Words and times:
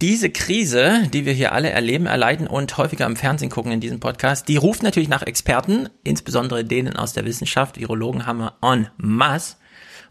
Diese 0.00 0.30
Krise, 0.30 1.08
die 1.12 1.26
wir 1.26 1.32
hier 1.32 1.50
alle 1.50 1.70
erleben, 1.70 2.06
erleiden 2.06 2.46
und 2.46 2.76
häufiger 2.76 3.04
im 3.04 3.16
Fernsehen 3.16 3.50
gucken 3.50 3.72
in 3.72 3.80
diesem 3.80 3.98
Podcast, 3.98 4.46
die 4.46 4.56
ruft 4.56 4.84
natürlich 4.84 5.08
nach 5.08 5.22
Experten, 5.22 5.88
insbesondere 6.04 6.64
denen 6.64 6.94
aus 6.94 7.14
der 7.14 7.24
Wissenschaft. 7.24 7.80
Virologen 7.80 8.24
haben 8.24 8.38
wir 8.38 8.54
en 8.62 8.88
masse. 8.96 9.56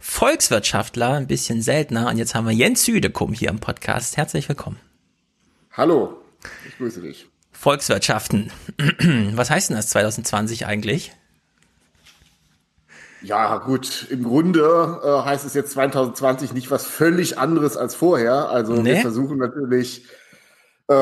Volkswirtschaftler 0.02 1.14
ein 1.14 1.28
bisschen 1.28 1.62
seltener. 1.62 2.10
Und 2.10 2.18
jetzt 2.18 2.36
haben 2.36 2.46
wir 2.46 2.54
Jens 2.54 2.84
Südekum 2.84 3.32
hier 3.32 3.48
im 3.48 3.60
Podcast. 3.60 4.18
Herzlich 4.18 4.50
willkommen. 4.50 4.78
Hallo, 5.72 6.18
ich 6.68 6.78
grüße 6.78 7.02
dich. 7.02 7.28
Volkswirtschaften. 7.54 8.52
Was 9.36 9.50
heißt 9.50 9.70
denn 9.70 9.78
das 9.78 9.88
2020 9.88 10.66
eigentlich? 10.66 11.14
Ja, 13.28 13.58
gut, 13.58 14.08
im 14.10 14.24
Grunde 14.24 15.02
äh, 15.04 15.26
heißt 15.26 15.46
es 15.46 15.54
jetzt 15.54 15.72
2020 15.72 16.54
nicht 16.54 16.72
was 16.72 16.86
völlig 16.86 17.38
anderes 17.38 17.76
als 17.76 17.94
vorher. 17.94 18.50
Also 18.50 18.74
nee. 18.74 18.86
wir 18.86 18.98
versuchen 18.98 19.38
natürlich 19.38 20.06
äh, 20.88 20.94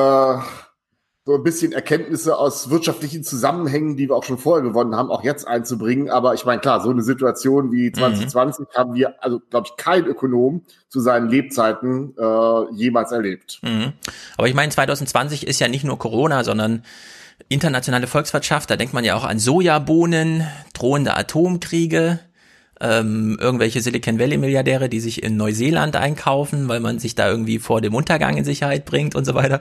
so 1.24 1.34
ein 1.34 1.42
bisschen 1.44 1.70
Erkenntnisse 1.70 2.36
aus 2.36 2.68
wirtschaftlichen 2.68 3.22
Zusammenhängen, 3.22 3.96
die 3.96 4.08
wir 4.08 4.16
auch 4.16 4.24
schon 4.24 4.38
vorher 4.38 4.64
gewonnen 4.64 4.96
haben, 4.96 5.08
auch 5.10 5.22
jetzt 5.22 5.46
einzubringen. 5.46 6.10
Aber 6.10 6.34
ich 6.34 6.44
meine, 6.44 6.60
klar, 6.60 6.80
so 6.80 6.90
eine 6.90 7.02
Situation 7.02 7.70
wie 7.70 7.92
2020 7.92 8.66
mhm. 8.66 8.76
haben 8.76 8.94
wir, 8.94 9.22
also 9.22 9.40
glaube 9.48 9.68
ich, 9.70 9.76
kein 9.76 10.04
Ökonom 10.06 10.62
zu 10.88 10.98
seinen 10.98 11.28
Lebzeiten 11.28 12.12
äh, 12.18 12.74
jemals 12.74 13.12
erlebt. 13.12 13.60
Mhm. 13.62 13.92
Aber 14.36 14.48
ich 14.48 14.54
meine, 14.54 14.72
2020 14.72 15.46
ist 15.46 15.60
ja 15.60 15.68
nicht 15.68 15.84
nur 15.84 15.98
Corona, 15.98 16.42
sondern 16.42 16.82
internationale 17.48 18.06
Volkswirtschaft. 18.06 18.70
Da 18.70 18.76
denkt 18.76 18.94
man 18.94 19.04
ja 19.04 19.14
auch 19.14 19.24
an 19.24 19.38
Sojabohnen, 19.38 20.46
drohende 20.72 21.16
Atomkriege 21.16 22.20
ähm, 22.80 23.38
irgendwelche 23.40 23.80
Silicon 23.80 24.18
Valley 24.18 24.36
Milliardäre, 24.36 24.88
die 24.88 25.00
sich 25.00 25.22
in 25.22 25.36
Neuseeland 25.36 25.96
einkaufen, 25.96 26.68
weil 26.68 26.80
man 26.80 26.98
sich 26.98 27.14
da 27.14 27.28
irgendwie 27.28 27.58
vor 27.58 27.80
dem 27.80 27.94
Untergang 27.94 28.36
in 28.36 28.44
Sicherheit 28.44 28.84
bringt 28.84 29.14
und 29.14 29.24
so 29.24 29.34
weiter. 29.34 29.60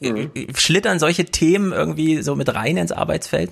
Mhm. 0.00 0.30
Schlittern 0.54 0.98
solche 0.98 1.26
Themen 1.26 1.72
irgendwie 1.72 2.22
so 2.22 2.34
mit 2.34 2.52
rein 2.52 2.76
ins 2.76 2.92
Arbeitsfeld? 2.92 3.50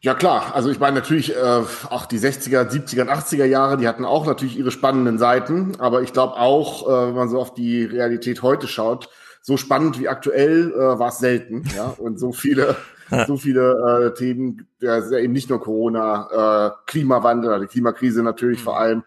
Ja 0.00 0.14
klar, 0.14 0.54
also 0.54 0.70
ich 0.70 0.78
meine 0.78 0.94
natürlich 1.00 1.34
äh, 1.34 1.62
auch 1.90 2.06
die 2.06 2.20
60er, 2.20 2.70
70er 2.70 3.02
und 3.02 3.10
80er 3.10 3.44
Jahre, 3.44 3.76
die 3.76 3.88
hatten 3.88 4.04
auch 4.04 4.26
natürlich 4.26 4.56
ihre 4.56 4.70
spannenden 4.70 5.18
Seiten, 5.18 5.74
aber 5.80 6.02
ich 6.02 6.12
glaube 6.12 6.36
auch, 6.36 6.86
äh, 6.86 7.08
wenn 7.08 7.16
man 7.16 7.28
so 7.28 7.40
auf 7.40 7.52
die 7.52 7.84
Realität 7.84 8.42
heute 8.42 8.68
schaut, 8.68 9.08
so 9.42 9.56
spannend 9.56 9.98
wie 9.98 10.08
aktuell 10.08 10.72
äh, 10.72 10.98
war 10.98 11.08
es 11.08 11.18
selten, 11.18 11.64
ja, 11.76 11.94
und 11.98 12.18
so 12.18 12.32
viele 12.32 12.76
so 13.26 13.36
viele 13.36 14.12
äh, 14.12 14.18
Themen, 14.18 14.66
ja, 14.80 14.98
eben 15.18 15.32
nicht 15.32 15.48
nur 15.48 15.60
Corona, 15.60 16.74
äh, 16.76 16.90
Klimawandel, 16.90 17.60
die 17.60 17.66
Klimakrise 17.66 18.22
natürlich 18.22 18.60
mhm. 18.60 18.64
vor 18.64 18.78
allem, 18.78 19.02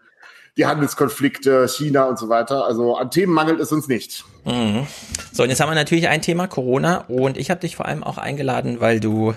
die 0.56 0.66
Handelskonflikte, 0.66 1.66
China 1.68 2.04
und 2.04 2.18
so 2.18 2.28
weiter. 2.28 2.66
Also 2.66 2.96
an 2.96 3.10
Themen 3.10 3.32
mangelt 3.32 3.60
es 3.60 3.72
uns 3.72 3.88
nicht. 3.88 4.24
Mhm. 4.44 4.86
So, 5.32 5.44
und 5.44 5.48
jetzt 5.48 5.60
haben 5.60 5.70
wir 5.70 5.74
natürlich 5.74 6.08
ein 6.08 6.20
Thema 6.20 6.46
Corona 6.46 7.04
und 7.08 7.38
ich 7.38 7.50
habe 7.50 7.60
dich 7.60 7.76
vor 7.76 7.86
allem 7.86 8.04
auch 8.04 8.18
eingeladen, 8.18 8.80
weil 8.80 9.00
du 9.00 9.34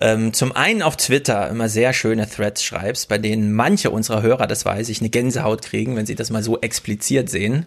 ähm, 0.00 0.32
zum 0.32 0.54
einen 0.54 0.82
auf 0.82 0.96
Twitter 0.96 1.48
immer 1.48 1.68
sehr 1.68 1.92
schöne 1.92 2.28
Threads 2.28 2.62
schreibst, 2.62 3.08
bei 3.08 3.18
denen 3.18 3.52
manche 3.52 3.90
unserer 3.90 4.22
Hörer, 4.22 4.46
das 4.46 4.64
weiß 4.64 4.90
ich, 4.90 5.00
eine 5.00 5.10
Gänsehaut 5.10 5.62
kriegen, 5.62 5.96
wenn 5.96 6.06
sie 6.06 6.14
das 6.14 6.30
mal 6.30 6.42
so 6.44 6.60
expliziert 6.60 7.28
sehen. 7.28 7.66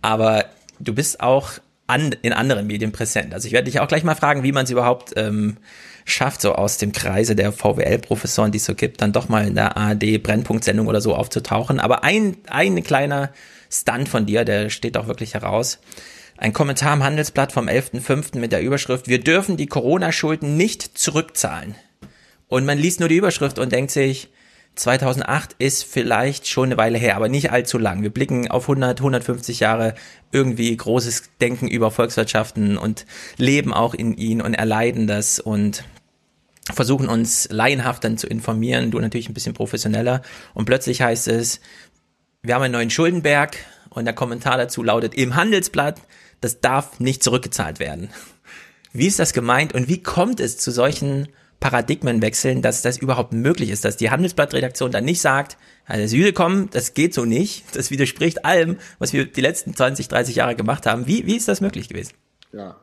Aber 0.00 0.46
du 0.78 0.94
bist 0.94 1.20
auch 1.20 1.50
an, 1.86 2.14
in 2.22 2.32
anderen 2.32 2.66
Medien 2.66 2.92
präsent. 2.92 3.32
Also 3.32 3.46
ich 3.46 3.52
werde 3.52 3.70
dich 3.70 3.80
auch 3.80 3.88
gleich 3.88 4.04
mal 4.04 4.14
fragen, 4.14 4.42
wie 4.42 4.52
man 4.52 4.64
es 4.64 4.70
überhaupt 4.70 5.12
ähm, 5.16 5.56
schafft, 6.04 6.40
so 6.40 6.54
aus 6.54 6.78
dem 6.78 6.92
Kreise 6.92 7.36
der 7.36 7.52
VWL-Professoren, 7.52 8.52
die 8.52 8.58
es 8.58 8.64
so 8.64 8.74
gibt, 8.74 9.02
dann 9.02 9.12
doch 9.12 9.28
mal 9.28 9.46
in 9.46 9.54
der 9.54 9.76
ARD-Brennpunkt-Sendung 9.76 10.86
oder 10.86 11.00
so 11.00 11.14
aufzutauchen. 11.14 11.80
Aber 11.80 12.04
ein, 12.04 12.36
ein 12.48 12.82
kleiner 12.82 13.30
Stunt 13.70 14.08
von 14.08 14.26
dir, 14.26 14.44
der 14.44 14.70
steht 14.70 14.96
auch 14.96 15.08
wirklich 15.08 15.34
heraus. 15.34 15.78
Ein 16.38 16.52
Kommentar 16.52 16.94
im 16.94 17.02
Handelsblatt 17.02 17.52
vom 17.52 17.68
11.05. 17.68 18.38
mit 18.38 18.52
der 18.52 18.62
Überschrift, 18.62 19.08
wir 19.08 19.20
dürfen 19.20 19.56
die 19.56 19.66
Corona-Schulden 19.66 20.56
nicht 20.56 20.98
zurückzahlen. 20.98 21.74
Und 22.48 22.66
man 22.66 22.78
liest 22.78 23.00
nur 23.00 23.08
die 23.08 23.16
Überschrift 23.16 23.58
und 23.58 23.72
denkt 23.72 23.90
sich, 23.90 24.28
2008 24.76 25.56
ist 25.58 25.84
vielleicht 25.84 26.46
schon 26.46 26.66
eine 26.66 26.76
Weile 26.76 26.98
her, 26.98 27.16
aber 27.16 27.28
nicht 27.28 27.50
allzu 27.50 27.78
lang. 27.78 28.02
Wir 28.02 28.10
blicken 28.10 28.50
auf 28.50 28.64
100, 28.64 29.00
150 29.00 29.60
Jahre 29.60 29.94
irgendwie 30.32 30.76
großes 30.76 31.30
Denken 31.40 31.66
über 31.66 31.90
Volkswirtschaften 31.90 32.76
und 32.76 33.06
leben 33.38 33.72
auch 33.72 33.94
in 33.94 34.16
ihnen 34.16 34.42
und 34.42 34.54
erleiden 34.54 35.06
das 35.06 35.40
und 35.40 35.84
versuchen 36.72 37.08
uns 37.08 37.48
laienhaft 37.50 38.04
dann 38.04 38.18
zu 38.18 38.26
informieren, 38.26 38.90
du 38.90 39.00
natürlich 39.00 39.30
ein 39.30 39.34
bisschen 39.34 39.54
professioneller 39.54 40.22
und 40.52 40.66
plötzlich 40.66 41.00
heißt 41.00 41.28
es, 41.28 41.60
wir 42.42 42.54
haben 42.54 42.62
einen 42.62 42.72
neuen 42.72 42.90
Schuldenberg 42.90 43.56
und 43.88 44.04
der 44.04 44.14
Kommentar 44.14 44.58
dazu 44.58 44.82
lautet 44.82 45.14
im 45.14 45.36
Handelsblatt, 45.36 46.00
das 46.40 46.60
darf 46.60 47.00
nicht 47.00 47.22
zurückgezahlt 47.22 47.80
werden. 47.80 48.10
Wie 48.92 49.06
ist 49.06 49.18
das 49.18 49.32
gemeint 49.32 49.74
und 49.74 49.88
wie 49.88 50.02
kommt 50.02 50.40
es 50.40 50.58
zu 50.58 50.70
solchen 50.70 51.28
Paradigmen 51.60 52.22
wechseln, 52.22 52.62
dass 52.62 52.82
das 52.82 52.98
überhaupt 52.98 53.32
möglich 53.32 53.70
ist, 53.70 53.84
dass 53.84 53.96
die 53.96 54.10
Handelsblattredaktion 54.10 54.90
dann 54.90 55.04
nicht 55.04 55.20
sagt, 55.20 55.56
also 55.86 56.16
kommen, 56.32 56.68
das 56.70 56.94
geht 56.94 57.14
so 57.14 57.24
nicht, 57.24 57.64
das 57.74 57.90
widerspricht 57.90 58.44
allem, 58.44 58.78
was 58.98 59.12
wir 59.12 59.26
die 59.26 59.40
letzten 59.40 59.74
20, 59.74 60.08
30 60.08 60.36
Jahre 60.36 60.56
gemacht 60.56 60.86
haben. 60.86 61.06
Wie, 61.06 61.26
wie 61.26 61.36
ist 61.36 61.48
das 61.48 61.60
möglich 61.60 61.88
gewesen? 61.88 62.12
Ja, 62.52 62.76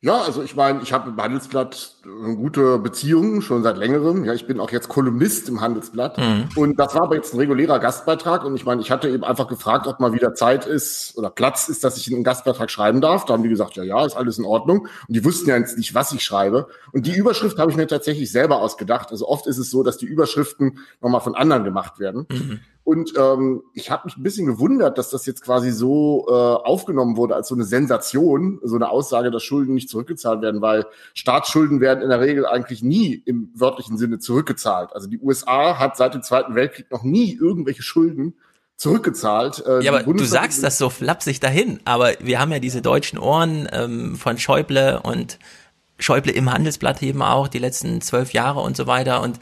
ja, 0.00 0.20
also 0.20 0.44
ich 0.44 0.54
meine, 0.54 0.80
ich 0.82 0.92
habe 0.92 1.10
im 1.10 1.20
Handelsblatt 1.20 1.96
eine 2.04 2.36
gute 2.36 2.78
Beziehung 2.78 3.40
schon 3.40 3.64
seit 3.64 3.76
längerem. 3.78 4.24
Ja, 4.24 4.32
ich 4.32 4.46
bin 4.46 4.60
auch 4.60 4.70
jetzt 4.70 4.88
Kolumnist 4.88 5.48
im 5.48 5.60
Handelsblatt. 5.60 6.18
Mhm. 6.18 6.48
Und 6.54 6.78
das 6.78 6.94
war 6.94 7.02
aber 7.02 7.16
jetzt 7.16 7.34
ein 7.34 7.38
regulärer 7.38 7.80
Gastbeitrag. 7.80 8.44
Und 8.44 8.54
ich 8.54 8.64
meine, 8.64 8.80
ich 8.80 8.92
hatte 8.92 9.08
eben 9.08 9.24
einfach 9.24 9.48
gefragt, 9.48 9.88
ob 9.88 9.98
mal 9.98 10.12
wieder 10.12 10.34
Zeit 10.34 10.66
ist 10.66 11.18
oder 11.18 11.30
Platz 11.30 11.68
ist, 11.68 11.82
dass 11.82 11.96
ich 11.96 12.14
einen 12.14 12.22
Gastbeitrag 12.22 12.70
schreiben 12.70 13.00
darf. 13.00 13.24
Da 13.24 13.32
haben 13.32 13.42
die 13.42 13.48
gesagt, 13.48 13.74
ja, 13.74 13.82
ja, 13.82 14.06
ist 14.06 14.16
alles 14.16 14.38
in 14.38 14.44
Ordnung. 14.44 14.86
Und 15.08 15.16
die 15.16 15.24
wussten 15.24 15.50
ja 15.50 15.56
jetzt 15.56 15.76
nicht, 15.76 15.96
was 15.96 16.12
ich 16.12 16.22
schreibe. 16.22 16.68
Und 16.92 17.06
die 17.06 17.16
Überschrift 17.16 17.58
habe 17.58 17.72
ich 17.72 17.76
mir 17.76 17.88
tatsächlich 17.88 18.30
selber 18.30 18.62
ausgedacht. 18.62 19.10
Also 19.10 19.26
oft 19.26 19.48
ist 19.48 19.58
es 19.58 19.68
so, 19.68 19.82
dass 19.82 19.98
die 19.98 20.06
Überschriften 20.06 20.78
nochmal 21.00 21.22
von 21.22 21.34
anderen 21.34 21.64
gemacht 21.64 21.98
werden. 21.98 22.26
Mhm. 22.30 22.60
Und 22.88 23.12
ähm, 23.18 23.64
ich 23.74 23.90
habe 23.90 24.06
mich 24.06 24.16
ein 24.16 24.22
bisschen 24.22 24.46
gewundert, 24.46 24.96
dass 24.96 25.10
das 25.10 25.26
jetzt 25.26 25.42
quasi 25.42 25.72
so 25.72 26.24
äh, 26.26 26.32
aufgenommen 26.32 27.18
wurde 27.18 27.34
als 27.34 27.48
so 27.48 27.54
eine 27.54 27.64
Sensation, 27.64 28.60
so 28.62 28.76
eine 28.76 28.88
Aussage, 28.88 29.30
dass 29.30 29.42
Schulden 29.42 29.74
nicht 29.74 29.90
zurückgezahlt 29.90 30.40
werden, 30.40 30.62
weil 30.62 30.86
Staatsschulden 31.12 31.82
werden 31.82 32.02
in 32.02 32.08
der 32.08 32.22
Regel 32.22 32.46
eigentlich 32.46 32.82
nie 32.82 33.22
im 33.26 33.50
wörtlichen 33.54 33.98
Sinne 33.98 34.20
zurückgezahlt. 34.20 34.94
Also 34.94 35.06
die 35.06 35.18
USA 35.18 35.78
hat 35.78 35.98
seit 35.98 36.14
dem 36.14 36.22
Zweiten 36.22 36.54
Weltkrieg 36.54 36.90
noch 36.90 37.02
nie 37.02 37.36
irgendwelche 37.38 37.82
Schulden 37.82 38.36
zurückgezahlt. 38.76 39.62
Äh, 39.66 39.82
ja, 39.82 39.92
aber 39.92 40.10
du 40.10 40.24
sagst 40.24 40.62
das 40.62 40.78
so 40.78 40.88
flapsig 40.88 41.40
dahin, 41.40 41.80
aber 41.84 42.12
wir 42.20 42.40
haben 42.40 42.52
ja 42.52 42.58
diese 42.58 42.80
deutschen 42.80 43.18
Ohren 43.18 43.68
ähm, 43.70 44.16
von 44.16 44.38
Schäuble 44.38 45.02
und 45.02 45.38
Schäuble 45.98 46.32
im 46.32 46.50
Handelsblatt 46.50 47.02
eben 47.02 47.20
auch 47.20 47.48
die 47.48 47.58
letzten 47.58 48.00
zwölf 48.00 48.32
Jahre 48.32 48.60
und 48.60 48.76
so 48.76 48.86
weiter 48.86 49.20
und 49.20 49.38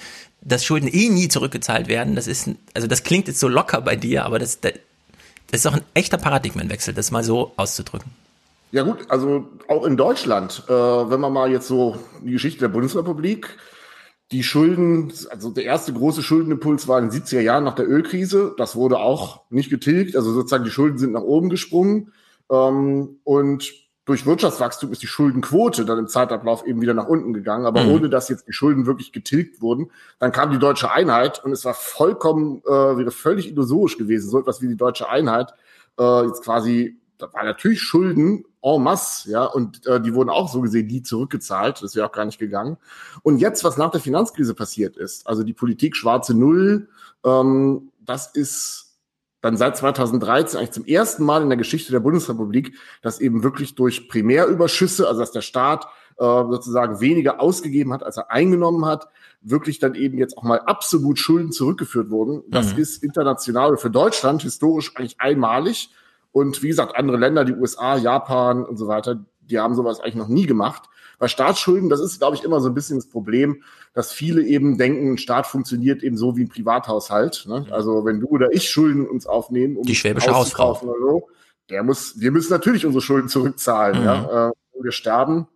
dass 0.47 0.65
Schulden 0.65 0.89
eh 0.89 1.09
nie 1.09 1.29
zurückgezahlt 1.29 1.89
werden, 1.89 2.15
das 2.15 2.29
ist, 2.29 2.49
also 2.73 2.87
das 2.87 3.03
klingt 3.03 3.27
jetzt 3.27 3.41
so 3.41 3.49
locker 3.49 3.81
bei 3.81 3.97
dir, 3.97 4.25
aber 4.25 4.39
das, 4.39 4.61
das 4.61 4.73
ist 5.51 5.67
doch 5.67 5.75
ein 5.75 5.83
echter 5.95 6.19
Paradigmenwechsel, 6.19 6.95
das 6.95 7.11
mal 7.11 7.25
so 7.25 7.53
auszudrücken. 7.57 8.11
Ja 8.71 8.83
gut, 8.83 9.11
also 9.11 9.49
auch 9.69 9.85
in 9.85 9.97
Deutschland, 9.97 10.65
äh, 10.69 10.73
wenn 10.73 11.21
man 11.21 11.33
mal 11.33 11.51
jetzt 11.51 11.67
so 11.67 11.97
die 12.23 12.33
Geschichte 12.33 12.61
der 12.61 12.69
Bundesrepublik, 12.69 13.57
die 14.33 14.43
Schulden, 14.43 15.13
also 15.31 15.51
der 15.51 15.65
erste 15.65 15.93
große 15.93 16.23
Schuldenimpuls 16.23 16.87
war 16.89 16.99
in 16.99 17.11
den 17.11 17.23
70er 17.23 17.41
Jahren 17.41 17.65
nach 17.65 17.75
der 17.75 17.89
Ölkrise, 17.89 18.55
das 18.57 18.77
wurde 18.77 18.99
auch 18.99 19.43
nicht 19.51 19.71
getilgt, 19.71 20.17
also 20.17 20.33
sozusagen 20.33 20.65
die 20.65 20.71
Schulden 20.71 20.99
sind 20.99 21.13
nach 21.13 21.23
oben 21.23 21.49
gesprungen 21.49 22.13
ähm, 22.51 23.19
und 23.25 23.73
durch 24.07 24.25
Wirtschaftswachstum 24.25 24.93
ist 24.93 25.03
die 25.03 25.09
Schuldenquote 25.09 25.85
dann 25.85 25.99
im 25.99 26.07
Zeitablauf 26.07 26.65
eben 26.65 26.81
wieder 26.81 26.95
nach 26.95 27.09
unten 27.09 27.35
gegangen, 27.35 27.67
aber 27.67 27.83
mhm. 27.83 27.91
ohne 27.91 28.09
dass 28.09 28.29
jetzt 28.29 28.47
die 28.47 28.53
Schulden 28.53 28.87
wirklich 28.87 29.13
getilgt 29.13 29.61
wurden. 29.61 29.91
Dann 30.21 30.31
kam 30.31 30.53
die 30.53 30.59
deutsche 30.59 30.93
Einheit 30.93 31.45
und 31.45 31.51
es 31.51 31.65
war 31.65 31.75
vollkommen, 31.75 32.63
äh, 32.65 32.71
wäre 32.71 33.11
völlig 33.11 33.49
illusorisch 33.49 33.99
gewesen, 33.99 34.31
so 34.31 34.39
etwas 34.39 34.63
wie 34.63 34.69
die 34.69 34.77
deutsche 34.77 35.09
Einheit 35.09 35.53
äh, 35.99 36.25
jetzt 36.25 36.45
quasi, 36.45 37.01
da 37.19 37.33
war 37.33 37.43
natürlich 37.43 37.83
Schulden 37.83 38.45
en 38.63 38.83
masse, 38.83 39.29
ja, 39.31 39.45
und 39.45 39.85
äh, 39.87 40.01
die 40.01 40.15
wurden 40.15 40.31
auch 40.31 40.49
so 40.49 40.61
gesehen 40.61 40.87
nie 40.87 41.03
zurückgezahlt, 41.03 41.83
das 41.83 41.97
wäre 41.97 42.07
auch 42.07 42.13
gar 42.13 42.27
nicht 42.27 42.39
gegangen. 42.39 42.77
Und 43.23 43.39
jetzt, 43.39 43.65
was 43.65 43.77
nach 43.77 43.91
der 43.91 44.01
Finanzkrise 44.01 44.55
passiert 44.55 44.97
ist, 44.97 45.27
also 45.27 45.43
die 45.43 45.53
Politik 45.53 45.97
schwarze 45.97 46.33
Null, 46.33 46.89
ähm, 47.25 47.91
das 48.05 48.29
ist 48.29 48.86
dann 49.47 49.57
seit 49.57 49.77
2013 49.77 50.59
eigentlich 50.59 50.73
zum 50.73 50.85
ersten 50.85 51.25
Mal 51.25 51.43
in 51.43 51.49
der 51.49 51.57
Geschichte 51.57 51.93
der 51.93 52.01
Bundesrepublik, 52.01 52.75
dass 53.01 53.21
eben 53.21 53.45
wirklich 53.45 53.77
durch 53.77 54.09
Primärüberschüsse, 54.09 55.07
also 55.07 55.21
dass 55.21 55.31
der 55.31 55.41
Staat 55.41 55.87
äh, 56.19 56.25
sozusagen 56.25 57.01
weniger 57.01 57.41
ausgegeben 57.41 57.93
hat, 57.93 58.03
als 58.03 58.17
er 58.17 58.33
eingenommen 58.33 58.85
hat, 58.85 59.07
wirklich 59.43 59.79
dann 59.79 59.95
eben 59.95 60.19
jetzt 60.19 60.37
auch 60.37 60.43
mal 60.43 60.59
absolut 60.61 61.21
Schulden 61.21 61.53
zurückgeführt 61.53 62.11
wurden. 62.11 62.43
Das 62.49 62.75
mhm. 62.75 62.81
ist 62.81 63.05
international 63.05 63.77
für 63.77 63.91
Deutschland 63.91 64.43
historisch 64.43 64.97
eigentlich 64.97 65.21
einmalig. 65.21 65.91
Und 66.33 66.63
wie 66.65 66.69
gesagt, 66.69 66.97
andere 66.97 67.17
Länder, 67.17 67.45
die 67.45 67.55
USA, 67.55 67.97
Japan 67.97 68.65
und 68.65 68.77
so 68.77 68.89
weiter, 68.89 69.25
die 69.43 69.61
haben 69.61 69.77
sowas 69.77 70.01
eigentlich 70.01 70.17
noch 70.17 70.29
nie 70.29 70.47
gemacht. 70.47 70.89
Bei 71.19 71.29
Staatsschulden, 71.29 71.89
das 71.89 72.01
ist, 72.01 72.19
glaube 72.19 72.37
ich, 72.37 72.45
immer 72.45 72.61
so 72.61 72.69
ein 72.69 72.75
bisschen 72.75 72.99
das 72.99 73.09
Problem, 73.09 73.63
dass 73.95 74.13
viele 74.13 74.43
eben 74.43 74.77
denken, 74.77 75.13
ein 75.13 75.19
Staat 75.19 75.47
funktioniert 75.47 76.03
eben 76.03 76.17
so 76.17 76.37
wie 76.37 76.45
ein 76.45 76.49
Privathaushalt. 76.49 77.47
Ne? 77.49 77.67
Also 77.71 78.05
wenn 78.05 78.21
du 78.21 78.27
oder 78.27 78.53
ich 78.53 78.69
Schulden 78.69 79.07
uns 79.07 79.27
aufnehmen, 79.27 79.77
um 79.77 79.85
die 79.85 79.95
schwäbische 79.95 80.35
Hausfrau 80.35 80.79
oder 80.83 81.01
so, 81.01 81.29
der 81.71 81.83
muss, 81.83 82.21
wir 82.21 82.31
müssen 82.31 82.53
natürlich 82.53 82.85
unsere 82.85 83.03
Schulden 83.03 83.29
zurückzahlen. 83.29 84.01
Mhm. 84.01 84.05
Ja? 84.05 84.49
Äh, 84.49 84.53
wir 84.83 84.93
sterben, 84.93 85.49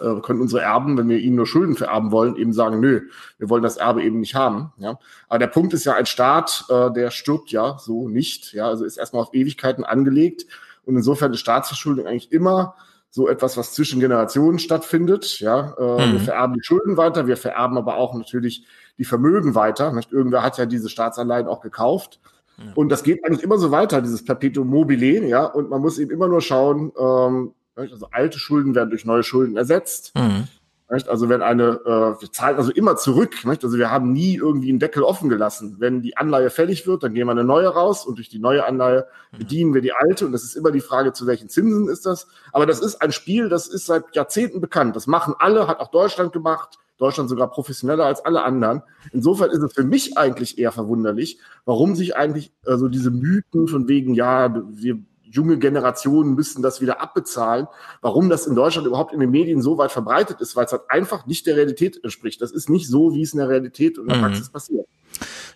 äh, 0.00 0.20
können 0.20 0.40
unsere 0.40 0.62
Erben, 0.62 0.96
wenn 0.96 1.08
wir 1.08 1.18
ihnen 1.18 1.36
nur 1.36 1.46
Schulden 1.46 1.74
vererben 1.74 2.12
wollen, 2.12 2.36
eben 2.36 2.52
sagen, 2.52 2.80
nö, 2.80 3.08
wir 3.38 3.48
wollen 3.48 3.62
das 3.62 3.78
Erbe 3.78 4.02
eben 4.02 4.20
nicht 4.20 4.34
haben. 4.34 4.72
Ja? 4.76 4.98
Aber 5.28 5.38
der 5.38 5.46
Punkt 5.46 5.72
ist 5.74 5.84
ja, 5.84 5.94
ein 5.94 6.06
Staat, 6.06 6.64
äh, 6.68 6.92
der 6.92 7.10
stirbt 7.10 7.50
ja 7.50 7.78
so 7.78 8.08
nicht. 8.08 8.52
Ja? 8.52 8.68
Also 8.68 8.84
ist 8.84 8.98
erstmal 8.98 9.22
auf 9.22 9.34
Ewigkeiten 9.34 9.84
angelegt. 9.84 10.46
Und 10.84 10.96
insofern 10.96 11.32
ist 11.32 11.40
Staatsverschuldung 11.40 12.06
eigentlich 12.06 12.32
immer 12.32 12.74
so 13.14 13.28
etwas, 13.28 13.58
was 13.58 13.74
zwischen 13.74 14.00
Generationen 14.00 14.58
stattfindet. 14.58 15.38
Ja, 15.38 15.74
äh, 15.78 16.06
mhm. 16.06 16.12
wir 16.14 16.20
vererben 16.20 16.54
die 16.54 16.64
Schulden 16.64 16.96
weiter, 16.96 17.26
wir 17.26 17.36
vererben 17.36 17.76
aber 17.76 17.96
auch 17.96 18.14
natürlich 18.14 18.64
die 18.96 19.04
Vermögen 19.04 19.54
weiter. 19.54 19.92
Nicht? 19.92 20.12
Irgendwer 20.12 20.42
hat 20.42 20.56
ja 20.56 20.64
diese 20.64 20.88
Staatsanleihen 20.88 21.46
auch 21.46 21.60
gekauft. 21.60 22.20
Ja. 22.56 22.72
Und 22.74 22.88
das 22.88 23.02
geht 23.02 23.24
eigentlich 23.24 23.42
immer 23.42 23.58
so 23.58 23.70
weiter, 23.70 24.00
dieses 24.00 24.24
Perpetuum 24.24 24.68
mobile, 24.68 25.26
ja. 25.26 25.44
Und 25.44 25.68
man 25.68 25.82
muss 25.82 25.98
eben 25.98 26.10
immer 26.10 26.26
nur 26.26 26.40
schauen, 26.40 26.90
ähm, 26.98 27.52
also 27.76 28.08
alte 28.10 28.38
Schulden 28.38 28.74
werden 28.74 28.88
durch 28.88 29.04
neue 29.04 29.22
Schulden 29.22 29.56
ersetzt. 29.56 30.12
Mhm. 30.16 30.48
Also 30.92 31.28
wenn 31.30 31.40
eine, 31.40 31.80
äh, 31.86 32.20
wir 32.20 32.32
zahlen 32.32 32.56
also 32.56 32.70
immer 32.70 32.96
zurück. 32.96 33.44
Nicht? 33.44 33.64
Also 33.64 33.78
wir 33.78 33.90
haben 33.90 34.12
nie 34.12 34.36
irgendwie 34.36 34.68
einen 34.68 34.78
Deckel 34.78 35.02
offen 35.02 35.30
gelassen. 35.30 35.76
Wenn 35.78 36.02
die 36.02 36.16
Anleihe 36.18 36.50
fällig 36.50 36.86
wird, 36.86 37.02
dann 37.02 37.14
gehen 37.14 37.26
wir 37.26 37.32
eine 37.32 37.44
neue 37.44 37.68
raus 37.68 38.04
und 38.04 38.18
durch 38.18 38.28
die 38.28 38.38
neue 38.38 38.66
Anleihe 38.66 39.06
mhm. 39.32 39.38
bedienen 39.38 39.74
wir 39.74 39.80
die 39.80 39.92
alte. 39.92 40.26
Und 40.26 40.32
das 40.32 40.44
ist 40.44 40.54
immer 40.54 40.70
die 40.70 40.80
Frage, 40.80 41.12
zu 41.14 41.26
welchen 41.26 41.48
Zinsen 41.48 41.88
ist 41.88 42.04
das. 42.04 42.26
Aber 42.52 42.66
das 42.66 42.80
ist 42.80 43.00
ein 43.00 43.10
Spiel, 43.10 43.48
das 43.48 43.68
ist 43.68 43.86
seit 43.86 44.14
Jahrzehnten 44.14 44.60
bekannt. 44.60 44.94
Das 44.94 45.06
machen 45.06 45.34
alle, 45.38 45.66
hat 45.66 45.80
auch 45.80 45.90
Deutschland 45.90 46.32
gemacht. 46.32 46.78
Deutschland 46.98 47.30
sogar 47.30 47.50
professioneller 47.50 48.04
als 48.04 48.24
alle 48.24 48.44
anderen. 48.44 48.82
Insofern 49.12 49.50
ist 49.50 49.62
es 49.62 49.72
für 49.72 49.82
mich 49.82 50.18
eigentlich 50.18 50.58
eher 50.58 50.72
verwunderlich, 50.72 51.38
warum 51.64 51.96
sich 51.96 52.16
eigentlich 52.16 52.52
also 52.64 52.88
diese 52.88 53.10
Mythen 53.10 53.66
von 53.66 53.88
wegen, 53.88 54.14
ja, 54.14 54.54
wir 54.68 54.98
junge 55.32 55.58
Generationen 55.58 56.34
müssen 56.34 56.62
das 56.62 56.80
wieder 56.80 57.00
abbezahlen. 57.00 57.66
Warum 58.00 58.28
das 58.28 58.46
in 58.46 58.54
Deutschland 58.54 58.86
überhaupt 58.86 59.12
in 59.12 59.20
den 59.20 59.30
Medien 59.30 59.62
so 59.62 59.78
weit 59.78 59.90
verbreitet 59.90 60.40
ist, 60.40 60.54
weil 60.56 60.66
es 60.66 60.72
halt 60.72 60.82
einfach 60.88 61.26
nicht 61.26 61.46
der 61.46 61.56
Realität 61.56 62.02
entspricht. 62.02 62.40
Das 62.42 62.52
ist 62.52 62.68
nicht 62.68 62.88
so, 62.88 63.14
wie 63.14 63.22
es 63.22 63.32
in 63.32 63.38
der 63.38 63.48
Realität 63.48 63.98
und 63.98 64.04
in 64.04 64.08
der 64.10 64.18
mhm. 64.18 64.22
Praxis 64.22 64.50
passiert. 64.50 64.86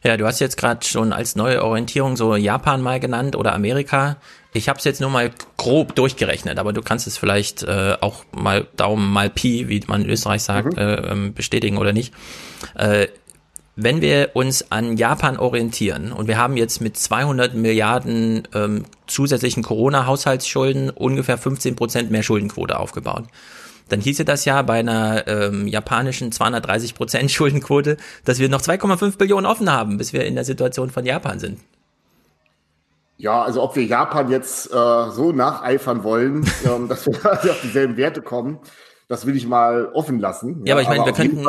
Ja, 0.02 0.16
du 0.16 0.26
hast 0.26 0.40
jetzt 0.40 0.56
gerade 0.56 0.84
schon 0.84 1.12
als 1.12 1.36
neue 1.36 1.64
Orientierung 1.64 2.16
so 2.16 2.36
Japan 2.36 2.82
mal 2.82 3.00
genannt 3.00 3.36
oder 3.36 3.54
Amerika. 3.54 4.16
Ich 4.52 4.68
habe 4.68 4.78
es 4.78 4.84
jetzt 4.84 5.00
nur 5.00 5.10
mal 5.10 5.30
grob 5.56 5.94
durchgerechnet, 5.94 6.58
aber 6.58 6.72
du 6.72 6.82
kannst 6.82 7.06
es 7.06 7.18
vielleicht 7.18 7.62
äh, 7.62 7.96
auch 8.00 8.24
mal 8.32 8.66
Daumen 8.76 9.12
mal 9.12 9.28
Pi, 9.30 9.68
wie 9.68 9.82
man 9.86 10.02
in 10.02 10.10
Österreich 10.10 10.42
sagt, 10.42 10.74
mhm. 10.74 10.78
äh, 10.78 10.94
ähm, 11.12 11.34
bestätigen 11.34 11.78
oder 11.78 11.92
nicht. 11.92 12.14
Äh, 12.74 13.08
wenn 13.76 14.00
wir 14.00 14.30
uns 14.32 14.72
an 14.72 14.96
Japan 14.96 15.36
orientieren 15.36 16.10
und 16.10 16.28
wir 16.28 16.38
haben 16.38 16.56
jetzt 16.56 16.80
mit 16.80 16.96
200 16.96 17.54
Milliarden 17.54 18.48
ähm, 18.54 18.84
zusätzlichen 19.06 19.62
Corona-Haushaltsschulden 19.62 20.88
ungefähr 20.88 21.36
15 21.36 21.76
Prozent 21.76 22.10
mehr 22.10 22.22
Schuldenquote 22.22 22.78
aufgebaut. 22.80 23.24
Dann 23.90 24.00
hieße 24.00 24.24
das 24.24 24.46
ja 24.46 24.62
bei 24.62 24.80
einer 24.80 25.28
ähm, 25.28 25.68
japanischen 25.68 26.32
230 26.32 26.94
Prozent 26.94 27.30
Schuldenquote, 27.30 27.98
dass 28.24 28.38
wir 28.38 28.48
noch 28.48 28.62
2,5 28.62 29.18
Billionen 29.18 29.46
offen 29.46 29.70
haben, 29.70 29.98
bis 29.98 30.14
wir 30.14 30.24
in 30.24 30.34
der 30.34 30.44
Situation 30.44 30.90
von 30.90 31.04
Japan 31.04 31.38
sind. 31.38 31.60
Ja, 33.18 33.42
also 33.42 33.62
ob 33.62 33.76
wir 33.76 33.84
Japan 33.84 34.30
jetzt 34.30 34.72
äh, 34.72 35.10
so 35.10 35.32
nacheifern 35.32 36.02
wollen, 36.02 36.50
ähm, 36.64 36.88
dass 36.88 37.06
wir 37.06 37.14
auf 37.32 37.60
dieselben 37.62 37.98
Werte 37.98 38.22
kommen, 38.22 38.58
das 39.06 39.26
will 39.26 39.36
ich 39.36 39.46
mal 39.46 39.90
offen 39.92 40.18
lassen. 40.18 40.64
Ja, 40.64 40.68
ja 40.68 40.74
aber 40.74 40.82
ich 40.82 40.88
meine, 40.88 41.04
wir 41.04 41.12
könnten, 41.12 41.44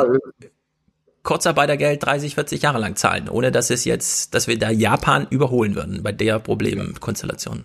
Kurzarbeitergeld 1.28 2.02
30, 2.02 2.36
40 2.36 2.62
Jahre 2.62 2.78
lang 2.78 2.96
zahlen, 2.96 3.28
ohne 3.28 3.52
dass 3.52 3.68
es 3.68 3.84
jetzt, 3.84 4.32
dass 4.34 4.48
wir 4.48 4.58
da 4.58 4.70
Japan 4.70 5.26
überholen 5.28 5.74
würden 5.74 6.02
bei 6.02 6.10
der 6.10 6.38
Problemkonstellation. 6.38 7.64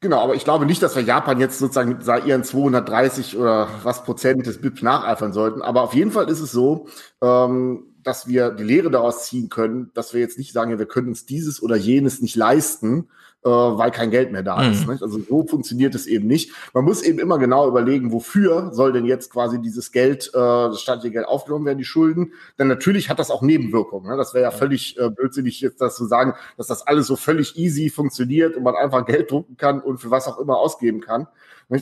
Genau, 0.00 0.20
aber 0.20 0.36
ich 0.36 0.44
glaube 0.44 0.64
nicht, 0.64 0.80
dass 0.80 0.94
wir 0.94 1.02
Japan 1.02 1.40
jetzt 1.40 1.58
sozusagen 1.58 1.88
mit 1.88 2.06
ihren 2.24 2.44
230 2.44 3.36
oder 3.36 3.68
was 3.82 4.04
Prozent 4.04 4.46
des 4.46 4.60
BIP 4.60 4.80
nacheifern 4.80 5.32
sollten. 5.32 5.60
Aber 5.60 5.82
auf 5.82 5.92
jeden 5.94 6.12
Fall 6.12 6.28
ist 6.28 6.38
es 6.38 6.52
so, 6.52 6.86
ähm, 7.20 7.82
dass 8.04 8.28
wir 8.28 8.50
die 8.50 8.62
Lehre 8.62 8.92
daraus 8.92 9.24
ziehen 9.24 9.48
können, 9.48 9.90
dass 9.94 10.14
wir 10.14 10.20
jetzt 10.20 10.38
nicht 10.38 10.52
sagen, 10.52 10.78
wir 10.78 10.86
können 10.86 11.08
uns 11.08 11.26
dieses 11.26 11.60
oder 11.64 11.74
jenes 11.74 12.22
nicht 12.22 12.36
leisten, 12.36 13.08
äh, 13.44 13.48
weil 13.48 13.90
kein 13.90 14.10
Geld 14.10 14.32
mehr 14.32 14.42
da 14.42 14.62
ist. 14.70 14.86
Mhm. 14.86 14.98
Also 15.02 15.18
so 15.18 15.46
funktioniert 15.46 15.94
es 15.94 16.06
eben 16.06 16.26
nicht. 16.26 16.52
Man 16.72 16.84
muss 16.84 17.02
eben 17.02 17.18
immer 17.18 17.38
genau 17.38 17.66
überlegen, 17.66 18.12
wofür 18.12 18.72
soll 18.72 18.92
denn 18.92 19.04
jetzt 19.04 19.32
quasi 19.32 19.60
dieses 19.60 19.92
Geld, 19.92 20.28
äh, 20.28 20.38
das 20.38 20.80
staatliche 20.80 21.12
Geld 21.12 21.26
aufgenommen 21.26 21.66
werden, 21.66 21.78
die 21.78 21.84
Schulden. 21.84 22.32
Denn 22.58 22.68
natürlich 22.68 23.10
hat 23.10 23.18
das 23.18 23.30
auch 23.30 23.42
Nebenwirkungen. 23.42 24.10
Ne? 24.10 24.16
Das 24.16 24.34
wäre 24.34 24.44
ja 24.44 24.50
völlig 24.50 24.98
äh, 24.98 25.10
blödsinnig, 25.10 25.60
jetzt 25.60 25.80
das 25.80 25.96
zu 25.96 26.06
sagen, 26.06 26.34
dass 26.56 26.68
das 26.68 26.86
alles 26.86 27.06
so 27.06 27.16
völlig 27.16 27.58
easy 27.58 27.90
funktioniert 27.90 28.56
und 28.56 28.62
man 28.62 28.76
einfach 28.76 29.04
Geld 29.06 29.30
drucken 29.30 29.56
kann 29.56 29.80
und 29.80 29.98
für 29.98 30.10
was 30.10 30.28
auch 30.28 30.38
immer 30.38 30.58
ausgeben 30.58 31.00
kann. 31.00 31.26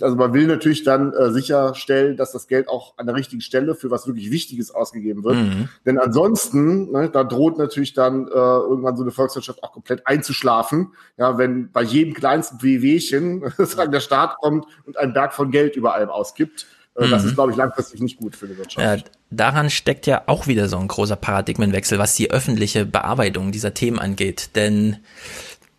Also 0.01 0.17
man 0.17 0.33
will 0.33 0.47
natürlich 0.47 0.85
dann 0.85 1.13
äh, 1.13 1.31
sicherstellen, 1.31 2.17
dass 2.17 2.33
das 2.33 2.47
Geld 2.47 2.69
auch 2.69 2.95
an 2.97 3.07
der 3.07 3.17
richtigen 3.17 3.41
Stelle 3.41 3.75
für 3.75 3.91
was 3.91 4.07
wirklich 4.07 4.31
Wichtiges 4.31 4.71
ausgegeben 4.71 5.25
wird. 5.25 5.37
Mhm. 5.37 5.69
Denn 5.85 5.99
ansonsten, 5.99 6.93
ne, 6.93 7.11
da 7.11 7.25
droht 7.25 7.59
natürlich 7.59 7.93
dann 7.93 8.29
äh, 8.29 8.31
irgendwann 8.31 8.97
so 8.97 9.03
eine 9.03 9.11
Volkswirtschaft 9.11 9.63
auch 9.63 9.73
komplett 9.73 10.07
einzuschlafen. 10.07 10.93
Ja, 11.17 11.39
wenn 11.39 11.73
bei 11.73 11.83
jedem 11.83 12.15
kleinsten 12.15 12.63
Wehwehchen 12.63 13.43
sagen, 13.59 13.91
der 13.91 14.01
Staat 14.01 14.37
kommt 14.37 14.67
und 14.87 14.97
einen 14.97 15.13
Berg 15.13 15.35
von 15.35 15.51
Geld 15.51 15.77
über 15.77 15.95
allem 15.95 16.09
ausgibt. 16.09 16.67
Äh, 16.95 17.09
das 17.09 17.25
ist, 17.25 17.33
mhm. 17.33 17.35
glaube 17.35 17.51
ich, 17.53 17.57
langfristig 17.57 18.01
nicht 18.01 18.19
gut 18.19 18.37
für 18.37 18.47
die 18.47 18.57
Wirtschaft. 18.57 19.07
Ja, 19.07 19.13
daran 19.31 19.71
steckt 19.71 20.07
ja 20.07 20.23
auch 20.27 20.47
wieder 20.47 20.69
so 20.69 20.79
ein 20.79 20.89
großer 20.89 21.17
Paradigmenwechsel, 21.17 21.99
was 21.99 22.15
die 22.15 22.31
öffentliche 22.31 22.87
Bearbeitung 22.87 23.53
dieser 23.53 23.75
Themen 23.75 23.99
angeht. 23.99 24.51
Denn 24.55 24.99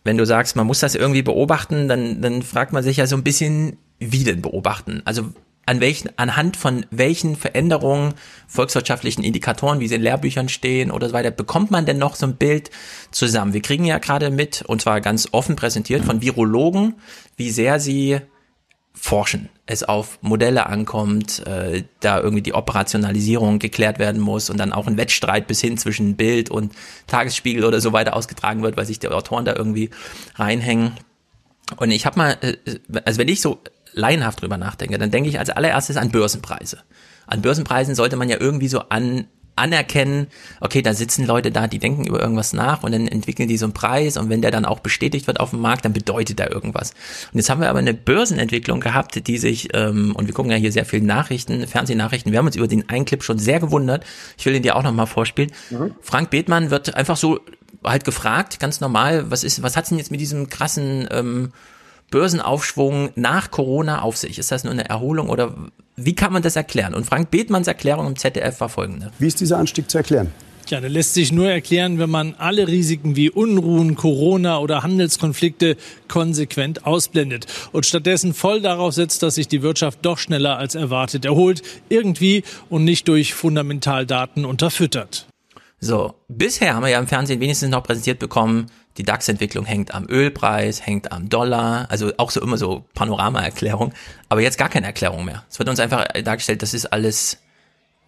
wenn 0.04 0.16
du 0.16 0.26
sagst, 0.26 0.56
man 0.56 0.66
muss 0.66 0.80
das 0.80 0.94
irgendwie 0.94 1.22
beobachten, 1.22 1.88
dann, 1.88 2.20
dann 2.20 2.42
fragt 2.42 2.72
man 2.72 2.82
sich 2.82 2.96
ja 2.96 3.06
so 3.06 3.16
ein 3.16 3.22
bisschen, 3.22 3.78
wie 3.98 4.24
denn 4.24 4.42
beobachten? 4.42 5.02
Also 5.04 5.32
an 5.64 5.80
welchen, 5.80 6.10
anhand 6.18 6.56
von 6.56 6.86
welchen 6.90 7.36
Veränderungen, 7.36 8.14
volkswirtschaftlichen 8.48 9.22
Indikatoren, 9.22 9.80
wie 9.80 9.88
sie 9.88 9.94
in 9.94 10.02
Lehrbüchern 10.02 10.48
stehen 10.48 10.90
oder 10.90 11.08
so 11.08 11.14
weiter, 11.14 11.30
bekommt 11.30 11.70
man 11.70 11.86
denn 11.86 11.98
noch 11.98 12.16
so 12.16 12.26
ein 12.26 12.36
Bild 12.36 12.70
zusammen? 13.12 13.52
Wir 13.52 13.62
kriegen 13.62 13.84
ja 13.84 13.98
gerade 13.98 14.30
mit, 14.30 14.62
und 14.62 14.82
zwar 14.82 15.00
ganz 15.00 15.28
offen 15.30 15.54
präsentiert 15.54 16.04
von 16.04 16.20
Virologen, 16.20 16.94
wie 17.36 17.50
sehr 17.50 17.78
sie 17.78 18.20
forschen, 18.94 19.48
es 19.66 19.84
auf 19.84 20.18
Modelle 20.20 20.66
ankommt, 20.66 21.46
äh, 21.46 21.84
da 22.00 22.20
irgendwie 22.20 22.42
die 22.42 22.54
Operationalisierung 22.54 23.58
geklärt 23.58 23.98
werden 23.98 24.20
muss 24.20 24.50
und 24.50 24.58
dann 24.58 24.72
auch 24.72 24.86
ein 24.86 24.96
Wettstreit 24.96 25.46
bis 25.46 25.60
hin 25.60 25.78
zwischen 25.78 26.16
Bild 26.16 26.50
und 26.50 26.72
Tagesspiegel 27.06 27.64
oder 27.64 27.80
so 27.80 27.92
weiter 27.92 28.14
ausgetragen 28.14 28.62
wird, 28.62 28.76
weil 28.76 28.84
sich 28.84 28.98
die 28.98 29.08
Autoren 29.08 29.44
da 29.44 29.54
irgendwie 29.56 29.90
reinhängen. 30.34 30.92
Und 31.76 31.90
ich 31.90 32.04
habe 32.04 32.18
mal, 32.18 32.36
äh, 32.42 32.56
also 33.04 33.18
wenn 33.18 33.28
ich 33.28 33.40
so 33.40 33.60
laienhaft 33.92 34.42
drüber 34.42 34.56
nachdenke, 34.56 34.98
dann 34.98 35.10
denke 35.10 35.28
ich 35.28 35.38
als 35.38 35.50
allererstes 35.50 35.96
an 35.96 36.10
Börsenpreise. 36.10 36.78
An 37.26 37.42
Börsenpreisen 37.42 37.94
sollte 37.94 38.16
man 38.16 38.28
ja 38.28 38.40
irgendwie 38.40 38.68
so 38.68 38.80
an 38.88 39.26
anerkennen, 39.54 40.28
okay, 40.60 40.80
da 40.82 40.94
sitzen 40.94 41.26
Leute 41.26 41.50
da, 41.50 41.66
die 41.66 41.78
denken 41.78 42.06
über 42.06 42.20
irgendwas 42.20 42.52
nach 42.52 42.82
und 42.82 42.92
dann 42.92 43.06
entwickeln 43.06 43.48
die 43.48 43.58
so 43.58 43.66
einen 43.66 43.74
Preis 43.74 44.16
und 44.16 44.30
wenn 44.30 44.40
der 44.40 44.50
dann 44.50 44.64
auch 44.64 44.80
bestätigt 44.80 45.26
wird 45.26 45.40
auf 45.40 45.50
dem 45.50 45.60
Markt, 45.60 45.84
dann 45.84 45.92
bedeutet 45.92 46.40
da 46.40 46.46
irgendwas. 46.46 46.92
Und 47.32 47.38
jetzt 47.38 47.50
haben 47.50 47.60
wir 47.60 47.68
aber 47.68 47.78
eine 47.78 47.94
Börsenentwicklung 47.94 48.80
gehabt, 48.80 49.26
die 49.26 49.38
sich, 49.38 49.68
ähm, 49.74 50.16
und 50.16 50.26
wir 50.26 50.34
gucken 50.34 50.50
ja 50.50 50.56
hier 50.56 50.72
sehr 50.72 50.86
viele 50.86 51.04
Nachrichten, 51.04 51.66
Fernsehnachrichten, 51.66 52.32
wir 52.32 52.38
haben 52.38 52.46
uns 52.46 52.56
über 52.56 52.66
den 52.66 52.88
einen 52.88 53.04
Clip 53.04 53.22
schon 53.22 53.38
sehr 53.38 53.60
gewundert, 53.60 54.04
ich 54.38 54.46
will 54.46 54.54
ihn 54.54 54.62
dir 54.62 54.74
auch 54.74 54.82
nochmal 54.82 55.06
vorspielen. 55.06 55.52
Mhm. 55.70 55.94
Frank 56.00 56.30
Bethmann 56.30 56.70
wird 56.70 56.94
einfach 56.94 57.16
so 57.16 57.40
halt 57.84 58.04
gefragt, 58.04 58.58
ganz 58.58 58.80
normal, 58.80 59.30
was 59.30 59.44
ist, 59.44 59.62
was 59.62 59.76
hat's 59.76 59.90
denn 59.90 59.98
jetzt 59.98 60.10
mit 60.10 60.20
diesem 60.20 60.48
krassen 60.48 61.08
ähm, 61.10 61.52
Börsenaufschwung 62.12 63.10
nach 63.16 63.50
Corona 63.50 64.02
auf 64.02 64.16
sich? 64.16 64.38
Ist 64.38 64.52
das 64.52 64.62
nur 64.62 64.72
eine 64.72 64.88
Erholung 64.88 65.28
oder 65.28 65.56
wie 65.96 66.14
kann 66.14 66.32
man 66.32 66.42
das 66.42 66.54
erklären? 66.54 66.94
Und 66.94 67.04
Frank 67.06 67.32
Bethmanns 67.32 67.66
Erklärung 67.66 68.06
im 68.06 68.16
ZDF 68.16 68.60
war 68.60 68.68
folgende. 68.68 69.10
Wie 69.18 69.26
ist 69.26 69.40
dieser 69.40 69.58
Anstieg 69.58 69.90
zu 69.90 69.98
erklären? 69.98 70.32
Ja, 70.68 70.80
der 70.80 70.90
lässt 70.90 71.14
sich 71.14 71.32
nur 71.32 71.50
erklären, 71.50 71.98
wenn 71.98 72.08
man 72.08 72.34
alle 72.38 72.68
Risiken 72.68 73.16
wie 73.16 73.30
Unruhen, 73.30 73.96
Corona 73.96 74.58
oder 74.58 74.82
Handelskonflikte 74.82 75.76
konsequent 76.08 76.86
ausblendet 76.86 77.46
und 77.72 77.84
stattdessen 77.84 78.32
voll 78.32 78.60
darauf 78.60 78.94
setzt, 78.94 79.22
dass 79.22 79.34
sich 79.34 79.48
die 79.48 79.62
Wirtschaft 79.62 79.98
doch 80.02 80.18
schneller 80.18 80.58
als 80.58 80.74
erwartet 80.74 81.24
erholt, 81.24 81.62
irgendwie 81.88 82.44
und 82.70 82.84
nicht 82.84 83.08
durch 83.08 83.34
Fundamentaldaten 83.34 84.44
unterfüttert. 84.44 85.26
So, 85.80 86.14
bisher 86.28 86.74
haben 86.74 86.84
wir 86.84 86.90
ja 86.90 87.00
im 87.00 87.08
Fernsehen 87.08 87.40
wenigstens 87.40 87.70
noch 87.70 87.82
präsentiert 87.82 88.20
bekommen, 88.20 88.66
die 88.98 89.04
DAX-Entwicklung 89.04 89.64
hängt 89.64 89.94
am 89.94 90.06
Ölpreis, 90.08 90.84
hängt 90.84 91.12
am 91.12 91.28
Dollar, 91.28 91.90
also 91.90 92.12
auch 92.18 92.30
so 92.30 92.40
immer 92.40 92.58
so 92.58 92.84
Panorama-Erklärung, 92.94 93.92
aber 94.28 94.40
jetzt 94.42 94.58
gar 94.58 94.68
keine 94.68 94.86
Erklärung 94.86 95.24
mehr. 95.24 95.44
Es 95.50 95.58
wird 95.58 95.68
uns 95.68 95.80
einfach 95.80 96.06
dargestellt, 96.24 96.62
das 96.62 96.74
ist 96.74 96.86
alles 96.86 97.38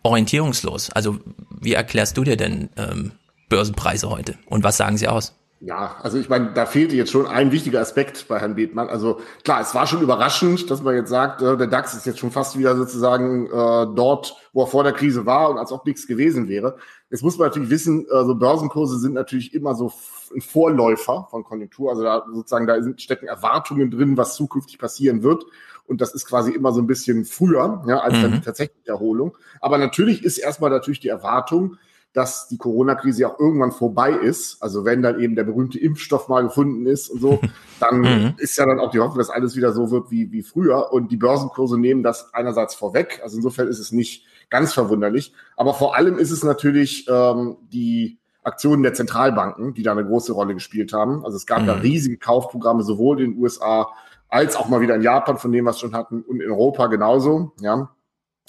orientierungslos. 0.02 0.90
Also 0.90 1.18
wie 1.60 1.74
erklärst 1.74 2.16
du 2.16 2.24
dir 2.24 2.36
denn 2.36 2.68
ähm, 2.76 3.12
Börsenpreise 3.48 4.10
heute 4.10 4.36
und 4.46 4.62
was 4.62 4.76
sagen 4.76 4.96
sie 4.96 5.08
aus? 5.08 5.34
Ja, 5.64 5.96
also 6.02 6.18
ich 6.18 6.28
meine, 6.28 6.52
da 6.52 6.66
fehlte 6.66 6.94
jetzt 6.94 7.10
schon 7.10 7.26
ein 7.26 7.50
wichtiger 7.50 7.80
Aspekt 7.80 8.28
bei 8.28 8.38
Herrn 8.38 8.54
Bethmann. 8.54 8.90
Also 8.90 9.20
klar, 9.44 9.62
es 9.62 9.74
war 9.74 9.86
schon 9.86 10.02
überraschend, 10.02 10.70
dass 10.70 10.82
man 10.82 10.94
jetzt 10.94 11.08
sagt, 11.08 11.40
äh, 11.40 11.56
der 11.56 11.68
DAX 11.68 11.94
ist 11.94 12.04
jetzt 12.04 12.18
schon 12.18 12.30
fast 12.30 12.58
wieder 12.58 12.76
sozusagen 12.76 13.46
äh, 13.46 13.86
dort, 13.94 14.36
wo 14.52 14.64
er 14.64 14.66
vor 14.66 14.84
der 14.84 14.92
Krise 14.92 15.24
war 15.24 15.48
und 15.48 15.56
als 15.56 15.72
ob 15.72 15.86
nichts 15.86 16.06
gewesen 16.06 16.48
wäre. 16.48 16.76
Jetzt 17.08 17.22
muss 17.22 17.38
man 17.38 17.48
natürlich 17.48 17.70
wissen, 17.70 18.04
äh, 18.10 18.24
so 18.26 18.34
Börsenkurse 18.34 18.98
sind 18.98 19.14
natürlich 19.14 19.54
immer 19.54 19.74
so 19.74 19.90
ein 20.34 20.42
Vorläufer 20.42 21.28
von 21.30 21.44
Konjunktur. 21.44 21.92
Also 21.92 22.02
da 22.02 22.26
sozusagen, 22.30 22.66
da 22.66 22.82
sind, 22.82 23.00
stecken 23.00 23.26
Erwartungen 23.26 23.90
drin, 23.90 24.18
was 24.18 24.36
zukünftig 24.36 24.78
passieren 24.78 25.22
wird. 25.22 25.46
Und 25.86 26.02
das 26.02 26.14
ist 26.14 26.26
quasi 26.26 26.50
immer 26.50 26.72
so 26.72 26.82
ein 26.82 26.86
bisschen 26.86 27.24
früher, 27.24 27.82
ja, 27.86 28.00
als 28.00 28.18
mhm. 28.18 28.22
dann 28.22 28.32
die 28.32 28.40
tatsächliche 28.42 28.88
Erholung. 28.88 29.38
Aber 29.62 29.78
natürlich 29.78 30.24
ist 30.24 30.36
erstmal 30.36 30.68
natürlich 30.68 31.00
die 31.00 31.08
Erwartung, 31.08 31.78
dass 32.14 32.46
die 32.46 32.58
Corona-Krise 32.58 33.22
ja 33.22 33.28
auch 33.28 33.40
irgendwann 33.40 33.72
vorbei 33.72 34.12
ist. 34.12 34.62
Also 34.62 34.84
wenn 34.84 35.02
dann 35.02 35.20
eben 35.20 35.34
der 35.34 35.42
berühmte 35.42 35.80
Impfstoff 35.80 36.28
mal 36.28 36.44
gefunden 36.44 36.86
ist 36.86 37.10
und 37.10 37.20
so, 37.20 37.40
dann 37.80 38.00
mhm. 38.00 38.34
ist 38.38 38.56
ja 38.56 38.64
dann 38.64 38.78
auch 38.78 38.92
die 38.92 39.00
Hoffnung, 39.00 39.18
dass 39.18 39.30
alles 39.30 39.56
wieder 39.56 39.72
so 39.72 39.90
wird 39.90 40.10
wie, 40.12 40.30
wie 40.30 40.42
früher. 40.42 40.92
Und 40.92 41.10
die 41.10 41.16
Börsenkurse 41.16 41.76
nehmen 41.76 42.04
das 42.04 42.32
einerseits 42.32 42.76
vorweg. 42.76 43.20
Also 43.22 43.36
insofern 43.36 43.66
ist 43.66 43.80
es 43.80 43.90
nicht 43.90 44.24
ganz 44.48 44.72
verwunderlich. 44.72 45.34
Aber 45.56 45.74
vor 45.74 45.96
allem 45.96 46.16
ist 46.16 46.30
es 46.30 46.44
natürlich 46.44 47.06
ähm, 47.10 47.56
die 47.72 48.20
Aktionen 48.44 48.84
der 48.84 48.94
Zentralbanken, 48.94 49.74
die 49.74 49.82
da 49.82 49.90
eine 49.90 50.04
große 50.04 50.32
Rolle 50.32 50.54
gespielt 50.54 50.92
haben. 50.92 51.24
Also 51.24 51.36
es 51.36 51.46
gab 51.46 51.62
mhm. 51.62 51.66
da 51.66 51.72
riesige 51.74 52.16
Kaufprogramme 52.16 52.84
sowohl 52.84 53.20
in 53.20 53.32
den 53.32 53.42
USA 53.42 53.88
als 54.28 54.54
auch 54.54 54.68
mal 54.68 54.80
wieder 54.80 54.94
in 54.94 55.02
Japan, 55.02 55.38
von 55.38 55.50
dem 55.50 55.64
wir 55.64 55.70
es 55.70 55.80
schon 55.80 55.94
hatten, 55.94 56.22
und 56.22 56.40
in 56.40 56.50
Europa 56.50 56.86
genauso. 56.86 57.52
Ja, 57.60 57.90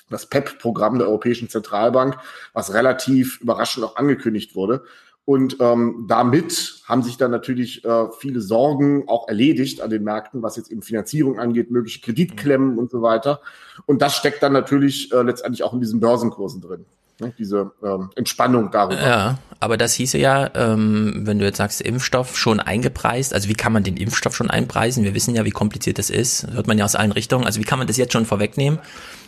das 0.09 0.27
PEP-Programm 0.27 0.99
der 0.99 1.07
Europäischen 1.07 1.49
Zentralbank, 1.49 2.17
was 2.53 2.73
relativ 2.73 3.39
überraschend 3.41 3.85
auch 3.85 3.95
angekündigt 3.95 4.55
wurde. 4.55 4.83
Und 5.25 5.57
ähm, 5.59 6.05
damit 6.07 6.81
haben 6.85 7.01
sich 7.01 7.17
dann 7.17 7.31
natürlich 7.31 7.83
äh, 7.83 8.11
viele 8.19 8.41
Sorgen 8.41 9.09
auch 9.09 9.27
erledigt 9.27 9.81
an 9.81 9.89
den 9.89 10.03
Märkten, 10.03 10.43
was 10.43 10.55
jetzt 10.55 10.71
eben 10.71 10.83
Finanzierung 10.83 11.39
angeht, 11.39 11.71
mögliche 11.71 12.01
Kreditklemmen 12.01 12.73
mhm. 12.73 12.77
und 12.77 12.91
so 12.91 13.01
weiter. 13.01 13.41
Und 13.87 14.03
das 14.03 14.15
steckt 14.15 14.43
dann 14.43 14.53
natürlich 14.53 15.11
äh, 15.11 15.23
letztendlich 15.23 15.63
auch 15.63 15.73
in 15.73 15.81
diesen 15.81 15.99
Börsenkursen 15.99 16.61
drin. 16.61 16.85
Ne? 17.19 17.33
Diese 17.37 17.71
ähm, 17.83 18.09
Entspannung 18.15 18.71
darüber. 18.71 19.01
Ja, 19.01 19.37
aber 19.59 19.77
das 19.77 19.93
hieße 19.93 20.17
ja, 20.17 20.49
ähm, 20.53 21.21
wenn 21.23 21.39
du 21.39 21.45
jetzt 21.45 21.57
sagst, 21.57 21.81
Impfstoff 21.81 22.37
schon 22.37 22.59
eingepreist, 22.59 23.33
also 23.33 23.47
wie 23.47 23.53
kann 23.53 23.71
man 23.71 23.83
den 23.83 23.97
Impfstoff 23.97 24.35
schon 24.35 24.51
einpreisen? 24.51 25.03
Wir 25.03 25.15
wissen 25.15 25.33
ja, 25.33 25.45
wie 25.45 25.51
kompliziert 25.51 25.97
das 25.97 26.09
ist. 26.09 26.47
hört 26.51 26.67
man 26.67 26.77
ja 26.77 26.85
aus 26.85 26.95
allen 26.95 27.11
Richtungen. 27.11 27.45
Also 27.45 27.59
wie 27.59 27.63
kann 27.63 27.79
man 27.79 27.87
das 27.87 27.97
jetzt 27.97 28.13
schon 28.13 28.25
vorwegnehmen? 28.25 28.79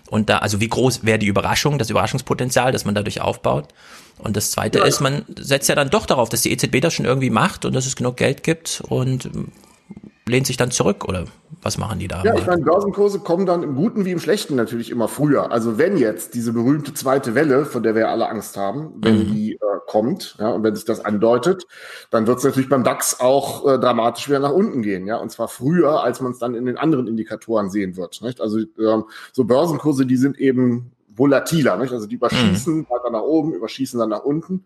Und 0.09 0.29
da, 0.29 0.39
also 0.39 0.59
wie 0.59 0.67
groß 0.67 1.05
wäre 1.05 1.19
die 1.19 1.27
Überraschung, 1.27 1.77
das 1.77 1.89
Überraschungspotenzial, 1.89 2.71
das 2.71 2.85
man 2.85 2.95
dadurch 2.95 3.21
aufbaut? 3.21 3.69
Und 4.19 4.35
das 4.35 4.51
zweite 4.51 4.79
ja. 4.79 4.85
ist, 4.85 4.99
man 4.99 5.25
setzt 5.37 5.69
ja 5.69 5.75
dann 5.75 5.89
doch 5.89 6.05
darauf, 6.05 6.29
dass 6.29 6.41
die 6.41 6.51
EZB 6.51 6.81
das 6.81 6.93
schon 6.93 7.05
irgendwie 7.05 7.29
macht 7.29 7.65
und 7.65 7.73
dass 7.73 7.85
es 7.85 7.95
genug 7.95 8.17
Geld 8.17 8.43
gibt 8.43 8.81
und 8.87 9.29
lehnt 10.27 10.47
sich 10.47 10.57
dann 10.57 10.71
zurück 10.71 11.05
oder 11.05 11.25
was 11.61 11.77
machen 11.77 11.99
die 11.99 12.07
da? 12.07 12.23
Ja, 12.23 12.35
ich 12.35 12.45
meine, 12.45 12.63
Börsenkurse 12.63 13.19
kommen 13.19 13.45
dann 13.45 13.63
im 13.63 13.75
Guten 13.75 14.05
wie 14.05 14.11
im 14.11 14.19
Schlechten 14.19 14.55
natürlich 14.55 14.89
immer 14.89 15.07
früher. 15.07 15.51
Also 15.51 15.77
wenn 15.77 15.97
jetzt 15.97 16.33
diese 16.33 16.53
berühmte 16.53 16.93
zweite 16.93 17.35
Welle, 17.35 17.65
von 17.65 17.83
der 17.83 17.95
wir 17.95 18.09
alle 18.09 18.29
Angst 18.29 18.57
haben, 18.57 18.93
wenn 18.97 19.19
mhm. 19.19 19.33
die 19.33 19.53
äh, 19.53 19.57
kommt, 19.87 20.35
ja, 20.39 20.49
und 20.49 20.63
wenn 20.63 20.75
sich 20.75 20.85
das 20.85 21.03
andeutet, 21.03 21.65
dann 22.09 22.27
wird 22.27 22.39
es 22.39 22.43
natürlich 22.43 22.69
beim 22.69 22.83
DAX 22.83 23.19
auch 23.19 23.65
äh, 23.65 23.79
dramatisch 23.79 24.27
wieder 24.27 24.39
nach 24.39 24.51
unten 24.51 24.81
gehen, 24.81 25.07
ja, 25.07 25.17
und 25.17 25.31
zwar 25.31 25.47
früher, 25.47 26.03
als 26.03 26.21
man 26.21 26.31
es 26.31 26.39
dann 26.39 26.55
in 26.55 26.65
den 26.65 26.77
anderen 26.77 27.07
Indikatoren 27.07 27.69
sehen 27.69 27.97
wird. 27.97 28.21
Nicht? 28.21 28.41
Also 28.41 28.59
ähm, 28.59 29.05
so 29.31 29.45
Börsenkurse, 29.45 30.05
die 30.05 30.17
sind 30.17 30.37
eben 30.39 30.91
volatiler, 31.15 31.77
nicht? 31.77 31.93
also 31.93 32.05
die 32.05 32.15
überschießen 32.15 32.79
mhm. 32.79 32.87
weiter 32.89 33.09
nach 33.11 33.21
oben, 33.21 33.53
überschießen 33.53 33.99
dann 33.99 34.09
nach 34.09 34.23
unten. 34.23 34.65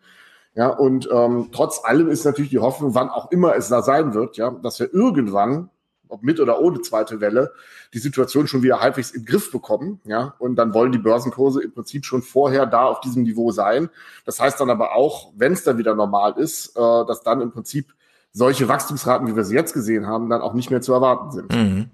Ja, 0.53 0.67
und 0.67 1.09
ähm, 1.11 1.49
trotz 1.51 1.83
allem 1.83 2.09
ist 2.09 2.25
natürlich 2.25 2.51
die 2.51 2.59
Hoffnung, 2.59 2.93
wann 2.93 3.09
auch 3.09 3.31
immer 3.31 3.55
es 3.55 3.69
da 3.69 3.81
sein 3.81 4.13
wird, 4.13 4.37
ja, 4.37 4.51
dass 4.51 4.79
wir 4.79 4.93
irgendwann, 4.93 5.69
ob 6.09 6.23
mit 6.23 6.41
oder 6.41 6.59
ohne 6.59 6.81
zweite 6.81 7.21
Welle, 7.21 7.53
die 7.93 7.99
Situation 7.99 8.47
schon 8.47 8.61
wieder 8.61 8.81
halbwegs 8.81 9.11
im 9.11 9.23
Griff 9.23 9.51
bekommen, 9.51 10.01
ja, 10.03 10.35
und 10.39 10.57
dann 10.57 10.73
wollen 10.73 10.91
die 10.91 10.97
Börsenkurse 10.97 11.63
im 11.63 11.73
Prinzip 11.73 12.05
schon 12.05 12.21
vorher 12.21 12.65
da 12.65 12.83
auf 12.83 12.99
diesem 12.99 13.23
Niveau 13.23 13.51
sein. 13.51 13.89
Das 14.25 14.41
heißt 14.41 14.59
dann 14.59 14.69
aber 14.69 14.93
auch, 14.93 15.31
wenn 15.37 15.53
es 15.53 15.63
dann 15.63 15.77
wieder 15.77 15.95
normal 15.95 16.33
ist, 16.37 16.75
äh, 16.75 16.79
dass 16.79 17.23
dann 17.23 17.39
im 17.39 17.51
Prinzip 17.51 17.93
solche 18.33 18.67
Wachstumsraten, 18.67 19.27
wie 19.27 19.35
wir 19.35 19.45
sie 19.45 19.55
jetzt 19.55 19.73
gesehen 19.73 20.07
haben, 20.07 20.29
dann 20.29 20.41
auch 20.41 20.53
nicht 20.53 20.69
mehr 20.69 20.81
zu 20.81 20.93
erwarten 20.93 21.31
sind. 21.31 21.51
Mhm. 21.53 21.89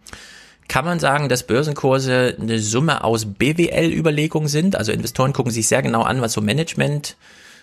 Kann 0.67 0.83
man 0.83 0.99
sagen, 0.99 1.29
dass 1.29 1.47
Börsenkurse 1.47 2.35
eine 2.39 2.59
Summe 2.59 3.03
aus 3.03 3.25
BWL-Überlegungen 3.25 4.49
sind? 4.49 4.75
Also 4.75 4.91
Investoren 4.91 5.31
gucken 5.31 5.51
sich 5.51 5.67
sehr 5.67 5.81
genau 5.81 6.01
an, 6.01 6.21
was 6.21 6.33
so 6.33 6.41
Management 6.41 7.15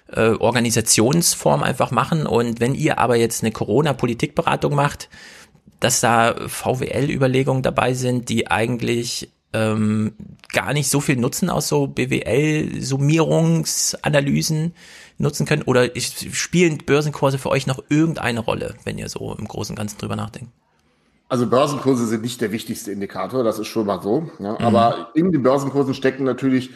äh, 0.08 0.30
Organisationsform 0.30 1.62
einfach 1.62 1.90
machen. 1.90 2.26
Und 2.26 2.61
wenn 2.61 2.75
ihr 2.75 2.99
aber 2.99 3.16
jetzt 3.16 3.42
eine 3.42 3.52
Corona-Politikberatung 3.52 4.75
macht, 4.75 5.08
dass 5.80 6.00
da 6.00 6.34
VWL-Überlegungen 6.46 7.62
dabei 7.62 7.94
sind, 7.94 8.28
die 8.28 8.50
eigentlich 8.50 9.30
ähm, 9.52 10.12
gar 10.52 10.73
nicht 10.73 10.90
so 10.90 11.00
viel 11.00 11.16
Nutzen 11.16 11.50
aus 11.50 11.68
so 11.68 11.87
BWL-Summierungsanalysen 11.87 14.75
nutzen 15.18 15.46
können? 15.46 15.62
Oder 15.62 15.90
spielen 15.96 16.78
Börsenkurse 16.78 17.38
für 17.38 17.50
euch 17.50 17.66
noch 17.66 17.82
irgendeine 17.88 18.40
Rolle, 18.40 18.75
wenn 18.84 18.99
ihr 18.99 19.08
so 19.08 19.34
im 19.38 19.46
Großen 19.46 19.73
und 19.73 19.78
Ganzen 19.78 19.99
drüber 19.99 20.16
nachdenkt? 20.16 20.50
Also 21.28 21.46
Börsenkurse 21.46 22.06
sind 22.06 22.23
nicht 22.23 22.40
der 22.40 22.52
wichtigste 22.52 22.92
Indikator, 22.92 23.44
das 23.44 23.58
ist 23.58 23.68
schon 23.68 23.87
mal 23.87 24.02
so. 24.02 24.30
Ja. 24.38 24.52
Mhm. 24.52 24.58
Aber 24.58 25.11
in 25.14 25.32
den 25.32 25.42
Börsenkursen 25.42 25.94
stecken 25.94 26.25
natürlich 26.25 26.70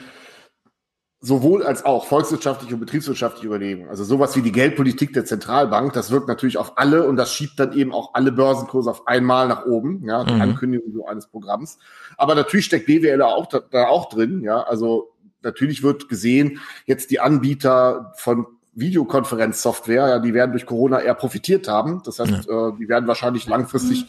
sowohl 1.20 1.64
als 1.64 1.84
auch 1.84 2.06
volkswirtschaftliche 2.06 2.75
und 2.75 2.80
betriebswirtschaftliche 2.80 3.46
Überlegungen. 3.46 3.88
Also 3.88 4.04
sowas 4.04 4.37
wie 4.37 4.42
die 4.42 4.52
Geldpolitik 4.52 5.12
der 5.12 5.25
Zentralbank, 5.25 5.92
das 5.92 6.10
wirkt 6.10 6.28
natürlich 6.28 6.58
auf 6.58 6.78
alle 6.78 7.08
und 7.08 7.16
das 7.16 7.32
schiebt 7.32 7.58
dann 7.58 7.72
eben 7.72 7.92
auch 7.92 8.14
alle 8.14 8.30
Börsenkurse 8.30 8.90
auf 8.90 9.06
einmal 9.08 9.48
nach 9.48 9.66
oben, 9.66 10.04
ja, 10.04 10.25
die 10.25 10.34
mhm. 10.34 10.42
Ankündigung 10.42 10.92
so 10.92 11.06
eines 11.06 11.26
Programms. 11.26 11.78
Aber 12.16 12.37
natürlich 12.37 12.66
steckt 12.66 12.87
BWL 12.87 13.22
auch 13.22 13.46
da, 13.46 13.58
da 13.58 13.88
auch 13.88 14.08
drin, 14.08 14.42
ja, 14.42 14.62
also 14.62 15.12
natürlich 15.42 15.82
wird 15.82 16.08
gesehen, 16.08 16.60
jetzt 16.87 17.10
die 17.10 17.20
Anbieter 17.20 18.12
von 18.16 18.46
Videokonferenzsoftware, 18.75 20.08
ja, 20.08 20.18
die 20.20 20.34
werden 20.34 20.52
durch 20.52 20.66
Corona 20.66 21.00
eher 21.00 21.14
profitiert 21.14 21.66
haben. 21.66 22.00
Das 22.04 22.20
heißt, 22.20 22.46
ja. 22.48 22.68
äh, 22.68 22.72
die 22.78 22.88
werden 22.88 23.08
wahrscheinlich 23.08 23.46
langfristig 23.48 24.06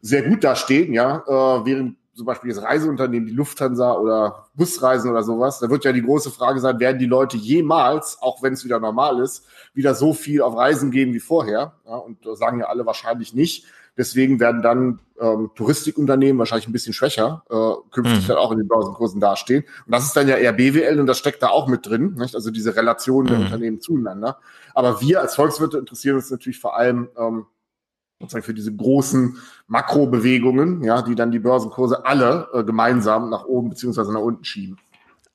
sehr 0.00 0.22
gut 0.22 0.42
dastehen, 0.42 0.92
ja, 0.92 1.18
äh, 1.18 1.64
während 1.64 1.96
zum 2.14 2.26
Beispiel 2.26 2.52
das 2.52 2.62
Reiseunternehmen, 2.62 3.26
die 3.26 3.34
Lufthansa 3.34 3.94
oder 3.94 4.46
Busreisen 4.54 5.10
oder 5.10 5.22
sowas, 5.22 5.60
da 5.60 5.70
wird 5.70 5.84
ja 5.84 5.92
die 5.92 6.02
große 6.02 6.30
Frage 6.30 6.60
sein, 6.60 6.78
werden 6.78 6.98
die 6.98 7.06
Leute 7.06 7.36
jemals, 7.36 8.18
auch 8.20 8.42
wenn 8.42 8.52
es 8.52 8.64
wieder 8.64 8.80
normal 8.80 9.20
ist, 9.20 9.46
wieder 9.74 9.94
so 9.94 10.12
viel 10.12 10.42
auf 10.42 10.56
Reisen 10.56 10.90
gehen 10.90 11.14
wie 11.14 11.20
vorher? 11.20 11.74
Ja, 11.86 11.96
und 11.96 12.24
da 12.26 12.36
sagen 12.36 12.60
ja 12.60 12.66
alle 12.66 12.84
wahrscheinlich 12.84 13.34
nicht. 13.34 13.66
Deswegen 13.96 14.40
werden 14.40 14.62
dann 14.62 15.00
ähm, 15.20 15.50
Touristikunternehmen 15.54 16.38
wahrscheinlich 16.38 16.66
ein 16.66 16.72
bisschen 16.72 16.94
schwächer 16.94 17.44
äh, 17.50 17.90
künftig 17.90 18.22
mhm. 18.22 18.28
dann 18.28 18.38
auch 18.38 18.50
in 18.50 18.58
den 18.58 18.68
Börsenkursen 18.68 19.20
dastehen. 19.20 19.64
Und 19.86 19.92
das 19.92 20.04
ist 20.04 20.16
dann 20.16 20.28
ja 20.28 20.36
eher 20.36 20.52
BWL 20.52 20.98
und 20.98 21.06
das 21.06 21.18
steckt 21.18 21.42
da 21.42 21.48
auch 21.48 21.68
mit 21.68 21.86
drin, 21.86 22.14
nicht? 22.18 22.34
also 22.34 22.50
diese 22.50 22.74
Relation 22.74 23.26
der 23.26 23.38
mhm. 23.38 23.44
Unternehmen 23.44 23.80
zueinander. 23.80 24.38
Aber 24.74 25.02
wir 25.02 25.20
als 25.20 25.34
Volkswirte 25.34 25.78
interessieren 25.78 26.16
uns 26.16 26.30
natürlich 26.30 26.58
vor 26.58 26.76
allem 26.76 27.10
ähm, 27.18 27.46
sozusagen 28.22 28.44
für 28.44 28.54
diese 28.54 28.74
großen 28.74 29.36
Makrobewegungen, 29.66 30.82
ja, 30.82 31.02
die 31.02 31.14
dann 31.14 31.30
die 31.30 31.38
Börsenkurse 31.38 32.06
alle 32.06 32.48
äh, 32.54 32.64
gemeinsam 32.64 33.28
nach 33.28 33.44
oben 33.44 33.70
beziehungsweise 33.70 34.12
nach 34.12 34.20
unten 34.20 34.44
schieben. 34.44 34.78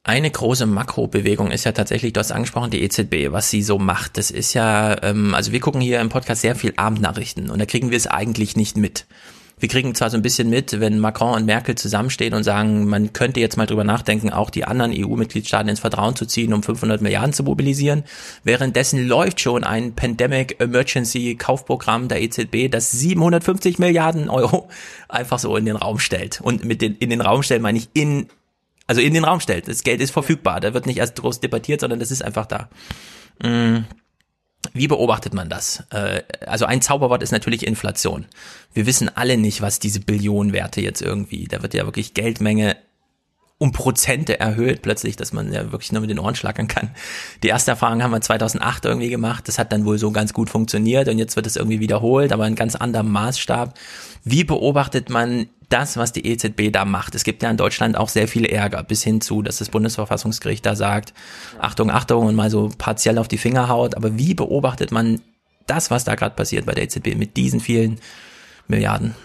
Eine 0.04 0.32
große 0.32 0.66
Makrobewegung 0.66 1.52
ist 1.52 1.66
ja 1.66 1.74
tatsächlich, 1.74 2.14
du 2.14 2.22
hast 2.22 2.32
angesprochen, 2.32 2.72
die 2.72 2.82
EZB, 2.82 3.34
was 3.34 3.50
sie 3.50 3.62
so 3.62 3.78
macht. 3.78 4.18
Das 4.18 4.32
ist 4.32 4.54
ja, 4.54 5.04
ähm, 5.04 5.36
also 5.36 5.52
wir 5.52 5.60
gucken 5.60 5.82
hier 5.82 6.00
im 6.00 6.08
Podcast 6.08 6.42
sehr 6.42 6.56
viel 6.56 6.74
Abendnachrichten 6.78 7.50
und 7.50 7.60
da 7.60 7.66
kriegen 7.66 7.92
wir 7.92 7.98
es 7.98 8.08
eigentlich 8.08 8.56
nicht 8.56 8.78
mit 8.78 9.06
wir 9.60 9.70
kriegen 9.70 9.96
zwar 9.96 10.12
so 10.12 10.18
ein 10.18 10.22
bisschen 10.22 10.52
mit, 10.52 10.80
wenn 10.80 11.00
Macron 11.00 11.34
und 11.34 11.46
Merkel 11.46 11.74
zusammenstehen 11.74 12.36
und 12.36 12.44
sagen, 12.44 12.86
man 12.86 13.12
könnte 13.14 13.40
jetzt 13.40 13.58
mal 13.58 13.66
drüber 13.66 13.84
nachdenken, 13.84 14.30
auch 14.30 14.52
die 14.52 14.66
anderen 14.66 14.92
EU-Mitgliedstaaten 14.94 15.68
ins 15.68 15.80
Vertrauen 15.80 16.16
zu 16.16 16.28
ziehen, 16.28 16.54
um 16.54 16.62
500 16.62 17.02
Milliarden 17.02 17.34
zu 17.34 17.44
mobilisieren. 17.44 18.04
Währenddessen 18.44 19.08
läuft 19.08 19.42
schon 19.42 19.64
ein 19.64 19.96
Pandemic 19.96 20.62
Emergency 20.62 21.36
Kaufprogramm 21.36 22.08
der 22.08 22.22
EZB, 22.22 22.70
das 22.70 22.92
750 22.92 23.80
Milliarden 23.80 24.30
Euro 24.30 24.70
einfach 25.10 25.40
so 25.40 25.58
in 25.58 25.66
den 25.66 25.76
Raum 25.76 25.98
stellt. 25.98 26.40
Und 26.40 26.64
mit 26.64 26.84
den, 26.84 26.96
in 26.96 27.10
den 27.10 27.22
Raum 27.22 27.42
stellen 27.42 27.64
meine 27.64 27.80
ich 27.80 27.90
in, 27.94 28.28
also 28.86 29.02
in 29.02 29.16
den 29.16 29.24
Raum 29.24 29.40
stellt. 29.40 29.68
Das 29.68 29.82
Geld 29.82 30.02
ist 30.02 30.12
verfügbar. 30.12 30.60
Da 30.60 30.76
wird 30.76 30.86
nicht 30.86 30.98
erst 30.98 31.16
groß 31.16 31.40
debattiert, 31.40 31.82
sondern 31.82 32.00
das 32.00 32.12
ist 32.12 32.24
einfach 32.24 32.46
da. 32.46 32.70
Mm. 33.42 33.86
Wie 34.74 34.88
beobachtet 34.88 35.34
man 35.34 35.50
das? 35.50 35.84
Äh, 35.92 36.24
also 36.46 36.66
ein 36.66 36.82
Zauberwort 36.82 37.24
ist 37.24 37.32
natürlich 37.32 37.66
Inflation. 37.66 38.26
Wir 38.74 38.86
wissen 38.86 39.10
alle 39.16 39.38
nicht, 39.38 39.62
was 39.62 39.80
diese 39.80 40.00
Billionenwerte 40.00 40.82
jetzt 40.82 41.02
irgendwie, 41.02 41.46
da 41.46 41.62
wird 41.62 41.74
ja 41.74 41.86
wirklich 41.86 42.14
Geldmenge 42.14 42.78
um 43.60 43.72
Prozente 43.72 44.40
erhöht 44.40 44.84
plötzlich, 44.84 45.16
dass 45.16 45.34
man 45.34 45.52
ja 45.52 45.72
wirklich 45.72 45.92
nur 45.92 46.02
mit 46.02 46.12
den 46.12 46.20
Ohren 46.20 46.36
schlackern 46.36 46.68
kann. 46.68 46.92
Die 47.42 47.48
erste 47.48 47.72
Erfahrung 47.72 48.04
haben 48.04 48.12
wir 48.12 48.22
2008 48.22 48.86
irgendwie 48.86 49.10
gemacht. 49.10 49.48
Das 49.48 49.58
hat 49.58 49.72
dann 49.72 49.86
wohl 49.86 49.98
so 49.98 50.12
ganz 50.12 50.34
gut 50.34 50.50
funktioniert 50.50 51.08
und 51.08 51.18
jetzt 51.18 51.36
wird 51.36 51.48
es 51.48 51.56
irgendwie 51.56 51.80
wiederholt, 51.80 52.32
aber 52.32 52.46
in 52.46 52.56
ganz 52.56 52.76
anderem 52.76 53.12
Maßstab. 53.12 53.74
Wie 54.24 54.44
beobachtet 54.44 55.10
man 55.10 55.48
das, 55.70 55.98
was 55.98 56.14
die 56.14 56.26
EZB 56.26 56.72
da 56.72 56.86
macht? 56.86 57.16
Es 57.16 57.24
gibt 57.24 57.44
ja 57.44 57.50
in 57.50 57.58
Deutschland 57.58 57.98
auch 57.98 58.10
sehr 58.10 58.28
viel 58.28 58.46
Ärger, 58.46 58.84
bis 58.84 59.04
hin 59.04 59.22
zu, 59.22 59.42
dass 59.42 59.58
das 59.58 59.70
Bundesverfassungsgericht 59.70 60.66
da 60.66 60.76
sagt, 60.76 61.14
Achtung, 61.60 61.92
Achtung 61.92 62.26
und 62.26 62.36
mal 62.36 62.50
so 62.50 62.72
partiell 62.78 63.18
auf 63.18 63.28
die 63.28 63.38
Finger 63.38 63.68
haut. 63.68 63.96
Aber 63.96 64.18
wie 64.18 64.34
beobachtet 64.34 64.92
man 64.92 65.22
das, 65.68 65.92
was 65.92 66.04
da 66.04 66.16
gerade 66.16 66.36
passiert 66.36 66.66
bei 66.66 66.74
der 66.74 66.86
EZB 66.86 67.16
mit 67.16 67.38
diesen 67.38 67.60
vielen 67.60 68.00
Milliarden. 68.68 69.16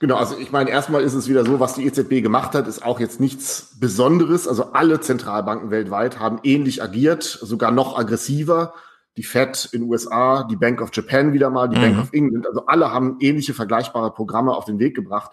Genau, 0.00 0.16
also 0.16 0.36
ich 0.36 0.50
meine, 0.52 0.70
erstmal 0.70 1.02
ist 1.02 1.14
es 1.14 1.28
wieder 1.28 1.46
so, 1.46 1.60
was 1.60 1.74
die 1.74 1.86
EZB 1.86 2.22
gemacht 2.22 2.54
hat, 2.54 2.66
ist 2.66 2.84
auch 2.84 3.00
jetzt 3.00 3.20
nichts 3.20 3.76
Besonderes. 3.78 4.48
Also 4.48 4.72
alle 4.72 5.00
Zentralbanken 5.00 5.70
weltweit 5.70 6.18
haben 6.18 6.40
ähnlich 6.42 6.82
agiert, 6.82 7.22
sogar 7.22 7.70
noch 7.70 7.98
aggressiver. 7.98 8.74
Die 9.16 9.22
Fed 9.22 9.68
in 9.72 9.82
den 9.82 9.90
USA, 9.90 10.44
die 10.44 10.56
Bank 10.56 10.80
of 10.80 10.90
Japan 10.92 11.32
wieder 11.32 11.50
mal, 11.50 11.68
die 11.68 11.76
mhm. 11.76 11.82
Bank 11.82 11.98
of 11.98 12.12
England, 12.12 12.46
also 12.46 12.66
alle 12.66 12.90
haben 12.90 13.16
ähnliche 13.20 13.54
vergleichbare 13.54 14.12
Programme 14.12 14.52
auf 14.52 14.64
den 14.64 14.78
Weg 14.78 14.94
gebracht. 14.94 15.32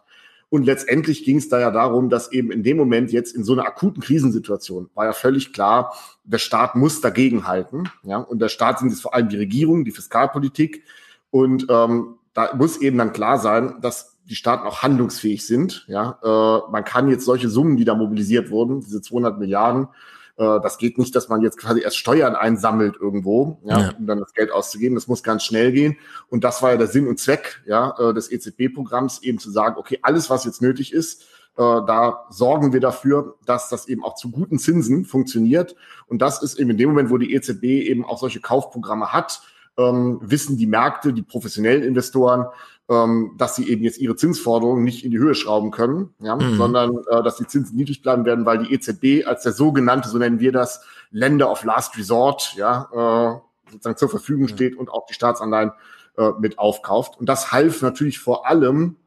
Und 0.49 0.65
letztendlich 0.65 1.23
ging 1.23 1.37
es 1.37 1.47
da 1.47 1.61
ja 1.61 1.71
darum, 1.71 2.09
dass 2.09 2.31
eben 2.33 2.51
in 2.51 2.61
dem 2.61 2.75
Moment 2.75 3.13
jetzt 3.13 3.33
in 3.33 3.45
so 3.45 3.53
einer 3.53 3.65
akuten 3.65 4.03
Krisensituation 4.03 4.89
war 4.93 5.05
ja 5.05 5.13
völlig 5.13 5.53
klar, 5.53 5.95
der 6.25 6.39
Staat 6.39 6.75
muss 6.75 6.99
dagegenhalten. 6.99 7.89
Ja, 8.03 8.17
und 8.17 8.39
der 8.39 8.49
Staat 8.49 8.79
sind 8.79 8.91
es 8.91 8.99
vor 8.99 9.15
allem 9.15 9.29
die 9.29 9.37
Regierung, 9.37 9.85
die 9.85 9.91
Fiskalpolitik. 9.91 10.83
Und 11.29 11.67
ähm, 11.69 12.15
da 12.33 12.53
muss 12.53 12.77
eben 12.77 12.97
dann 12.97 13.13
klar 13.13 13.39
sein, 13.39 13.75
dass 13.81 14.17
die 14.25 14.35
Staaten 14.35 14.67
auch 14.67 14.81
handlungsfähig 14.83 15.45
sind. 15.45 15.85
Ja, 15.87 16.19
äh, 16.21 16.71
man 16.71 16.83
kann 16.83 17.09
jetzt 17.09 17.25
solche 17.25 17.49
Summen, 17.49 17.77
die 17.77 17.85
da 17.85 17.95
mobilisiert 17.95 18.49
wurden, 18.51 18.81
diese 18.81 19.01
200 19.01 19.39
Milliarden, 19.39 19.87
das 20.45 20.77
geht 20.77 20.97
nicht, 20.97 21.15
dass 21.15 21.29
man 21.29 21.41
jetzt 21.41 21.57
quasi 21.57 21.81
erst 21.81 21.97
Steuern 21.97 22.35
einsammelt 22.35 22.95
irgendwo, 22.99 23.59
ja, 23.63 23.79
ja, 23.79 23.93
um 23.97 24.07
dann 24.07 24.19
das 24.19 24.33
Geld 24.33 24.51
auszugeben. 24.51 24.95
Das 24.95 25.07
muss 25.07 25.23
ganz 25.23 25.43
schnell 25.43 25.71
gehen. 25.71 25.97
Und 26.29 26.43
das 26.43 26.61
war 26.61 26.71
ja 26.71 26.77
der 26.77 26.87
Sinn 26.87 27.07
und 27.07 27.19
Zweck 27.19 27.61
ja, 27.67 27.95
äh, 27.99 28.13
des 28.13 28.31
EZB-Programms, 28.31 29.21
eben 29.21 29.37
zu 29.37 29.51
sagen, 29.51 29.75
okay, 29.77 29.99
alles, 30.01 30.29
was 30.29 30.45
jetzt 30.45 30.61
nötig 30.61 30.93
ist, 30.93 31.23
äh, 31.57 31.61
da 31.61 32.25
sorgen 32.29 32.73
wir 32.73 32.79
dafür, 32.79 33.35
dass 33.45 33.69
das 33.69 33.87
eben 33.87 34.03
auch 34.03 34.15
zu 34.15 34.31
guten 34.31 34.57
Zinsen 34.57 35.05
funktioniert. 35.05 35.75
Und 36.07 36.21
das 36.21 36.41
ist 36.41 36.59
eben 36.59 36.71
in 36.71 36.77
dem 36.77 36.89
Moment, 36.89 37.09
wo 37.09 37.17
die 37.17 37.33
EZB 37.33 37.63
eben 37.63 38.03
auch 38.03 38.17
solche 38.17 38.39
Kaufprogramme 38.39 39.13
hat, 39.13 39.41
ähm, 39.77 40.19
wissen 40.21 40.57
die 40.57 40.67
Märkte, 40.67 41.13
die 41.13 41.23
professionellen 41.23 41.83
Investoren, 41.83 42.47
ähm, 42.91 43.35
dass 43.37 43.55
sie 43.55 43.69
eben 43.69 43.83
jetzt 43.83 43.99
ihre 43.99 44.17
Zinsforderungen 44.17 44.83
nicht 44.83 45.05
in 45.05 45.11
die 45.11 45.17
Höhe 45.17 45.33
schrauben 45.33 45.71
können, 45.71 46.13
ja, 46.19 46.35
mhm. 46.35 46.57
sondern 46.57 46.97
äh, 47.09 47.23
dass 47.23 47.37
die 47.37 47.47
Zinsen 47.47 47.77
niedrig 47.77 48.01
bleiben 48.01 48.25
werden, 48.25 48.45
weil 48.45 48.65
die 48.65 48.73
EZB 48.73 49.25
als 49.25 49.43
der 49.43 49.53
sogenannte, 49.53 50.09
so 50.09 50.17
nennen 50.17 50.41
wir 50.41 50.51
das, 50.51 50.83
Länder 51.09 51.49
of 51.49 51.63
Last 51.63 51.97
Resort, 51.97 52.53
ja, 52.57 52.89
äh, 52.91 53.71
sozusagen 53.71 53.97
zur 53.97 54.09
Verfügung 54.09 54.49
steht 54.49 54.75
und 54.75 54.89
auch 54.89 55.05
die 55.05 55.13
Staatsanleihen 55.13 55.71
äh, 56.17 56.31
mit 56.39 56.59
aufkauft. 56.59 57.17
Und 57.17 57.29
das 57.29 57.53
half 57.53 57.81
natürlich 57.81 58.19
vor 58.19 58.45
allem 58.45 58.97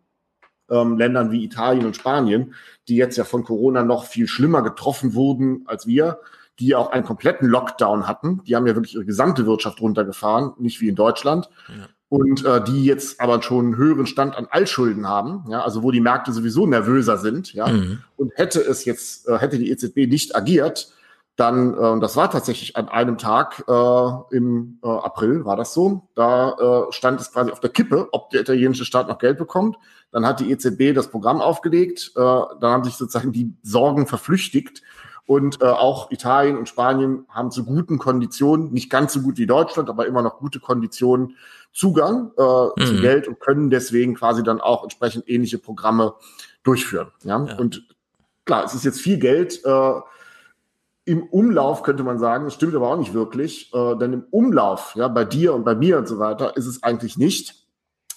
ähm, 0.71 0.97
Ländern 0.97 1.31
wie 1.31 1.45
Italien 1.45 1.85
und 1.85 1.95
Spanien, 1.95 2.55
die 2.89 2.97
jetzt 2.97 3.19
ja 3.19 3.25
von 3.25 3.45
Corona 3.45 3.83
noch 3.83 4.07
viel 4.07 4.29
schlimmer 4.29 4.63
getroffen 4.63 5.13
wurden 5.13 5.65
als 5.67 5.87
wir, 5.87 6.21
die 6.59 6.69
ja 6.69 6.79
auch 6.79 6.91
einen 6.91 7.05
kompletten 7.05 7.49
Lockdown 7.49 8.09
hatten. 8.09 8.43
Die 8.45 8.57
haben 8.57 8.67
ja 8.67 8.75
wirklich 8.75 8.95
ihre 8.95 9.05
gesamte 9.05 9.45
Wirtschaft 9.45 9.83
runtergefahren, 9.83 10.53
nicht 10.57 10.81
wie 10.81 10.89
in 10.89 10.95
Deutschland. 10.95 11.51
Ja 11.69 11.89
und 12.09 12.45
äh, 12.45 12.63
die 12.63 12.85
jetzt 12.85 13.21
aber 13.21 13.43
schon 13.43 13.67
einen 13.67 13.77
höheren 13.77 14.07
Stand 14.07 14.37
an 14.37 14.47
Altschulden 14.51 15.09
haben, 15.09 15.45
ja, 15.49 15.63
also 15.63 15.83
wo 15.83 15.91
die 15.91 16.01
Märkte 16.01 16.33
sowieso 16.33 16.67
nervöser 16.67 17.19
sind, 17.19 17.53
ja, 17.55 17.67
mhm. 17.67 18.01
und 18.17 18.33
hätte 18.37 18.61
es 18.61 18.85
jetzt, 18.85 19.29
äh, 19.29 19.39
hätte 19.39 19.59
die 19.59 19.71
EZB 19.71 20.07
nicht 20.07 20.37
agiert, 20.37 20.93
dann, 21.37 21.75
äh, 21.75 21.77
und 21.77 22.01
das 22.01 22.17
war 22.17 22.31
tatsächlich 22.31 22.77
an 22.77 22.89
einem 22.89 23.19
Tag 23.19 23.65
äh, 23.67 24.37
im 24.37 24.79
äh, 24.83 24.89
April, 24.89 25.45
war 25.45 25.57
das 25.57 25.75
so, 25.75 26.09
da 26.15 26.87
äh, 26.89 26.93
stand 26.93 27.21
es 27.21 27.33
quasi 27.33 27.51
auf 27.51 27.61
der 27.61 27.71
Kippe, 27.71 28.09
ob 28.13 28.31
der 28.31 28.43
italienische 28.43 28.85
Staat 28.85 29.09
noch 29.09 29.19
Geld 29.19 29.39
bekommt. 29.39 29.77
Dann 30.13 30.25
hat 30.25 30.39
die 30.39 30.53
EZB 30.53 30.95
das 30.95 31.09
Programm 31.09 31.41
aufgelegt, 31.41 32.13
äh, 32.15 32.21
dann 32.21 32.71
haben 32.71 32.85
sich 32.85 32.95
sozusagen 32.95 33.33
die 33.33 33.53
Sorgen 33.63 34.07
verflüchtigt 34.07 34.83
und 35.27 35.63
äh, 35.63 35.67
auch 35.67 36.11
Italien 36.11 36.59
und 36.59 36.69
Spanien 36.69 37.27
haben 37.29 37.51
zu 37.51 37.65
guten 37.65 37.99
Konditionen, 37.99 38.73
nicht 38.73 38.91
ganz 38.91 39.13
so 39.13 39.23
gut 39.23 39.39
wie 39.39 39.47
Deutschland, 39.47 39.89
aber 39.89 40.07
immer 40.07 40.23
noch 40.23 40.39
gute 40.39 40.61
Konditionen 40.61 41.37
Zugang 41.73 42.31
äh, 42.39 42.43
mhm. 42.43 42.87
zu 42.87 43.01
Geld 43.01 43.27
und 43.27 43.41
können 43.41 43.69
deswegen 43.69 44.15
quasi 44.15 44.43
dann 44.43 44.61
auch 44.61 44.85
entsprechend 44.85 45.29
ähnliche 45.29 45.59
Programme 45.59 46.15
durchführen. 46.63 47.09
Ja? 47.25 47.45
ja. 47.45 47.59
Und 47.59 47.89
klar, 48.45 48.65
es 48.65 48.75
ist 48.75 48.85
jetzt 48.85 49.01
viel 49.01 49.19
Geld 49.19 49.65
äh, 49.65 49.93
im 51.07 51.25
Umlauf, 51.25 51.83
könnte 51.83 52.05
man 52.05 52.19
sagen. 52.19 52.45
Das 52.45 52.55
stimmt 52.55 52.75
aber 52.75 52.89
auch 52.89 52.99
nicht 52.99 53.13
wirklich, 53.13 53.73
äh, 53.75 53.97
denn 53.97 54.13
im 54.13 54.25
Umlauf, 54.31 54.95
ja, 54.95 55.09
bei 55.09 55.25
dir 55.25 55.55
und 55.55 55.65
bei 55.65 55.75
mir 55.75 55.99
und 55.99 56.07
so 56.07 56.19
weiter, 56.19 56.57
ist 56.57 56.67
es 56.67 56.83
eigentlich 56.83 57.17
nicht. 57.17 57.64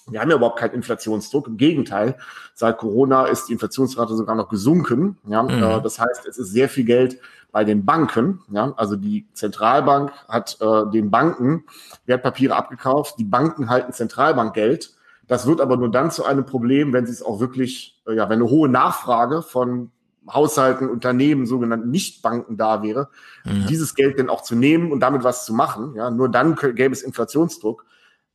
Wir 0.10 0.22
haben 0.22 0.30
ja 0.30 0.38
überhaupt 0.38 0.60
keinen 0.60 0.74
Inflationsdruck. 0.74 1.48
Im 1.48 1.58
Gegenteil, 1.58 2.18
seit 2.54 2.78
Corona 2.78 3.26
ist 3.26 3.48
die 3.48 3.54
Inflationsrate 3.54 4.16
sogar 4.16 4.36
noch 4.36 4.50
gesunken. 4.50 5.18
Ja, 5.28 5.44
mhm. 5.44 5.50
äh, 5.50 5.82
das 5.82 6.00
heißt, 6.00 6.26
es 6.26 6.38
ist 6.38 6.52
sehr 6.52 6.70
viel 6.70 6.86
Geld 6.86 7.20
bei 7.52 7.64
den 7.64 7.86
Banken. 7.86 8.42
Ja, 8.50 8.74
also 8.78 8.96
die 8.96 9.28
Zentralbank 9.34 10.12
hat 10.28 10.58
äh, 10.62 10.90
den 10.92 11.10
Banken 11.10 11.66
Wertpapiere 12.06 12.56
abgekauft. 12.56 13.16
Die 13.20 13.26
Banken 13.26 13.70
halten 13.70 13.94
Zentralbankgeld. 13.94 14.94
Das 15.28 15.46
wird 15.46 15.60
aber 15.60 15.76
nur 15.76 15.92
dann 15.92 16.10
zu 16.10 16.26
einem 16.26 16.46
Problem, 16.46 16.94
wenn 16.94 17.06
sie 17.06 17.12
es 17.12 17.22
auch 17.22 17.40
wirklich, 17.40 18.02
äh, 18.08 18.16
ja, 18.16 18.30
wenn 18.30 18.40
eine 18.40 18.50
hohe 18.50 18.70
Nachfrage 18.70 19.42
von 19.42 19.92
Haushalten, 20.32 20.90
Unternehmen, 20.90 21.46
sogenannten 21.46 21.90
Nichtbanken 21.90 22.58
da 22.58 22.84
wäre, 22.84 23.10
mhm. 23.46 23.66
dieses 23.68 23.96
Geld 23.96 24.20
denn 24.20 24.30
auch 24.30 24.42
zu 24.42 24.56
nehmen 24.56 24.92
und 24.92 25.00
damit 25.00 25.24
was 25.24 25.46
zu 25.46 25.54
machen. 25.54 25.96
Ja, 25.96 26.12
nur 26.12 26.30
dann 26.30 26.56
gäbe 26.56 26.92
es 26.92 27.02
Inflationsdruck. 27.02 27.86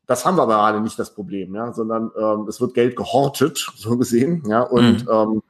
Das 0.06 0.26
haben 0.26 0.36
wir 0.36 0.42
aber 0.42 0.54
gerade 0.54 0.80
nicht 0.80 0.98
das 0.98 1.14
Problem, 1.14 1.54
ja, 1.54 1.72
sondern 1.72 2.10
ähm, 2.18 2.46
es 2.48 2.60
wird 2.60 2.74
Geld 2.74 2.96
gehortet, 2.96 3.66
so 3.76 3.96
gesehen, 3.96 4.42
ja, 4.46 4.62
und 4.62 5.04
mhm. 5.04 5.10
ähm, 5.10 5.42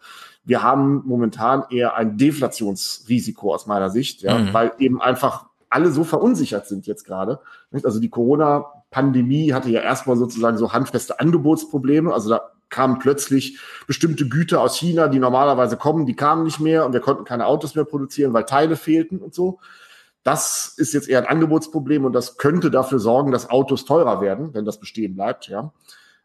wir 0.44 0.62
haben 0.62 1.02
momentan 1.06 1.64
eher 1.70 1.96
ein 1.96 2.16
Deflationsrisiko 2.18 3.54
aus 3.54 3.66
meiner 3.66 3.90
Sicht, 3.90 4.22
ja, 4.22 4.38
mhm. 4.38 4.52
weil 4.52 4.72
eben 4.78 5.00
einfach 5.00 5.46
alle 5.70 5.90
so 5.90 6.04
verunsichert 6.04 6.66
sind 6.66 6.86
jetzt 6.86 7.04
gerade. 7.04 7.40
Also 7.84 7.98
die 7.98 8.10
Corona-Pandemie 8.10 9.52
hatte 9.54 9.70
ja 9.70 9.80
erstmal 9.80 10.16
sozusagen 10.16 10.58
so 10.58 10.72
handfeste 10.72 11.18
Angebotsprobleme. 11.18 12.12
Also 12.12 12.28
da 12.28 12.50
kamen 12.68 12.98
plötzlich 12.98 13.58
bestimmte 13.86 14.28
Güter 14.28 14.60
aus 14.60 14.76
China, 14.76 15.08
die 15.08 15.18
normalerweise 15.18 15.76
kommen, 15.76 16.04
die 16.06 16.16
kamen 16.16 16.42
nicht 16.42 16.60
mehr 16.60 16.84
und 16.84 16.92
wir 16.92 17.00
konnten 17.00 17.24
keine 17.24 17.46
Autos 17.46 17.74
mehr 17.74 17.84
produzieren, 17.84 18.32
weil 18.32 18.44
Teile 18.44 18.76
fehlten 18.76 19.18
und 19.18 19.34
so. 19.34 19.60
Das 20.22 20.74
ist 20.76 20.92
jetzt 20.94 21.08
eher 21.08 21.18
ein 21.18 21.26
Angebotsproblem 21.26 22.04
und 22.04 22.12
das 22.12 22.37
könnte 22.37 22.70
dafür 22.70 22.98
sorgen, 22.98 23.32
dass 23.32 23.50
Autos 23.50 23.85
teurer 23.85 24.20
werden, 24.20 24.54
wenn 24.54 24.64
das 24.64 24.78
bestehen 24.78 25.14
bleibt, 25.14 25.48
ja. 25.48 25.72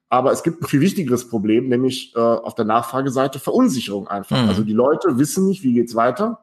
Aber 0.10 0.32
es 0.32 0.44
gibt 0.44 0.62
ein 0.62 0.68
viel 0.68 0.80
wichtigeres 0.80 1.28
Problem, 1.28 1.68
nämlich 1.68 2.16
äh, 2.16 2.20
auf 2.20 2.56
der 2.56 2.64
Nachfrageseite 2.64 3.40
Verunsicherung 3.40 4.08
einfach. 4.08 4.42
Mhm. 4.42 4.50
Also 4.50 4.64
die 4.64 4.74
Leute 4.74 5.18
wissen 5.18 5.48
nicht, 5.48 5.64
wie 5.64 5.74
geht's 5.74 5.96
weiter. 5.96 6.40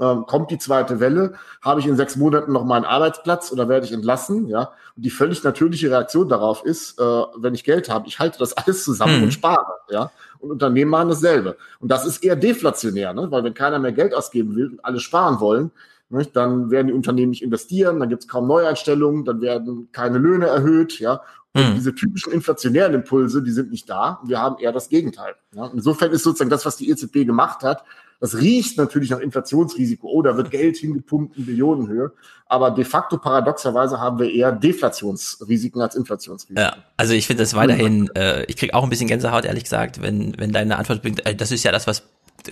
Ähm, 0.00 0.26
kommt 0.26 0.50
die 0.50 0.58
zweite 0.58 1.00
Welle? 1.00 1.34
Habe 1.60 1.80
ich 1.80 1.86
in 1.86 1.96
sechs 1.96 2.16
Monaten 2.16 2.52
noch 2.52 2.64
meinen 2.64 2.84
Arbeitsplatz 2.84 3.52
oder 3.52 3.68
werde 3.68 3.84
ich 3.84 3.92
entlassen? 3.92 4.46
Ja. 4.46 4.72
Und 4.96 5.04
die 5.04 5.10
völlig 5.10 5.42
natürliche 5.42 5.90
Reaktion 5.90 6.28
darauf 6.28 6.64
ist, 6.64 6.98
äh, 7.00 7.02
wenn 7.02 7.54
ich 7.54 7.64
Geld 7.64 7.90
habe, 7.90 8.06
ich 8.06 8.18
halte 8.18 8.38
das 8.38 8.52
alles 8.56 8.84
zusammen 8.84 9.18
mhm. 9.18 9.24
und 9.24 9.32
spare. 9.32 9.80
Ja. 9.90 10.10
Und 10.38 10.52
Unternehmen 10.52 10.90
machen 10.90 11.08
dasselbe. 11.08 11.56
Und 11.80 11.90
das 11.90 12.06
ist 12.06 12.22
eher 12.22 12.36
deflationär, 12.36 13.12
ne? 13.12 13.30
weil 13.30 13.44
wenn 13.44 13.54
keiner 13.54 13.78
mehr 13.78 13.92
Geld 13.92 14.14
ausgeben 14.14 14.54
will 14.54 14.68
und 14.68 14.84
alle 14.84 15.00
sparen 15.00 15.40
wollen, 15.40 15.72
nicht? 16.10 16.34
Dann 16.36 16.70
werden 16.70 16.88
die 16.88 16.92
Unternehmen 16.92 17.30
nicht 17.30 17.42
investieren, 17.42 18.00
dann 18.00 18.08
gibt 18.08 18.22
es 18.22 18.28
kaum 18.28 18.46
Neueinstellungen, 18.46 19.24
dann 19.24 19.40
werden 19.40 19.88
keine 19.92 20.18
Löhne 20.18 20.46
erhöht, 20.46 20.98
ja. 20.98 21.22
Und 21.54 21.70
mhm. 21.70 21.74
diese 21.74 21.94
typischen 21.94 22.32
inflationären 22.32 22.94
Impulse, 22.94 23.42
die 23.42 23.50
sind 23.50 23.70
nicht 23.70 23.88
da. 23.88 24.20
Wir 24.24 24.38
haben 24.38 24.58
eher 24.58 24.72
das 24.72 24.88
Gegenteil. 24.88 25.34
Ja? 25.54 25.70
Insofern 25.72 26.12
ist 26.12 26.22
sozusagen 26.22 26.50
das, 26.50 26.66
was 26.66 26.76
die 26.76 26.90
EZB 26.90 27.24
gemacht 27.24 27.62
hat, 27.62 27.84
das 28.20 28.36
riecht 28.36 28.76
natürlich 28.78 29.10
nach 29.10 29.20
Inflationsrisiko. 29.20 30.08
Oh, 30.08 30.22
da 30.22 30.36
wird 30.36 30.50
Geld 30.50 30.76
hingepumpt 30.76 31.36
in 31.36 31.46
Billionenhöhe. 31.46 32.12
Aber 32.46 32.72
de 32.72 32.84
facto 32.84 33.16
paradoxerweise 33.16 34.00
haben 34.00 34.18
wir 34.18 34.30
eher 34.30 34.50
Deflationsrisiken 34.50 35.80
als 35.80 35.94
Inflationsrisiken. 35.94 36.56
Ja, 36.56 36.76
also 36.96 37.14
ich 37.14 37.26
finde 37.28 37.44
das 37.44 37.54
weiterhin, 37.54 38.10
äh, 38.16 38.44
ich 38.46 38.56
kriege 38.56 38.74
auch 38.74 38.82
ein 38.82 38.90
bisschen 38.90 39.06
Gänsehaut, 39.06 39.44
ehrlich 39.44 39.64
gesagt, 39.64 40.02
wenn, 40.02 40.36
wenn 40.36 40.50
deine 40.50 40.78
Antwort 40.78 41.02
bringt, 41.02 41.24
äh, 41.26 41.34
das 41.36 41.52
ist 41.52 41.62
ja 41.62 41.70
das, 41.70 41.86
was 41.86 42.02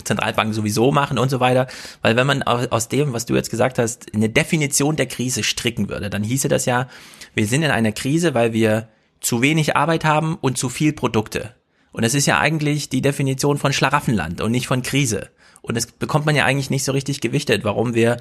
Zentralbanken 0.03 0.53
sowieso 0.53 0.91
machen 0.91 1.17
und 1.17 1.29
so 1.29 1.39
weiter. 1.39 1.67
Weil 2.01 2.15
wenn 2.15 2.27
man 2.27 2.43
aus 2.43 2.89
dem, 2.89 3.13
was 3.13 3.25
du 3.25 3.35
jetzt 3.35 3.49
gesagt 3.49 3.79
hast, 3.79 4.13
eine 4.13 4.29
Definition 4.29 4.95
der 4.95 5.07
Krise 5.07 5.43
stricken 5.43 5.89
würde, 5.89 6.09
dann 6.09 6.23
hieße 6.23 6.47
das 6.47 6.65
ja, 6.65 6.87
wir 7.33 7.47
sind 7.47 7.63
in 7.63 7.71
einer 7.71 7.91
Krise, 7.91 8.33
weil 8.33 8.53
wir 8.53 8.89
zu 9.19 9.41
wenig 9.41 9.75
Arbeit 9.75 10.05
haben 10.05 10.37
und 10.39 10.57
zu 10.57 10.69
viel 10.69 10.93
Produkte. 10.93 11.55
Und 11.91 12.03
das 12.03 12.13
ist 12.13 12.27
ja 12.27 12.39
eigentlich 12.39 12.89
die 12.89 13.01
Definition 13.01 13.57
von 13.57 13.73
Schlaraffenland 13.73 14.41
und 14.41 14.51
nicht 14.51 14.67
von 14.67 14.83
Krise. 14.83 15.29
Und 15.61 15.75
das 15.75 15.87
bekommt 15.87 16.25
man 16.25 16.35
ja 16.35 16.45
eigentlich 16.45 16.69
nicht 16.69 16.83
so 16.83 16.91
richtig 16.91 17.21
gewichtet, 17.21 17.63
warum 17.63 17.93
wir 17.93 18.17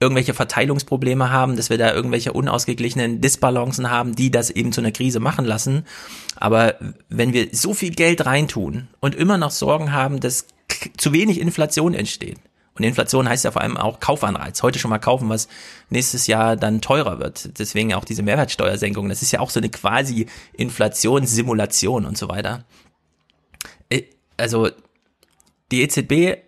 irgendwelche 0.00 0.32
Verteilungsprobleme 0.32 1.30
haben, 1.30 1.56
dass 1.56 1.68
wir 1.68 1.76
da 1.76 1.92
irgendwelche 1.92 2.32
unausgeglichenen 2.32 3.20
Disbalancen 3.20 3.90
haben, 3.90 4.14
die 4.14 4.30
das 4.30 4.48
eben 4.48 4.72
zu 4.72 4.80
einer 4.80 4.92
Krise 4.92 5.20
machen 5.20 5.44
lassen. 5.44 5.84
Aber 6.36 6.76
wenn 7.10 7.34
wir 7.34 7.48
so 7.52 7.74
viel 7.74 7.90
Geld 7.90 8.24
reintun 8.24 8.88
und 9.00 9.14
immer 9.14 9.36
noch 9.36 9.50
Sorgen 9.50 9.92
haben, 9.92 10.18
dass 10.20 10.46
zu 10.96 11.12
wenig 11.12 11.40
Inflation 11.40 11.94
entsteht. 11.94 12.38
Und 12.74 12.84
Inflation 12.84 13.28
heißt 13.28 13.44
ja 13.44 13.50
vor 13.50 13.62
allem 13.62 13.76
auch 13.76 14.00
Kaufanreiz. 14.00 14.62
Heute 14.62 14.78
schon 14.78 14.90
mal 14.90 14.98
kaufen, 14.98 15.28
was 15.28 15.48
nächstes 15.90 16.26
Jahr 16.26 16.56
dann 16.56 16.80
teurer 16.80 17.18
wird. 17.18 17.58
Deswegen 17.58 17.92
auch 17.94 18.04
diese 18.04 18.22
Mehrwertsteuersenkung. 18.22 19.08
Das 19.08 19.22
ist 19.22 19.32
ja 19.32 19.40
auch 19.40 19.50
so 19.50 19.60
eine 19.60 19.68
quasi 19.68 20.26
Inflationssimulation 20.54 22.06
und 22.06 22.16
so 22.16 22.28
weiter. 22.28 22.64
Äh, 23.90 24.04
also 24.36 24.70
die 25.72 25.82
EZB, 25.82 26.38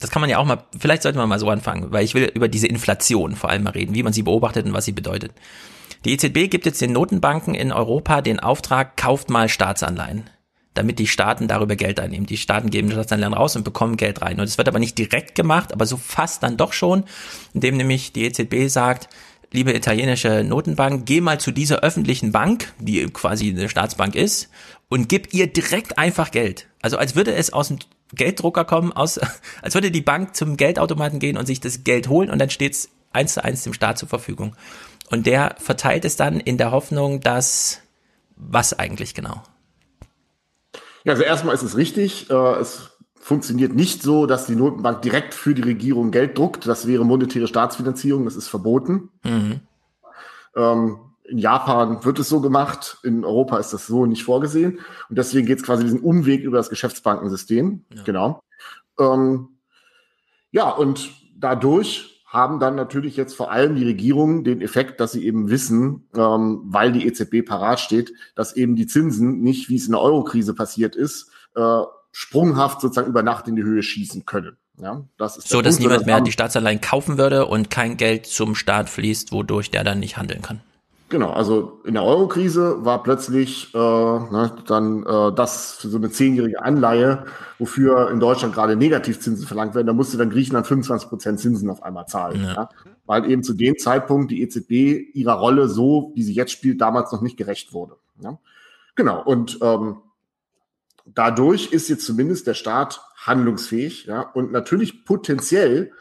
das 0.00 0.10
kann 0.10 0.20
man 0.20 0.30
ja 0.30 0.38
auch 0.38 0.44
mal, 0.44 0.64
vielleicht 0.78 1.02
sollte 1.02 1.18
man 1.18 1.28
mal 1.28 1.38
so 1.38 1.48
anfangen, 1.48 1.92
weil 1.92 2.04
ich 2.04 2.14
will 2.14 2.24
über 2.34 2.48
diese 2.48 2.66
Inflation 2.66 3.36
vor 3.36 3.50
allem 3.50 3.62
mal 3.62 3.70
reden, 3.70 3.94
wie 3.94 4.02
man 4.02 4.12
sie 4.12 4.22
beobachtet 4.22 4.66
und 4.66 4.72
was 4.72 4.84
sie 4.84 4.92
bedeutet. 4.92 5.32
Die 6.04 6.12
EZB 6.12 6.50
gibt 6.50 6.66
jetzt 6.66 6.80
den 6.80 6.92
Notenbanken 6.92 7.54
in 7.54 7.72
Europa 7.72 8.20
den 8.20 8.40
Auftrag, 8.40 8.96
kauft 8.96 9.30
mal 9.30 9.48
Staatsanleihen 9.48 10.28
damit 10.76 10.98
die 10.98 11.06
Staaten 11.06 11.48
darüber 11.48 11.76
Geld 11.76 12.00
einnehmen. 12.00 12.26
Die 12.26 12.36
Staaten 12.36 12.70
geben 12.70 12.90
Staatsanleihen 12.90 13.34
raus 13.34 13.56
und 13.56 13.64
bekommen 13.64 13.96
Geld 13.96 14.22
rein. 14.22 14.38
Und 14.38 14.44
es 14.44 14.58
wird 14.58 14.68
aber 14.68 14.78
nicht 14.78 14.98
direkt 14.98 15.34
gemacht, 15.34 15.72
aber 15.72 15.86
so 15.86 15.96
fast 15.96 16.42
dann 16.42 16.56
doch 16.56 16.72
schon, 16.72 17.04
indem 17.54 17.76
nämlich 17.76 18.12
die 18.12 18.24
EZB 18.24 18.68
sagt, 18.68 19.08
liebe 19.52 19.74
italienische 19.74 20.44
Notenbank, 20.44 21.06
geh 21.06 21.20
mal 21.20 21.40
zu 21.40 21.50
dieser 21.50 21.80
öffentlichen 21.80 22.32
Bank, 22.32 22.72
die 22.78 23.06
quasi 23.06 23.50
eine 23.50 23.68
Staatsbank 23.68 24.14
ist, 24.14 24.50
und 24.88 25.08
gib 25.08 25.32
ihr 25.32 25.46
direkt 25.46 25.98
einfach 25.98 26.30
Geld. 26.30 26.66
Also 26.82 26.98
als 26.98 27.16
würde 27.16 27.34
es 27.34 27.52
aus 27.52 27.68
dem 27.68 27.78
Gelddrucker 28.14 28.64
kommen, 28.64 28.92
aus, 28.92 29.18
als 29.62 29.74
würde 29.74 29.90
die 29.90 30.02
Bank 30.02 30.36
zum 30.36 30.56
Geldautomaten 30.56 31.18
gehen 31.18 31.36
und 31.36 31.46
sich 31.46 31.60
das 31.60 31.84
Geld 31.84 32.08
holen 32.08 32.30
und 32.30 32.38
dann 32.38 32.50
steht's 32.50 32.90
eins 33.12 33.34
zu 33.34 33.44
eins 33.44 33.64
dem 33.64 33.72
Staat 33.72 33.98
zur 33.98 34.08
Verfügung. 34.08 34.54
Und 35.10 35.26
der 35.26 35.54
verteilt 35.58 36.04
es 36.04 36.16
dann 36.16 36.40
in 36.40 36.58
der 36.58 36.70
Hoffnung, 36.70 37.20
dass 37.20 37.80
was 38.36 38.78
eigentlich 38.78 39.14
genau? 39.14 39.42
Ja, 41.06 41.12
also 41.12 41.22
erstmal 41.22 41.54
ist 41.54 41.62
es 41.62 41.76
richtig. 41.76 42.28
Äh, 42.30 42.58
es 42.58 42.90
funktioniert 43.14 43.72
nicht 43.72 44.02
so, 44.02 44.26
dass 44.26 44.46
die 44.46 44.56
Notenbank 44.56 45.02
direkt 45.02 45.34
für 45.34 45.54
die 45.54 45.62
Regierung 45.62 46.10
Geld 46.10 46.36
druckt. 46.36 46.66
Das 46.66 46.88
wäre 46.88 47.04
monetäre 47.04 47.46
Staatsfinanzierung, 47.46 48.24
das 48.24 48.34
ist 48.34 48.48
verboten. 48.48 49.10
Mhm. 49.22 49.60
Ähm, 50.56 50.98
in 51.22 51.38
Japan 51.38 52.04
wird 52.04 52.18
es 52.18 52.28
so 52.28 52.40
gemacht, 52.40 52.98
in 53.04 53.24
Europa 53.24 53.58
ist 53.58 53.72
das 53.72 53.86
so 53.86 54.04
nicht 54.04 54.24
vorgesehen. 54.24 54.80
Und 55.08 55.16
deswegen 55.16 55.46
geht 55.46 55.58
es 55.58 55.64
quasi 55.64 55.84
diesen 55.84 56.00
Umweg 56.00 56.42
über 56.42 56.56
das 56.56 56.70
Geschäftsbankensystem. 56.70 57.84
Ja. 57.94 58.02
Genau. 58.02 58.42
Ähm, 58.98 59.48
ja, 60.50 60.70
und 60.70 61.12
dadurch 61.36 62.15
haben 62.36 62.60
dann 62.60 62.76
natürlich 62.76 63.16
jetzt 63.16 63.34
vor 63.34 63.50
allem 63.50 63.74
die 63.74 63.84
Regierungen 63.84 64.44
den 64.44 64.60
Effekt, 64.60 65.00
dass 65.00 65.12
sie 65.12 65.24
eben 65.24 65.48
wissen, 65.50 66.08
ähm, 66.14 66.60
weil 66.64 66.92
die 66.92 67.06
EZB 67.06 67.42
parat 67.44 67.80
steht, 67.80 68.12
dass 68.34 68.54
eben 68.54 68.76
die 68.76 68.86
Zinsen 68.86 69.40
nicht, 69.40 69.68
wie 69.68 69.76
es 69.76 69.86
in 69.86 69.92
der 69.92 70.02
Eurokrise 70.02 70.54
passiert 70.54 70.94
ist, 70.94 71.30
äh, 71.56 71.82
sprunghaft 72.12 72.80
sozusagen 72.80 73.08
über 73.08 73.22
Nacht 73.22 73.48
in 73.48 73.56
die 73.56 73.64
Höhe 73.64 73.82
schießen 73.82 74.26
können. 74.26 74.56
Ja, 74.78 75.04
das 75.16 75.38
ist 75.38 75.48
so, 75.48 75.62
dass 75.62 75.76
Punkt, 75.76 75.90
niemand 75.90 76.06
mehr 76.06 76.20
die 76.20 76.32
Staatsanleihen 76.32 76.82
kaufen 76.82 77.16
würde 77.16 77.46
und 77.46 77.70
kein 77.70 77.96
Geld 77.96 78.26
zum 78.26 78.54
Staat 78.54 78.90
fließt, 78.90 79.32
wodurch 79.32 79.70
der 79.70 79.84
dann 79.84 80.00
nicht 80.00 80.18
handeln 80.18 80.42
kann. 80.42 80.60
Genau, 81.08 81.30
also 81.30 81.80
in 81.84 81.94
der 81.94 82.02
Eurokrise 82.02 82.84
war 82.84 83.02
plötzlich 83.04 83.72
äh, 83.74 83.78
ne, 83.78 84.52
dann 84.66 85.06
äh, 85.06 85.32
das 85.32 85.74
für 85.74 85.88
so 85.88 85.98
eine 85.98 86.10
zehnjährige 86.10 86.60
Anleihe, 86.60 87.26
wofür 87.60 88.10
in 88.10 88.18
Deutschland 88.18 88.54
gerade 88.54 88.74
Negativzinsen 88.74 89.46
verlangt 89.46 89.76
werden, 89.76 89.86
da 89.86 89.92
musste 89.92 90.16
dann 90.16 90.30
Griechenland 90.30 90.66
25 90.66 91.08
Prozent 91.08 91.38
Zinsen 91.38 91.70
auf 91.70 91.84
einmal 91.84 92.06
zahlen. 92.06 92.42
Ja. 92.42 92.54
Ja? 92.54 92.68
Weil 93.04 93.30
eben 93.30 93.44
zu 93.44 93.54
dem 93.54 93.78
Zeitpunkt 93.78 94.32
die 94.32 94.42
EZB 94.42 95.14
ihrer 95.14 95.34
Rolle 95.34 95.68
so, 95.68 96.10
wie 96.16 96.24
sie 96.24 96.34
jetzt 96.34 96.50
spielt, 96.50 96.80
damals 96.80 97.12
noch 97.12 97.22
nicht 97.22 97.36
gerecht 97.36 97.72
wurde. 97.72 97.98
Ja? 98.20 98.38
Genau, 98.96 99.22
und 99.22 99.58
ähm, 99.62 99.98
dadurch 101.04 101.72
ist 101.72 101.88
jetzt 101.88 102.04
zumindest 102.04 102.48
der 102.48 102.54
Staat 102.54 103.00
handlungsfähig, 103.24 104.06
ja, 104.06 104.22
und 104.22 104.50
natürlich 104.50 105.04
potenziell 105.04 105.92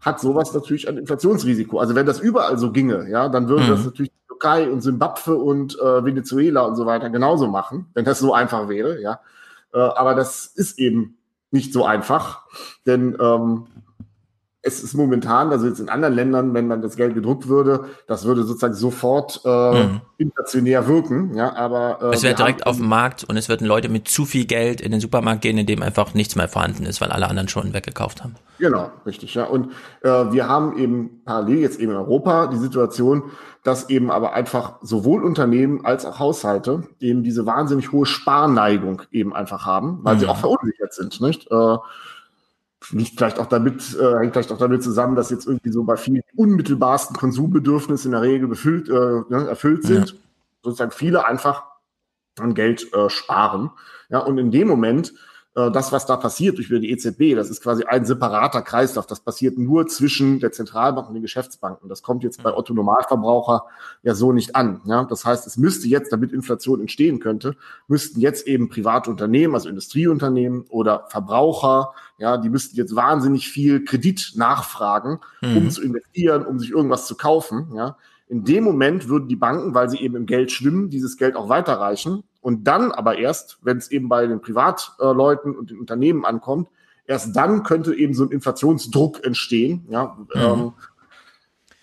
hat 0.00 0.20
sowas 0.20 0.52
natürlich 0.52 0.88
ein 0.88 0.98
Inflationsrisiko. 0.98 1.78
Also 1.78 1.94
wenn 1.94 2.06
das 2.06 2.20
überall 2.20 2.58
so 2.58 2.72
ginge, 2.72 3.08
ja, 3.08 3.28
dann 3.28 3.48
würde 3.48 3.64
mhm. 3.64 3.68
das 3.68 3.84
natürlich 3.84 4.12
Türkei 4.42 4.68
und 4.68 4.80
Simbabwe 4.80 5.36
und 5.36 5.78
äh, 5.78 6.04
Venezuela 6.04 6.62
und 6.62 6.76
so 6.76 6.84
weiter 6.84 7.10
genauso 7.10 7.46
machen, 7.46 7.86
wenn 7.94 8.04
das 8.04 8.18
so 8.18 8.34
einfach 8.34 8.68
wäre, 8.68 9.00
ja. 9.00 9.20
Äh, 9.72 9.78
aber 9.78 10.14
das 10.14 10.46
ist 10.46 10.78
eben 10.78 11.16
nicht 11.50 11.72
so 11.72 11.84
einfach, 11.84 12.42
denn 12.86 13.16
ähm, 13.20 13.66
es 14.64 14.82
ist 14.82 14.94
momentan, 14.94 15.50
also 15.50 15.66
jetzt 15.66 15.80
in 15.80 15.88
anderen 15.88 16.14
Ländern, 16.14 16.54
wenn 16.54 16.68
man 16.68 16.82
das 16.82 16.94
Geld 16.94 17.14
gedruckt 17.14 17.48
würde, 17.48 17.86
das 18.06 18.24
würde 18.24 18.44
sozusagen 18.44 18.74
sofort 18.74 19.40
äh, 19.44 19.84
mhm. 19.84 20.00
inflationär 20.18 20.86
wirken. 20.86 21.34
Ja, 21.34 21.54
aber 21.56 21.98
äh, 22.00 22.14
es 22.14 22.22
wäre 22.22 22.36
direkt 22.36 22.64
auf 22.64 22.76
dem 22.76 22.86
Markt 22.86 23.24
und 23.24 23.36
es 23.36 23.48
würden 23.48 23.66
Leute 23.66 23.88
mit 23.88 24.06
zu 24.06 24.24
viel 24.24 24.44
Geld 24.44 24.80
in 24.80 24.92
den 24.92 25.00
Supermarkt 25.00 25.42
gehen, 25.42 25.58
in 25.58 25.66
dem 25.66 25.82
einfach 25.82 26.14
nichts 26.14 26.36
mehr 26.36 26.48
vorhanden 26.48 26.86
ist, 26.86 27.00
weil 27.00 27.10
alle 27.10 27.28
anderen 27.28 27.48
schon 27.48 27.74
weggekauft 27.74 28.22
haben. 28.22 28.36
Genau, 28.58 28.92
richtig. 29.04 29.34
Ja, 29.34 29.44
und 29.44 29.72
äh, 30.02 30.08
wir 30.08 30.48
haben 30.48 30.78
eben 30.78 31.22
parallel 31.24 31.58
jetzt 31.58 31.80
eben 31.80 31.90
in 31.90 31.98
Europa 31.98 32.46
die 32.46 32.58
Situation, 32.58 33.32
dass 33.62 33.88
eben 33.88 34.10
aber 34.10 34.32
einfach 34.32 34.78
sowohl 34.82 35.22
Unternehmen 35.22 35.84
als 35.84 36.04
auch 36.04 36.18
Haushalte 36.18 36.88
eben 36.98 37.22
diese 37.22 37.46
wahnsinnig 37.46 37.92
hohe 37.92 38.06
Sparneigung 38.06 39.02
eben 39.12 39.32
einfach 39.32 39.66
haben, 39.66 40.00
weil 40.02 40.16
mhm. 40.16 40.20
sie 40.20 40.26
auch 40.26 40.38
verunsichert 40.38 40.92
sind, 40.92 41.20
nicht? 41.20 41.50
Äh, 41.50 41.76
liegt 42.90 43.16
vielleicht 43.16 43.38
auch 43.38 43.46
damit, 43.46 43.96
äh, 43.98 44.18
hängt 44.18 44.32
vielleicht 44.32 44.50
auch 44.50 44.58
damit 44.58 44.82
zusammen, 44.82 45.14
dass 45.14 45.30
jetzt 45.30 45.46
irgendwie 45.46 45.70
so 45.70 45.84
bei 45.84 45.96
vielen 45.96 46.22
unmittelbarsten 46.34 47.16
Konsumbedürfnissen 47.16 48.08
in 48.08 48.12
der 48.12 48.22
Regel 48.22 48.48
befüllt, 48.48 48.88
äh, 48.88 48.92
ne, 48.92 49.46
erfüllt 49.48 49.84
sind. 49.84 50.10
Ja. 50.10 50.16
Sozusagen 50.64 50.90
viele 50.90 51.24
einfach 51.24 51.64
an 52.40 52.54
Geld 52.54 52.92
äh, 52.92 53.08
sparen. 53.08 53.70
Ja, 54.08 54.18
und 54.18 54.38
in 54.38 54.50
dem 54.50 54.68
Moment 54.68 55.14
das, 55.54 55.92
was 55.92 56.06
da 56.06 56.16
passiert 56.16 56.56
durch 56.56 56.68
die 56.68 56.90
EZB, 56.90 57.34
das 57.34 57.50
ist 57.50 57.62
quasi 57.62 57.84
ein 57.84 58.06
separater 58.06 58.62
Kreislauf. 58.62 59.06
Das 59.06 59.20
passiert 59.20 59.58
nur 59.58 59.86
zwischen 59.86 60.40
der 60.40 60.50
Zentralbank 60.50 61.08
und 61.08 61.14
den 61.14 61.22
Geschäftsbanken. 61.22 61.90
Das 61.90 62.02
kommt 62.02 62.24
jetzt 62.24 62.42
bei 62.42 62.54
Otto 62.56 62.72
Normalverbraucher 62.72 63.66
ja 64.02 64.14
so 64.14 64.32
nicht 64.32 64.56
an. 64.56 64.80
Ja? 64.86 65.04
Das 65.04 65.26
heißt, 65.26 65.46
es 65.46 65.58
müsste 65.58 65.88
jetzt, 65.88 66.10
damit 66.10 66.32
Inflation 66.32 66.80
entstehen 66.80 67.20
könnte, 67.20 67.54
müssten 67.86 68.18
jetzt 68.20 68.46
eben 68.46 68.70
private 68.70 69.10
Unternehmen, 69.10 69.52
also 69.54 69.68
Industrieunternehmen 69.68 70.62
oder 70.70 71.04
Verbraucher, 71.08 71.92
ja, 72.16 72.38
die 72.38 72.48
müssten 72.48 72.76
jetzt 72.76 72.96
wahnsinnig 72.96 73.48
viel 73.48 73.84
Kredit 73.84 74.32
nachfragen, 74.36 75.18
mhm. 75.42 75.56
um 75.56 75.70
zu 75.70 75.82
investieren, 75.82 76.46
um 76.46 76.58
sich 76.58 76.70
irgendwas 76.70 77.06
zu 77.06 77.14
kaufen. 77.14 77.72
Ja? 77.74 77.98
In 78.28 78.44
dem 78.44 78.64
Moment 78.64 79.08
würden 79.08 79.28
die 79.28 79.36
Banken, 79.36 79.74
weil 79.74 79.90
sie 79.90 79.98
eben 79.98 80.16
im 80.16 80.24
Geld 80.24 80.50
schwimmen, 80.50 80.88
dieses 80.88 81.18
Geld 81.18 81.36
auch 81.36 81.50
weiterreichen. 81.50 82.24
Und 82.42 82.64
dann 82.64 82.92
aber 82.92 83.16
erst, 83.16 83.58
wenn 83.62 83.78
es 83.78 83.90
eben 83.90 84.08
bei 84.08 84.26
den 84.26 84.42
Privatleuten 84.42 85.56
und 85.56 85.70
den 85.70 85.78
Unternehmen 85.78 86.26
ankommt, 86.26 86.68
erst 87.06 87.34
dann 87.34 87.62
könnte 87.62 87.94
eben 87.94 88.14
so 88.14 88.24
ein 88.24 88.30
Inflationsdruck 88.30 89.24
entstehen. 89.24 89.86
Ja, 89.88 90.16
mhm. 90.18 90.26
ähm, 90.34 90.72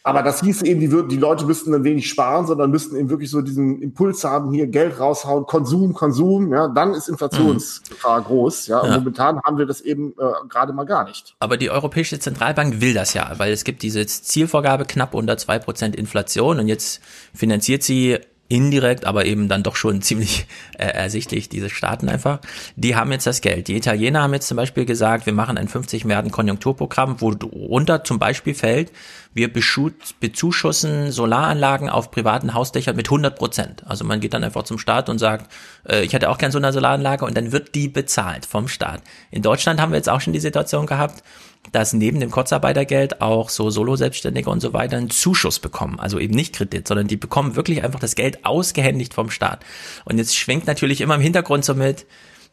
aber 0.03 0.23
das 0.23 0.41
hieß 0.41 0.61
eben, 0.63 0.79
die, 0.79 1.07
die 1.07 1.17
Leute 1.17 1.45
müssten 1.45 1.71
dann 1.71 1.83
wenig 1.83 2.09
sparen, 2.09 2.47
sondern 2.47 2.71
müssten 2.71 2.95
eben 2.95 3.09
wirklich 3.09 3.29
so 3.29 3.41
diesen 3.41 3.81
Impuls 3.81 4.23
haben, 4.23 4.51
hier 4.51 4.67
Geld 4.67 4.99
raushauen, 4.99 5.45
Konsum, 5.45 5.93
Konsum, 5.93 6.51
ja, 6.53 6.67
dann 6.69 6.93
ist 6.93 7.09
Inflationsgefahr 7.09 8.21
mhm. 8.21 8.25
groß, 8.25 8.67
ja. 8.67 8.79
Und 8.79 8.89
ja. 8.89 8.97
momentan 8.97 9.39
haben 9.45 9.57
wir 9.57 9.65
das 9.65 9.81
eben 9.81 10.13
äh, 10.13 10.47
gerade 10.47 10.73
mal 10.73 10.85
gar 10.85 11.03
nicht. 11.03 11.35
Aber 11.39 11.57
die 11.57 11.69
Europäische 11.69 12.17
Zentralbank 12.17 12.81
will 12.81 12.93
das 12.93 13.13
ja, 13.13 13.31
weil 13.37 13.51
es 13.51 13.63
gibt 13.63 13.83
diese 13.83 14.05
Zielvorgabe 14.05 14.85
knapp 14.85 15.13
unter 15.13 15.37
zwei 15.37 15.59
Prozent 15.59 15.95
Inflation 15.95 16.59
und 16.59 16.67
jetzt 16.67 17.01
finanziert 17.33 17.83
sie 17.83 18.19
indirekt, 18.49 19.05
aber 19.05 19.25
eben 19.25 19.47
dann 19.47 19.63
doch 19.63 19.75
schon 19.75 20.01
ziemlich 20.01 20.47
äh, 20.77 20.85
ersichtlich, 20.85 21.47
diese 21.47 21.69
Staaten 21.69 22.09
einfach, 22.09 22.39
die 22.75 22.95
haben 22.95 23.11
jetzt 23.11 23.27
das 23.27 23.41
Geld. 23.41 23.67
Die 23.67 23.77
Italiener 23.77 24.23
haben 24.23 24.33
jetzt 24.33 24.47
zum 24.47 24.57
Beispiel 24.57 24.85
gesagt, 24.85 25.25
wir 25.25 25.33
machen 25.33 25.57
ein 25.57 25.67
50 25.67 26.03
Milliarden 26.03 26.31
Konjunkturprogramm, 26.31 27.21
wo 27.21 27.29
runter 27.29 28.03
zum 28.03 28.19
Beispiel 28.19 28.55
fällt, 28.55 28.91
wir 29.31 29.53
bezuschussen 29.53 31.11
Solaranlagen 31.11 31.89
auf 31.89 32.09
privaten 32.09 32.55
Hausdächern 32.55 32.95
mit 32.95 33.07
100 33.07 33.37
Prozent. 33.37 33.83
Also 33.85 34.03
man 34.03 34.19
geht 34.19 34.33
dann 34.33 34.43
einfach 34.43 34.63
zum 34.63 34.79
Staat 34.79 35.07
und 35.07 35.19
sagt, 35.19 35.51
äh, 35.87 36.01
ich 36.01 36.13
hätte 36.13 36.29
auch 36.29 36.39
gerne 36.39 36.51
so 36.51 36.57
eine 36.57 36.73
Solaranlage 36.73 37.25
und 37.25 37.37
dann 37.37 37.51
wird 37.51 37.75
die 37.75 37.87
bezahlt 37.87 38.47
vom 38.47 38.67
Staat. 38.67 39.03
In 39.29 39.43
Deutschland 39.43 39.79
haben 39.79 39.91
wir 39.91 39.97
jetzt 39.97 40.09
auch 40.09 40.21
schon 40.21 40.33
die 40.33 40.39
Situation 40.39 40.87
gehabt, 40.87 41.23
dass 41.71 41.93
neben 41.93 42.19
dem 42.19 42.31
Kurzarbeitergeld 42.31 43.21
auch 43.21 43.49
so 43.49 43.69
Solo-Selbstständige 43.69 44.49
und 44.49 44.61
so 44.61 44.73
weiter 44.73 44.97
einen 44.97 45.09
Zuschuss 45.09 45.59
bekommen. 45.59 45.99
Also 45.99 46.19
eben 46.19 46.33
nicht 46.33 46.55
Kredit, 46.55 46.87
sondern 46.87 47.07
die 47.07 47.17
bekommen 47.17 47.55
wirklich 47.55 47.83
einfach 47.83 47.99
das 47.99 48.15
Geld 48.15 48.45
ausgehändigt 48.45 49.13
vom 49.13 49.29
Staat. 49.29 49.65
Und 50.05 50.17
jetzt 50.17 50.35
schwenkt 50.35 50.67
natürlich 50.67 51.01
immer 51.01 51.15
im 51.15 51.21
Hintergrund 51.21 51.65
so 51.65 51.75
mit, 51.75 52.05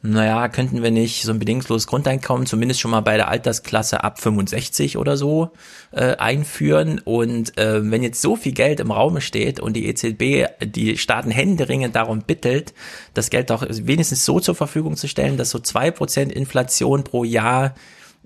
naja, 0.02 0.48
könnten 0.48 0.82
wir 0.82 0.90
nicht 0.90 1.22
so 1.22 1.32
ein 1.32 1.38
bedingungsloses 1.38 1.86
Grundeinkommen 1.86 2.46
zumindest 2.46 2.80
schon 2.80 2.90
mal 2.90 3.00
bei 3.00 3.16
der 3.16 3.28
Altersklasse 3.28 4.04
ab 4.04 4.20
65 4.20 4.98
oder 4.98 5.16
so 5.16 5.50
äh, 5.90 6.16
einführen. 6.16 7.00
Und 7.04 7.58
äh, 7.58 7.90
wenn 7.90 8.02
jetzt 8.02 8.20
so 8.20 8.36
viel 8.36 8.52
Geld 8.52 8.78
im 8.78 8.90
Raume 8.90 9.20
steht 9.20 9.58
und 9.58 9.72
die 9.74 9.86
EZB 9.86 10.48
die 10.64 10.98
Staaten 10.98 11.30
händeringend 11.30 11.96
darum 11.96 12.20
bittet, 12.20 12.74
das 13.14 13.30
Geld 13.30 13.50
doch 13.50 13.66
wenigstens 13.68 14.24
so 14.24 14.38
zur 14.38 14.54
Verfügung 14.54 14.96
zu 14.96 15.08
stellen, 15.08 15.38
dass 15.38 15.50
so 15.50 15.58
zwei 15.58 15.90
Prozent 15.90 16.30
Inflation 16.30 17.02
pro 17.02 17.24
Jahr 17.24 17.74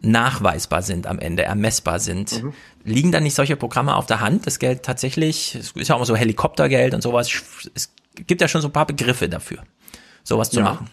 nachweisbar 0.02 0.82
sind 0.82 1.06
am 1.06 1.18
Ende, 1.18 1.42
ermessbar 1.42 1.98
sind. 1.98 2.42
Mhm. 2.42 2.52
Liegen 2.84 3.12
dann 3.12 3.22
nicht 3.22 3.34
solche 3.34 3.56
Programme 3.56 3.96
auf 3.96 4.06
der 4.06 4.20
Hand, 4.20 4.46
das 4.46 4.58
Geld 4.58 4.82
tatsächlich, 4.82 5.54
es 5.54 5.72
ist 5.72 5.88
ja 5.88 5.94
auch 5.94 5.98
immer 5.98 6.06
so 6.06 6.16
Helikoptergeld 6.16 6.94
und 6.94 7.02
sowas, 7.02 7.30
es 7.74 7.92
gibt 8.14 8.40
ja 8.40 8.48
schon 8.48 8.62
so 8.62 8.68
ein 8.68 8.72
paar 8.72 8.86
Begriffe 8.86 9.28
dafür, 9.28 9.58
sowas 10.24 10.50
zu 10.50 10.60
ja. 10.60 10.64
machen. 10.64 10.90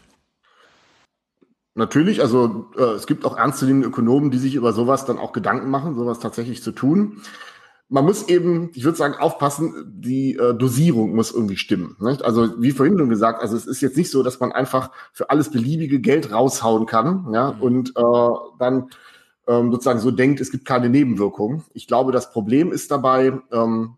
Natürlich, 1.76 2.22
also 2.22 2.72
äh, 2.78 2.82
es 2.82 3.06
gibt 3.06 3.24
auch 3.24 3.38
ernstzunehmende 3.38 3.88
Ökonomen, 3.88 4.32
die 4.32 4.39
sich 4.39 4.56
über 4.56 4.74
sowas 4.74 5.06
dann 5.06 5.20
auch 5.20 5.32
Gedanken 5.32 5.70
machen, 5.70 5.96
sowas 5.96 6.20
tatsächlich 6.20 6.63
zu 6.63 6.72
tun 6.72 7.22
man 7.89 8.04
muss 8.04 8.28
eben, 8.28 8.69
ich 8.73 8.84
würde 8.84 8.97
sagen, 8.97 9.15
aufpassen, 9.15 9.86
die 9.88 10.36
äh, 10.36 10.54
Dosierung 10.54 11.15
muss 11.15 11.32
irgendwie 11.32 11.56
stimmen. 11.56 11.95
Nicht? 12.00 12.23
Also 12.23 12.62
wie 12.62 12.71
vorhin 12.71 12.97
schon 12.97 13.10
gesagt, 13.10 13.41
also 13.41 13.56
es 13.56 13.65
ist 13.65 13.82
jetzt 13.82 13.95
nicht 13.95 14.12
so, 14.12 14.23
dass 14.23 14.39
man 14.39 14.52
einfach 14.52 14.91
für 15.13 15.30
alles 15.30 15.52
beliebige 15.52 16.02
Geld 16.02 16.32
raushauen 16.32 16.86
kann, 16.86 17.28
ja, 17.34 17.54
mhm. 17.54 17.62
und 17.62 17.89
äh, 17.95 18.38
dann 18.60 18.89
ähm, 19.47 19.71
sozusagen 19.71 20.00
so 20.00 20.12
denkt, 20.12 20.41
es 20.41 20.52
gibt 20.52 20.65
keine 20.65 20.89
Nebenwirkungen. 20.89 21.63
Ich 21.73 21.88
glaube, 21.88 22.12
das 22.12 22.32
Problem 22.32 22.73
ist 22.73 22.91
dabei, 22.91 23.39
ähm, 23.54 23.95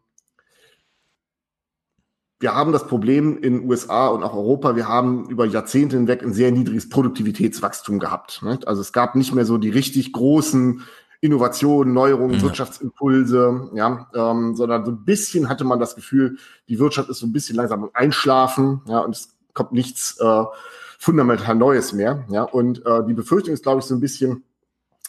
wir 2.40 2.56
haben 2.56 2.72
das 2.72 2.88
Problem 2.88 3.38
in 3.40 3.68
USA 3.68 4.08
und 4.08 4.24
auch 4.24 4.34
Europa, 4.34 4.76
wir 4.76 4.88
haben 4.88 5.28
über 5.30 5.46
Jahrzehnte 5.46 5.98
hinweg 5.98 6.24
ein 6.24 6.32
sehr 6.32 6.52
niedriges 6.52 6.88
Produktivitätswachstum 6.88 8.00
gehabt. 8.00 8.42
Nicht? 8.44 8.68
Also 8.68 8.82
es 8.82 8.94
gab 8.94 9.16
nicht 9.16 9.34
mehr 9.34 9.46
so 9.46 9.58
die 9.58 9.70
richtig 9.70 10.14
großen 10.14 10.84
Innovationen, 11.22 11.94
Neuerungen, 11.94 12.36
ja. 12.38 12.42
Wirtschaftsimpulse, 12.44 13.72
ja, 13.74 14.08
ähm, 14.16 14.56
sondern 14.56 14.86
so 14.86 14.92
ein 14.92 15.04
bisschen 15.04 15.50
hatte 15.50 15.66
man 15.66 15.80
das 15.80 15.96
Gefühl, 15.96 16.38
die 16.70 16.80
Wirtschaft 16.80 17.10
ist 17.10 17.20
so 17.20 17.28
ein 17.28 17.34
bisschen 17.34 17.58
langsam 17.58 17.84
im 17.84 17.90
Einschlafen, 17.94 18.82
ja, 18.86 19.00
und 19.00 19.16
es 19.16 19.36
kommt 19.54 19.74
nichts 19.74 20.18
äh, 20.20 20.44
fundamental 20.98 21.56
Neues 21.56 21.92
mehr, 21.92 22.26
ja, 22.30 22.44
und 22.44 22.86
äh, 22.86 23.06
die 23.06 23.14
Befürchtung 23.14 23.54
ist, 23.54 23.64
glaube 23.64 23.80
ich, 23.80 23.86
so 23.86 23.96
ein 23.96 24.00
bisschen, 24.00 24.44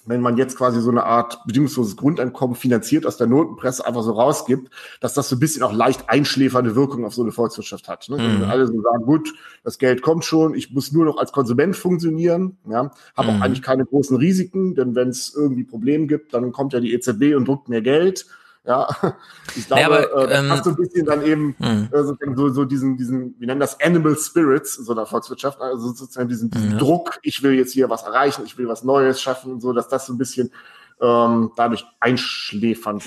wenn 0.06 0.20
man 0.20 0.36
jetzt 0.36 0.56
quasi 0.56 0.80
so 0.80 0.90
eine 0.90 1.04
Art 1.04 1.44
bedingungsloses 1.46 1.96
Grundeinkommen 1.96 2.56
finanziert 2.56 3.06
aus 3.06 3.16
der 3.16 3.26
Notenpresse 3.26 3.86
einfach 3.86 4.02
so 4.02 4.12
rausgibt, 4.12 4.70
dass 5.00 5.14
das 5.14 5.28
so 5.28 5.36
ein 5.36 5.40
bisschen 5.40 5.62
auch 5.62 5.72
leicht 5.72 6.08
einschläfernde 6.08 6.74
Wirkung 6.74 7.04
auf 7.04 7.14
so 7.14 7.22
eine 7.22 7.32
Volkswirtschaft 7.32 7.88
hat. 7.88 8.08
Ne? 8.08 8.16
Mhm. 8.16 8.44
Alle 8.44 8.66
so 8.66 8.80
sagen, 8.80 9.04
gut, 9.04 9.32
das 9.62 9.78
Geld 9.78 10.02
kommt 10.02 10.24
schon, 10.24 10.54
ich 10.54 10.72
muss 10.72 10.92
nur 10.92 11.04
noch 11.04 11.18
als 11.18 11.32
Konsument 11.32 11.76
funktionieren, 11.76 12.58
ja, 12.68 12.90
habe 13.16 13.30
mhm. 13.30 13.36
auch 13.36 13.44
eigentlich 13.44 13.62
keine 13.62 13.84
großen 13.84 14.16
Risiken, 14.16 14.74
denn 14.74 14.94
wenn 14.94 15.08
es 15.08 15.34
irgendwie 15.34 15.64
Probleme 15.64 16.06
gibt, 16.06 16.34
dann 16.34 16.52
kommt 16.52 16.72
ja 16.72 16.80
die 16.80 16.92
EZB 16.94 17.34
und 17.36 17.46
druckt 17.46 17.68
mehr 17.68 17.82
Geld 17.82 18.26
ja, 18.64 18.88
ich 19.56 19.66
glaube, 19.66 19.80
ja, 19.80 19.86
aber, 19.86 20.24
äh, 20.24 20.28
das 20.28 20.38
ähm, 20.38 20.50
hast 20.50 20.66
du 20.66 20.70
ein 20.70 20.76
bisschen 20.76 21.06
dann 21.06 21.24
eben 21.24 21.54
hm. 21.58 21.88
äh, 21.92 22.34
so, 22.36 22.48
so 22.50 22.64
diesen, 22.64 22.96
diesen, 22.96 23.34
wie 23.38 23.46
nennen 23.46 23.60
das, 23.60 23.80
Animal 23.80 24.16
Spirits 24.16 24.78
in 24.78 24.84
so 24.84 24.92
einer 24.92 25.06
Volkswirtschaft, 25.06 25.60
also 25.60 25.92
sozusagen 25.92 26.28
diesen, 26.28 26.50
diesen 26.50 26.72
ja. 26.72 26.78
Druck, 26.78 27.18
ich 27.22 27.42
will 27.42 27.54
jetzt 27.54 27.72
hier 27.72 27.88
was 27.88 28.02
erreichen, 28.02 28.42
ich 28.44 28.58
will 28.58 28.68
was 28.68 28.84
Neues 28.84 29.20
schaffen 29.20 29.52
und 29.52 29.60
so, 29.60 29.72
dass 29.72 29.88
das 29.88 30.06
so 30.06 30.12
ein 30.12 30.18
bisschen 30.18 30.52
ähm, 31.00 31.52
dadurch 31.56 31.86
einschläfern. 32.00 33.00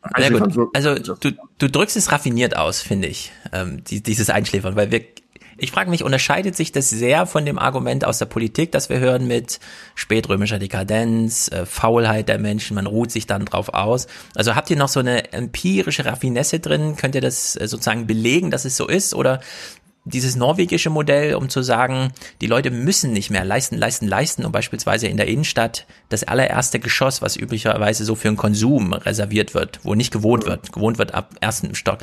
einschläfern 0.00 0.68
Also 0.72 0.94
du, 0.94 1.32
du 1.58 1.70
drückst 1.70 1.96
es 1.96 2.10
raffiniert 2.10 2.56
aus, 2.56 2.80
finde 2.80 3.08
ich, 3.08 3.32
ähm, 3.52 3.84
die, 3.84 4.02
dieses 4.02 4.30
Einschläfern, 4.30 4.76
weil 4.76 4.90
wir 4.90 5.04
ich 5.64 5.72
frage 5.72 5.90
mich, 5.90 6.04
unterscheidet 6.04 6.54
sich 6.54 6.72
das 6.72 6.90
sehr 6.90 7.26
von 7.26 7.46
dem 7.46 7.58
Argument 7.58 8.04
aus 8.04 8.18
der 8.18 8.26
Politik, 8.26 8.70
das 8.70 8.90
wir 8.90 9.00
hören 9.00 9.26
mit 9.26 9.58
spätrömischer 9.94 10.58
Dekadenz, 10.58 11.48
äh, 11.48 11.64
Faulheit 11.64 12.28
der 12.28 12.38
Menschen, 12.38 12.74
man 12.74 12.86
ruht 12.86 13.10
sich 13.10 13.26
dann 13.26 13.46
drauf 13.46 13.70
aus. 13.70 14.06
Also 14.34 14.54
habt 14.54 14.68
ihr 14.70 14.76
noch 14.76 14.88
so 14.88 15.00
eine 15.00 15.32
empirische 15.32 16.04
Raffinesse 16.04 16.60
drin? 16.60 16.96
Könnt 16.96 17.14
ihr 17.14 17.22
das 17.22 17.56
äh, 17.56 17.66
sozusagen 17.66 18.06
belegen, 18.06 18.50
dass 18.50 18.66
es 18.66 18.76
so 18.76 18.86
ist? 18.86 19.14
Oder 19.14 19.40
dieses 20.04 20.36
norwegische 20.36 20.90
Modell, 20.90 21.34
um 21.34 21.48
zu 21.48 21.62
sagen, 21.62 22.12
die 22.42 22.46
Leute 22.46 22.70
müssen 22.70 23.12
nicht 23.12 23.30
mehr 23.30 23.44
leisten, 23.44 23.78
leisten, 23.78 24.06
leisten, 24.06 24.44
um 24.44 24.52
beispielsweise 24.52 25.06
in 25.06 25.16
der 25.16 25.28
Innenstadt 25.28 25.86
das 26.10 26.24
allererste 26.24 26.78
Geschoss, 26.78 27.22
was 27.22 27.36
üblicherweise 27.36 28.04
so 28.04 28.14
für 28.14 28.28
einen 28.28 28.36
Konsum 28.36 28.92
reserviert 28.92 29.54
wird, 29.54 29.80
wo 29.82 29.94
nicht 29.94 30.12
gewohnt 30.12 30.44
wird, 30.44 30.72
gewohnt 30.72 30.98
wird 30.98 31.14
ab 31.14 31.34
ersten 31.40 31.74
Stock. 31.74 32.00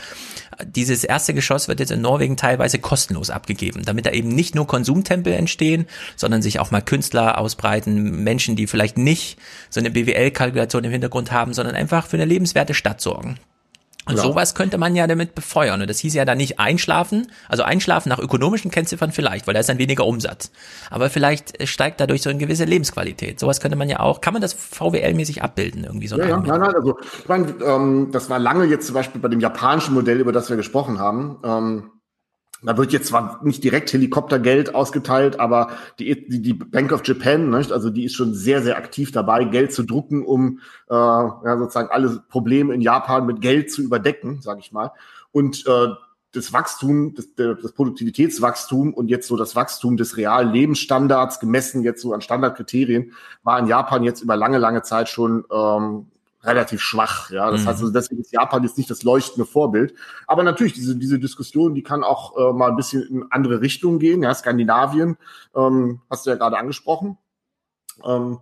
Dieses 0.66 1.04
erste 1.04 1.36
Geschoss 1.36 1.68
wird 1.68 1.80
jetzt 1.80 1.92
in 1.92 2.02
Norwegen 2.02 2.38
teilweise 2.38 2.80
kostenlos 2.80 3.30
abgegeben, 3.30 3.84
damit 3.86 4.08
da 4.08 4.12
eben 4.12 4.30
nicht 4.30 4.56
nur 4.56 4.66
Konsumtempel 4.66 5.34
entstehen, 5.34 5.86
sondern 6.16 6.42
sich 6.42 6.60
auch 6.60 6.72
mal 6.72 6.82
Künstler 6.82 7.38
ausbreiten, 7.38 8.24
Menschen, 8.24 8.56
die 8.56 8.66
vielleicht 8.66 8.98
nicht 8.98 9.38
so 9.70 9.80
eine 9.80 9.92
BWL-Kalkulation 9.92 10.84
im 10.84 10.92
Hintergrund 10.92 11.32
haben, 11.32 11.54
sondern 11.54 11.76
einfach 11.76 12.08
für 12.08 12.18
eine 12.18 12.26
lebenswerte 12.26 12.74
Stadt 12.74 13.00
sorgen. 13.00 13.38
Und 14.06 14.16
ja. 14.18 14.24
sowas 14.24 14.56
könnte 14.56 14.80
man 14.80 14.96
ja 14.96 15.06
damit 15.06 15.36
befeuern. 15.36 15.82
Und 15.82 15.90
das 15.90 16.00
hieß 16.00 16.16
ja 16.16 16.26
dann 16.26 16.38
nicht 16.38 16.60
einschlafen. 16.60 17.32
Also 17.48 17.64
einschlafen 17.64 18.10
nach 18.10 18.18
ökonomischen 18.18 18.72
Kennziffern 18.72 19.12
vielleicht, 19.12 19.46
weil 19.46 19.54
da 19.54 19.60
ist 19.60 19.70
dann 19.70 19.78
weniger 19.78 20.06
Umsatz. 20.06 20.52
Aber 20.90 21.10
vielleicht 21.12 21.68
steigt 21.68 22.00
dadurch 22.00 22.24
so 22.24 22.30
eine 22.32 22.40
gewisse 22.40 22.66
Lebensqualität. 22.66 23.40
Sowas 23.40 23.62
könnte 23.62 23.78
man 23.78 23.90
ja 23.90 24.00
auch, 24.00 24.20
kann 24.20 24.34
man 24.34 24.42
das 24.42 24.56
VWL-mäßig 24.56 25.44
abbilden 25.44 25.84
irgendwie 25.84 26.08
so? 26.08 26.18
Ja, 26.18 26.30
ja, 26.30 26.38
nein, 26.38 26.62
nein, 26.62 26.76
also 26.76 26.98
ich 27.20 27.30
meine, 27.30 27.54
ähm, 27.64 28.10
das 28.12 28.30
war 28.30 28.40
lange 28.40 28.66
jetzt 28.66 28.88
zum 28.88 28.96
Beispiel 28.96 29.22
bei 29.22 29.28
dem 29.28 29.40
japanischen 29.40 29.94
Modell, 29.94 30.20
über 30.20 30.32
das 30.32 30.50
wir 30.50 30.58
gesprochen 30.58 31.00
haben. 31.00 31.38
Ähm, 31.44 31.92
da 32.64 32.78
wird 32.78 32.94
jetzt 32.94 33.08
zwar 33.08 33.40
nicht 33.44 33.64
direkt 33.64 33.92
Helikoptergeld 33.92 34.76
ausgeteilt, 34.76 35.40
aber 35.40 35.72
die, 36.00 36.28
die, 36.28 36.42
die 36.42 36.54
Bank 36.54 36.92
of 36.92 37.06
Japan, 37.06 37.50
nicht? 37.50 37.72
also 37.72 37.90
die 37.90 38.06
ist 38.06 38.14
schon 38.14 38.34
sehr, 38.34 38.62
sehr 38.62 38.78
aktiv 38.78 39.12
dabei, 39.12 39.46
Geld 39.46 39.74
zu 39.74 39.84
drucken, 39.84 40.24
um 40.24 40.60
äh, 40.90 40.94
ja, 40.94 41.58
sozusagen 41.58 41.90
alle 41.90 42.24
Probleme 42.30 42.74
in 42.74 42.82
Japan 42.82 43.26
mit 43.26 43.42
Geld 43.42 43.72
zu 43.72 43.82
überdecken, 43.82 44.42
sage 44.42 44.60
ich 44.60 44.72
mal. 44.72 44.92
Und 45.32 45.66
äh, 45.68 45.88
das 46.34 46.54
Wachstum, 46.54 47.14
das, 47.16 47.28
das 47.36 47.74
Produktivitätswachstum 47.74 48.94
und 48.94 49.10
jetzt 49.10 49.28
so 49.28 49.36
das 49.36 49.56
Wachstum 49.56 49.98
des 49.98 50.16
realen 50.16 50.54
Lebensstandards 50.54 51.40
gemessen 51.40 51.84
jetzt 51.84 52.02
so 52.02 52.14
an 52.14 52.22
Standardkriterien 52.22 53.12
war 53.44 53.60
in 53.60 53.68
Japan 53.68 54.04
jetzt 54.04 54.22
über 54.22 54.38
lange, 54.38 54.58
lange 54.58 54.82
Zeit 54.82 55.10
schon 55.10 55.44
ähm, 55.52 56.11
relativ 56.44 56.82
schwach. 56.82 57.30
Ja, 57.30 57.52
das 57.52 57.62
mhm. 57.62 57.68
heißt, 57.68 57.82
also 57.82 57.92
deswegen 57.92 58.22
ist 58.22 58.32
Japan 58.32 58.64
jetzt 58.64 58.78
nicht 58.78 58.90
das 58.90 59.04
leuchtende 59.04 59.46
Vorbild. 59.46 59.94
Aber 60.28 60.44
natürlich, 60.44 60.74
diese, 60.74 60.96
diese 60.96 61.20
Diskussion, 61.20 61.76
die 61.76 61.84
kann 61.84 62.04
auch 62.04 62.38
äh, 62.38 62.54
mal 62.54 62.70
ein 62.70 62.76
bisschen 62.76 63.04
in 63.04 63.26
andere 63.30 63.62
Richtungen 63.62 64.00
gehen. 64.00 64.24
Ja, 64.24 64.34
Skandinavien, 64.34 65.18
ähm, 65.56 66.02
hast 66.10 66.26
du 66.26 66.32
ja 66.32 66.36
gerade 66.36 66.58
angesprochen. 66.58 67.18
Ähm, 68.04 68.40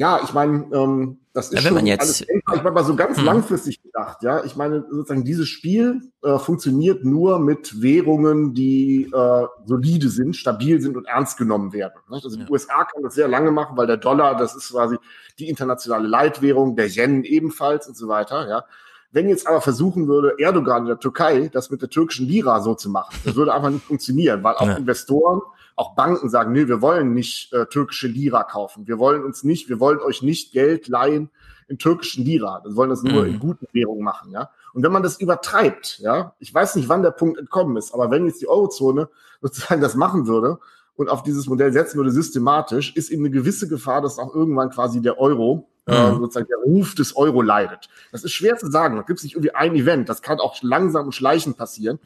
ja, 0.00 0.20
ich 0.22 0.32
meine, 0.32 0.66
ähm, 0.72 1.18
das 1.34 1.50
ist 1.52 1.58
ja, 1.58 1.64
wenn 1.64 1.74
man 1.74 1.86
jetzt, 1.86 2.00
alles, 2.00 2.20
ich 2.22 2.62
meine, 2.62 2.84
so 2.84 2.96
ganz 2.96 3.18
hm. 3.18 3.24
langfristig 3.24 3.82
gedacht, 3.82 4.22
ja. 4.22 4.42
Ich 4.44 4.56
meine, 4.56 4.84
sozusagen 4.90 5.24
dieses 5.24 5.48
Spiel 5.48 6.00
äh, 6.22 6.38
funktioniert 6.38 7.04
nur 7.04 7.38
mit 7.38 7.82
Währungen, 7.82 8.54
die 8.54 9.10
äh, 9.12 9.46
solide 9.66 10.08
sind, 10.08 10.36
stabil 10.36 10.80
sind 10.80 10.96
und 10.96 11.06
ernst 11.06 11.36
genommen 11.36 11.72
werden. 11.72 12.00
Nicht? 12.08 12.24
Also 12.24 12.38
ja. 12.38 12.44
die 12.44 12.50
USA 12.50 12.84
kann 12.84 13.02
das 13.02 13.14
sehr 13.14 13.28
lange 13.28 13.50
machen, 13.50 13.76
weil 13.76 13.86
der 13.86 13.98
Dollar, 13.98 14.36
das 14.36 14.56
ist 14.56 14.70
quasi 14.70 14.96
die 15.40 15.48
internationale 15.48 16.06
Leitwährung, 16.06 16.76
der 16.76 16.86
Yen 16.86 17.24
ebenfalls 17.24 17.88
und 17.88 17.96
so 17.96 18.08
weiter, 18.08 18.48
ja. 18.48 18.64
Wenn 19.12 19.28
jetzt 19.28 19.48
aber 19.48 19.60
versuchen 19.60 20.06
würde, 20.06 20.36
Erdogan 20.38 20.82
in 20.82 20.88
der 20.88 21.00
Türkei 21.00 21.50
das 21.52 21.70
mit 21.70 21.82
der 21.82 21.90
türkischen 21.90 22.28
Lira 22.28 22.60
so 22.60 22.76
zu 22.76 22.88
machen, 22.88 23.16
das 23.24 23.34
würde 23.34 23.52
einfach 23.52 23.70
nicht 23.70 23.84
funktionieren, 23.84 24.44
weil 24.44 24.54
auch 24.54 24.68
ja. 24.68 24.74
Investoren 24.74 25.40
auch 25.74 25.94
Banken 25.94 26.28
sagen, 26.28 26.52
nee, 26.52 26.68
wir 26.68 26.82
wollen 26.82 27.14
nicht 27.14 27.52
äh, 27.52 27.66
türkische 27.66 28.06
Lira 28.06 28.44
kaufen. 28.44 28.86
Wir 28.86 28.98
wollen 28.98 29.24
uns 29.24 29.42
nicht, 29.42 29.68
wir 29.68 29.80
wollen 29.80 29.98
euch 29.98 30.22
nicht 30.22 30.52
Geld 30.52 30.88
leihen 30.88 31.30
in 31.68 31.78
türkischen 31.78 32.24
Lira. 32.24 32.60
Wir 32.64 32.76
wollen 32.76 32.90
das 32.90 33.02
nur 33.02 33.22
mhm. 33.22 33.30
in 33.30 33.38
guten 33.38 33.66
Währungen 33.72 34.04
machen, 34.04 34.30
ja. 34.30 34.50
Und 34.74 34.82
wenn 34.82 34.92
man 34.92 35.02
das 35.02 35.20
übertreibt, 35.20 35.98
ja, 35.98 36.34
ich 36.38 36.52
weiß 36.52 36.76
nicht, 36.76 36.88
wann 36.88 37.02
der 37.02 37.10
Punkt 37.10 37.38
entkommen 37.38 37.76
ist, 37.76 37.92
aber 37.92 38.10
wenn 38.10 38.26
jetzt 38.26 38.40
die 38.40 38.48
Eurozone 38.48 39.08
sozusagen 39.40 39.80
das 39.80 39.94
machen 39.94 40.26
würde 40.26 40.58
und 41.00 41.08
auf 41.08 41.22
dieses 41.22 41.46
Modell 41.46 41.72
setzen 41.72 41.96
würde 41.96 42.10
systematisch, 42.10 42.94
ist 42.94 43.10
eben 43.10 43.24
eine 43.24 43.30
gewisse 43.30 43.66
Gefahr, 43.66 44.02
dass 44.02 44.18
auch 44.18 44.34
irgendwann 44.34 44.68
quasi 44.68 45.00
der 45.00 45.18
Euro 45.18 45.66
äh, 45.86 46.10
mhm. 46.10 46.18
sozusagen 46.18 46.46
der 46.46 46.58
Ruf 46.58 46.94
des 46.94 47.16
Euro 47.16 47.40
leidet. 47.40 47.88
Das 48.12 48.22
ist 48.22 48.32
schwer 48.32 48.58
zu 48.58 48.70
sagen. 48.70 48.96
Da 48.96 49.02
gibt 49.02 49.18
es 49.18 49.24
nicht 49.24 49.32
irgendwie 49.32 49.54
ein 49.54 49.74
Event. 49.74 50.10
Das 50.10 50.20
kann 50.20 50.40
auch 50.40 50.62
langsam 50.62 51.06
und 51.06 51.12
schleichend 51.12 51.56
passieren. 51.56 51.98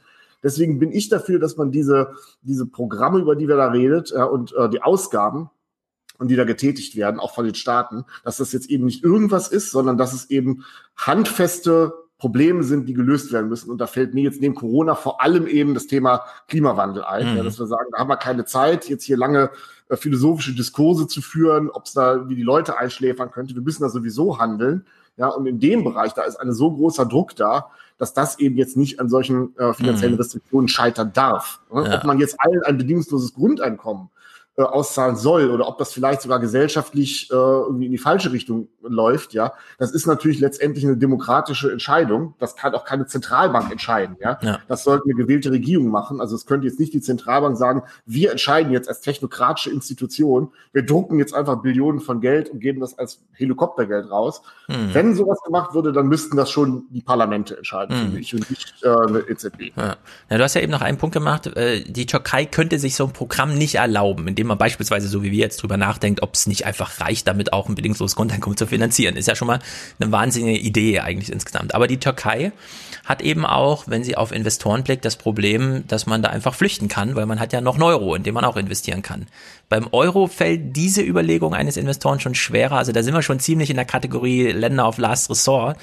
Deswegen 0.44 0.78
bin 0.78 0.92
ich 0.92 1.08
dafür, 1.08 1.40
dass 1.40 1.56
man 1.56 1.72
diese, 1.72 2.12
diese 2.42 2.66
Programme, 2.66 3.18
über 3.18 3.34
die 3.34 3.48
wir 3.48 3.56
da 3.56 3.66
redet, 3.66 4.12
äh, 4.12 4.22
und 4.22 4.54
äh, 4.54 4.68
die 4.68 4.80
Ausgaben, 4.80 5.50
und 6.18 6.28
die 6.28 6.36
da 6.36 6.44
getätigt 6.44 6.94
werden, 6.94 7.18
auch 7.18 7.34
von 7.34 7.44
den 7.44 7.56
Staaten, 7.56 8.04
dass 8.22 8.36
das 8.36 8.52
jetzt 8.52 8.70
eben 8.70 8.84
nicht 8.84 9.02
irgendwas 9.02 9.48
ist, 9.48 9.72
sondern 9.72 9.98
dass 9.98 10.12
es 10.12 10.30
eben 10.30 10.64
handfeste 10.96 11.92
Probleme 12.24 12.64
sind, 12.64 12.88
die 12.88 12.94
gelöst 12.94 13.32
werden 13.34 13.50
müssen. 13.50 13.70
Und 13.70 13.82
da 13.82 13.86
fällt 13.86 14.14
mir 14.14 14.22
jetzt 14.22 14.40
neben 14.40 14.54
Corona 14.54 14.94
vor 14.94 15.20
allem 15.20 15.46
eben 15.46 15.74
das 15.74 15.86
Thema 15.86 16.22
Klimawandel 16.48 17.04
ein, 17.04 17.32
mhm. 17.32 17.36
ja, 17.36 17.42
dass 17.42 17.58
wir 17.58 17.66
sagen, 17.66 17.84
da 17.92 17.98
haben 17.98 18.08
wir 18.08 18.16
keine 18.16 18.46
Zeit, 18.46 18.88
jetzt 18.88 19.04
hier 19.04 19.18
lange 19.18 19.50
äh, 19.90 19.96
philosophische 19.96 20.54
Diskurse 20.54 21.06
zu 21.06 21.20
führen, 21.20 21.68
ob 21.68 21.84
es 21.84 21.92
da 21.92 22.26
wie 22.26 22.34
die 22.34 22.42
Leute 22.42 22.78
einschläfern 22.78 23.30
könnte. 23.30 23.54
Wir 23.54 23.60
müssen 23.60 23.82
da 23.82 23.90
sowieso 23.90 24.38
handeln. 24.38 24.86
Ja, 25.18 25.28
und 25.28 25.44
in 25.44 25.60
dem 25.60 25.84
Bereich, 25.84 26.14
da 26.14 26.22
ist 26.22 26.36
ein 26.36 26.50
so 26.54 26.72
großer 26.72 27.04
Druck 27.04 27.36
da, 27.36 27.68
dass 27.98 28.14
das 28.14 28.38
eben 28.38 28.56
jetzt 28.56 28.78
nicht 28.78 29.00
an 29.00 29.10
solchen 29.10 29.54
äh, 29.58 29.74
finanziellen 29.74 30.14
mhm. 30.14 30.20
Restriktionen 30.20 30.68
scheitern 30.68 31.12
darf. 31.12 31.60
Ne? 31.70 31.84
Ja. 31.84 31.98
Ob 31.98 32.04
man 32.04 32.18
jetzt 32.20 32.36
allen 32.38 32.62
ein 32.62 32.78
bedingungsloses 32.78 33.34
Grundeinkommen 33.34 34.08
äh, 34.56 34.62
auszahlen 34.62 35.16
soll 35.16 35.50
oder 35.50 35.66
ob 35.66 35.78
das 35.78 35.92
vielleicht 35.92 36.22
sogar 36.22 36.38
gesellschaftlich 36.38 37.28
äh, 37.32 37.34
irgendwie 37.34 37.86
in 37.86 37.90
die 37.90 37.98
falsche 37.98 38.30
Richtung 38.30 38.68
läuft, 38.82 39.32
ja, 39.32 39.52
das 39.78 39.90
ist 39.90 40.06
natürlich 40.06 40.38
letztendlich 40.38 40.84
eine 40.84 40.96
demokratische 40.96 41.72
Entscheidung. 41.72 42.34
Das 42.38 42.54
kann 42.54 42.72
auch 42.74 42.84
keine 42.84 43.06
Zentralbank 43.06 43.72
entscheiden, 43.72 44.16
ja. 44.20 44.38
ja. 44.42 44.60
Das 44.68 44.84
sollte 44.84 45.06
eine 45.06 45.14
gewählte 45.14 45.50
Regierung 45.50 45.88
machen. 45.88 46.20
Also 46.20 46.36
es 46.36 46.46
könnte 46.46 46.68
jetzt 46.68 46.78
nicht 46.78 46.94
die 46.94 47.00
Zentralbank 47.00 47.56
sagen, 47.56 47.82
wir 48.06 48.30
entscheiden 48.30 48.72
jetzt 48.72 48.88
als 48.88 49.00
technokratische 49.00 49.70
Institution, 49.70 50.52
wir 50.72 50.84
drucken 50.84 51.18
jetzt 51.18 51.34
einfach 51.34 51.60
Billionen 51.60 52.00
von 52.00 52.20
Geld 52.20 52.50
und 52.50 52.60
geben 52.60 52.78
das 52.78 52.96
als 52.96 53.24
Helikoptergeld 53.32 54.08
raus. 54.08 54.42
Hm. 54.66 54.90
Wenn 54.92 55.14
sowas 55.16 55.40
gemacht 55.44 55.74
würde, 55.74 55.92
dann 55.92 56.06
müssten 56.06 56.36
das 56.36 56.50
schon 56.50 56.84
die 56.90 57.02
Parlamente 57.02 57.56
entscheiden, 57.56 57.96
hm. 57.96 58.02
finde 58.04 58.20
ich, 58.20 58.34
und 58.34 58.48
nicht 58.48 58.74
äh, 58.84 58.88
eine 58.88 59.18
EZB. 59.18 59.76
Ja. 59.76 59.96
ja. 60.30 60.38
du 60.38 60.44
hast 60.44 60.54
ja 60.54 60.60
eben 60.60 60.70
noch 60.70 60.82
einen 60.82 60.98
Punkt 60.98 61.14
gemacht, 61.14 61.48
äh, 61.56 61.82
die 61.82 62.06
Türkei 62.06 62.44
könnte 62.44 62.78
sich 62.78 62.94
so 62.94 63.04
ein 63.06 63.12
Programm 63.12 63.54
nicht 63.54 63.76
erlauben, 63.76 64.28
in 64.28 64.34
indem 64.43 64.43
man 64.46 64.58
beispielsweise 64.58 65.08
so 65.08 65.22
wie 65.22 65.30
wir 65.30 65.38
jetzt 65.38 65.62
drüber 65.62 65.76
nachdenkt, 65.76 66.22
ob 66.22 66.34
es 66.34 66.46
nicht 66.46 66.66
einfach 66.66 67.00
reicht, 67.00 67.26
damit 67.26 67.52
auch 67.52 67.68
ein 67.68 67.74
bedingungsloses 67.74 68.16
Grundeinkommen 68.16 68.56
zu 68.56 68.66
finanzieren. 68.66 69.16
Ist 69.16 69.28
ja 69.28 69.34
schon 69.34 69.48
mal 69.48 69.60
eine 69.98 70.12
wahnsinnige 70.12 70.58
Idee 70.58 71.00
eigentlich 71.00 71.32
insgesamt. 71.32 71.74
Aber 71.74 71.86
die 71.86 71.98
Türkei 71.98 72.52
hat 73.04 73.22
eben 73.22 73.44
auch, 73.44 73.84
wenn 73.86 74.04
sie 74.04 74.16
auf 74.16 74.32
Investoren 74.32 74.82
blickt, 74.82 75.04
das 75.04 75.16
Problem, 75.16 75.84
dass 75.88 76.06
man 76.06 76.22
da 76.22 76.30
einfach 76.30 76.54
flüchten 76.54 76.88
kann, 76.88 77.14
weil 77.16 77.26
man 77.26 77.40
hat 77.40 77.52
ja 77.52 77.60
noch 77.60 77.74
einen 77.74 77.82
Euro, 77.82 78.14
in 78.14 78.22
dem 78.22 78.34
man 78.34 78.44
auch 78.44 78.56
investieren 78.56 79.02
kann. 79.02 79.26
Beim 79.68 79.88
Euro 79.92 80.26
fällt 80.26 80.76
diese 80.76 81.02
Überlegung 81.02 81.54
eines 81.54 81.76
Investoren 81.76 82.20
schon 82.20 82.34
schwerer. 82.34 82.76
Also 82.76 82.92
da 82.92 83.02
sind 83.02 83.14
wir 83.14 83.22
schon 83.22 83.40
ziemlich 83.40 83.70
in 83.70 83.76
der 83.76 83.84
Kategorie 83.84 84.52
Länder 84.52 84.84
auf 84.86 84.98
Last 84.98 85.30
Resort. 85.30 85.76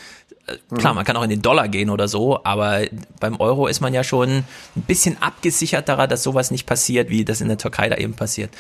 Äh, 0.48 0.76
klar, 0.76 0.94
man 0.94 1.06
kann 1.06 1.16
auch 1.18 1.24
in 1.24 1.30
den 1.30 1.42
Dollar 1.42 1.68
gehen 1.68 1.90
oder 1.90 2.08
so, 2.08 2.44
aber 2.44 2.82
beim 3.20 3.40
Euro 3.40 3.68
ist 3.68 3.82
man 3.82 3.94
ja 3.94 4.04
schon 4.04 4.30
ein 4.30 4.82
bisschen 4.88 5.18
abgesicherterer, 5.22 6.08
dass 6.08 6.24
sowas 6.24 6.52
nicht 6.52 6.66
passiert, 6.66 7.10
wie 7.10 7.26
das 7.26 7.42
in 7.42 7.48
der 7.48 7.58
Türkei 7.58 7.90
da 7.90 7.98
eben 7.98 8.14
passiert. 8.14 8.52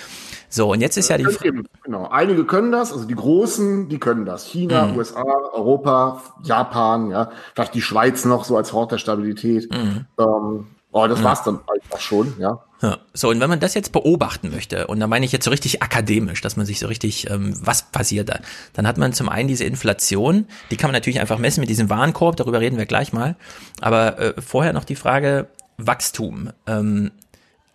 So, 0.49 0.71
und 0.71 0.81
jetzt 0.81 0.97
ist 0.97 1.09
ja 1.09 1.17
die 1.17 1.23
Frage. 1.23 1.63
Genau, 1.83 2.07
einige 2.09 2.45
können 2.45 2.71
das, 2.71 2.91
also 2.91 3.05
die 3.05 3.15
Großen, 3.15 3.87
die 3.87 3.99
können 3.99 4.25
das. 4.25 4.45
China, 4.45 4.87
mhm. 4.87 4.97
USA, 4.97 5.23
Europa, 5.53 6.21
Japan, 6.43 7.09
ja, 7.09 7.31
vielleicht 7.55 7.73
die 7.73 7.81
Schweiz 7.81 8.25
noch 8.25 8.43
so 8.43 8.57
als 8.57 8.73
Hort 8.73 8.91
der 8.91 8.97
Stabilität. 8.97 9.71
Mhm. 9.71 10.05
Ähm, 10.19 10.67
oh, 10.91 11.07
das 11.07 11.19
mhm. 11.19 11.23
war's 11.23 11.43
dann 11.43 11.59
einfach 11.67 11.99
schon, 11.99 12.33
ja. 12.39 12.63
Ja. 12.81 12.97
So, 13.13 13.29
und 13.29 13.39
wenn 13.39 13.49
man 13.49 13.59
das 13.59 13.75
jetzt 13.75 13.91
beobachten 13.91 14.49
möchte, 14.49 14.87
und 14.87 14.99
da 14.99 15.07
meine 15.07 15.23
ich 15.25 15.31
jetzt 15.31 15.45
so 15.45 15.51
richtig 15.51 15.83
akademisch, 15.83 16.41
dass 16.41 16.57
man 16.57 16.65
sich 16.65 16.79
so 16.79 16.87
richtig, 16.87 17.29
ähm, 17.29 17.53
was 17.63 17.83
passiert 17.83 18.29
da, 18.29 18.39
dann 18.73 18.87
hat 18.87 18.97
man 18.97 19.13
zum 19.13 19.29
einen 19.29 19.47
diese 19.47 19.65
Inflation, 19.65 20.47
die 20.71 20.77
kann 20.77 20.87
man 20.87 20.93
natürlich 20.93 21.19
einfach 21.19 21.37
messen 21.37 21.59
mit 21.61 21.69
diesem 21.69 21.89
Warenkorb, 21.89 22.37
darüber 22.37 22.59
reden 22.59 22.77
wir 22.77 22.87
gleich 22.87 23.13
mal. 23.13 23.35
Aber 23.81 24.17
äh, 24.19 24.41
vorher 24.41 24.73
noch 24.73 24.83
die 24.83 24.95
Frage 24.95 25.47
Wachstum. 25.77 26.51
Ähm, 26.65 27.11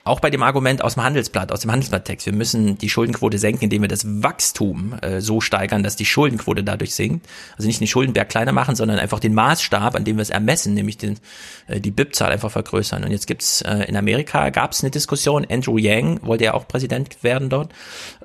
auch 0.06 0.20
bei 0.20 0.30
dem 0.30 0.42
Argument 0.42 0.82
aus 0.82 0.94
dem 0.94 1.02
Handelsblatt, 1.02 1.50
aus 1.52 1.60
dem 1.60 1.72
Handelsblatttext, 1.72 2.26
wir 2.26 2.32
müssen 2.32 2.78
die 2.78 2.88
Schuldenquote 2.88 3.38
senken, 3.38 3.64
indem 3.64 3.82
wir 3.82 3.88
das 3.88 4.04
Wachstum 4.06 4.94
äh, 5.02 5.20
so 5.20 5.40
steigern, 5.40 5.82
dass 5.82 5.96
die 5.96 6.04
Schuldenquote 6.04 6.62
dadurch 6.62 6.94
sinkt. 6.94 7.26
Also 7.56 7.66
nicht 7.66 7.80
den 7.80 7.88
Schuldenberg 7.88 8.28
kleiner 8.28 8.52
machen, 8.52 8.76
sondern 8.76 8.98
einfach 8.98 9.18
den 9.18 9.34
Maßstab, 9.34 9.96
an 9.96 10.04
dem 10.04 10.16
wir 10.16 10.22
es 10.22 10.30
ermessen, 10.30 10.74
nämlich 10.74 10.96
den, 10.96 11.18
äh, 11.66 11.80
die 11.80 11.90
BIP-Zahl 11.90 12.30
einfach 12.30 12.50
vergrößern. 12.50 13.02
Und 13.04 13.10
jetzt 13.10 13.26
gibt's 13.26 13.62
äh, 13.62 13.84
in 13.88 13.96
Amerika 13.96 14.50
gab 14.50 14.72
es 14.72 14.82
eine 14.82 14.90
Diskussion, 14.90 15.46
Andrew 15.50 15.76
Yang 15.76 16.20
wollte 16.22 16.44
ja 16.44 16.54
auch 16.54 16.68
Präsident 16.68 17.22
werden 17.22 17.48
dort, 17.48 17.72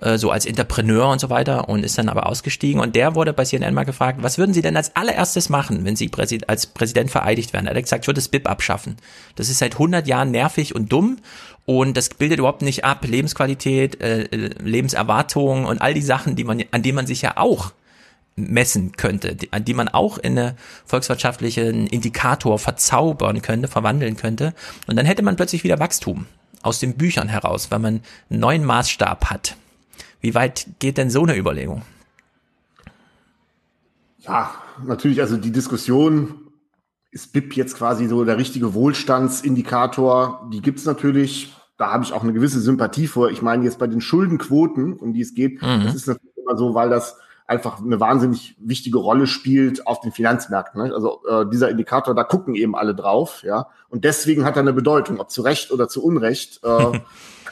äh, 0.02 0.18
so 0.18 0.30
als 0.30 0.46
Entrepreneur 0.46 1.10
und 1.10 1.20
so 1.20 1.30
weiter 1.30 1.68
und 1.68 1.84
ist 1.84 1.98
dann 1.98 2.10
aber 2.10 2.28
ausgestiegen. 2.28 2.80
Und 2.80 2.96
der 2.96 3.16
wurde 3.16 3.34
bei 3.34 3.44
CNN 3.44 3.74
mal 3.74 3.86
gefragt, 3.86 4.20
was 4.22 4.38
würden 4.38 4.54
Sie 4.54 4.62
denn 4.62 4.78
als 4.78 4.96
allererstes 4.96 5.50
machen, 5.50 5.84
wenn 5.84 5.96
Sie 5.96 6.10
Präsid 6.10 6.48
als 6.48 6.68
Präsident 6.68 7.10
vereidigt 7.10 7.54
werden? 7.54 7.66
Er 7.66 7.76
hat 7.76 7.84
gesagt, 7.84 8.04
ich 8.04 8.08
würde 8.08 8.20
das 8.20 8.30
BIP 8.30 8.48
abschaffen. 8.48 8.98
Das 9.36 9.50
ist 9.50 9.58
seit 9.58 9.74
100 9.74 10.08
Jahren 10.08 10.32
nervig 10.32 10.76
und 10.76 10.92
dumm 10.92 11.18
und 11.80 11.96
das 11.96 12.10
bildet 12.10 12.40
überhaupt 12.40 12.62
nicht 12.62 12.84
ab 12.84 13.06
Lebensqualität, 13.06 14.02
äh, 14.02 14.24
Lebenserwartung 14.64 15.66
und 15.66 15.82
all 15.82 15.94
die 15.94 16.02
Sachen, 16.02 16.36
die 16.36 16.44
man, 16.44 16.64
an 16.72 16.84
denen 16.84 16.96
man 16.96 17.08
sich 17.08 17.22
ja 17.22 17.38
auch 17.38 17.72
messen 18.36 18.94
könnte, 18.94 19.36
die, 19.36 19.52
an 19.54 19.66
die 19.66 19.74
man 19.74 19.88
auch 19.88 20.18
in 20.18 20.38
eine 20.38 20.56
volkswirtschaftlichen 20.86 21.88
Indikator 21.88 22.58
verzaubern 22.60 23.42
könnte, 23.42 23.68
verwandeln 23.68 24.18
könnte. 24.18 24.54
Und 24.88 24.96
dann 24.96 25.06
hätte 25.06 25.22
man 25.22 25.36
plötzlich 25.36 25.64
wieder 25.64 25.80
Wachstum 25.80 26.26
aus 26.62 26.80
den 26.80 26.96
Büchern 26.96 27.28
heraus, 27.28 27.72
weil 27.72 27.80
man 27.80 28.02
einen 28.30 28.40
neuen 28.40 28.66
Maßstab 28.66 29.26
hat. 29.30 29.56
Wie 30.22 30.36
weit 30.36 30.68
geht 30.80 30.98
denn 30.98 31.10
so 31.10 31.24
eine 31.24 31.36
Überlegung? 31.36 31.82
Ja, 34.20 34.54
natürlich, 34.86 35.22
also 35.22 35.38
die 35.38 35.52
Diskussion 35.52 36.52
ist 37.12 37.34
BIP 37.34 37.56
jetzt 37.58 37.76
quasi 37.76 38.08
so 38.08 38.24
der 38.24 38.38
richtige 38.38 38.74
Wohlstandsindikator? 38.74 40.50
Die 40.54 40.62
gibt's 40.62 40.86
natürlich. 40.86 41.54
Da 41.82 41.92
habe 41.92 42.04
ich 42.04 42.14
auch 42.14 42.22
eine 42.22 42.32
gewisse 42.32 42.60
Sympathie 42.60 43.08
vor. 43.08 43.32
Ich 43.32 43.42
meine 43.42 43.64
jetzt 43.64 43.80
bei 43.80 43.88
den 43.88 44.02
Schuldenquoten, 44.02 44.94
um 44.94 45.14
die 45.14 45.22
es 45.22 45.34
geht, 45.34 45.64
mhm. 45.64 45.82
das 45.84 45.96
ist 45.96 46.06
natürlich 46.06 46.38
immer 46.38 46.56
so, 46.56 46.76
weil 46.76 46.92
das 46.92 47.18
einfach 47.48 47.80
eine 47.80 48.00
wahnsinnig 48.00 48.56
wichtige 48.60 49.00
Rolle 49.00 49.26
spielt 49.26 49.88
auf 49.88 50.00
den 50.00 50.12
Finanzmärkten. 50.12 50.80
Ne? 50.80 50.94
Also 50.94 51.24
äh, 51.28 51.50
dieser 51.50 51.72
Indikator, 51.72 52.14
da 52.14 52.24
gucken 52.24 52.54
eben 52.54 52.76
alle 52.76 52.94
drauf, 52.94 53.42
ja. 53.42 53.66
Und 53.90 54.06
deswegen 54.06 54.46
hat 54.46 54.58
er 54.58 54.62
eine 54.62 54.74
Bedeutung, 54.74 55.20
ob 55.20 55.32
zu 55.32 55.42
Recht 55.42 55.72
oder 55.72 55.88
zu 55.88 56.04
Unrecht, 56.04 56.64
äh, 56.64 56.68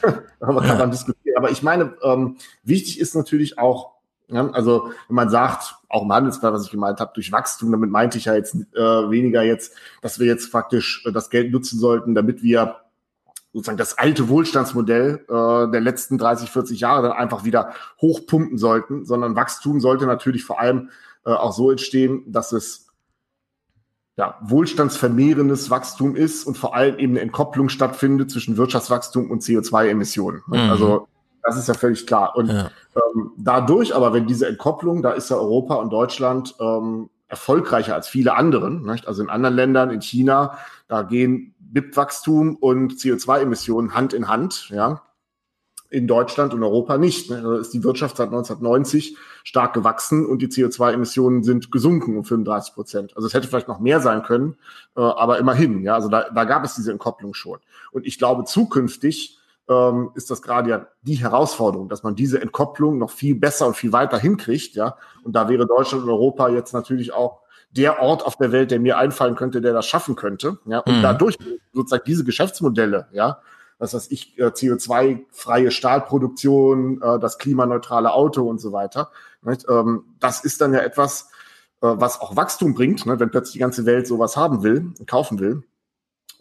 kann 0.00 0.22
ja. 0.40 0.74
man 0.76 0.92
diskutieren. 0.92 1.36
Aber 1.36 1.50
ich 1.50 1.64
meine, 1.64 1.94
ähm, 2.00 2.36
wichtig 2.62 3.00
ist 3.00 3.16
natürlich 3.16 3.58
auch, 3.58 3.94
ja, 4.28 4.48
also 4.50 4.92
wenn 5.08 5.16
man 5.16 5.28
sagt, 5.28 5.74
auch 5.88 6.04
im 6.04 6.12
Handelsblatt, 6.12 6.52
was 6.52 6.66
ich 6.66 6.70
gemeint 6.70 7.00
habe, 7.00 7.10
durch 7.16 7.32
Wachstum, 7.32 7.72
damit 7.72 7.90
meinte 7.90 8.16
ich 8.16 8.26
ja 8.26 8.36
jetzt 8.36 8.54
äh, 8.54 8.78
weniger 9.10 9.42
jetzt, 9.42 9.74
dass 10.02 10.20
wir 10.20 10.28
jetzt 10.28 10.46
faktisch 10.46 11.04
äh, 11.04 11.10
das 11.10 11.30
Geld 11.30 11.50
nutzen 11.50 11.80
sollten, 11.80 12.14
damit 12.14 12.44
wir 12.44 12.76
sozusagen 13.52 13.78
das 13.78 13.98
alte 13.98 14.28
Wohlstandsmodell 14.28 15.24
äh, 15.28 15.70
der 15.70 15.80
letzten 15.80 16.18
30, 16.18 16.50
40 16.50 16.80
Jahre 16.80 17.02
dann 17.08 17.12
einfach 17.12 17.44
wieder 17.44 17.72
hochpumpen 18.00 18.58
sollten, 18.58 19.04
sondern 19.04 19.36
Wachstum 19.36 19.80
sollte 19.80 20.06
natürlich 20.06 20.44
vor 20.44 20.60
allem 20.60 20.90
äh, 21.24 21.30
auch 21.30 21.52
so 21.52 21.70
entstehen, 21.70 22.24
dass 22.26 22.52
es 22.52 22.86
ja, 24.16 24.38
wohlstandsvermehrendes 24.42 25.70
Wachstum 25.70 26.14
ist 26.14 26.44
und 26.44 26.58
vor 26.58 26.74
allem 26.74 26.98
eben 26.98 27.12
eine 27.14 27.20
Entkopplung 27.20 27.68
stattfindet 27.68 28.30
zwischen 28.30 28.56
Wirtschaftswachstum 28.56 29.30
und 29.30 29.42
CO2-Emissionen. 29.42 30.42
Mhm. 30.46 30.70
Also 30.70 31.08
das 31.42 31.56
ist 31.56 31.68
ja 31.68 31.74
völlig 31.74 32.06
klar. 32.06 32.36
Und 32.36 32.48
ja. 32.48 32.70
ähm, 32.94 33.32
dadurch 33.38 33.94
aber, 33.94 34.12
wenn 34.12 34.26
diese 34.26 34.46
Entkopplung, 34.46 35.02
da 35.02 35.12
ist 35.12 35.30
ja 35.30 35.36
Europa 35.36 35.76
und 35.76 35.90
Deutschland 35.90 36.54
ähm, 36.60 37.08
erfolgreicher 37.28 37.94
als 37.94 38.08
viele 38.08 38.34
anderen. 38.36 38.82
Nicht? 38.82 39.08
Also 39.08 39.22
in 39.22 39.30
anderen 39.30 39.56
Ländern, 39.56 39.90
in 39.90 40.02
China, 40.02 40.58
da 40.88 41.02
gehen 41.02 41.54
BIP-Wachstum 41.72 42.56
und 42.56 42.94
CO2-Emissionen 42.94 43.94
Hand 43.94 44.12
in 44.12 44.28
Hand. 44.28 44.68
Ja, 44.70 45.02
in 45.90 46.06
Deutschland 46.06 46.54
und 46.54 46.62
Europa 46.62 46.96
nicht. 46.96 47.30
Ne? 47.30 47.42
Da 47.42 47.56
ist 47.56 47.74
die 47.74 47.82
Wirtschaft 47.82 48.16
seit 48.16 48.28
1990 48.28 49.16
stark 49.42 49.74
gewachsen 49.74 50.24
und 50.24 50.40
die 50.40 50.46
CO2-Emissionen 50.46 51.42
sind 51.42 51.72
gesunken 51.72 52.16
um 52.16 52.24
35 52.24 52.74
Prozent. 52.74 53.16
Also 53.16 53.26
es 53.26 53.34
hätte 53.34 53.48
vielleicht 53.48 53.68
noch 53.68 53.80
mehr 53.80 54.00
sein 54.00 54.22
können, 54.22 54.56
äh, 54.96 55.00
aber 55.00 55.38
immerhin. 55.38 55.82
Ja, 55.82 55.96
also 55.96 56.08
da, 56.08 56.30
da 56.30 56.44
gab 56.44 56.64
es 56.64 56.76
diese 56.76 56.92
Entkopplung 56.92 57.34
schon. 57.34 57.58
Und 57.90 58.06
ich 58.06 58.18
glaube, 58.18 58.44
zukünftig 58.44 59.38
ähm, 59.68 60.12
ist 60.14 60.30
das 60.30 60.42
gerade 60.42 60.70
ja 60.70 60.86
die 61.02 61.16
Herausforderung, 61.16 61.88
dass 61.88 62.04
man 62.04 62.14
diese 62.14 62.40
Entkopplung 62.40 62.98
noch 62.98 63.10
viel 63.10 63.34
besser 63.34 63.66
und 63.66 63.76
viel 63.76 63.92
weiter 63.92 64.18
hinkriegt, 64.18 64.76
ja. 64.76 64.96
Und 65.24 65.34
da 65.34 65.48
wäre 65.48 65.66
Deutschland 65.66 66.04
und 66.04 66.10
Europa 66.10 66.48
jetzt 66.50 66.72
natürlich 66.72 67.12
auch 67.12 67.40
der 67.70 68.00
Ort 68.00 68.24
auf 68.24 68.36
der 68.36 68.52
Welt, 68.52 68.70
der 68.70 68.80
mir 68.80 68.98
einfallen 68.98 69.36
könnte, 69.36 69.60
der 69.60 69.72
das 69.72 69.86
schaffen 69.86 70.16
könnte, 70.16 70.58
ja. 70.66 70.78
Und 70.80 70.98
mhm. 70.98 71.02
dadurch 71.02 71.36
sozusagen 71.72 72.04
diese 72.06 72.24
Geschäftsmodelle, 72.24 73.08
ja, 73.12 73.40
was 73.78 73.94
weiß 73.94 74.10
ich, 74.10 74.38
äh, 74.38 74.46
CO2-freie 74.46 75.70
Stahlproduktion, 75.70 77.00
äh, 77.02 77.18
das 77.18 77.38
klimaneutrale 77.38 78.12
Auto 78.12 78.48
und 78.48 78.60
so 78.60 78.72
weiter. 78.72 79.10
Ähm, 79.68 80.04
das 80.18 80.44
ist 80.44 80.60
dann 80.60 80.74
ja 80.74 80.80
etwas, 80.80 81.30
äh, 81.80 81.86
was 81.88 82.20
auch 82.20 82.36
Wachstum 82.36 82.74
bringt, 82.74 83.06
ne, 83.06 83.18
wenn 83.18 83.30
plötzlich 83.30 83.54
die 83.54 83.58
ganze 83.58 83.86
Welt 83.86 84.06
sowas 84.06 84.36
haben 84.36 84.62
will, 84.62 84.92
kaufen 85.06 85.38
will 85.38 85.62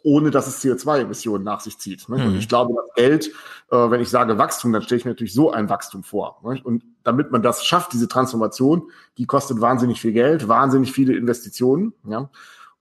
ohne 0.04 0.32
dass 0.32 0.48
es 0.48 0.63
CO2-Emissionen 0.63 1.44
nach 1.44 1.60
sich 1.60 1.78
zieht. 1.78 2.10
Ne? 2.10 2.18
Mhm. 2.18 2.26
Und 2.28 2.36
ich 2.38 2.48
glaube, 2.48 2.74
das 2.76 2.94
Geld, 2.96 3.28
äh, 3.72 3.76
wenn 3.76 4.02
ich 4.02 4.10
sage 4.10 4.38
Wachstum, 4.38 4.72
dann 4.72 4.82
stelle 4.82 5.00
ich 5.00 5.06
mir 5.06 5.12
natürlich 5.12 5.34
so 5.34 5.52
ein 5.52 5.70
Wachstum 5.70 6.04
vor. 6.04 6.39
Ne? 6.44 6.60
Und 6.63 6.84
damit 7.10 7.32
man 7.32 7.41
das 7.41 7.65
schafft, 7.65 7.93
diese 7.93 8.08
Transformation, 8.08 8.91
die 9.17 9.26
kostet 9.26 9.60
wahnsinnig 9.62 10.00
viel 10.00 10.12
Geld, 10.13 10.48
wahnsinnig 10.48 10.91
viele 10.91 11.15
Investitionen. 11.15 11.93
Ja? 12.08 12.30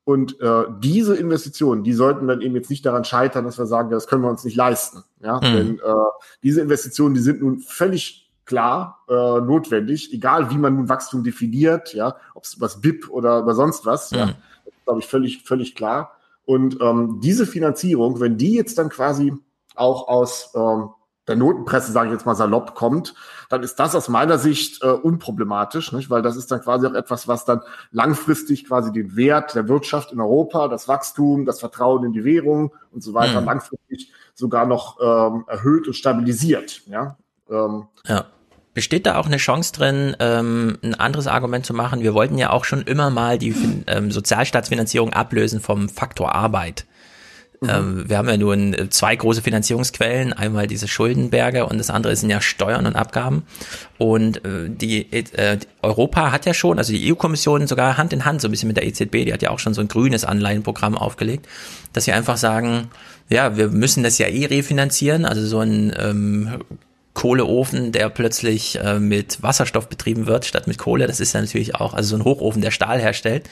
Und 0.05 0.39
äh, 0.41 0.65
diese 0.81 1.17
Investitionen, 1.17 1.83
die 1.83 1.95
sollten 1.95 2.29
dann 2.29 2.43
eben 2.43 2.55
jetzt 2.55 2.69
nicht 2.69 2.85
daran 2.85 3.05
scheitern, 3.05 3.47
dass 3.47 3.59
wir 3.59 3.65
sagen, 3.65 3.89
das 3.89 4.07
können 4.07 4.23
wir 4.23 4.29
uns 4.29 4.45
nicht 4.45 4.57
leisten. 4.57 5.03
Ja? 5.21 5.37
Mhm. 5.37 5.55
Denn 5.55 5.79
äh, 5.79 5.93
diese 6.43 6.61
Investitionen, 6.61 7.15
die 7.15 7.23
sind 7.23 7.41
nun 7.41 7.61
völlig 7.61 8.31
klar 8.45 9.05
äh, 9.09 9.15
notwendig, 9.15 10.13
egal 10.13 10.51
wie 10.51 10.59
man 10.59 10.77
nun 10.77 10.91
Wachstum 10.91 11.25
definiert, 11.25 11.95
ja, 11.95 12.17
ob 12.35 12.45
es 12.45 12.55
über 12.55 12.69
BIP 12.69 13.09
oder 13.11 13.41
über 13.41 13.55
sonst 13.55 13.87
was, 13.87 14.11
mhm. 14.11 14.19
ja, 14.19 14.25
ist, 14.65 14.85
glaube 14.85 15.01
ich, 15.01 15.07
völlig, 15.07 15.43
völlig 15.43 15.75
klar. 15.75 16.13
Und 16.45 16.79
ähm, 16.83 17.21
diese 17.23 17.47
Finanzierung, 17.47 18.21
wenn 18.21 18.37
die 18.37 18.55
jetzt 18.55 18.77
dann 18.79 18.91
quasi 18.91 19.33
auch 19.75 20.09
aus 20.09 20.53
ähm, 20.55 20.91
der 21.29 21.37
Notenpresse, 21.37 21.93
sage 21.93 22.09
ich 22.09 22.15
jetzt 22.15 22.27
mal 22.27 22.35
salopp, 22.35 22.75
kommt, 22.75 23.15
dann 23.49 23.63
ist 23.63 23.79
das 23.79 23.95
aus 23.95 24.09
meiner 24.09 24.39
Sicht 24.39 24.83
äh, 24.83 24.89
unproblematisch, 24.89 25.93
nicht? 25.93 26.11
weil 26.11 26.23
das 26.23 26.37
ist 26.37 26.51
dann 26.51 26.61
quasi 26.61 26.87
auch 26.87 26.95
etwas, 26.95 27.29
was 27.29 27.45
dann 27.45 27.61
langfristig 27.93 28.67
quasi 28.67 28.93
den 28.93 29.17
Wert 29.17 29.55
der 29.55 29.69
Wirtschaft 29.69 30.13
in 30.13 30.21
Europa, 30.21 30.69
das 30.69 30.89
Wachstum, 30.89 31.45
das 31.45 31.61
Vertrauen 31.61 32.05
in 32.05 32.13
die 32.13 32.25
Währung 32.25 32.73
und 32.93 33.03
so 33.03 33.15
weiter 33.15 33.41
mhm. 33.41 33.47
langfristig 33.47 34.13
sogar 34.35 34.67
noch 34.67 34.99
ähm, 35.01 35.45
erhöht 35.47 35.87
und 35.87 35.95
stabilisiert. 35.95 36.83
Ja. 36.87 37.17
Ähm, 37.51 37.87
ja. 38.07 38.25
Besteht 38.75 39.07
da 39.07 39.17
auch 39.17 39.27
eine 39.27 39.39
Chance 39.39 39.73
drin, 39.73 40.17
ähm, 40.21 40.79
ein 40.83 40.95
anderes 40.95 41.27
Argument 41.27 41.67
zu 41.67 41.75
machen? 41.75 42.01
Wir 42.01 42.15
wollten 42.15 42.39
ja 42.39 42.51
auch 42.51 42.65
schon 42.65 42.83
immer 42.83 43.11
mal 43.11 43.37
die 43.37 43.85
ähm, 43.89 44.13
Sozialstaatsfinanzierung 44.13 45.13
ablösen 45.13 45.61
vom 45.61 45.89
Faktor 45.89 46.35
Arbeit. 46.35 46.87
Mhm. 47.61 47.69
Ähm, 47.69 48.05
wir 48.09 48.19
haben 48.19 48.29
ja 48.29 48.37
nun 48.37 48.77
zwei 48.91 49.17
große 49.17 49.43
Finanzierungsquellen, 49.43 50.33
einmal 50.33 50.67
diese 50.67 50.87
Schuldenberge 50.87 51.67
und 51.67 51.79
das 51.79 51.91
andere 51.91 52.15
sind 52.15 52.31
ja 52.31 52.41
Steuern 52.41 52.87
und 52.87 52.97
Abgaben. 52.97 53.43
Und 53.99 54.45
äh, 54.45 54.69
die 54.69 55.13
äh, 55.13 55.59
Europa 55.83 56.31
hat 56.31 56.47
ja 56.47 56.55
schon, 56.55 56.79
also 56.79 56.93
die 56.93 57.13
EU-Kommission 57.13 57.67
sogar 57.67 57.97
Hand 57.97 58.13
in 58.13 58.25
Hand 58.25 58.41
so 58.41 58.49
ein 58.49 58.51
bisschen 58.53 58.69
mit 58.69 58.77
der 58.77 58.87
EZB, 58.87 59.25
die 59.25 59.33
hat 59.33 59.43
ja 59.43 59.51
auch 59.51 59.59
schon 59.59 59.75
so 59.75 59.81
ein 59.81 59.89
grünes 59.89 60.25
Anleihenprogramm 60.25 60.97
aufgelegt, 60.97 61.47
dass 61.93 62.05
sie 62.05 62.13
einfach 62.13 62.37
sagen, 62.37 62.89
ja, 63.29 63.57
wir 63.57 63.69
müssen 63.69 64.03
das 64.03 64.19
ja 64.19 64.29
eh 64.29 64.47
refinanzieren, 64.47 65.25
also 65.25 65.45
so 65.45 65.61
ein 65.61 65.93
ähm, 65.99 66.61
Kohleofen, 67.19 67.91
der 67.91 68.11
plötzlich 68.11 68.79
äh, 68.79 69.01
mit 69.01 69.43
Wasserstoff 69.43 69.89
betrieben 69.89 70.29
wird 70.29 70.45
statt 70.45 70.69
mit 70.69 70.79
Kohle. 70.79 71.09
Das 71.09 71.19
ist 71.19 71.33
ja 71.33 71.41
natürlich 71.41 71.75
auch, 71.75 71.93
also 71.93 72.11
so 72.11 72.23
ein 72.23 72.25
Hochofen, 72.25 72.63
der 72.63 72.71
Stahl 72.71 73.01
herstellt. 73.01 73.51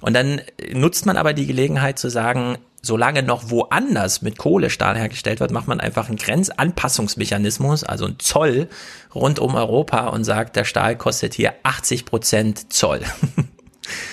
Und 0.00 0.14
dann 0.14 0.40
nutzt 0.72 1.04
man 1.04 1.16
aber 1.16 1.32
die 1.32 1.46
Gelegenheit 1.46 1.98
zu 1.98 2.10
sagen, 2.10 2.58
solange 2.82 3.22
noch 3.22 3.50
woanders 3.50 4.22
mit 4.22 4.38
Kohle 4.38 4.70
Stahl 4.70 4.96
hergestellt 4.96 5.40
wird, 5.40 5.50
macht 5.50 5.68
man 5.68 5.80
einfach 5.80 6.08
einen 6.08 6.16
Grenzanpassungsmechanismus, 6.16 7.84
also 7.84 8.06
einen 8.06 8.18
Zoll 8.18 8.68
rund 9.14 9.38
um 9.38 9.54
Europa 9.54 10.08
und 10.08 10.24
sagt, 10.24 10.56
der 10.56 10.64
Stahl 10.64 10.96
kostet 10.96 11.34
hier 11.34 11.54
80 11.62 12.04
Prozent 12.04 12.72
Zoll. 12.72 13.00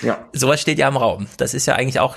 Ja. 0.00 0.24
Sowas 0.32 0.62
steht 0.62 0.78
ja 0.78 0.88
im 0.88 0.96
Raum. 0.96 1.26
Das 1.36 1.52
ist 1.52 1.66
ja 1.66 1.74
eigentlich 1.74 2.00
auch 2.00 2.16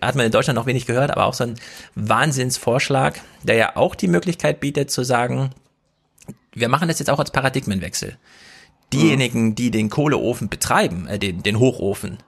hat 0.00 0.14
man 0.14 0.26
in 0.26 0.32
Deutschland 0.32 0.56
noch 0.56 0.66
wenig 0.66 0.86
gehört, 0.86 1.10
aber 1.10 1.26
auch 1.26 1.34
so 1.34 1.44
ein 1.44 1.54
Wahnsinnsvorschlag, 1.94 3.20
der 3.42 3.56
ja 3.56 3.76
auch 3.76 3.94
die 3.94 4.08
Möglichkeit 4.08 4.58
bietet 4.58 4.90
zu 4.90 5.04
sagen, 5.04 5.50
wir 6.54 6.68
machen 6.68 6.88
das 6.88 6.98
jetzt 6.98 7.10
auch 7.10 7.18
als 7.18 7.30
Paradigmenwechsel. 7.30 8.16
Diejenigen, 8.92 9.54
die 9.54 9.70
den 9.70 9.88
Kohleofen 9.88 10.48
betreiben, 10.48 11.06
äh, 11.06 11.18
den, 11.18 11.42
den 11.42 11.58
Hochofen, 11.58 12.18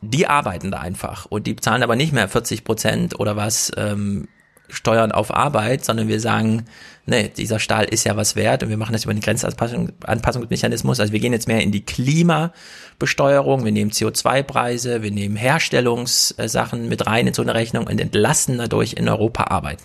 die 0.00 0.26
arbeiten 0.26 0.70
da 0.70 0.80
einfach 0.80 1.26
und 1.26 1.46
die 1.46 1.56
zahlen 1.56 1.82
aber 1.82 1.96
nicht 1.96 2.12
mehr 2.12 2.28
40 2.28 2.64
Prozent 2.64 3.18
oder 3.18 3.36
was 3.36 3.72
ähm, 3.76 4.28
Steuern 4.68 5.12
auf 5.12 5.32
Arbeit, 5.34 5.84
sondern 5.84 6.08
wir 6.08 6.20
sagen, 6.20 6.64
nee, 7.06 7.28
dieser 7.28 7.58
Stahl 7.58 7.84
ist 7.84 8.04
ja 8.04 8.16
was 8.16 8.34
wert 8.34 8.62
und 8.62 8.70
wir 8.70 8.76
machen 8.76 8.92
das 8.92 9.04
über 9.04 9.12
den 9.12 9.20
Grenzanpassungsmechanismus. 9.20 11.00
Also 11.00 11.12
wir 11.12 11.20
gehen 11.20 11.32
jetzt 11.32 11.48
mehr 11.48 11.60
in 11.60 11.70
die 11.70 11.84
Klimabesteuerung, 11.84 13.64
wir 13.64 13.72
nehmen 13.72 13.90
CO2-Preise, 13.90 15.02
wir 15.02 15.10
nehmen 15.10 15.36
Herstellungssachen 15.36 16.88
mit 16.88 17.06
rein 17.06 17.26
in 17.26 17.34
so 17.34 17.42
eine 17.42 17.54
Rechnung 17.54 17.86
und 17.86 18.00
entlasten 18.00 18.58
dadurch 18.58 18.94
in 18.94 19.08
Europa 19.08 19.44
Arbeit. 19.44 19.78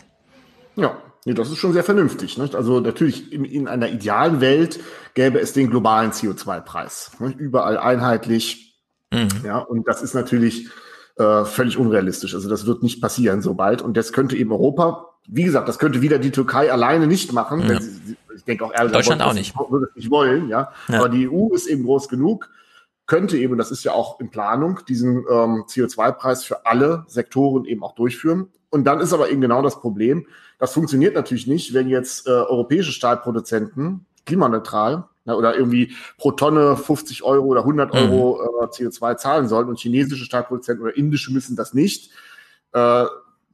Ja, 0.75 0.97
Nee, 1.25 1.33
das 1.33 1.49
ist 1.49 1.57
schon 1.57 1.73
sehr 1.73 1.83
vernünftig. 1.83 2.37
Nicht? 2.37 2.55
Also 2.55 2.79
natürlich 2.79 3.33
in, 3.33 3.43
in 3.43 3.67
einer 3.67 3.89
idealen 3.89 4.39
Welt 4.39 4.79
gäbe 5.15 5.39
es 5.39 5.51
den 5.51 5.69
globalen 5.69 6.11
CO2-Preis. 6.11 7.11
Überall 7.37 7.77
einheitlich. 7.77 8.68
Mhm. 9.11 9.29
Ja, 9.43 9.59
und 9.59 9.87
das 9.87 10.01
ist 10.01 10.13
natürlich 10.13 10.69
äh, 11.17 11.45
völlig 11.45 11.77
unrealistisch. 11.77 12.33
Also 12.33 12.49
das 12.49 12.65
wird 12.65 12.83
nicht 12.83 13.01
passieren 13.01 13.41
so 13.41 13.53
bald. 13.53 13.81
Und 13.81 13.97
das 13.97 14.13
könnte 14.13 14.35
eben 14.35 14.51
Europa, 14.51 15.07
wie 15.27 15.43
gesagt, 15.43 15.67
das 15.67 15.79
könnte 15.79 16.01
wieder 16.01 16.19
die 16.19 16.31
Türkei 16.31 16.71
alleine 16.71 17.07
nicht 17.07 17.33
machen. 17.33 17.67
Ja. 17.67 17.81
Sie, 17.81 18.15
ich 18.35 18.43
denke 18.45 18.65
auch 18.65 18.71
Erdogan 18.71 18.93
Deutschland 18.93 19.21
auch 19.21 19.33
nicht. 19.33 19.55
würde 19.69 19.87
es 19.89 19.95
nicht 19.95 20.11
wollen. 20.11 20.47
Ja? 20.47 20.71
ja. 20.87 20.99
Aber 20.99 21.09
die 21.09 21.29
EU 21.29 21.49
ist 21.53 21.67
eben 21.67 21.83
groß 21.83 22.07
genug, 22.07 22.49
könnte 23.05 23.37
eben, 23.37 23.57
das 23.57 23.71
ist 23.71 23.83
ja 23.83 23.91
auch 23.91 24.19
in 24.19 24.29
Planung, 24.29 24.79
diesen 24.87 25.25
ähm, 25.29 25.65
CO2-Preis 25.67 26.43
für 26.43 26.65
alle 26.65 27.05
Sektoren 27.07 27.65
eben 27.65 27.83
auch 27.83 27.95
durchführen. 27.95 28.49
Und 28.69 28.85
dann 28.85 28.99
ist 28.99 29.13
aber 29.13 29.29
eben 29.29 29.41
genau 29.41 29.63
das 29.63 29.81
Problem, 29.81 30.27
das 30.59 30.73
funktioniert 30.73 31.15
natürlich 31.15 31.47
nicht, 31.47 31.73
wenn 31.73 31.89
jetzt 31.89 32.27
äh, 32.27 32.31
europäische 32.31 32.91
Stahlproduzenten 32.91 34.05
klimaneutral 34.25 34.95
ne, 34.97 35.03
oder 35.35 35.55
irgendwie 35.55 35.93
pro 36.17 36.31
Tonne 36.31 36.77
50 36.77 37.23
Euro 37.23 37.45
oder 37.45 37.61
100 37.61 37.93
mhm. 37.93 37.99
Euro 37.99 38.63
äh, 38.63 38.65
CO2 38.67 39.17
zahlen 39.17 39.47
sollen 39.47 39.69
und 39.69 39.79
chinesische 39.79 40.25
Stahlproduzenten 40.25 40.83
oder 40.83 40.95
indische 40.95 41.33
müssen 41.33 41.55
das 41.55 41.73
nicht. 41.73 42.11
Äh, 42.73 43.05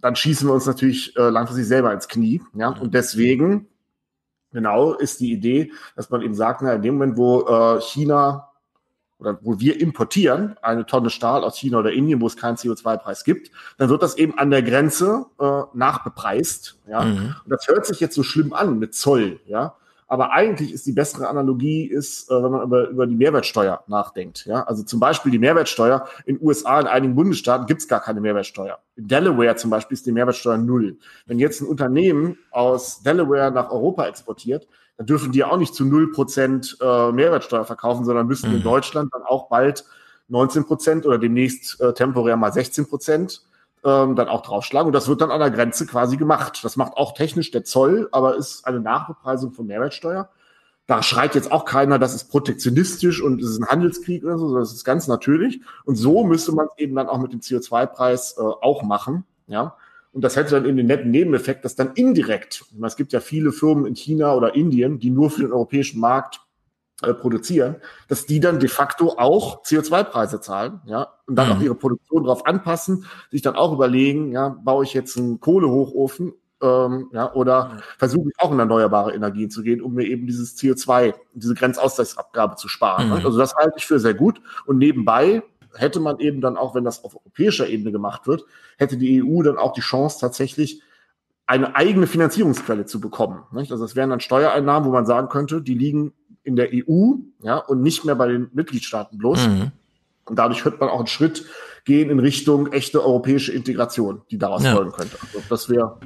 dann 0.01 0.15
schießen 0.15 0.47
wir 0.47 0.53
uns 0.53 0.67
natürlich 0.67 1.17
äh, 1.17 1.29
langfristig 1.29 1.67
selber 1.67 1.91
ins 1.91 2.07
Knie. 2.07 2.41
Ja? 2.53 2.69
Und 2.69 2.93
deswegen, 2.93 3.67
genau, 4.51 4.93
ist 4.93 5.19
die 5.19 5.31
Idee, 5.31 5.71
dass 5.95 6.09
man 6.09 6.21
eben 6.21 6.35
sagt, 6.35 6.61
na, 6.61 6.73
in 6.73 6.81
dem 6.83 6.95
Moment, 6.95 7.17
wo 7.17 7.41
äh, 7.47 7.81
China 7.81 8.51
oder 9.17 9.39
wo 9.41 9.59
wir 9.59 9.79
importieren 9.81 10.57
eine 10.61 10.85
Tonne 10.85 11.09
Stahl 11.09 11.43
aus 11.43 11.57
China 11.57 11.79
oder 11.79 11.91
Indien, 11.91 12.21
wo 12.21 12.27
es 12.27 12.35
keinen 12.35 12.57
CO2-Preis 12.57 13.23
gibt, 13.23 13.49
dann 13.77 13.89
wird 13.89 14.03
das 14.03 14.17
eben 14.17 14.37
an 14.37 14.51
der 14.51 14.61
Grenze 14.61 15.25
äh, 15.39 15.61
nachbepreist. 15.73 16.77
Ja? 16.87 17.01
Mhm. 17.03 17.35
Und 17.43 17.49
das 17.49 17.67
hört 17.67 17.85
sich 17.85 17.99
jetzt 17.99 18.15
so 18.15 18.23
schlimm 18.23 18.53
an 18.53 18.77
mit 18.77 18.93
Zoll, 18.93 19.39
ja. 19.47 19.75
Aber 20.07 20.31
eigentlich 20.31 20.71
ist 20.71 20.85
die 20.85 20.91
bessere 20.91 21.27
Analogie, 21.27 21.85
ist, 21.85 22.29
äh, 22.29 22.43
wenn 22.43 22.51
man 22.51 22.61
über, 22.63 22.89
über 22.89 23.07
die 23.07 23.15
Mehrwertsteuer 23.15 23.83
nachdenkt. 23.87 24.45
Ja? 24.45 24.63
Also 24.63 24.83
zum 24.83 24.99
Beispiel 24.99 25.31
die 25.31 25.39
Mehrwertsteuer 25.39 26.07
in 26.25 26.39
USA, 26.41 26.79
in 26.79 26.87
einigen 26.87 27.15
Bundesstaaten 27.15 27.65
gibt 27.65 27.81
es 27.81 27.87
gar 27.87 28.01
keine 28.01 28.21
Mehrwertsteuer. 28.21 28.77
In 28.95 29.07
Delaware 29.07 29.55
zum 29.55 29.71
Beispiel 29.71 29.95
ist 29.95 30.05
die 30.05 30.11
Mehrwertsteuer 30.11 30.57
null. 30.57 30.97
Wenn 31.25 31.39
jetzt 31.39 31.61
ein 31.61 31.67
Unternehmen 31.67 32.37
aus 32.51 33.01
Delaware 33.01 33.51
nach 33.51 33.71
Europa 33.71 34.05
exportiert, 34.05 34.67
dann 34.97 35.07
dürfen 35.07 35.31
die 35.31 35.43
auch 35.43 35.57
nicht 35.57 35.73
zu 35.73 35.83
0% 35.83 36.81
äh, 36.81 37.11
Mehrwertsteuer 37.11 37.65
verkaufen, 37.65 38.05
sondern 38.05 38.27
müssen 38.27 38.51
mhm. 38.51 38.57
in 38.57 38.63
Deutschland 38.63 39.11
dann 39.13 39.23
auch 39.23 39.49
bald 39.49 39.85
19 40.27 40.65
Prozent 40.65 41.05
oder 41.05 41.17
demnächst 41.17 41.81
äh, 41.81 41.93
temporär 41.93 42.37
mal 42.37 42.53
16 42.53 42.87
Prozent 42.87 43.41
ähm, 43.85 44.15
dann 44.15 44.27
auch 44.27 44.41
draufschlagen. 44.41 44.87
Und 44.87 44.93
das 44.93 45.07
wird 45.07 45.21
dann 45.21 45.31
an 45.31 45.39
der 45.39 45.51
Grenze 45.51 45.85
quasi 45.85 46.17
gemacht. 46.17 46.63
Das 46.63 46.75
macht 46.75 46.97
auch 46.97 47.13
technisch 47.13 47.51
der 47.51 47.63
Zoll, 47.63 48.09
aber 48.11 48.35
ist 48.35 48.65
eine 48.67 48.79
Nachbepreisung 48.79 49.51
von 49.51 49.67
Mehrwertsteuer. 49.67 50.29
Da 50.87 51.01
schreit 51.01 51.33
jetzt 51.35 51.51
auch 51.51 51.65
keiner, 51.65 51.97
das 51.97 52.13
ist 52.13 52.29
protektionistisch 52.29 53.21
und 53.21 53.41
es 53.41 53.51
ist 53.51 53.59
ein 53.59 53.67
Handelskrieg 53.67 54.23
oder 54.23 54.37
so, 54.37 54.55
das 54.57 54.71
ist 54.73 54.83
ganz 54.83 55.07
natürlich. 55.07 55.61
Und 55.83 55.95
so 55.95 56.23
müsste 56.23 56.51
man 56.51 56.67
es 56.67 56.77
eben 56.77 56.95
dann 56.95 57.07
auch 57.07 57.19
mit 57.19 57.31
dem 57.31 57.39
CO2-Preis 57.39 58.35
äh, 58.37 58.41
auch 58.41 58.83
machen. 58.83 59.23
Ja, 59.47 59.75
und 60.15 60.21
das 60.21 60.37
hätte 60.37 60.51
dann 60.51 60.65
eben 60.65 60.77
den 60.77 60.87
netten 60.87 61.11
Nebeneffekt, 61.11 61.65
dass 61.65 61.75
dann 61.75 61.91
indirekt, 61.95 62.63
es 62.81 62.95
gibt 62.95 63.11
ja 63.11 63.19
viele 63.19 63.51
Firmen 63.51 63.85
in 63.85 63.95
China 63.95 64.33
oder 64.33 64.55
Indien, 64.55 64.97
die 64.97 65.09
nur 65.09 65.29
für 65.29 65.41
den 65.41 65.51
europäischen 65.51 65.99
Markt 65.99 66.39
äh, 67.01 67.13
produzieren, 67.13 67.75
dass 68.07 68.25
die 68.25 68.39
dann 68.39 68.59
de 68.59 68.69
facto 68.69 69.15
auch 69.17 69.63
CO2-Preise 69.63 70.39
zahlen, 70.39 70.81
ja, 70.85 71.09
und 71.27 71.35
dann 71.35 71.49
mhm. 71.49 71.53
auch 71.55 71.61
ihre 71.61 71.75
Produktion 71.75 72.23
darauf 72.23 72.45
anpassen, 72.45 73.05
sich 73.31 73.41
dann 73.41 73.55
auch 73.55 73.73
überlegen, 73.73 74.31
ja, 74.31 74.49
baue 74.49 74.85
ich 74.85 74.93
jetzt 74.93 75.17
einen 75.17 75.39
Kohlehochofen, 75.39 76.33
ähm, 76.61 77.09
ja, 77.11 77.33
oder 77.33 77.65
mhm. 77.65 77.79
versuche 77.97 78.29
ich 78.29 78.35
auch 78.39 78.51
in 78.51 78.59
erneuerbare 78.59 79.13
Energien 79.13 79.49
zu 79.49 79.61
gehen, 79.61 79.81
um 79.81 79.93
mir 79.93 80.05
eben 80.05 80.25
dieses 80.25 80.57
CO2, 80.57 81.13
diese 81.33 81.53
Grenzausgleichsabgabe 81.53 82.55
zu 82.55 82.67
sparen. 82.67 83.07
Mhm. 83.07 83.25
Also 83.25 83.37
das 83.37 83.55
halte 83.55 83.73
ich 83.77 83.85
für 83.85 83.99
sehr 83.99 84.13
gut. 84.13 84.41
Und 84.65 84.77
nebenbei 84.77 85.43
hätte 85.75 85.99
man 85.99 86.19
eben 86.19 86.41
dann 86.41 86.57
auch, 86.57 86.75
wenn 86.75 86.85
das 86.85 87.03
auf 87.03 87.15
europäischer 87.15 87.67
Ebene 87.67 87.91
gemacht 87.91 88.27
wird, 88.27 88.45
hätte 88.77 88.97
die 88.97 89.21
EU 89.21 89.43
dann 89.43 89.57
auch 89.57 89.73
die 89.73 89.81
Chance 89.81 90.19
tatsächlich 90.19 90.81
eine 91.47 91.75
eigene 91.75 92.07
Finanzierungsquelle 92.07 92.85
zu 92.85 92.99
bekommen. 92.99 93.43
Nicht? 93.51 93.71
Also 93.71 93.85
es 93.85 93.95
wären 93.95 94.09
dann 94.09 94.19
Steuereinnahmen, 94.19 94.87
wo 94.87 94.93
man 94.93 95.05
sagen 95.05 95.29
könnte, 95.29 95.61
die 95.61 95.75
liegen 95.75 96.13
in 96.45 96.55
der 96.55 96.69
EU 96.71 97.15
ja, 97.41 97.57
und 97.57 97.81
nicht 97.81 98.05
mehr 98.05 98.15
bei 98.15 98.27
den 98.27 98.49
Mitgliedstaaten 98.53 99.17
bloß. 99.17 99.47
Mhm. 99.47 99.71
Und 100.25 100.39
dadurch 100.39 100.63
könnte 100.63 100.79
man 100.79 100.89
auch 100.89 100.99
einen 100.99 101.07
Schritt 101.07 101.45
gehen 101.85 102.09
in 102.09 102.19
Richtung 102.19 102.71
echte 102.71 103.03
europäische 103.03 103.51
Integration, 103.51 104.21
die 104.31 104.37
daraus 104.37 104.63
ja. 104.63 104.73
folgen 104.73 104.91
könnte. 104.91 105.17
Also 105.21 105.41
das 105.49 105.69
wäre 105.69 105.97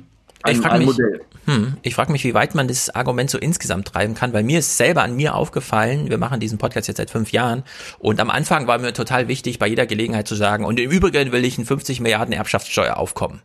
ein, 0.43 0.55
ich 0.55 0.61
frage 0.61 0.85
mich, 0.85 0.97
hm, 1.45 1.77
ich 1.81 1.95
frage 1.95 2.11
mich, 2.13 2.23
wie 2.23 2.33
weit 2.33 2.55
man 2.55 2.69
das 2.69 2.89
Argument 2.89 3.29
so 3.29 3.37
insgesamt 3.37 3.89
treiben 3.89 4.13
kann, 4.13 4.31
weil 4.31 4.43
mir 4.43 4.59
ist 4.59 4.77
selber 4.77 5.03
an 5.03 5.15
mir 5.15 5.35
aufgefallen, 5.35 6.09
wir 6.09 6.17
machen 6.17 6.39
diesen 6.39 6.57
Podcast 6.57 6.87
jetzt 6.87 6.97
seit 6.97 7.09
fünf 7.09 7.33
Jahren 7.33 7.63
und 7.97 8.21
am 8.21 8.29
Anfang 8.29 8.65
war 8.65 8.77
mir 8.77 8.93
total 8.93 9.27
wichtig, 9.27 9.59
bei 9.59 9.67
jeder 9.67 9.85
Gelegenheit 9.85 10.29
zu 10.29 10.35
sagen, 10.35 10.63
und 10.63 10.79
im 10.79 10.91
Übrigen 10.91 11.33
will 11.33 11.43
ich 11.43 11.57
ein 11.57 11.65
50 11.65 11.99
Milliarden 11.99 12.33
Erbschaftssteuer 12.33 12.95
aufkommen. 12.95 13.41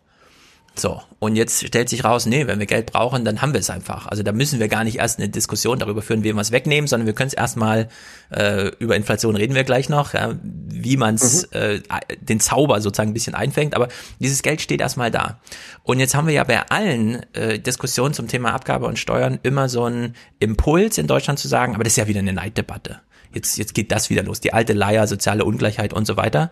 So, 0.77 1.01
und 1.20 1.37
jetzt 1.37 1.64
stellt 1.64 1.89
sich 1.89 2.03
raus, 2.03 2.27
nee, 2.27 2.49
wenn 2.49 2.59
wir 2.59 2.66
Geld 2.66 2.87
brauchen, 2.87 3.25
dann 3.25 3.41
haben 3.41 3.53
wir 3.53 3.61
es 3.61 3.70
einfach. 3.70 4.09
Also 4.09 4.25
da 4.25 4.33
müssen 4.33 4.59
wir 4.59 4.66
gar 4.66 4.83
nicht 4.83 4.99
erst 4.99 5.20
eine 5.20 5.29
Diskussion 5.29 5.79
darüber 5.79 6.03
führen, 6.03 6.25
wie 6.25 6.33
wir 6.33 6.41
es 6.41 6.51
wegnehmen, 6.51 6.89
sondern 6.89 7.07
wir 7.07 7.14
können 7.14 7.29
es 7.29 7.35
erstmal, 7.35 7.89
äh, 8.31 8.72
über 8.81 8.97
Inflation 8.97 9.37
reden 9.37 9.55
wir 9.55 9.62
gleich 9.62 9.89
noch, 9.89 10.14
äh, 10.14 10.35
wie 10.43 10.97
man 10.97 11.14
es, 11.14 11.49
mhm. 11.53 11.59
äh, 11.59 11.81
den 12.20 12.41
Zauber 12.41 12.81
sozusagen 12.81 13.11
ein 13.11 13.14
bisschen 13.14 13.37
einfängt, 13.37 13.77
aber 13.77 13.87
dieses 14.18 14.43
Geld 14.43 14.61
steht 14.61 14.81
erstmal 14.81 15.12
da. 15.12 15.39
Und 15.85 16.01
jetzt 16.01 16.16
haben 16.16 16.27
wir 16.27 16.35
ja 16.35 16.43
bei 16.43 16.61
allen 16.68 17.22
äh, 17.35 17.61
Diskussionen 17.61 18.12
zum 18.12 18.27
Thema 18.27 18.53
Abgabe 18.53 18.87
und 18.87 18.99
Steuern 18.99 19.39
immer 19.45 19.68
so 19.68 19.85
einen 19.85 20.16
Impuls 20.41 20.99
in 20.99 21.07
Deutschland 21.07 21.39
zu 21.39 21.47
sagen, 21.47 21.77
aber 21.77 21.85
das 21.85 21.93
ist 21.93 21.99
ja 21.99 22.09
wieder 22.09 22.18
eine 22.18 22.33
Neiddebatte. 22.33 23.01
Jetzt, 23.33 23.59
jetzt 23.59 23.75
geht 23.75 23.93
das 23.93 24.11
wieder 24.11 24.25
los, 24.25 24.41
die 24.41 24.53
alte 24.53 24.72
Leier, 24.72 25.07
soziale 25.07 25.45
Ungleichheit 25.45 25.93
und 25.93 26.05
so 26.05 26.16
weiter. 26.16 26.51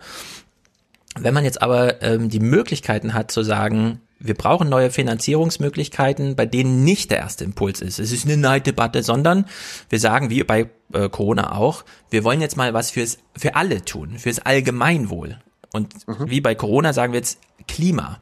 Wenn 1.18 1.34
man 1.34 1.44
jetzt 1.44 1.60
aber 1.60 2.02
ähm, 2.02 2.28
die 2.30 2.40
Möglichkeiten 2.40 3.14
hat 3.14 3.30
zu 3.30 3.42
sagen, 3.42 4.00
wir 4.22 4.34
brauchen 4.34 4.68
neue 4.68 4.90
Finanzierungsmöglichkeiten, 4.90 6.36
bei 6.36 6.46
denen 6.46 6.84
nicht 6.84 7.10
der 7.10 7.18
erste 7.18 7.44
Impuls 7.44 7.80
ist. 7.80 7.98
Es 7.98 8.12
ist 8.12 8.24
eine 8.24 8.36
Neiddebatte, 8.36 9.02
sondern 9.02 9.46
wir 9.88 9.98
sagen, 9.98 10.30
wie 10.30 10.44
bei 10.44 10.70
äh, 10.92 11.08
Corona 11.08 11.56
auch, 11.56 11.84
wir 12.10 12.22
wollen 12.24 12.40
jetzt 12.40 12.56
mal 12.56 12.72
was 12.72 12.90
fürs, 12.90 13.18
für 13.36 13.56
alle 13.56 13.84
tun, 13.84 14.18
fürs 14.18 14.38
Allgemeinwohl. 14.38 15.38
Und 15.72 16.06
mhm. 16.06 16.30
wie 16.30 16.40
bei 16.40 16.54
Corona 16.54 16.92
sagen 16.92 17.12
wir 17.12 17.18
jetzt 17.18 17.38
Klima. 17.66 18.20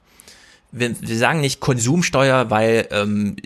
Wir, 0.73 0.95
wir 1.01 1.19
sagen 1.19 1.41
nicht 1.41 1.61
Konsumsteuer, 1.61 2.49
weil 2.49 2.87
ähm, 2.93 3.37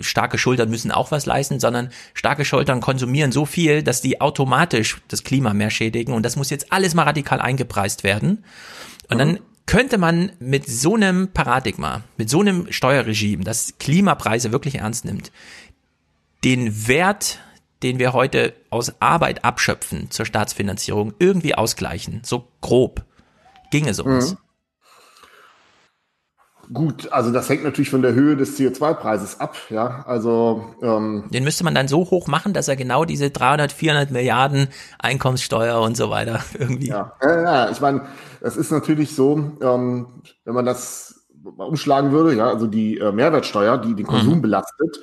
starke 0.00 0.38
Schultern 0.38 0.70
müssen 0.70 0.90
auch 0.90 1.12
was 1.12 1.24
leisten, 1.24 1.60
sondern 1.60 1.90
starke 2.14 2.44
Schultern 2.44 2.80
konsumieren 2.80 3.30
so 3.30 3.46
viel, 3.46 3.82
dass 3.82 4.02
die 4.02 4.20
automatisch 4.20 4.98
das 5.08 5.22
Klima 5.22 5.54
mehr 5.54 5.70
schädigen. 5.70 6.12
Und 6.12 6.24
das 6.24 6.36
muss 6.36 6.50
jetzt 6.50 6.72
alles 6.72 6.94
mal 6.94 7.04
radikal 7.04 7.40
eingepreist 7.40 8.02
werden. 8.02 8.44
Und 9.08 9.16
mhm. 9.16 9.18
dann 9.18 9.38
könnte 9.66 9.98
man 9.98 10.32
mit 10.38 10.66
so 10.66 10.94
einem 10.94 11.28
Paradigma, 11.28 12.02
mit 12.16 12.28
so 12.28 12.40
einem 12.40 12.70
Steuerregime, 12.70 13.44
das 13.44 13.74
Klimapreise 13.78 14.52
wirklich 14.52 14.76
ernst 14.76 15.04
nimmt, 15.04 15.32
den 16.44 16.86
Wert, 16.86 17.38
den 17.82 17.98
wir 17.98 18.12
heute 18.12 18.54
aus 18.70 19.00
Arbeit 19.00 19.44
abschöpfen 19.44 20.10
zur 20.10 20.26
Staatsfinanzierung, 20.26 21.14
irgendwie 21.18 21.54
ausgleichen, 21.54 22.20
so 22.24 22.48
grob. 22.60 23.04
Ginge 23.70 23.94
sowas. 23.94 24.32
Mhm. 24.32 24.38
Gut, 26.72 27.12
also 27.12 27.30
das 27.30 27.48
hängt 27.48 27.64
natürlich 27.64 27.90
von 27.90 28.00
der 28.00 28.14
Höhe 28.14 28.36
des 28.36 28.58
CO2-Preises 28.58 29.38
ab, 29.40 29.56
ja. 29.68 30.02
Also 30.06 30.74
ähm, 30.82 31.24
den 31.30 31.44
müsste 31.44 31.64
man 31.64 31.74
dann 31.74 31.88
so 31.88 32.10
hoch 32.10 32.26
machen, 32.26 32.54
dass 32.54 32.68
er 32.68 32.76
genau 32.76 33.04
diese 33.04 33.30
300, 33.30 33.72
400 33.72 34.10
Milliarden 34.10 34.68
Einkommenssteuer 34.98 35.80
und 35.80 35.96
so 35.96 36.10
weiter 36.10 36.42
irgendwie. 36.58 36.88
Ja, 36.88 37.12
ja, 37.20 37.42
ja 37.42 37.70
ich 37.70 37.80
meine, 37.80 38.02
es 38.44 38.56
ist 38.56 38.70
natürlich 38.70 39.14
so, 39.14 39.52
ähm, 39.62 40.06
wenn 40.44 40.54
man 40.54 40.66
das 40.66 41.26
umschlagen 41.56 42.12
würde, 42.12 42.34
ja, 42.34 42.48
also 42.48 42.66
die 42.66 42.98
äh, 42.98 43.10
Mehrwertsteuer, 43.10 43.78
die 43.78 43.94
den 43.94 44.06
Konsum 44.06 44.36
mhm. 44.36 44.42
belastet, 44.42 45.00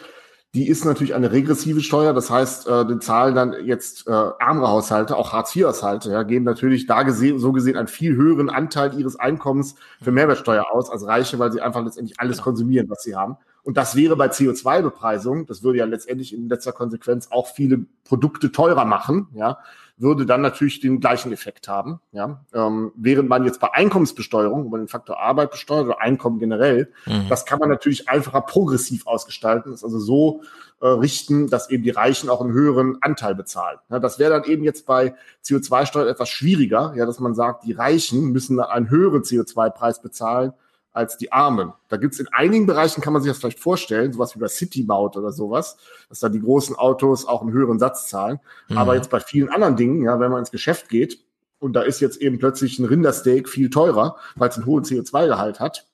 die 0.53 0.67
ist 0.67 0.85
natürlich 0.85 1.15
eine 1.15 1.31
regressive 1.31 1.81
Steuer. 1.81 2.13
Das 2.13 2.29
heißt, 2.29 2.67
äh, 2.67 2.85
den 2.85 3.01
zahlen 3.01 3.33
dann 3.33 3.55
jetzt 3.65 4.07
äh, 4.07 4.11
ärmere 4.11 4.67
Haushalte, 4.67 5.15
auch 5.15 5.33
Hartz-IV-Haushalte, 5.33 6.11
ja, 6.11 6.23
geben 6.23 6.45
natürlich 6.45 6.85
da 6.85 7.03
gesehen, 7.03 7.39
so 7.39 7.51
gesehen 7.51 7.77
einen 7.77 7.87
viel 7.87 8.15
höheren 8.15 8.49
Anteil 8.49 8.99
ihres 8.99 9.15
Einkommens 9.15 9.75
für 10.01 10.11
Mehrwertsteuer 10.11 10.65
aus 10.71 10.91
als 10.91 11.07
Reiche, 11.07 11.39
weil 11.39 11.51
sie 11.51 11.61
einfach 11.61 11.83
letztendlich 11.83 12.19
alles 12.19 12.41
konsumieren, 12.41 12.89
was 12.89 13.01
sie 13.01 13.15
haben. 13.15 13.37
Und 13.63 13.77
das 13.77 13.95
wäre 13.95 14.15
bei 14.15 14.27
CO2-Bepreisung, 14.27 15.45
das 15.45 15.63
würde 15.63 15.79
ja 15.79 15.85
letztendlich 15.85 16.33
in 16.33 16.49
letzter 16.49 16.73
Konsequenz 16.73 17.27
auch 17.31 17.47
viele 17.47 17.85
Produkte 18.03 18.51
teurer 18.51 18.85
machen, 18.85 19.29
ja, 19.33 19.59
würde 20.01 20.25
dann 20.25 20.41
natürlich 20.41 20.79
den 20.79 20.99
gleichen 20.99 21.31
Effekt 21.31 21.67
haben. 21.67 21.99
Ja? 22.11 22.43
Ähm, 22.53 22.91
während 22.95 23.29
man 23.29 23.45
jetzt 23.45 23.59
bei 23.59 23.73
Einkommensbesteuerung, 23.73 24.65
wo 24.65 24.69
man 24.69 24.81
den 24.81 24.87
Faktor 24.87 25.19
Arbeit 25.19 25.51
besteuert 25.51 25.85
oder 25.85 26.01
Einkommen 26.01 26.39
generell, 26.39 26.91
mhm. 27.05 27.27
das 27.29 27.45
kann 27.45 27.59
man 27.59 27.69
natürlich 27.69 28.09
einfacher 28.09 28.41
progressiv 28.41 29.07
ausgestalten, 29.07 29.71
ist 29.71 29.83
also 29.83 29.99
so 29.99 30.41
äh, 30.81 30.87
richten, 30.87 31.49
dass 31.49 31.69
eben 31.69 31.83
die 31.83 31.91
Reichen 31.91 32.29
auch 32.29 32.41
einen 32.41 32.53
höheren 32.53 32.97
Anteil 33.01 33.35
bezahlen. 33.35 33.77
Ja, 33.89 33.99
das 33.99 34.17
wäre 34.17 34.31
dann 34.31 34.43
eben 34.45 34.63
jetzt 34.63 34.85
bei 34.85 35.15
CO2-Steuer 35.45 36.07
etwas 36.07 36.29
schwieriger, 36.29 36.93
ja, 36.95 37.05
dass 37.05 37.19
man 37.19 37.35
sagt, 37.35 37.65
die 37.65 37.73
Reichen 37.73 38.31
müssen 38.31 38.59
einen 38.59 38.89
höheren 38.89 39.21
CO2-Preis 39.21 40.01
bezahlen 40.01 40.53
als 40.93 41.17
die 41.17 41.31
Armen. 41.31 41.73
Da 41.87 41.97
gibt's 41.97 42.19
in 42.19 42.27
einigen 42.31 42.65
Bereichen, 42.65 43.01
kann 43.01 43.13
man 43.13 43.21
sich 43.21 43.31
das 43.31 43.39
vielleicht 43.39 43.59
vorstellen, 43.59 44.11
sowas 44.11 44.35
wie 44.35 44.39
bei 44.39 44.47
City-Maut 44.47 45.15
oder 45.15 45.31
sowas, 45.31 45.77
dass 46.09 46.19
da 46.19 46.29
die 46.29 46.41
großen 46.41 46.75
Autos 46.75 47.25
auch 47.25 47.41
einen 47.41 47.51
höheren 47.51 47.79
Satz 47.79 48.07
zahlen. 48.07 48.39
Mhm. 48.67 48.77
Aber 48.77 48.95
jetzt 48.95 49.09
bei 49.09 49.19
vielen 49.19 49.49
anderen 49.49 49.77
Dingen, 49.77 50.03
ja, 50.03 50.19
wenn 50.19 50.31
man 50.31 50.39
ins 50.39 50.51
Geschäft 50.51 50.89
geht 50.89 51.19
und 51.59 51.73
da 51.73 51.81
ist 51.81 52.01
jetzt 52.01 52.17
eben 52.17 52.39
plötzlich 52.39 52.77
ein 52.79 52.85
Rindersteak 52.85 53.47
viel 53.47 53.69
teurer, 53.69 54.17
weil 54.35 54.49
es 54.49 54.57
einen 54.57 54.65
hohen 54.65 54.83
CO2-Gehalt 54.83 55.59
hat, 55.59 55.87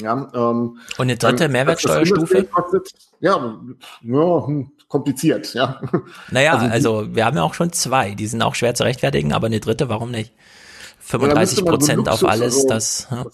ja, 0.00 0.30
ähm, 0.34 0.78
und 0.96 1.00
eine 1.00 1.16
dritte 1.16 1.48
Mehrwertsteuerstufe? 1.48 2.44
Kostet, 2.44 2.92
ja, 3.18 3.60
ja, 4.02 4.46
hm, 4.46 4.70
kompliziert, 4.88 5.52
ja. 5.52 5.80
Naja, 6.30 6.54
also, 6.54 7.00
also, 7.00 7.14
wir 7.14 7.24
haben 7.24 7.36
ja 7.36 7.42
auch 7.42 7.54
schon 7.54 7.72
zwei, 7.72 8.14
die 8.14 8.26
sind 8.26 8.40
auch 8.42 8.54
schwer 8.54 8.74
zu 8.74 8.84
rechtfertigen, 8.84 9.32
aber 9.32 9.46
eine 9.46 9.60
dritte, 9.60 9.88
warum 9.88 10.10
nicht? 10.10 10.32
35 11.00 11.64
Prozent 11.64 12.06
so 12.06 12.12
auf 12.12 12.24
alles, 12.24 12.54
also, 12.54 12.68
das. 12.68 13.08
Ja 13.10 13.24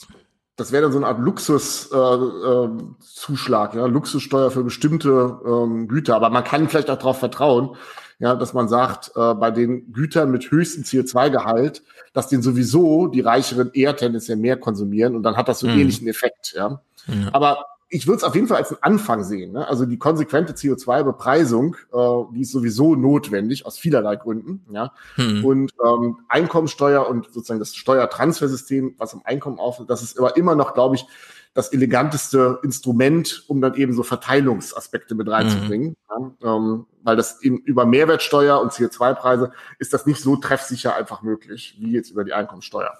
das 0.56 0.72
wäre 0.72 0.82
dann 0.82 0.92
so 0.92 0.98
eine 0.98 1.06
Art 1.06 1.20
Luxuszuschlag, 1.20 3.74
äh, 3.74 3.76
äh, 3.76 3.80
ja, 3.80 3.86
Luxussteuer 3.86 4.50
für 4.50 4.64
bestimmte 4.64 5.38
ähm, 5.44 5.86
Güter. 5.86 6.16
Aber 6.16 6.30
man 6.30 6.44
kann 6.44 6.68
vielleicht 6.68 6.90
auch 6.90 6.96
darauf 6.96 7.18
vertrauen, 7.18 7.76
ja, 8.18 8.34
dass 8.34 8.54
man 8.54 8.68
sagt, 8.68 9.12
äh, 9.14 9.34
bei 9.34 9.50
den 9.50 9.92
Gütern 9.92 10.30
mit 10.30 10.50
höchstem 10.50 10.84
CO2-Gehalt, 10.84 11.82
dass 12.14 12.28
den 12.28 12.40
sowieso 12.40 13.08
die 13.08 13.20
Reicheren 13.20 13.70
eher 13.74 13.94
tendenziell 13.94 14.38
mehr 14.38 14.56
konsumieren 14.56 15.14
und 15.14 15.22
dann 15.22 15.36
hat 15.36 15.48
das 15.48 15.58
so 15.60 15.66
einen 15.66 15.76
mhm. 15.76 15.82
ähnlichen 15.82 16.08
Effekt. 16.08 16.54
Ja. 16.56 16.80
Mhm. 17.06 17.28
Aber 17.32 17.66
ich 17.88 18.06
würde 18.06 18.18
es 18.18 18.24
auf 18.24 18.34
jeden 18.34 18.48
Fall 18.48 18.58
als 18.58 18.70
einen 18.70 18.82
Anfang 18.82 19.22
sehen. 19.22 19.52
Ne? 19.52 19.66
Also 19.66 19.86
die 19.86 19.98
konsequente 19.98 20.54
CO2-Bepreisung, 20.54 21.76
äh, 21.92 22.34
die 22.34 22.42
ist 22.42 22.50
sowieso 22.50 22.96
notwendig 22.96 23.64
aus 23.64 23.78
vielerlei 23.78 24.16
Gründen. 24.16 24.64
Ja? 24.72 24.92
Hm. 25.14 25.44
Und 25.44 25.72
ähm, 25.84 26.18
Einkommensteuer 26.28 27.08
und 27.08 27.26
sozusagen 27.26 27.60
das 27.60 27.76
Steuertransfersystem, 27.76 28.94
was 28.98 29.14
am 29.14 29.22
Einkommen 29.24 29.58
auftritt, 29.58 29.88
das 29.88 30.02
ist 30.02 30.18
aber 30.18 30.36
immer 30.36 30.56
noch, 30.56 30.74
glaube 30.74 30.96
ich, 30.96 31.06
das 31.54 31.72
eleganteste 31.72 32.58
Instrument, 32.62 33.44
um 33.46 33.60
dann 33.62 33.74
eben 33.74 33.94
so 33.94 34.02
Verteilungsaspekte 34.02 35.14
mit 35.14 35.28
reinzubringen. 35.28 35.96
Hm. 36.08 36.34
Ja? 36.42 36.56
Ähm, 36.56 36.86
weil 37.04 37.16
das 37.16 37.40
in, 37.40 37.58
über 37.58 37.86
Mehrwertsteuer 37.86 38.60
und 38.60 38.72
CO2-Preise 38.72 39.52
ist 39.78 39.92
das 39.92 40.06
nicht 40.06 40.20
so 40.20 40.36
treffsicher 40.36 40.96
einfach 40.96 41.22
möglich, 41.22 41.76
wie 41.78 41.92
jetzt 41.92 42.10
über 42.10 42.24
die 42.24 42.32
Einkommensteuer. 42.32 42.98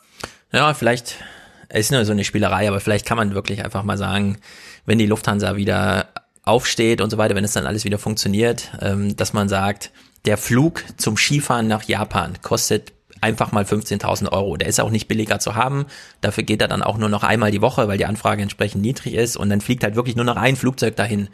Ja, 0.53 0.73
vielleicht 0.75 1.17
es 1.69 1.87
ist 1.87 1.93
nur 1.93 2.05
so 2.05 2.13
eine 2.13 2.25
Spielerei, 2.25 2.69
aber 2.69 2.81
vielleicht 2.81 3.07
kann 3.07 3.17
man 3.17 3.35
wirklich 3.35 3.65
einfach 3.65 3.83
mal 3.83 3.99
sagen, 3.99 4.39
wenn 4.87 4.99
die 4.99 5.07
Lufthansa 5.07 5.57
wieder 5.57 6.09
aufsteht 6.43 7.01
und 7.01 7.11
so 7.11 7.19
weiter, 7.19 7.35
wenn 7.35 7.45
es 7.45 7.53
dann 7.53 7.67
alles 7.67 7.85
wieder 7.85 7.99
funktioniert, 7.99 8.71
ähm, 8.81 9.17
dass 9.17 9.33
man 9.33 9.49
sagt, 9.49 9.91
der 10.25 10.39
Flug 10.39 10.85
zum 10.97 11.17
Skifahren 11.17 11.67
nach 11.67 11.83
Japan 11.85 12.41
kostet 12.41 12.93
einfach 13.21 13.53
mal 13.53 13.65
15.000 13.65 14.33
Euro. 14.33 14.57
Der 14.57 14.69
ist 14.69 14.81
auch 14.81 14.91
nicht 14.91 15.09
billiger 15.09 15.39
zu 15.39 15.55
haben. 15.55 15.87
Dafür 16.21 16.45
geht 16.45 16.61
er 16.63 16.69
dann 16.69 16.83
auch 16.83 16.99
nur 16.99 17.09
noch 17.09 17.23
einmal 17.23 17.51
die 17.51 17.63
Woche, 17.63 17.89
weil 17.89 17.99
die 17.99 18.07
Anfrage 18.07 18.43
entsprechend 18.43 18.83
niedrig 18.83 19.15
ist. 19.15 19.37
Und 19.37 19.51
dann 19.51 19.61
fliegt 19.61 19.85
halt 19.85 19.97
wirklich 19.97 20.17
nur 20.17 20.25
noch 20.25 20.37
ein 20.37 20.57
Flugzeug 20.57 20.97
dahin, 20.97 21.29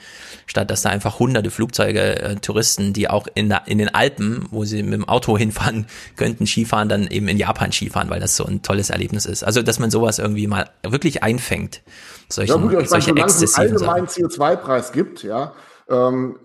statt 0.47 0.71
dass 0.71 0.83
da 0.83 0.91
einfach 0.91 1.19
hunderte 1.19 1.51
Flugzeuge, 1.51 2.21
äh, 2.21 2.37
Touristen, 2.37 2.93
die 2.93 3.09
auch 3.09 3.27
in, 3.35 3.49
der, 3.49 3.63
in 3.67 3.79
den 3.79 3.95
Alpen, 3.95 4.47
wo 4.51 4.65
sie 4.65 4.83
mit 4.83 4.95
dem 4.95 5.09
Auto 5.09 5.37
hinfahren 5.43 5.87
könnten, 6.17 6.47
Skifahren, 6.47 6.89
dann 6.89 7.07
eben 7.07 7.29
in 7.29 7.39
Japan 7.39 7.73
Skifahren, 7.73 8.11
weil 8.11 8.21
das 8.21 8.37
so 8.37 8.45
ein 8.45 8.63
tolles 8.63 8.91
Erlebnis 8.91 9.27
ist. 9.27 9.43
Also, 9.43 9.63
dass 9.63 9.79
man 9.79 9.91
sowas 9.91 10.19
irgendwie 10.19 10.47
mal 10.47 10.71
wirklich 10.83 11.23
einfängt. 11.23 11.83
Solchen, 12.29 12.63
ja 12.63 12.71
gut, 12.71 12.83
ich 12.83 12.89
solche 12.89 13.13
meine, 13.13 13.29
solange 13.29 13.45
es 13.45 13.55
einen 13.55 13.73
allgemeinen 13.73 14.07
CO2-Preis 14.07 14.93
gibt, 14.93 15.23
ja, 15.23 15.53
ähm, 15.89 16.37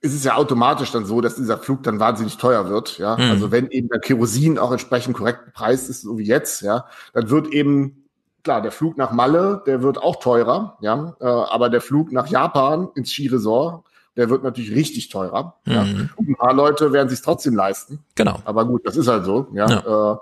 ist 0.00 0.14
es 0.14 0.24
ja 0.24 0.36
automatisch 0.36 0.92
dann 0.92 1.04
so, 1.04 1.20
dass 1.20 1.36
dieser 1.36 1.58
Flug 1.58 1.82
dann 1.82 1.98
wahnsinnig 1.98 2.36
teuer 2.36 2.68
wird. 2.68 2.98
Ja, 2.98 3.16
mhm. 3.16 3.30
also 3.30 3.50
wenn 3.50 3.70
eben 3.70 3.88
der 3.88 4.00
Kerosin 4.00 4.58
auch 4.58 4.70
entsprechend 4.70 5.16
korrekt 5.16 5.44
bepreist 5.46 5.90
ist, 5.90 6.02
so 6.02 6.18
wie 6.18 6.24
jetzt, 6.24 6.62
ja, 6.62 6.86
dann 7.12 7.30
wird 7.30 7.48
eben 7.48 8.04
klar 8.44 8.62
der 8.62 8.70
Flug 8.70 8.96
nach 8.96 9.12
Malle, 9.12 9.62
der 9.66 9.82
wird 9.82 9.98
auch 9.98 10.16
teurer, 10.16 10.78
ja, 10.80 11.16
äh, 11.20 11.24
aber 11.24 11.68
der 11.68 11.80
Flug 11.80 12.12
nach 12.12 12.28
Japan 12.28 12.88
ins 12.94 13.10
Skiresort, 13.12 13.84
der 14.16 14.30
wird 14.30 14.42
natürlich 14.42 14.72
richtig 14.72 15.08
teurer. 15.08 15.56
Mhm. 15.64 15.72
Ja. 15.72 15.86
Und 16.16 16.28
ein 16.28 16.36
paar 16.36 16.54
Leute 16.54 16.92
werden 16.92 17.08
sich 17.08 17.22
trotzdem 17.22 17.54
leisten. 17.54 18.00
Genau. 18.14 18.40
Aber 18.44 18.64
gut, 18.64 18.86
das 18.86 18.96
ist 18.96 19.08
halt 19.08 19.24
so. 19.24 19.48
Ja. 19.52 19.68
ja. 19.68 20.12
Äh, 20.12 20.16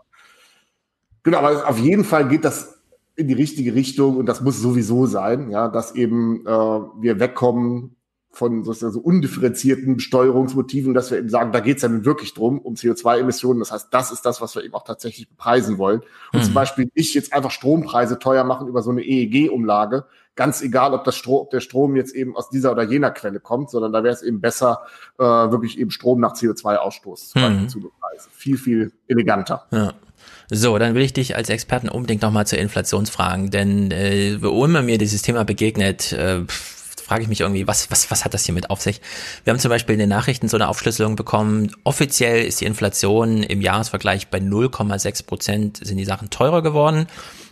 genau, 1.23 1.39
aber 1.39 1.69
auf 1.69 1.79
jeden 1.79 2.05
Fall 2.05 2.29
geht 2.29 2.45
das 2.45 2.79
in 3.15 3.29
die 3.29 3.35
richtige 3.35 3.75
Richtung 3.75 4.17
und 4.17 4.27
das 4.27 4.43
muss 4.43 4.61
sowieso 4.61 5.07
sein, 5.07 5.51
ja, 5.51 5.69
dass 5.69 5.95
eben 5.95 6.47
äh, 6.47 6.51
wir 6.51 7.19
wegkommen 7.19 7.96
von 8.37 8.65
sozusagen 8.65 8.93
so 8.93 9.01
undifferenzierten 9.01 9.97
Besteuerungsmotiven, 9.97 10.93
dass 10.93 11.11
wir 11.11 11.19
eben 11.19 11.31
sagen, 11.31 11.53
da 11.53 11.61
geht 11.61 11.77
es 11.77 11.83
ja 11.83 11.89
nun 11.89 12.05
wirklich 12.05 12.35
drum, 12.35 12.59
um 12.59 12.75
CO2-Emissionen. 12.75 13.61
Das 13.61 13.73
heißt, 13.73 13.89
das 13.91 14.13
ist 14.13 14.27
das, 14.27 14.43
was 14.43 14.55
wir 14.55 14.63
eben 14.63 14.75
auch 14.75 14.85
tatsächlich 14.85 15.29
bepreisen 15.29 15.79
wollen. 15.79 16.03
Und 16.33 16.41
mhm. 16.41 16.45
zum 16.45 16.55
Beispiel 16.55 16.91
nicht 16.95 17.15
jetzt 17.15 17.33
einfach 17.33 17.51
Strompreise 17.51 18.19
teuer 18.19 18.45
machen 18.45 18.69
über 18.69 18.83
so 18.83 18.91
eine 18.91 19.03
EEG-Umlage, 19.03 20.05
ganz 20.35 20.61
egal, 20.61 20.93
ob, 20.93 21.05
das 21.05 21.17
Strom, 21.17 21.41
ob 21.41 21.51
der 21.51 21.61
Strom 21.61 21.97
jetzt 21.97 22.15
eben 22.15 22.37
aus 22.37 22.51
dieser 22.51 22.73
oder 22.73 22.83
jener 22.83 23.11
Quelle 23.11 23.41
kommt, 23.41 23.71
sondern 23.71 23.93
da 23.93 24.05
wäre 24.05 24.13
es 24.15 24.23
eben 24.23 24.43
besser, 24.43 24.83
äh, 25.19 25.23
wirklich 25.23 25.79
eben 25.79 25.91
Strom 25.91 26.21
nach 26.21 26.35
CO2-Ausstoß 26.35 27.39
mhm. 27.39 27.69
zu 27.71 27.81
bepreisen. 27.81 28.31
Viel, 28.33 28.59
viel 28.59 28.93
eleganter. 29.09 29.65
Ja. 29.71 29.95
So, 30.51 30.79
dann 30.79 30.95
will 30.95 31.03
ich 31.03 31.13
dich 31.13 31.37
als 31.37 31.49
Experten 31.49 31.89
unbedingt 31.89 32.23
nochmal 32.23 32.47
zur 32.47 32.59
Inflation 32.59 33.07
fragen, 33.07 33.51
denn 33.51 33.91
äh, 33.91 34.39
wo 34.41 34.65
immer 34.65 34.83
mir 34.83 34.99
dieses 34.99 35.23
Thema 35.23 35.45
begegnet, 35.45 36.13
äh, 36.13 36.45
frage 37.07 37.23
ich 37.23 37.29
mich 37.29 37.41
irgendwie, 37.41 37.69
was, 37.69 37.89
was, 37.93 38.11
was 38.11 38.25
hat 38.25 38.35
das 38.35 38.45
hier 38.45 38.55
mit 38.55 38.69
auf 38.69 38.83
sich? 38.83 39.01
Wir 39.45 39.53
haben 39.53 39.61
zum 39.61 39.69
Beispiel 39.69 39.93
in 39.93 40.01
den 40.01 40.09
Nachrichten 40.09 40.49
so 40.49 40.57
eine 40.57 40.67
Aufschlüsselung 40.67 41.15
bekommen. 41.15 41.71
Offiziell 41.85 42.45
ist 42.45 42.61
die 42.61 42.65
Inflation 42.65 43.45
im 43.45 43.61
Jahresvergleich 43.61 44.27
bei 44.27 44.39
0,6 44.39 45.25
Prozent 45.25 45.77
sind 45.87 45.99
die 45.99 46.05
Sachen 46.05 46.31
teurer 46.31 46.63
geworden. 46.63 47.07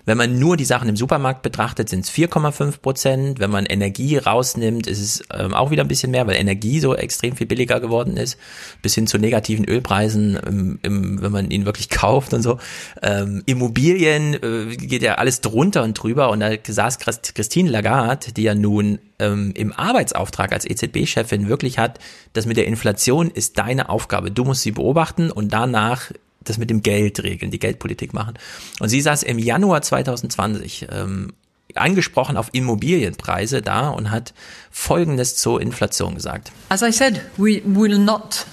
Wenn 0.06 0.18
man 0.18 0.38
nur 0.38 0.56
die 0.56 0.64
Sachen 0.64 0.88
im 0.88 0.96
Supermarkt 0.96 1.42
betrachtet, 1.42 1.88
sind 1.88 2.04
es 2.04 2.10
4,5 2.10 2.80
Prozent. 2.80 3.40
Wenn 3.40 3.50
man 3.50 3.64
Energie 3.64 4.18
rausnimmt, 4.18 4.86
ist 4.86 5.00
es 5.00 5.22
ähm, 5.32 5.54
auch 5.54 5.70
wieder 5.70 5.82
ein 5.82 5.88
bisschen 5.88 6.10
mehr, 6.10 6.26
weil 6.26 6.36
Energie 6.36 6.80
so 6.80 6.94
extrem 6.94 7.36
viel 7.36 7.46
billiger 7.46 7.80
geworden 7.80 8.16
ist, 8.16 8.38
bis 8.82 8.94
hin 8.94 9.06
zu 9.06 9.18
negativen 9.18 9.64
Ölpreisen, 9.64 10.36
im, 10.36 10.78
im, 10.82 11.22
wenn 11.22 11.32
man 11.32 11.50
ihn 11.50 11.64
wirklich 11.64 11.88
kauft 11.90 12.34
und 12.34 12.42
so. 12.42 12.58
Ähm, 13.02 13.42
Immobilien 13.46 14.34
äh, 14.34 14.76
geht 14.76 15.02
ja 15.02 15.14
alles 15.14 15.40
drunter 15.40 15.82
und 15.82 15.94
drüber. 15.94 16.30
Und 16.30 16.40
da 16.40 16.50
saß 16.66 16.98
Christine 16.98 17.70
Lagarde, 17.70 18.32
die 18.32 18.42
ja 18.42 18.54
nun 18.54 18.98
ähm, 19.18 19.52
im 19.54 19.72
Arbeitsauftrag 19.72 20.52
als 20.52 20.66
EZB-Chefin 20.66 21.48
wirklich 21.48 21.78
hat, 21.78 21.98
das 22.32 22.46
mit 22.46 22.56
der 22.56 22.66
Inflation 22.66 23.30
ist 23.30 23.58
deine 23.58 23.88
Aufgabe. 23.88 24.30
Du 24.30 24.44
musst 24.44 24.62
sie 24.62 24.72
beobachten 24.72 25.30
und 25.30 25.52
danach 25.52 26.10
das 26.44 26.58
mit 26.58 26.70
dem 26.70 26.82
Geld 26.82 27.22
regeln, 27.22 27.50
die 27.50 27.58
Geldpolitik 27.58 28.12
machen. 28.12 28.34
Und 28.80 28.88
sie 28.88 29.00
saß 29.00 29.22
im 29.22 29.38
Januar 29.38 29.82
2020 29.82 30.88
ähm, 30.90 31.32
angesprochen 31.74 32.36
auf 32.36 32.50
Immobilienpreise 32.52 33.62
da 33.62 33.88
und 33.88 34.10
hat 34.10 34.34
Folgendes 34.70 35.36
zur 35.36 35.60
Inflation 35.60 36.14
gesagt. 36.14 36.52
As 36.68 36.82
I 36.82 36.92
said, 36.92 37.20
we 37.36 37.62
will 37.64 37.98
not 37.98 38.46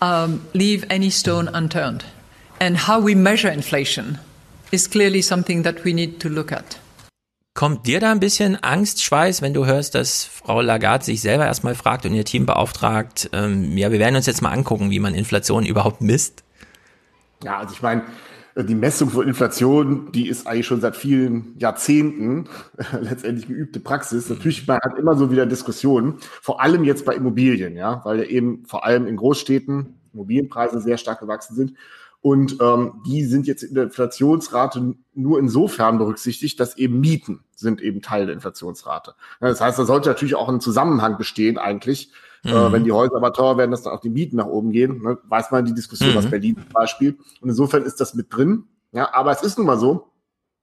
um, 0.00 0.40
leave 0.52 0.86
any 0.90 1.10
stone 1.10 1.50
unturned. 1.50 2.04
And 2.60 2.88
how 2.88 3.04
we 3.04 3.14
measure 3.14 3.52
inflation 3.52 4.18
is 4.70 4.90
clearly 4.90 5.22
something 5.22 5.62
that 5.62 5.84
we 5.84 5.92
need 5.92 6.20
to 6.20 6.28
look 6.28 6.52
at. 6.52 6.78
Kommt 7.54 7.88
dir 7.88 7.98
da 7.98 8.12
ein 8.12 8.20
bisschen 8.20 8.62
Angstschweiß, 8.62 9.42
wenn 9.42 9.52
du 9.52 9.66
hörst, 9.66 9.96
dass 9.96 10.22
Frau 10.22 10.60
Lagarde 10.60 11.04
sich 11.04 11.20
selber 11.20 11.46
erstmal 11.46 11.74
fragt 11.74 12.06
und 12.06 12.14
ihr 12.14 12.24
Team 12.24 12.46
beauftragt, 12.46 13.30
ähm, 13.32 13.76
ja, 13.76 13.90
wir 13.90 13.98
werden 13.98 14.14
uns 14.14 14.26
jetzt 14.26 14.42
mal 14.42 14.52
angucken, 14.52 14.92
wie 14.92 15.00
man 15.00 15.12
Inflation 15.12 15.66
überhaupt 15.66 16.00
misst? 16.00 16.44
Ja, 17.42 17.58
also 17.58 17.72
ich 17.72 17.82
meine, 17.82 18.04
die 18.56 18.74
Messung 18.74 19.10
von 19.10 19.26
Inflation, 19.26 20.10
die 20.10 20.28
ist 20.28 20.46
eigentlich 20.46 20.66
schon 20.66 20.80
seit 20.80 20.96
vielen 20.96 21.56
Jahrzehnten 21.58 22.48
letztendlich 23.00 23.46
geübte 23.46 23.80
Praxis. 23.80 24.28
Natürlich, 24.28 24.66
man 24.66 24.78
hat 24.82 24.98
immer 24.98 25.16
so 25.16 25.30
wieder 25.30 25.46
Diskussionen, 25.46 26.16
vor 26.42 26.60
allem 26.60 26.84
jetzt 26.84 27.04
bei 27.04 27.14
Immobilien, 27.14 27.76
ja, 27.76 28.00
weil 28.04 28.18
ja 28.18 28.24
eben 28.24 28.64
vor 28.66 28.84
allem 28.84 29.06
in 29.06 29.16
Großstädten 29.16 30.00
Immobilienpreise 30.12 30.80
sehr 30.80 30.98
stark 30.98 31.20
gewachsen 31.20 31.54
sind. 31.54 31.74
Und 32.20 32.56
ähm, 32.60 33.00
die 33.06 33.24
sind 33.24 33.46
jetzt 33.46 33.62
in 33.62 33.74
der 33.74 33.84
Inflationsrate 33.84 34.96
nur 35.14 35.38
insofern 35.38 35.98
berücksichtigt, 35.98 36.58
dass 36.58 36.76
eben 36.76 36.98
Mieten 36.98 37.44
sind 37.54 37.80
eben 37.80 38.02
Teil 38.02 38.26
der 38.26 38.34
Inflationsrate. 38.34 39.14
Das 39.40 39.60
heißt, 39.60 39.78
da 39.78 39.84
sollte 39.84 40.08
natürlich 40.08 40.34
auch 40.34 40.48
ein 40.48 40.60
Zusammenhang 40.60 41.16
bestehen 41.16 41.58
eigentlich. 41.58 42.12
Mhm. 42.44 42.50
Äh, 42.50 42.72
wenn 42.72 42.84
die 42.84 42.92
Häuser 42.92 43.16
aber 43.16 43.32
teuer 43.32 43.58
werden, 43.58 43.70
dass 43.70 43.82
dann 43.82 43.92
auch 43.92 44.00
die 44.00 44.10
Mieten 44.10 44.36
nach 44.36 44.46
oben 44.46 44.72
gehen. 44.72 45.02
Ne? 45.02 45.18
Weiß 45.28 45.50
man 45.50 45.64
die 45.64 45.74
Diskussion 45.74 46.12
mhm. 46.12 46.18
aus 46.18 46.26
Berlin 46.26 46.56
zum 46.56 46.72
Beispiel. 46.72 47.18
Und 47.40 47.48
insofern 47.48 47.82
ist 47.82 48.00
das 48.00 48.14
mit 48.14 48.34
drin. 48.34 48.64
Ja, 48.92 49.12
aber 49.12 49.32
es 49.32 49.42
ist 49.42 49.58
nun 49.58 49.66
mal 49.66 49.78
so, 49.78 50.12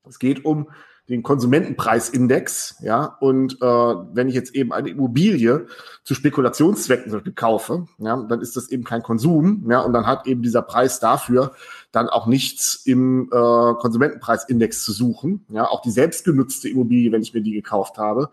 es 0.08 0.20
geht 0.20 0.46
um 0.46 0.68
den 1.08 1.22
Konsumentenpreisindex, 1.22 2.78
ja, 2.82 3.16
und 3.20 3.62
äh, 3.62 3.66
wenn 3.66 4.28
ich 4.28 4.34
jetzt 4.34 4.56
eben 4.56 4.74
eine 4.74 4.90
Immobilie 4.90 5.68
zu 6.04 6.16
Spekulationszwecken 6.16 7.36
kaufe, 7.36 7.86
ja, 8.00 8.18
dann 8.24 8.42
ist 8.42 8.58
das 8.58 8.70
eben 8.70 8.84
kein 8.84 9.04
Konsum, 9.04 9.68
ja, 9.70 9.82
und 9.82 9.94
dann 9.94 10.08
hat 10.08 10.26
eben 10.26 10.42
dieser 10.42 10.64
Preis 10.64 11.00
dafür 11.00 11.52
dann 11.92 12.10
auch 12.10 12.26
nichts 12.26 12.82
im 12.86 13.26
äh, 13.26 13.30
Konsumentenpreisindex 13.30 14.84
zu 14.84 14.94
suchen, 14.94 15.46
ja, 15.50 15.68
auch 15.68 15.82
die 15.82 15.92
selbstgenutzte 15.92 16.70
Immobilie, 16.70 17.12
wenn 17.12 17.22
ich 17.22 17.36
mir 17.36 17.42
die 17.42 17.54
gekauft 17.54 18.00
habe, 18.00 18.32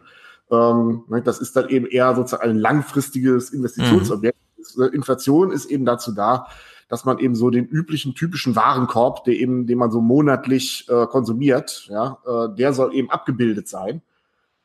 ähm, 0.52 1.04
ne, 1.08 1.22
das 1.22 1.40
ist 1.40 1.56
dann 1.56 1.68
eben 1.70 1.86
eher 1.86 2.14
sozusagen 2.14 2.50
ein 2.50 2.58
langfristiges 2.58 3.50
Investitionsobjekt. 3.50 4.36
Mhm. 4.76 4.92
Inflation 4.92 5.50
ist 5.50 5.64
eben 5.66 5.84
dazu 5.84 6.12
da, 6.12 6.46
dass 6.88 7.04
man 7.04 7.18
eben 7.18 7.34
so 7.34 7.50
den 7.50 7.66
üblichen 7.66 8.14
typischen 8.14 8.54
Warenkorb, 8.54 9.24
der 9.24 9.34
eben, 9.34 9.66
den 9.66 9.78
man 9.78 9.90
so 9.90 10.00
monatlich 10.00 10.86
äh, 10.88 11.06
konsumiert, 11.06 11.88
ja, 11.90 12.18
äh, 12.26 12.54
der 12.54 12.74
soll 12.74 12.94
eben 12.94 13.10
abgebildet 13.10 13.66
sein. 13.66 14.02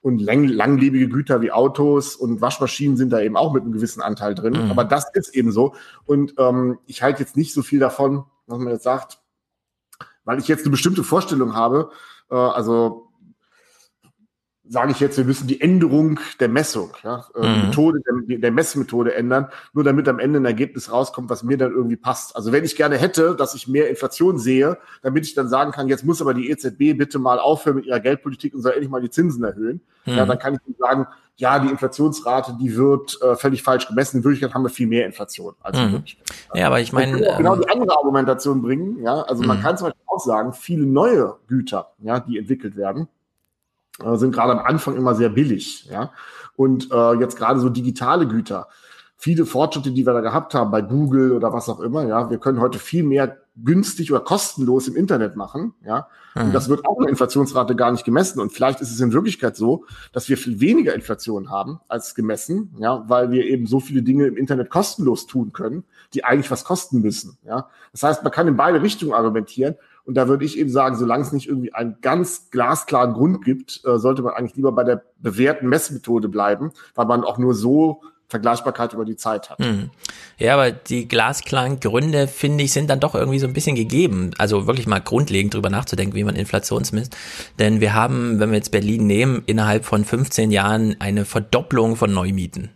Und 0.01 0.19
lang, 0.19 0.45
langlebige 0.45 1.09
Güter 1.09 1.41
wie 1.41 1.51
Autos 1.51 2.15
und 2.15 2.39
Waschmaschinen 2.39 2.97
sind 2.97 3.11
da 3.11 3.19
eben 3.19 3.35
auch 3.35 3.53
mit 3.53 3.63
einem 3.63 3.71
gewissen 3.71 4.01
Anteil 4.01 4.35
drin. 4.35 4.53
Mhm. 4.53 4.71
Aber 4.71 4.83
das 4.83 5.05
ist 5.13 5.35
eben 5.35 5.51
so. 5.51 5.73
Und 6.05 6.35
ähm, 6.37 6.77
ich 6.85 7.01
halte 7.01 7.21
jetzt 7.21 7.35
nicht 7.35 7.53
so 7.53 7.61
viel 7.61 7.79
davon, 7.79 8.25
was 8.45 8.59
man 8.59 8.73
jetzt 8.73 8.83
sagt, 8.83 9.19
weil 10.23 10.39
ich 10.39 10.47
jetzt 10.47 10.61
eine 10.63 10.71
bestimmte 10.71 11.03
Vorstellung 11.03 11.55
habe. 11.55 11.89
Äh, 12.29 12.35
also 12.35 13.06
sage 14.69 14.91
ich 14.91 14.99
jetzt, 14.99 15.17
wir 15.17 15.25
müssen 15.25 15.47
die 15.47 15.61
Änderung 15.61 16.19
der 16.39 16.49
Messung, 16.49 16.91
ja, 17.03 17.25
äh, 17.35 17.47
mhm. 17.47 17.67
Methode, 17.67 17.99
der, 18.01 18.37
der, 18.37 18.51
Messmethode 18.51 19.13
ändern, 19.13 19.47
nur 19.73 19.83
damit 19.83 20.07
am 20.07 20.19
Ende 20.19 20.39
ein 20.39 20.45
Ergebnis 20.45 20.91
rauskommt, 20.91 21.29
was 21.29 21.43
mir 21.43 21.57
dann 21.57 21.71
irgendwie 21.71 21.95
passt. 21.95 22.35
Also 22.35 22.51
wenn 22.51 22.63
ich 22.63 22.75
gerne 22.75 22.97
hätte, 22.97 23.35
dass 23.35 23.55
ich 23.55 23.67
mehr 23.67 23.89
Inflation 23.89 24.37
sehe, 24.37 24.77
damit 25.01 25.25
ich 25.25 25.33
dann 25.33 25.47
sagen 25.47 25.71
kann, 25.71 25.87
jetzt 25.87 26.05
muss 26.05 26.21
aber 26.21 26.33
die 26.33 26.49
EZB 26.49 26.97
bitte 26.97 27.19
mal 27.19 27.39
aufhören 27.39 27.77
mit 27.77 27.85
ihrer 27.85 27.99
Geldpolitik 27.99 28.53
und 28.53 28.61
soll 28.61 28.73
endlich 28.73 28.89
mal 28.89 29.01
die 29.01 29.09
Zinsen 29.09 29.43
erhöhen, 29.43 29.81
mhm. 30.05 30.13
ja, 30.13 30.25
dann 30.25 30.39
kann 30.39 30.55
ich 30.55 30.77
sagen, 30.77 31.07
ja, 31.37 31.59
die 31.59 31.69
Inflationsrate, 31.69 32.57
die 32.59 32.75
wird 32.75 33.21
äh, 33.21 33.35
völlig 33.35 33.61
falsch 33.61 33.87
gemessen. 33.87 34.17
In 34.17 34.23
Wirklichkeit 34.23 34.55
haben 34.55 34.63
wir 34.63 34.69
viel 34.69 34.87
mehr 34.87 35.05
Inflation. 35.05 35.53
Als 35.61 35.77
mhm. 35.77 36.03
Ja, 36.55 36.65
aber 36.65 36.79
ich 36.79 36.91
meine. 36.91 37.23
Ähm, 37.23 37.37
genau 37.37 37.55
die 37.55 37.69
andere 37.69 37.95
Argumentation 37.95 38.63
bringen. 38.63 39.03
Ja, 39.03 39.21
also 39.21 39.43
man 39.43 39.59
mhm. 39.59 39.61
kann 39.61 39.77
zum 39.77 39.87
Beispiel 39.87 40.03
auch 40.07 40.19
sagen, 40.19 40.53
viele 40.53 40.87
neue 40.87 41.35
Güter, 41.47 41.91
ja, 41.99 42.19
die 42.19 42.39
entwickelt 42.39 42.75
werden, 42.75 43.07
sind 44.15 44.31
gerade 44.31 44.53
am 44.53 44.59
Anfang 44.59 44.95
immer 44.95 45.15
sehr 45.15 45.29
billig. 45.29 45.87
Ja? 45.91 46.11
Und 46.55 46.91
äh, 46.91 47.13
jetzt 47.13 47.37
gerade 47.37 47.59
so 47.59 47.69
digitale 47.69 48.27
Güter, 48.27 48.67
viele 49.17 49.45
Fortschritte, 49.45 49.91
die 49.91 50.05
wir 50.05 50.13
da 50.13 50.21
gehabt 50.21 50.53
haben 50.53 50.71
bei 50.71 50.81
Google 50.81 51.31
oder 51.31 51.51
was 51.51 51.67
auch 51.69 51.79
immer, 51.79 52.05
ja, 52.05 52.29
wir 52.29 52.37
können 52.37 52.61
heute 52.61 52.77
viel 52.77 53.03
mehr 53.03 53.37
günstig 53.63 54.11
oder 54.11 54.21
kostenlos 54.21 54.87
im 54.87 54.95
Internet 54.95 55.35
machen, 55.35 55.73
ja. 55.83 56.07
Und 56.35 56.49
mhm. 56.49 56.53
das 56.53 56.69
wird 56.69 56.85
auch 56.85 56.97
in 56.97 57.03
der 57.03 57.09
Inflationsrate 57.09 57.75
gar 57.75 57.91
nicht 57.91 58.05
gemessen. 58.05 58.39
Und 58.39 58.53
vielleicht 58.53 58.79
ist 58.81 58.91
es 58.91 58.99
in 58.99 59.11
Wirklichkeit 59.11 59.55
so, 59.55 59.85
dass 60.13 60.29
wir 60.29 60.37
viel 60.37 60.59
weniger 60.59 60.93
Inflation 60.93 61.49
haben 61.49 61.79
als 61.87 62.13
gemessen, 62.13 62.75
ja, 62.77 63.03
weil 63.07 63.31
wir 63.31 63.45
eben 63.45 63.65
so 63.65 63.79
viele 63.79 64.03
Dinge 64.03 64.27
im 64.27 64.37
Internet 64.37 64.69
kostenlos 64.69 65.25
tun 65.25 65.51
können, 65.51 65.83
die 66.13 66.23
eigentlich 66.23 66.51
was 66.51 66.63
kosten 66.63 67.01
müssen, 67.01 67.39
ja. 67.43 67.69
Das 67.91 68.03
heißt, 68.03 68.23
man 68.23 68.31
kann 68.31 68.47
in 68.47 68.55
beide 68.55 68.83
Richtungen 68.83 69.13
argumentieren. 69.13 69.75
Und 70.07 70.13
da 70.15 70.29
würde 70.29 70.45
ich 70.45 70.57
eben 70.57 70.69
sagen, 70.69 70.95
solange 70.95 71.23
es 71.23 71.33
nicht 71.33 71.49
irgendwie 71.49 71.73
einen 71.73 71.97
ganz 72.01 72.49
glasklaren 72.49 73.13
Grund 73.13 73.43
gibt, 73.43 73.81
äh, 73.85 73.99
sollte 73.99 74.21
man 74.21 74.33
eigentlich 74.33 74.55
lieber 74.55 74.71
bei 74.71 74.85
der 74.85 75.03
bewährten 75.19 75.67
Messmethode 75.67 76.29
bleiben, 76.29 76.71
weil 76.95 77.05
man 77.05 77.25
auch 77.25 77.37
nur 77.37 77.53
so 77.53 78.01
Vergleichbarkeit 78.29 78.93
über 78.93 79.03
die 79.03 79.17
Zeit 79.17 79.49
hat. 79.49 79.59
Hm. 79.59 79.89
Ja, 80.37 80.53
aber 80.53 80.71
die 80.71 81.09
glasklaren 81.09 81.81
Gründe, 81.81 82.27
finde 82.27 82.63
ich, 82.63 82.71
sind 82.71 82.89
dann 82.89 83.01
doch 83.01 83.15
irgendwie 83.15 83.39
so 83.39 83.47
ein 83.47 83.53
bisschen 83.53 83.75
gegeben. 83.75 84.31
Also 84.37 84.65
wirklich 84.65 84.87
mal 84.87 84.99
grundlegend 84.99 85.53
drüber 85.53 85.69
nachzudenken, 85.69 86.15
wie 86.15 86.23
man 86.23 86.35
Inflationsmisst. 86.35 87.15
Denn 87.59 87.81
wir 87.81 87.93
haben, 87.93 88.39
wenn 88.39 88.51
wir 88.51 88.57
jetzt 88.57 88.71
Berlin 88.71 89.07
nehmen, 89.07 89.43
innerhalb 89.45 89.83
von 89.83 90.05
15 90.05 90.51
Jahren 90.51 90.95
eine 90.99 91.25
Verdopplung 91.25 91.97
von 91.97 92.13
Neumieten. 92.13 92.69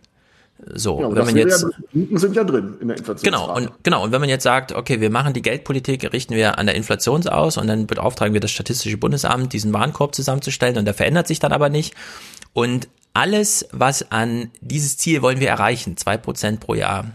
So, 0.66 1.00
ja, 1.00 1.14
wenn 1.14 1.24
man 1.24 1.36
jetzt 1.36 1.66
ja, 1.92 2.18
sind 2.18 2.36
ja 2.36 2.44
drin 2.44 2.76
in 2.80 2.88
der 2.88 2.96
Inflation. 2.96 3.24
Genau 3.24 3.54
und 3.54 3.70
genau 3.82 4.04
und 4.04 4.12
wenn 4.12 4.20
man 4.20 4.28
jetzt 4.30 4.44
sagt, 4.44 4.72
okay, 4.72 5.00
wir 5.00 5.10
machen 5.10 5.32
die 5.32 5.42
Geldpolitik, 5.42 6.12
richten 6.12 6.34
wir 6.34 6.58
an 6.58 6.66
der 6.66 6.76
Inflation 6.76 7.26
aus 7.26 7.56
und 7.56 7.66
dann 7.66 7.86
beauftragen 7.86 8.32
wir 8.32 8.40
das 8.40 8.52
Statistische 8.52 8.96
Bundesamt, 8.96 9.52
diesen 9.52 9.72
Warenkorb 9.72 10.14
zusammenzustellen 10.14 10.78
und 10.78 10.84
der 10.84 10.94
verändert 10.94 11.26
sich 11.26 11.40
dann 11.40 11.52
aber 11.52 11.68
nicht 11.68 11.94
und 12.52 12.88
alles, 13.12 13.68
was 13.72 14.10
an 14.12 14.50
dieses 14.60 14.96
Ziel 14.96 15.20
wollen 15.20 15.40
wir 15.40 15.48
erreichen, 15.48 15.96
zwei 15.96 16.16
Prozent 16.16 16.60
pro 16.60 16.74
Jahr, 16.74 17.10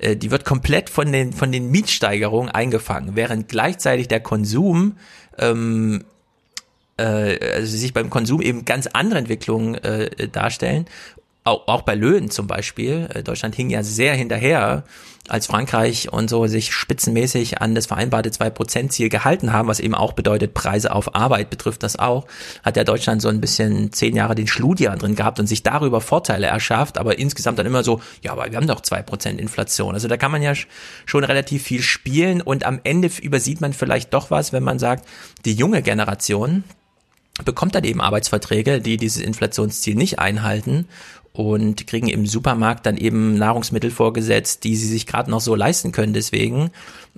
äh, 0.00 0.16
die 0.16 0.30
wird 0.30 0.44
komplett 0.44 0.90
von 0.90 1.12
den 1.12 1.32
von 1.32 1.52
den 1.52 1.70
Mietsteigerungen 1.70 2.50
eingefangen, 2.50 3.14
während 3.14 3.48
gleichzeitig 3.48 4.08
der 4.08 4.20
Konsum 4.20 4.96
ähm, 5.38 6.04
äh, 6.96 7.38
also 7.54 7.76
sich 7.76 7.94
beim 7.94 8.10
Konsum 8.10 8.42
eben 8.42 8.64
ganz 8.64 8.88
andere 8.88 9.20
Entwicklungen 9.20 9.76
äh, 9.76 10.28
darstellen 10.28 10.86
auch, 11.48 11.82
bei 11.82 11.94
Löhnen 11.94 12.30
zum 12.30 12.46
Beispiel. 12.46 13.08
Äh, 13.14 13.22
Deutschland 13.22 13.54
hing 13.54 13.70
ja 13.70 13.82
sehr 13.82 14.14
hinterher, 14.14 14.84
als 15.28 15.46
Frankreich 15.46 16.12
und 16.12 16.30
so 16.30 16.46
sich 16.46 16.72
spitzenmäßig 16.72 17.60
an 17.60 17.74
das 17.74 17.86
vereinbarte 17.86 18.30
2%-Ziel 18.30 19.08
gehalten 19.08 19.52
haben, 19.52 19.68
was 19.68 19.80
eben 19.80 19.94
auch 19.94 20.14
bedeutet, 20.14 20.54
Preise 20.54 20.92
auf 20.92 21.14
Arbeit 21.14 21.50
betrifft 21.50 21.82
das 21.82 21.98
auch, 21.98 22.26
hat 22.62 22.76
ja 22.76 22.84
Deutschland 22.84 23.22
so 23.22 23.28
ein 23.28 23.40
bisschen 23.40 23.92
zehn 23.92 24.16
Jahre 24.16 24.34
den 24.34 24.46
Schludian 24.46 24.98
drin 24.98 25.14
gehabt 25.14 25.38
und 25.38 25.46
sich 25.46 25.62
darüber 25.62 26.00
Vorteile 26.00 26.46
erschafft, 26.46 26.98
aber 26.98 27.18
insgesamt 27.18 27.58
dann 27.58 27.66
immer 27.66 27.84
so, 27.84 28.00
ja, 28.22 28.32
aber 28.32 28.50
wir 28.50 28.56
haben 28.56 28.66
doch 28.66 28.80
2% 28.80 29.36
Inflation. 29.36 29.94
Also 29.94 30.08
da 30.08 30.16
kann 30.16 30.32
man 30.32 30.42
ja 30.42 30.54
schon 31.04 31.24
relativ 31.24 31.62
viel 31.62 31.82
spielen 31.82 32.40
und 32.40 32.64
am 32.64 32.80
Ende 32.84 33.10
übersieht 33.20 33.60
man 33.60 33.72
vielleicht 33.72 34.14
doch 34.14 34.30
was, 34.30 34.52
wenn 34.52 34.62
man 34.62 34.78
sagt, 34.78 35.06
die 35.44 35.52
junge 35.52 35.82
Generation, 35.82 36.64
bekommt 37.44 37.74
dann 37.74 37.84
eben 37.84 38.00
Arbeitsverträge, 38.00 38.80
die 38.80 38.96
dieses 38.96 39.22
Inflationsziel 39.22 39.94
nicht 39.94 40.18
einhalten 40.18 40.88
und 41.38 41.86
kriegen 41.86 42.08
im 42.08 42.26
Supermarkt 42.26 42.84
dann 42.84 42.96
eben 42.96 43.38
Nahrungsmittel 43.38 43.92
vorgesetzt, 43.92 44.64
die 44.64 44.74
sie 44.74 44.88
sich 44.88 45.06
gerade 45.06 45.30
noch 45.30 45.40
so 45.40 45.54
leisten 45.54 45.92
können. 45.92 46.12
Deswegen, 46.12 46.72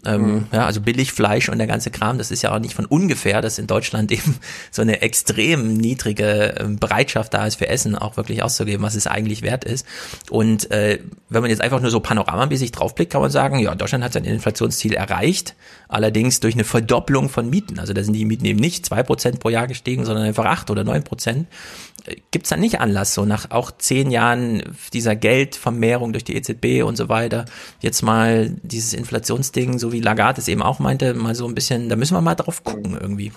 ähm, 0.07 0.23
mhm. 0.23 0.47
ja, 0.53 0.67
also 0.67 0.81
Billigfleisch 0.81 1.49
und 1.49 1.59
der 1.59 1.67
ganze 1.67 1.91
Kram, 1.91 2.19
das 2.19 2.31
ist 2.31 2.43
ja 2.43 2.55
auch 2.55 2.59
nicht 2.59 2.75
von 2.75 2.87
ungefähr, 2.87 3.43
dass 3.43 3.59
in 3.59 3.67
Deutschland 3.67 4.11
eben 4.13 4.37
so 4.71 4.83
eine 4.83 5.03
extrem 5.03 5.75
niedrige 5.75 6.55
ähm, 6.59 6.79
Bereitschaft 6.79 7.35
da 7.35 7.47
ist 7.47 7.57
für 7.57 7.69
Essen 7.69 7.97
auch 7.97 8.17
wirklich 8.17 8.43
auszugeben, 8.43 8.83
was 8.83 8.95
es 8.95 9.07
eigentlich 9.07 9.43
wert 9.43 9.65
ist. 9.65 9.87
Und 10.31 10.71
äh, 10.71 11.01
wenn 11.29 11.43
man 11.43 11.51
jetzt 11.51 11.61
einfach 11.61 11.81
nur 11.81 11.91
so 11.91 12.01
panoramamäßig 12.01 12.73
draufblickt, 12.73 13.13
kann 13.13 13.21
man 13.21 13.31
sagen, 13.31 13.59
ja, 13.59 13.75
Deutschland 13.75 14.05
hat 14.05 14.13
sein 14.13 14.25
Inflationsziel 14.25 14.95
erreicht, 14.95 15.55
allerdings 15.89 16.41
durch 16.41 16.55
eine 16.55 16.65
Verdopplung 16.65 17.29
von 17.29 17.51
Mieten. 17.51 17.79
Also 17.79 17.93
da 17.93 18.03
sind 18.03 18.15
die 18.15 18.25
Mieten 18.25 18.45
eben 18.45 18.61
nicht 18.61 18.87
zwei 18.87 19.03
Prozent 19.03 19.41
pro 19.41 19.51
Jahr 19.51 19.67
gestiegen, 19.67 20.05
sondern 20.05 20.25
einfach 20.25 20.47
acht 20.47 20.71
oder 20.71 20.85
neun 20.85 21.05
Prozent 21.05 21.47
gibt 22.31 22.47
es 22.47 22.51
da 22.51 22.57
nicht 22.57 22.81
Anlass, 22.81 23.15
so 23.15 23.25
nach 23.25 23.51
auch 23.51 23.71
zehn 23.71 24.11
Jahren 24.11 24.63
dieser 24.93 25.17
Geldvermehrung 25.17 26.13
durch 26.13 26.25
die 26.25 26.37
EZB 26.37 26.85
und 26.85 26.97
so 26.97 27.09
weiter, 27.09 27.45
jetzt 27.81 28.03
mal 28.03 28.55
dieses 28.63 28.95
Inflationsding, 28.95 29.79
so 29.79 29.90
wie 29.93 30.01
Lagarde 30.01 30.41
es 30.41 30.49
eben 30.49 30.63
auch 30.63 30.79
meinte, 30.79 31.15
mal 31.15 31.35
so 31.35 31.47
ein 31.47 31.55
bisschen, 31.55 31.89
da 31.89 31.97
müssen 31.97 32.15
wir 32.15 32.21
mal 32.21 32.35
drauf 32.35 32.65
gucken 32.65 32.97
irgendwie. 33.01 33.33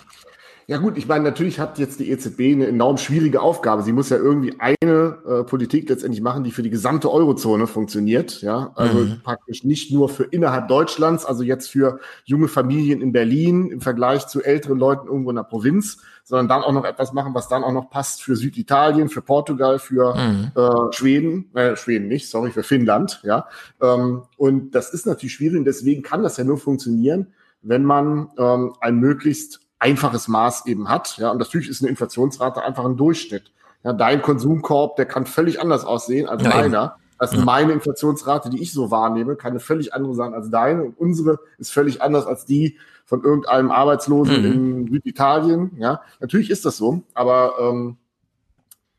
Ja 0.67 0.77
gut, 0.77 0.97
ich 0.97 1.07
meine, 1.07 1.25
natürlich 1.25 1.59
hat 1.59 1.77
jetzt 1.77 1.99
die 1.99 2.09
EZB 2.09 2.53
eine 2.53 2.67
enorm 2.67 2.97
schwierige 2.97 3.41
Aufgabe. 3.41 3.83
Sie 3.83 3.91
muss 3.91 4.09
ja 4.09 4.17
irgendwie 4.17 4.55
eine 4.59 5.17
äh, 5.25 5.43
Politik 5.43 5.89
letztendlich 5.89 6.21
machen, 6.21 6.43
die 6.43 6.51
für 6.51 6.63
die 6.63 6.69
gesamte 6.69 7.11
Eurozone 7.11 7.67
funktioniert. 7.67 8.41
Ja, 8.41 8.71
also 8.75 8.99
mhm. 8.99 9.21
praktisch 9.23 9.63
nicht 9.63 9.91
nur 9.91 10.07
für 10.07 10.23
innerhalb 10.23 10.69
Deutschlands, 10.69 11.25
also 11.25 11.43
jetzt 11.43 11.69
für 11.69 11.99
junge 12.23 12.47
Familien 12.47 13.01
in 13.01 13.11
Berlin 13.11 13.71
im 13.71 13.81
Vergleich 13.81 14.27
zu 14.27 14.41
älteren 14.41 14.79
Leuten 14.79 15.07
irgendwo 15.07 15.31
in 15.31 15.35
der 15.35 15.43
Provinz, 15.43 15.97
sondern 16.23 16.47
dann 16.47 16.63
auch 16.63 16.71
noch 16.71 16.85
etwas 16.85 17.11
machen, 17.11 17.33
was 17.33 17.49
dann 17.49 17.65
auch 17.65 17.73
noch 17.73 17.89
passt 17.89 18.23
für 18.23 18.37
Süditalien, 18.37 19.09
für 19.09 19.21
Portugal, 19.21 19.79
für 19.79 20.15
mhm. 20.15 20.51
äh, 20.55 20.93
Schweden, 20.93 21.53
äh, 21.55 21.75
Schweden 21.75 22.07
nicht, 22.07 22.29
sorry, 22.29 22.51
für 22.51 22.63
Finnland. 22.63 23.19
Ja, 23.23 23.47
ähm, 23.81 24.23
und 24.37 24.71
das 24.71 24.93
ist 24.93 25.05
natürlich 25.05 25.33
schwierig. 25.33 25.57
Und 25.57 25.65
deswegen 25.65 26.03
kann 26.03 26.23
das 26.23 26.37
ja 26.37 26.45
nur 26.45 26.57
funktionieren, 26.57 27.27
wenn 27.61 27.83
man 27.83 28.29
ähm, 28.37 28.73
ein 28.79 28.97
möglichst 28.97 29.62
einfaches 29.83 30.27
Maß 30.27 30.65
eben 30.65 30.89
hat. 30.89 31.17
Ja, 31.17 31.29
und 31.31 31.37
natürlich 31.37 31.69
ist 31.69 31.81
eine 31.81 31.89
Inflationsrate 31.89 32.63
einfach 32.63 32.85
ein 32.85 32.95
Durchschnitt. 32.95 33.51
Ja, 33.83 33.91
dein 33.91 34.21
Konsumkorb, 34.21 34.95
der 34.95 35.05
kann 35.05 35.25
völlig 35.25 35.59
anders 35.59 35.83
aussehen 35.83 36.27
als 36.27 36.43
ja, 36.43 36.49
meiner. 36.49 36.95
Das 37.19 37.33
ist 37.33 37.45
meine 37.45 37.73
Inflationsrate, 37.73 38.49
die 38.49 38.61
ich 38.61 38.73
so 38.73 38.91
wahrnehme, 38.91 39.35
kann 39.35 39.51
eine 39.51 39.59
völlig 39.59 39.93
andere 39.93 40.15
sein 40.15 40.33
als 40.33 40.49
deine. 40.49 40.83
Und 40.83 40.97
unsere 40.97 41.39
ist 41.57 41.71
völlig 41.71 42.01
anders 42.01 42.25
als 42.25 42.45
die 42.45 42.77
von 43.05 43.23
irgendeinem 43.23 43.71
Arbeitslosen 43.71 44.39
mhm. 44.39 44.45
in 44.45 44.87
Süditalien. 44.87 45.71
Ja, 45.77 46.01
natürlich 46.19 46.49
ist 46.49 46.65
das 46.65 46.77
so, 46.77 47.03
aber 47.13 47.55
ähm, 47.59 47.97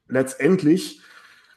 letztendlich 0.08 1.00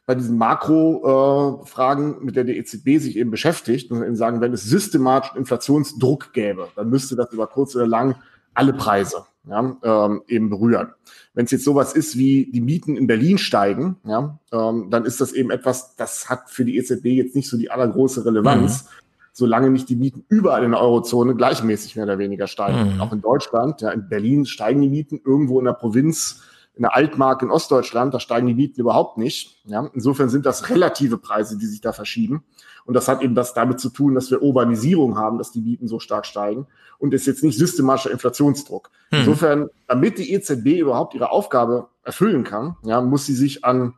bei 0.05 0.15
diesen 0.15 0.37
Makro-Fragen, 0.37 2.15
äh, 2.15 2.23
mit 2.23 2.35
der 2.37 2.45
die 2.45 2.57
EZB 2.57 2.99
sich 2.99 3.17
eben 3.17 3.29
beschäftigt, 3.29 3.89
muss 3.89 3.99
man 3.99 4.07
eben 4.07 4.15
sagen, 4.15 4.39
wenn 4.39 4.53
es 4.53 4.63
systematisch 4.63 5.35
Inflationsdruck 5.35 6.31
gäbe, 6.31 6.69
dann 6.75 6.89
müsste 6.89 7.17
das 7.17 7.33
über 7.33 7.47
kurz 7.47 7.75
oder 7.75 7.87
lang 7.87 8.15
alle 8.57 8.73
Preise 8.73 9.25
ja, 9.49 9.77
ähm, 9.83 10.23
eben 10.27 10.49
berühren. 10.49 10.89
Wenn 11.33 11.45
es 11.45 11.51
jetzt 11.51 11.63
sowas 11.63 11.93
ist 11.93 12.17
wie 12.17 12.51
die 12.51 12.61
Mieten 12.61 12.97
in 12.97 13.07
Berlin 13.07 13.37
steigen, 13.37 13.97
ja, 14.03 14.39
ähm, 14.51 14.89
dann 14.89 15.05
ist 15.05 15.21
das 15.21 15.33
eben 15.33 15.51
etwas, 15.51 15.95
das 15.95 16.29
hat 16.29 16.49
für 16.49 16.65
die 16.65 16.77
EZB 16.77 17.05
jetzt 17.05 17.35
nicht 17.35 17.49
so 17.49 17.57
die 17.57 17.71
allergroße 17.71 18.25
Relevanz, 18.25 18.83
mhm. 18.83 18.87
solange 19.33 19.69
nicht 19.69 19.89
die 19.89 19.95
Mieten 19.95 20.25
überall 20.29 20.63
in 20.63 20.71
der 20.71 20.81
Eurozone 20.81 21.35
gleichmäßig 21.35 21.95
mehr 21.95 22.05
oder 22.05 22.17
weniger 22.17 22.47
steigen. 22.47 22.95
Mhm. 22.95 23.01
Auch 23.01 23.13
in 23.13 23.21
Deutschland, 23.21 23.81
ja, 23.81 23.91
in 23.91 24.09
Berlin 24.09 24.45
steigen 24.45 24.81
die 24.81 24.89
Mieten, 24.89 25.21
irgendwo 25.23 25.59
in 25.59 25.65
der 25.65 25.73
Provinz, 25.73 26.41
in 26.75 26.83
der 26.83 26.95
Altmark 26.95 27.41
in 27.41 27.49
Ostdeutschland, 27.49 28.13
da 28.13 28.19
steigen 28.19 28.47
die 28.47 28.53
Mieten 28.53 28.81
überhaupt 28.81 29.17
nicht. 29.17 29.61
Ja. 29.65 29.89
Insofern 29.93 30.29
sind 30.29 30.45
das 30.45 30.69
relative 30.69 31.17
Preise, 31.17 31.57
die 31.57 31.65
sich 31.65 31.81
da 31.81 31.91
verschieben. 31.91 32.43
Und 32.87 32.93
das 32.93 33.09
hat 33.09 33.21
eben 33.21 33.35
das 33.35 33.53
damit 33.53 33.81
zu 33.81 33.89
tun, 33.89 34.15
dass 34.15 34.31
wir 34.31 34.41
Urbanisierung 34.41 35.17
haben, 35.17 35.37
dass 35.37 35.51
die 35.51 35.59
Mieten 35.59 35.89
so 35.89 35.99
stark 35.99 36.25
steigen 36.25 36.67
und 36.97 37.13
ist 37.13 37.27
jetzt 37.27 37.43
nicht 37.43 37.57
systematischer 37.57 38.11
Inflationsdruck. 38.11 38.89
Hm. 39.09 39.19
Insofern, 39.19 39.69
damit 39.87 40.17
die 40.17 40.31
EZB 40.33 40.79
überhaupt 40.79 41.13
ihre 41.13 41.29
Aufgabe 41.29 41.89
erfüllen 42.03 42.45
kann, 42.45 42.77
ja, 42.83 43.01
muss 43.01 43.25
sie 43.25 43.35
sich 43.35 43.65
an 43.65 43.95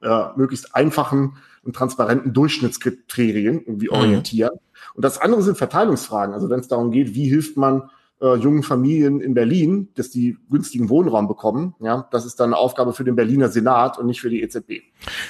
äh, 0.00 0.28
möglichst 0.36 0.74
einfachen 0.74 1.36
und 1.62 1.76
transparenten 1.76 2.32
Durchschnittskriterien 2.32 3.60
irgendwie 3.60 3.88
hm. 3.88 3.96
orientieren. 3.96 4.58
Und 4.94 5.04
das 5.04 5.20
andere 5.20 5.42
sind 5.42 5.58
Verteilungsfragen. 5.58 6.34
Also 6.34 6.48
wenn 6.48 6.60
es 6.60 6.68
darum 6.68 6.90
geht, 6.90 7.14
wie 7.14 7.28
hilft 7.28 7.58
man 7.58 7.90
äh, 8.20 8.34
jungen 8.36 8.62
Familien 8.62 9.20
in 9.20 9.34
Berlin, 9.34 9.88
dass 9.94 10.10
die 10.10 10.36
günstigen 10.50 10.88
Wohnraum 10.88 11.28
bekommen. 11.28 11.74
Ja, 11.80 12.08
das 12.10 12.26
ist 12.26 12.40
dann 12.40 12.52
eine 12.52 12.56
Aufgabe 12.56 12.92
für 12.92 13.04
den 13.04 13.16
Berliner 13.16 13.48
Senat 13.48 13.98
und 13.98 14.06
nicht 14.06 14.20
für 14.20 14.30
die 14.30 14.42
EZB. 14.42 14.82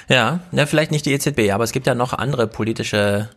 Ja, 0.07 0.39
ja, 0.51 0.65
vielleicht 0.65 0.91
nicht 0.91 1.05
die 1.05 1.13
EZB, 1.13 1.51
aber 1.51 1.63
es 1.63 1.71
gibt 1.71 1.87
ja 1.87 1.95
noch 1.95 2.13
andere 2.13 2.47
politische 2.47 3.29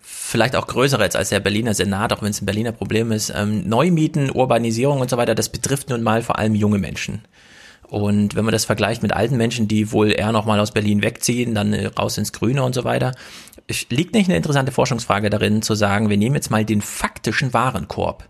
vielleicht 0.00 0.56
auch 0.56 0.66
größere 0.66 1.02
jetzt 1.02 1.16
als 1.16 1.30
der 1.30 1.40
Berliner 1.40 1.74
Senat, 1.74 2.12
auch 2.12 2.22
wenn 2.22 2.30
es 2.30 2.40
ein 2.40 2.46
Berliner 2.46 2.72
Problem 2.72 3.12
ist. 3.12 3.32
Ähm, 3.34 3.68
Neumieten, 3.68 4.30
Urbanisierung 4.30 5.00
und 5.00 5.10
so 5.10 5.16
weiter, 5.16 5.34
das 5.34 5.48
betrifft 5.48 5.90
nun 5.90 6.02
mal 6.02 6.22
vor 6.22 6.38
allem 6.38 6.54
junge 6.54 6.78
Menschen. 6.78 7.22
Und 7.88 8.36
wenn 8.36 8.44
man 8.44 8.52
das 8.52 8.66
vergleicht 8.66 9.02
mit 9.02 9.14
alten 9.14 9.36
Menschen, 9.36 9.66
die 9.66 9.92
wohl 9.92 10.12
eher 10.12 10.30
nochmal 10.30 10.60
aus 10.60 10.72
Berlin 10.72 11.02
wegziehen, 11.02 11.54
dann 11.54 11.72
äh, 11.72 11.86
raus 11.86 12.18
ins 12.18 12.32
Grüne 12.32 12.62
und 12.62 12.74
so 12.74 12.84
weiter, 12.84 13.12
liegt 13.90 14.14
nicht 14.14 14.28
eine 14.28 14.36
interessante 14.36 14.72
Forschungsfrage 14.72 15.30
darin 15.30 15.62
zu 15.62 15.74
sagen, 15.74 16.10
wir 16.10 16.16
nehmen 16.16 16.34
jetzt 16.34 16.50
mal 16.50 16.64
den 16.64 16.82
faktischen 16.82 17.52
Warenkorb 17.54 18.28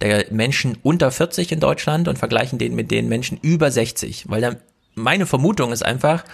der 0.00 0.26
Menschen 0.30 0.78
unter 0.82 1.10
40 1.10 1.52
in 1.52 1.60
Deutschland 1.60 2.08
und 2.08 2.18
vergleichen 2.18 2.58
den 2.58 2.74
mit 2.74 2.90
den 2.90 3.08
Menschen 3.08 3.38
über 3.42 3.70
60. 3.70 4.28
Weil 4.28 4.40
da, 4.40 4.56
meine 4.94 5.26
Vermutung 5.26 5.72
ist 5.72 5.84
einfach, 5.84 6.24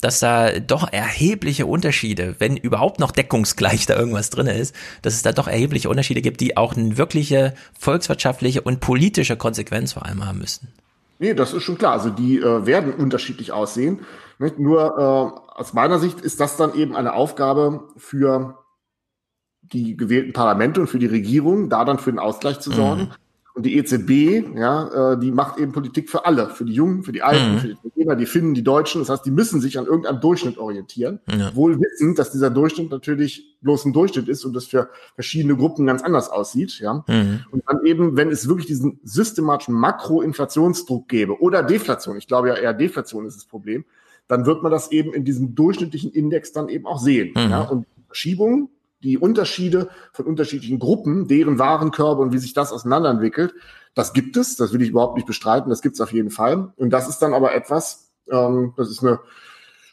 dass 0.00 0.20
da 0.20 0.58
doch 0.60 0.90
erhebliche 0.92 1.66
Unterschiede, 1.66 2.36
wenn 2.38 2.56
überhaupt 2.56 3.00
noch 3.00 3.10
deckungsgleich 3.10 3.86
da 3.86 3.96
irgendwas 3.96 4.30
drin 4.30 4.46
ist, 4.46 4.74
dass 5.02 5.14
es 5.14 5.22
da 5.22 5.32
doch 5.32 5.46
erhebliche 5.46 5.90
Unterschiede 5.90 6.22
gibt, 6.22 6.40
die 6.40 6.56
auch 6.56 6.76
eine 6.76 6.96
wirkliche 6.96 7.54
volkswirtschaftliche 7.78 8.62
und 8.62 8.80
politische 8.80 9.36
Konsequenz 9.36 9.92
vor 9.92 10.06
allem 10.06 10.26
haben 10.26 10.38
müssen. 10.38 10.68
Nee, 11.18 11.34
das 11.34 11.52
ist 11.52 11.64
schon 11.64 11.76
klar. 11.76 11.92
Also 11.92 12.08
die 12.08 12.38
äh, 12.38 12.64
werden 12.64 12.94
unterschiedlich 12.94 13.52
aussehen. 13.52 14.00
Nicht? 14.38 14.58
Nur 14.58 14.96
äh, 14.98 15.58
aus 15.60 15.74
meiner 15.74 15.98
Sicht 15.98 16.20
ist 16.20 16.40
das 16.40 16.56
dann 16.56 16.74
eben 16.74 16.96
eine 16.96 17.12
Aufgabe 17.12 17.84
für 17.98 18.59
die 19.72 19.96
gewählten 19.96 20.32
Parlamente 20.32 20.80
und 20.80 20.86
für 20.88 20.98
die 20.98 21.06
Regierung, 21.06 21.68
da 21.68 21.84
dann 21.84 21.98
für 21.98 22.10
den 22.10 22.18
Ausgleich 22.18 22.60
zu 22.60 22.70
sorgen. 22.70 23.02
Mhm. 23.02 23.10
Und 23.52 23.66
die 23.66 23.76
EZB, 23.76 24.56
ja, 24.56 25.12
äh, 25.12 25.18
die 25.18 25.32
macht 25.32 25.58
eben 25.58 25.72
Politik 25.72 26.08
für 26.08 26.24
alle, 26.24 26.50
für 26.50 26.64
die 26.64 26.72
Jungen, 26.72 27.02
für 27.02 27.10
die 27.10 27.22
Alten, 27.22 27.54
mhm. 27.54 27.58
für 27.58 27.66
die 27.66 27.76
Italiener, 27.84 28.16
die 28.16 28.26
Finnen, 28.26 28.54
die 28.54 28.62
Deutschen. 28.62 29.00
Das 29.00 29.10
heißt, 29.10 29.26
die 29.26 29.32
müssen 29.32 29.60
sich 29.60 29.76
an 29.76 29.86
irgendeinem 29.86 30.20
Durchschnitt 30.20 30.56
orientieren. 30.56 31.18
Ja. 31.28 31.54
Wohl 31.56 31.80
wissend, 31.80 32.18
dass 32.18 32.30
dieser 32.30 32.48
Durchschnitt 32.48 32.90
natürlich 32.90 33.58
bloß 33.60 33.86
ein 33.86 33.92
Durchschnitt 33.92 34.28
ist 34.28 34.44
und 34.44 34.54
das 34.54 34.66
für 34.66 34.88
verschiedene 35.14 35.56
Gruppen 35.56 35.84
ganz 35.84 36.02
anders 36.02 36.30
aussieht. 36.30 36.78
Ja. 36.78 37.04
Mhm. 37.08 37.40
Und 37.50 37.64
dann 37.66 37.84
eben, 37.84 38.16
wenn 38.16 38.30
es 38.30 38.48
wirklich 38.48 38.68
diesen 38.68 39.00
systematischen 39.02 39.74
Makroinflationsdruck 39.74 41.08
gäbe 41.08 41.40
oder 41.40 41.64
Deflation, 41.64 42.16
ich 42.16 42.28
glaube 42.28 42.48
ja 42.48 42.54
eher 42.54 42.72
Deflation 42.72 43.26
ist 43.26 43.36
das 43.36 43.46
Problem, 43.46 43.84
dann 44.28 44.46
wird 44.46 44.62
man 44.62 44.70
das 44.70 44.92
eben 44.92 45.12
in 45.12 45.24
diesem 45.24 45.56
durchschnittlichen 45.56 46.12
Index 46.12 46.52
dann 46.52 46.68
eben 46.68 46.86
auch 46.86 47.00
sehen. 47.00 47.34
Mhm. 47.34 47.50
Ja. 47.50 47.62
Und 47.62 47.84
Verschiebungen 48.06 48.68
die 49.02 49.18
Unterschiede 49.18 49.88
von 50.12 50.26
unterschiedlichen 50.26 50.78
Gruppen, 50.78 51.26
deren 51.26 51.58
Warenkörbe 51.58 52.20
und 52.22 52.32
wie 52.32 52.38
sich 52.38 52.52
das 52.52 52.72
auseinanderentwickelt, 52.72 53.54
das 53.94 54.12
gibt 54.12 54.36
es, 54.36 54.56
das 54.56 54.72
will 54.72 54.82
ich 54.82 54.90
überhaupt 54.90 55.16
nicht 55.16 55.26
bestreiten, 55.26 55.70
das 55.70 55.82
gibt 55.82 55.94
es 55.94 56.00
auf 56.00 56.12
jeden 56.12 56.30
Fall. 56.30 56.72
Und 56.76 56.90
das 56.90 57.08
ist 57.08 57.18
dann 57.18 57.34
aber 57.34 57.54
etwas, 57.54 58.10
ähm, 58.30 58.74
das 58.76 58.90
ist 58.90 59.02
eine 59.02 59.20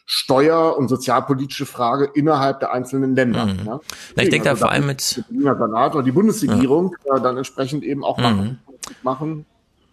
steuer- 0.06 0.76
und 0.78 0.88
sozialpolitische 0.88 1.66
Frage 1.66 2.10
innerhalb 2.14 2.60
der 2.60 2.72
einzelnen 2.72 3.14
Länder. 3.14 3.46
Mhm. 3.46 3.66
Ja. 3.66 3.80
ich 4.16 4.30
denke 4.30 4.48
also 4.48 4.60
da 4.60 4.66
vor 4.66 4.72
allem 4.72 4.86
mit 4.86 5.22
der 5.28 5.56
Senat 5.56 5.94
oder 5.94 6.02
die 6.02 6.12
Bundesregierung 6.12 6.96
ja. 7.04 7.16
äh, 7.16 7.20
dann 7.20 7.36
entsprechend 7.36 7.84
eben 7.84 8.04
auch 8.04 8.16
machen, 8.16 8.60
mhm. 8.62 8.94
machen 9.02 9.46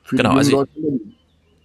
für 0.03 0.16
genau, 0.16 0.32
die 0.34 0.38
also 0.38 0.51
Leute 0.51 0.72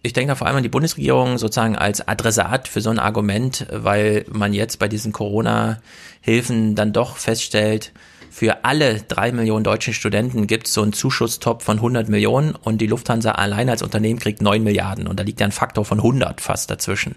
ich 0.02 0.12
denke 0.12 0.28
da 0.28 0.34
vor 0.34 0.46
allem 0.46 0.56
an 0.56 0.62
die 0.62 0.68
Bundesregierung 0.68 1.38
sozusagen 1.38 1.76
als 1.76 2.06
Adressat 2.06 2.68
für 2.68 2.80
so 2.80 2.90
ein 2.90 2.98
Argument, 2.98 3.66
weil 3.70 4.24
man 4.30 4.54
jetzt 4.54 4.78
bei 4.78 4.88
diesen 4.88 5.12
Corona-Hilfen 5.12 6.74
dann 6.74 6.92
doch 6.92 7.16
feststellt, 7.16 7.92
für 8.30 8.64
alle 8.64 9.00
drei 9.02 9.32
Millionen 9.32 9.64
deutschen 9.64 9.92
Studenten 9.92 10.46
gibt 10.46 10.68
es 10.68 10.74
so 10.74 10.82
einen 10.82 10.92
Zuschusstop 10.92 11.62
von 11.62 11.78
100 11.78 12.08
Millionen 12.08 12.54
und 12.54 12.78
die 12.78 12.86
Lufthansa 12.86 13.32
allein 13.32 13.68
als 13.68 13.82
Unternehmen 13.82 14.20
kriegt 14.20 14.40
9 14.40 14.62
Milliarden 14.62 15.08
und 15.08 15.18
da 15.18 15.24
liegt 15.24 15.40
ja 15.40 15.46
ein 15.46 15.52
Faktor 15.52 15.84
von 15.84 15.98
100 15.98 16.40
fast 16.40 16.70
dazwischen. 16.70 17.16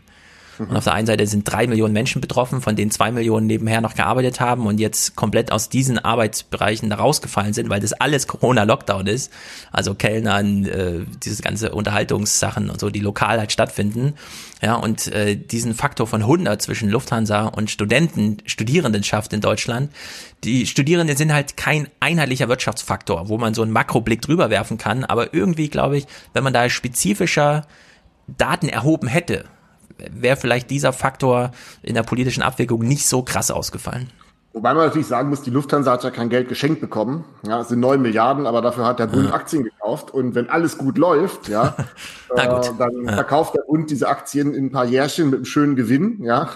Und 0.60 0.76
auf 0.76 0.84
der 0.84 0.93
einen 0.93 1.08
Seite 1.08 1.26
sind 1.28 1.43
drei 1.43 1.68
Millionen 1.68 1.93
Menschen 1.93 2.22
betroffen, 2.22 2.62
von 2.62 2.76
denen 2.76 2.91
zwei 2.91 3.12
Millionen 3.12 3.47
nebenher 3.47 3.82
noch 3.82 3.95
gearbeitet 3.95 4.39
haben 4.39 4.68
und 4.68 4.80
jetzt 4.80 5.16
komplett 5.16 5.51
aus 5.51 5.70
diesen 5.70 5.99
Arbeitsbereichen 5.99 6.89
da 6.89 6.97
rausgefallen 6.97 7.54
sind, 7.54 7.70
weil 7.70 7.80
das 7.80 7.93
alles 7.93 8.28
Corona-Lockdown 8.28 9.08
ist. 9.08 9.32
Also 9.72 9.95
Kellnern, 9.95 10.66
äh, 10.66 11.06
dieses 11.24 11.41
ganze 11.41 11.72
Unterhaltungssachen 11.72 12.70
und 12.70 12.80
so, 12.80 12.89
die 12.89 12.99
lokal 12.99 13.39
halt 13.39 13.51
stattfinden. 13.51 14.14
Ja, 14.62 14.76
und 14.76 15.08
äh, 15.08 15.36
diesen 15.36 15.74
Faktor 15.74 16.08
von 16.08 16.22
100 16.22 16.62
zwischen 16.62 16.89
Lufthansa 16.89 17.47
und 17.47 17.70
Studenten, 17.70 18.38
Studierendenschaft 18.45 19.34
in 19.34 19.41
Deutschland, 19.41 19.91
die 20.43 20.68
Studierenden 20.68 21.18
sind 21.18 21.34
halt 21.34 21.58
kein 21.58 21.88
einheitlicher 21.99 22.47
Wirtschaftsfaktor, 22.47 23.28
wo 23.30 23.38
man 23.38 23.54
so 23.54 23.62
einen 23.62 23.72
Makroblick 23.72 24.22
drüber 24.22 24.49
werfen 24.49 24.78
kann. 24.78 25.04
Aber 25.04 25.34
irgendwie 25.34 25.70
glaube 25.70 25.97
ich, 25.97 26.06
wenn 26.34 26.43
man 26.43 26.54
da 26.54 26.70
spezifischer 26.70 27.66
Daten 28.28 28.70
erhoben 28.70 29.08
hätte, 29.08 29.45
wäre 30.12 30.38
vielleicht 30.38 30.70
dieser 30.70 30.93
Faktor 30.93 31.51
in 31.82 31.95
der 31.95 32.04
politischen 32.04 32.43
Abwägung 32.43 32.82
nicht 32.82 33.08
so 33.08 33.24
krass 33.24 33.51
ausgefallen. 33.51 34.10
Wobei 34.54 34.76
man 34.76 34.86
natürlich 34.86 35.08
sagen 35.08 35.30
muss, 35.30 35.41
die 35.41 35.49
Lufthansa 35.49 35.93
hat 35.93 36.04
ja 36.04 36.12
kein 36.12 36.30
Geld 36.30 36.47
geschenkt 36.47 36.80
bekommen. 36.80 37.26
Ja, 37.43 37.62
es 37.62 37.70
sind 37.70 37.80
neun 37.80 38.04
Milliarden, 38.04 38.45
aber 38.45 38.62
dafür 38.62 38.86
hat 38.86 38.99
der 38.99 39.08
Bund 39.08 39.30
ja. 39.30 39.34
Aktien 39.34 39.64
gekauft. 39.64 40.12
Und 40.12 40.36
wenn 40.36 40.47
alles 40.47 40.78
gut 40.78 40.99
läuft, 40.99 41.47
ja, 41.47 41.76
äh, 42.36 42.62
dann 42.78 43.04
ja. 43.04 43.14
verkauft 43.14 43.56
der 43.56 43.64
Bund 43.68 43.89
diese 43.89 44.08
Aktien 44.08 44.54
in 44.54 44.66
ein 44.66 44.72
paar 44.72 44.86
Jährchen 44.86 45.32
mit 45.32 45.38
einem 45.38 45.45
schönen 45.45 45.76
Gewinn, 45.76 46.24
ja, 46.24 46.49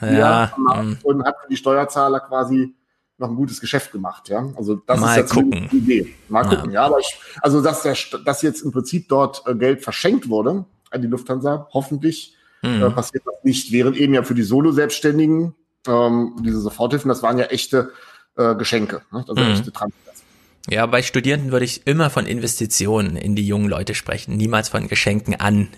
ja 0.00 0.52
mhm. 0.80 0.98
und 1.02 1.24
hat 1.24 1.34
für 1.42 1.48
die 1.48 1.56
Steuerzahler 1.56 2.20
quasi 2.20 2.72
noch 3.18 3.28
ein 3.28 3.36
gutes 3.36 3.60
Geschäft 3.60 3.90
gemacht, 3.90 4.28
ja. 4.28 4.48
Also 4.56 4.76
das 4.76 5.00
Mal 5.00 5.10
ist 5.10 5.16
jetzt 5.16 5.34
die 5.34 5.76
Idee. 5.76 6.14
Mal 6.28 6.44
gucken, 6.44 6.70
ja. 6.70 6.86
Aber 6.86 7.00
ich, 7.00 7.20
also 7.42 7.60
dass 7.60 7.82
der, 7.82 7.96
dass 8.24 8.42
jetzt 8.42 8.62
im 8.62 8.70
Prinzip 8.70 9.08
dort 9.08 9.42
äh, 9.46 9.56
Geld 9.56 9.82
verschenkt 9.82 10.28
wurde 10.28 10.66
an 10.90 11.02
die 11.02 11.08
Lufthansa, 11.08 11.68
hoffentlich 11.72 12.36
mhm. 12.62 12.82
äh, 12.82 12.90
passiert 12.90 13.24
das 13.26 13.42
nicht. 13.42 13.72
Während 13.72 13.96
eben 13.96 14.14
ja 14.14 14.22
für 14.22 14.34
die 14.34 14.42
Solo-Selbstständigen 14.42 15.54
ähm, 15.86 16.36
diese 16.44 16.60
Soforthilfen, 16.60 17.08
das 17.08 17.22
waren 17.22 17.38
ja 17.38 17.46
echte 17.46 17.90
äh, 18.36 18.54
Geschenke, 18.54 19.02
ne? 19.12 19.24
also 19.26 19.34
mhm. 19.34 19.52
echte 19.52 19.72
Transfers. 19.72 20.22
Ja, 20.68 20.86
bei 20.86 21.02
Studierenden 21.02 21.52
würde 21.52 21.64
ich 21.64 21.86
immer 21.86 22.10
von 22.10 22.26
Investitionen 22.26 23.16
in 23.16 23.34
die 23.34 23.46
jungen 23.46 23.68
Leute 23.68 23.94
sprechen, 23.94 24.36
niemals 24.36 24.68
von 24.68 24.88
Geschenken 24.88 25.34
an 25.34 25.68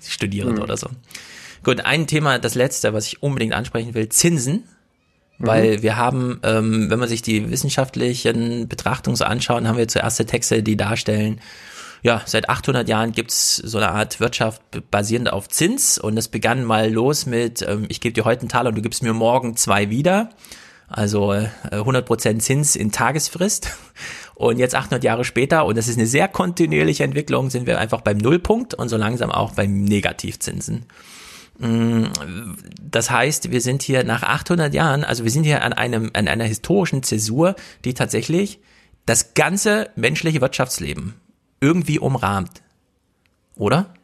Studierende 0.00 0.56
mhm. 0.56 0.64
oder 0.64 0.76
so. 0.76 0.88
Gut, 1.62 1.80
ein 1.80 2.06
Thema, 2.06 2.38
das 2.38 2.54
letzte, 2.54 2.92
was 2.92 3.06
ich 3.06 3.22
unbedingt 3.22 3.54
ansprechen 3.54 3.94
will, 3.94 4.08
Zinsen. 4.08 4.64
Weil 5.38 5.78
mhm. 5.78 5.82
wir 5.82 5.96
haben, 5.96 6.40
ähm, 6.44 6.90
wenn 6.90 6.98
man 6.98 7.08
sich 7.08 7.22
die 7.22 7.50
wissenschaftlichen 7.50 8.68
Betrachtungen 8.68 9.16
so 9.16 9.24
anschauen, 9.24 9.66
haben 9.66 9.78
wir 9.78 9.88
zuerst 9.88 10.24
Texte, 10.28 10.62
die 10.62 10.76
darstellen, 10.76 11.40
ja, 12.04 12.20
seit 12.26 12.50
800 12.50 12.86
Jahren 12.86 13.12
gibt's 13.12 13.56
so 13.56 13.78
eine 13.78 13.90
Art 13.90 14.20
Wirtschaft 14.20 14.60
basierend 14.90 15.32
auf 15.32 15.48
Zins 15.48 15.96
und 15.96 16.18
es 16.18 16.28
begann 16.28 16.62
mal 16.62 16.92
los 16.92 17.24
mit, 17.24 17.62
ähm, 17.62 17.86
ich 17.88 18.02
gebe 18.02 18.12
dir 18.12 18.26
heute 18.26 18.42
einen 18.42 18.50
Taler 18.50 18.68
und 18.68 18.74
du 18.74 18.82
gibst 18.82 19.02
mir 19.02 19.14
morgen 19.14 19.56
zwei 19.56 19.88
wieder. 19.88 20.28
Also 20.86 21.32
äh, 21.32 21.48
100% 21.70 22.40
Zins 22.40 22.76
in 22.76 22.92
Tagesfrist. 22.92 23.70
Und 24.34 24.58
jetzt 24.58 24.74
800 24.74 25.02
Jahre 25.02 25.24
später, 25.24 25.64
und 25.64 25.78
das 25.78 25.88
ist 25.88 25.96
eine 25.96 26.08
sehr 26.08 26.28
kontinuierliche 26.28 27.04
Entwicklung, 27.04 27.50
sind 27.50 27.66
wir 27.66 27.78
einfach 27.78 28.00
beim 28.00 28.18
Nullpunkt 28.18 28.74
und 28.74 28.88
so 28.88 28.96
langsam 28.96 29.30
auch 29.30 29.52
beim 29.52 29.84
Negativzinsen. 29.84 30.86
Mm, 31.58 32.06
das 32.82 33.10
heißt, 33.10 33.52
wir 33.52 33.60
sind 33.60 33.82
hier 33.82 34.02
nach 34.02 34.24
800 34.24 34.74
Jahren, 34.74 35.04
also 35.04 35.22
wir 35.22 35.30
sind 35.30 35.44
hier 35.44 35.62
an 35.62 35.72
einem, 35.72 36.10
an 36.14 36.26
einer 36.26 36.44
historischen 36.44 37.02
Zäsur, 37.04 37.54
die 37.84 37.94
tatsächlich 37.94 38.60
das 39.06 39.34
ganze 39.34 39.88
menschliche 39.94 40.40
Wirtschaftsleben 40.40 41.14
irgendwie 41.60 41.98
umrahmt. 41.98 42.62
Oder? 43.56 43.94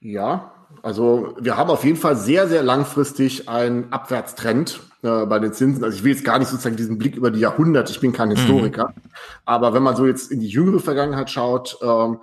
Ja, 0.00 0.52
also 0.82 1.34
wir 1.40 1.56
haben 1.56 1.70
auf 1.70 1.84
jeden 1.84 1.96
Fall 1.96 2.16
sehr, 2.16 2.48
sehr 2.48 2.62
langfristig 2.62 3.48
einen 3.48 3.92
Abwärtstrend 3.92 4.80
äh, 5.02 5.26
bei 5.26 5.38
den 5.38 5.52
Zinsen. 5.52 5.82
Also 5.82 5.96
ich 5.96 6.04
will 6.04 6.12
jetzt 6.12 6.24
gar 6.24 6.38
nicht 6.38 6.48
sozusagen 6.48 6.76
diesen 6.76 6.98
Blick 6.98 7.16
über 7.16 7.30
die 7.30 7.40
Jahrhunderte, 7.40 7.92
ich 7.92 8.00
bin 8.00 8.12
kein 8.12 8.28
mhm. 8.28 8.36
Historiker, 8.36 8.94
mhm. 8.94 9.10
aber 9.44 9.74
wenn 9.74 9.82
man 9.82 9.96
so 9.96 10.06
jetzt 10.06 10.30
in 10.30 10.40
die 10.40 10.48
jüngere 10.48 10.80
Vergangenheit 10.80 11.30
schaut, 11.30 11.78
ähm, 11.82 12.18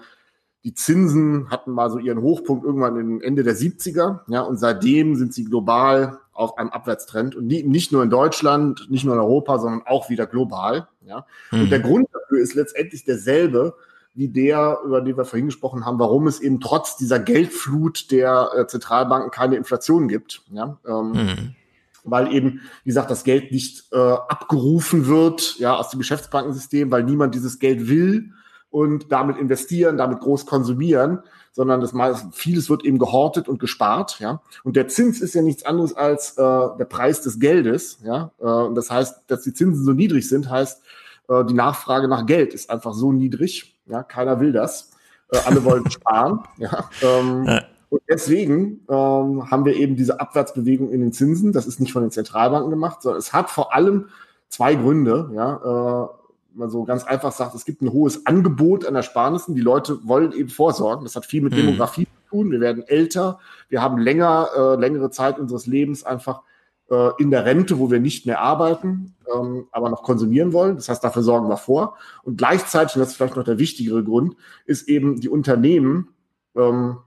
die 0.63 0.73
Zinsen 0.73 1.49
hatten 1.49 1.71
mal 1.71 1.89
so 1.89 1.97
ihren 1.97 2.21
Hochpunkt 2.21 2.63
irgendwann 2.63 2.97
in 2.97 3.21
Ende 3.21 3.43
der 3.43 3.55
70er, 3.55 4.21
ja, 4.27 4.41
und 4.41 4.57
seitdem 4.57 5.15
sind 5.15 5.33
sie 5.33 5.43
global 5.43 6.19
auf 6.31 6.57
einem 6.57 6.69
Abwärtstrend 6.69 7.35
und 7.35 7.47
nie, 7.47 7.63
nicht 7.63 7.91
nur 7.91 8.01
in 8.01 8.09
Deutschland, 8.09 8.89
nicht 8.89 9.03
nur 9.03 9.13
in 9.13 9.19
Europa, 9.19 9.59
sondern 9.59 9.81
auch 9.85 10.09
wieder 10.09 10.25
global, 10.25 10.87
ja. 11.05 11.25
Mhm. 11.51 11.61
Und 11.63 11.69
der 11.69 11.79
Grund 11.79 12.07
dafür 12.13 12.39
ist 12.39 12.55
letztendlich 12.55 13.03
derselbe, 13.03 13.75
wie 14.15 14.29
der, 14.29 14.79
über 14.85 15.01
den 15.01 15.17
wir 15.17 15.25
vorhin 15.25 15.47
gesprochen 15.47 15.85
haben, 15.85 15.99
warum 15.99 16.27
es 16.27 16.39
eben 16.39 16.59
trotz 16.59 16.97
dieser 16.97 17.19
Geldflut 17.19 18.11
der 18.11 18.49
äh, 18.55 18.67
Zentralbanken 18.67 19.31
keine 19.31 19.55
Inflation 19.55 20.07
gibt. 20.07 20.43
Ja? 20.51 20.77
Ähm, 20.87 21.11
mhm. 21.11 21.55
Weil 22.03 22.33
eben, 22.33 22.61
wie 22.83 22.89
gesagt, 22.89 23.09
das 23.09 23.23
Geld 23.23 23.51
nicht 23.51 23.85
äh, 23.91 23.97
abgerufen 23.97 25.07
wird 25.07 25.57
ja, 25.57 25.75
aus 25.75 25.89
dem 25.89 25.99
Geschäftsbankensystem, 25.99 26.91
weil 26.91 27.03
niemand 27.03 27.33
dieses 27.33 27.59
Geld 27.59 27.87
will 27.87 28.31
und 28.69 29.11
damit 29.11 29.37
investieren, 29.37 29.97
damit 29.97 30.19
groß 30.19 30.45
konsumieren, 30.45 31.19
sondern 31.51 31.79
das 31.79 31.93
meist, 31.93 32.25
vieles 32.33 32.69
wird 32.69 32.83
eben 32.83 32.97
gehortet 32.97 33.47
und 33.47 33.59
gespart, 33.59 34.19
ja. 34.19 34.41
Und 34.63 34.75
der 34.75 34.87
Zins 34.87 35.21
ist 35.21 35.35
ja 35.35 35.43
nichts 35.43 35.63
anderes 35.63 35.93
als 35.93 36.31
äh, 36.31 36.41
der 36.41 36.85
Preis 36.89 37.21
des 37.21 37.39
Geldes, 37.39 37.99
ja. 38.03 38.31
Äh, 38.39 38.45
und 38.45 38.73
das 38.73 38.89
heißt, 38.89 39.25
dass 39.27 39.43
die 39.43 39.53
Zinsen 39.53 39.85
so 39.85 39.93
niedrig 39.93 40.27
sind, 40.27 40.49
heißt, 40.49 40.81
äh, 41.29 41.45
die 41.45 41.53
Nachfrage 41.53 42.07
nach 42.07 42.25
Geld 42.25 42.53
ist 42.55 42.71
einfach 42.71 42.93
so 42.93 43.11
niedrig, 43.11 43.72
ja. 43.85 44.03
Keiner 44.03 44.39
will 44.39 44.51
das. 44.51 44.91
Äh, 45.31 45.37
alle 45.45 45.63
wollen 45.63 45.89
sparen, 45.91 46.41
ja. 46.57 46.89
Ähm, 47.01 47.45
ja. 47.45 47.63
Und 47.89 48.01
deswegen 48.09 48.81
ähm, 48.89 49.51
haben 49.51 49.65
wir 49.65 49.75
eben 49.75 49.95
diese 49.95 50.19
Abwärtsbewegung 50.19 50.89
in 50.91 51.01
den 51.01 51.13
Zinsen. 51.13 51.53
Das 51.53 51.67
ist 51.67 51.79
nicht 51.79 51.93
von 51.93 52.01
den 52.01 52.09
Zentralbanken 52.09 52.71
gemacht, 52.71 53.03
sondern 53.03 53.19
es 53.19 53.33
hat 53.33 53.51
vor 53.51 53.73
allem 53.73 54.09
zwei 54.49 54.75
Gründe, 54.75 55.31
ja. 55.35 56.05
Äh, 56.05 56.07
man 56.55 56.69
so 56.69 56.83
ganz 56.83 57.03
einfach 57.03 57.31
sagt, 57.31 57.55
es 57.55 57.65
gibt 57.65 57.81
ein 57.81 57.91
hohes 57.91 58.25
Angebot 58.25 58.85
an 58.85 58.95
Ersparnissen. 58.95 59.55
Die 59.55 59.61
Leute 59.61 60.07
wollen 60.07 60.31
eben 60.33 60.49
vorsorgen. 60.49 61.03
Das 61.03 61.15
hat 61.15 61.25
viel 61.25 61.41
mit 61.41 61.53
hm. 61.53 61.65
Demografie 61.65 62.05
zu 62.05 62.29
tun. 62.29 62.51
Wir 62.51 62.59
werden 62.59 62.83
älter. 62.85 63.39
Wir 63.69 63.81
haben 63.81 63.97
länger, 63.97 64.49
äh, 64.55 64.75
längere 64.79 65.09
Zeit 65.09 65.39
unseres 65.39 65.65
Lebens 65.65 66.03
einfach 66.03 66.41
äh, 66.89 67.09
in 67.19 67.31
der 67.31 67.45
Rente, 67.45 67.79
wo 67.79 67.91
wir 67.91 67.99
nicht 67.99 68.25
mehr 68.25 68.41
arbeiten, 68.41 69.15
ähm, 69.33 69.67
aber 69.71 69.89
noch 69.89 70.03
konsumieren 70.03 70.53
wollen. 70.53 70.75
Das 70.75 70.89
heißt, 70.89 71.03
dafür 71.03 71.23
sorgen 71.23 71.49
wir 71.49 71.57
vor. 71.57 71.97
Und 72.23 72.37
gleichzeitig, 72.37 72.95
und 72.95 73.01
das 73.01 73.09
ist 73.09 73.15
vielleicht 73.15 73.35
noch 73.35 73.43
der 73.43 73.59
wichtigere 73.59 74.03
Grund, 74.03 74.35
ist 74.65 74.87
eben 74.87 75.19
die 75.19 75.29
Unternehmen, 75.29 76.09
ähm, 76.55 76.97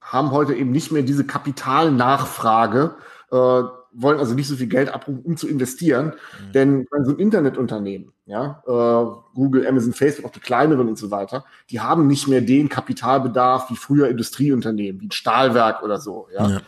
haben 0.00 0.30
heute 0.30 0.54
eben 0.54 0.70
nicht 0.70 0.92
mehr 0.92 1.02
diese 1.02 1.24
Kapitalnachfrage, 1.24 2.96
äh, 3.30 3.62
wollen 3.94 4.18
also 4.18 4.34
nicht 4.34 4.48
so 4.48 4.56
viel 4.56 4.68
Geld 4.68 4.92
abrufen, 4.92 5.22
um 5.22 5.36
zu 5.36 5.48
investieren. 5.48 6.06
Mhm. 6.48 6.52
Denn 6.52 6.86
so 7.04 7.12
ein 7.12 7.18
Internetunternehmen, 7.18 8.12
ja, 8.26 8.62
äh, 8.66 9.34
Google, 9.34 9.66
Amazon, 9.66 9.92
Facebook, 9.92 10.26
auch 10.26 10.32
die 10.32 10.40
kleineren 10.40 10.88
und 10.88 10.98
so 10.98 11.10
weiter, 11.10 11.44
die 11.70 11.80
haben 11.80 12.06
nicht 12.06 12.28
mehr 12.28 12.40
den 12.40 12.68
Kapitalbedarf 12.68 13.70
wie 13.70 13.76
früher 13.76 14.08
Industrieunternehmen, 14.08 15.00
wie 15.00 15.06
ein 15.06 15.12
Stahlwerk 15.12 15.82
oder 15.82 16.00
so, 16.00 16.28
ja. 16.34 16.48
ja. 16.48 16.60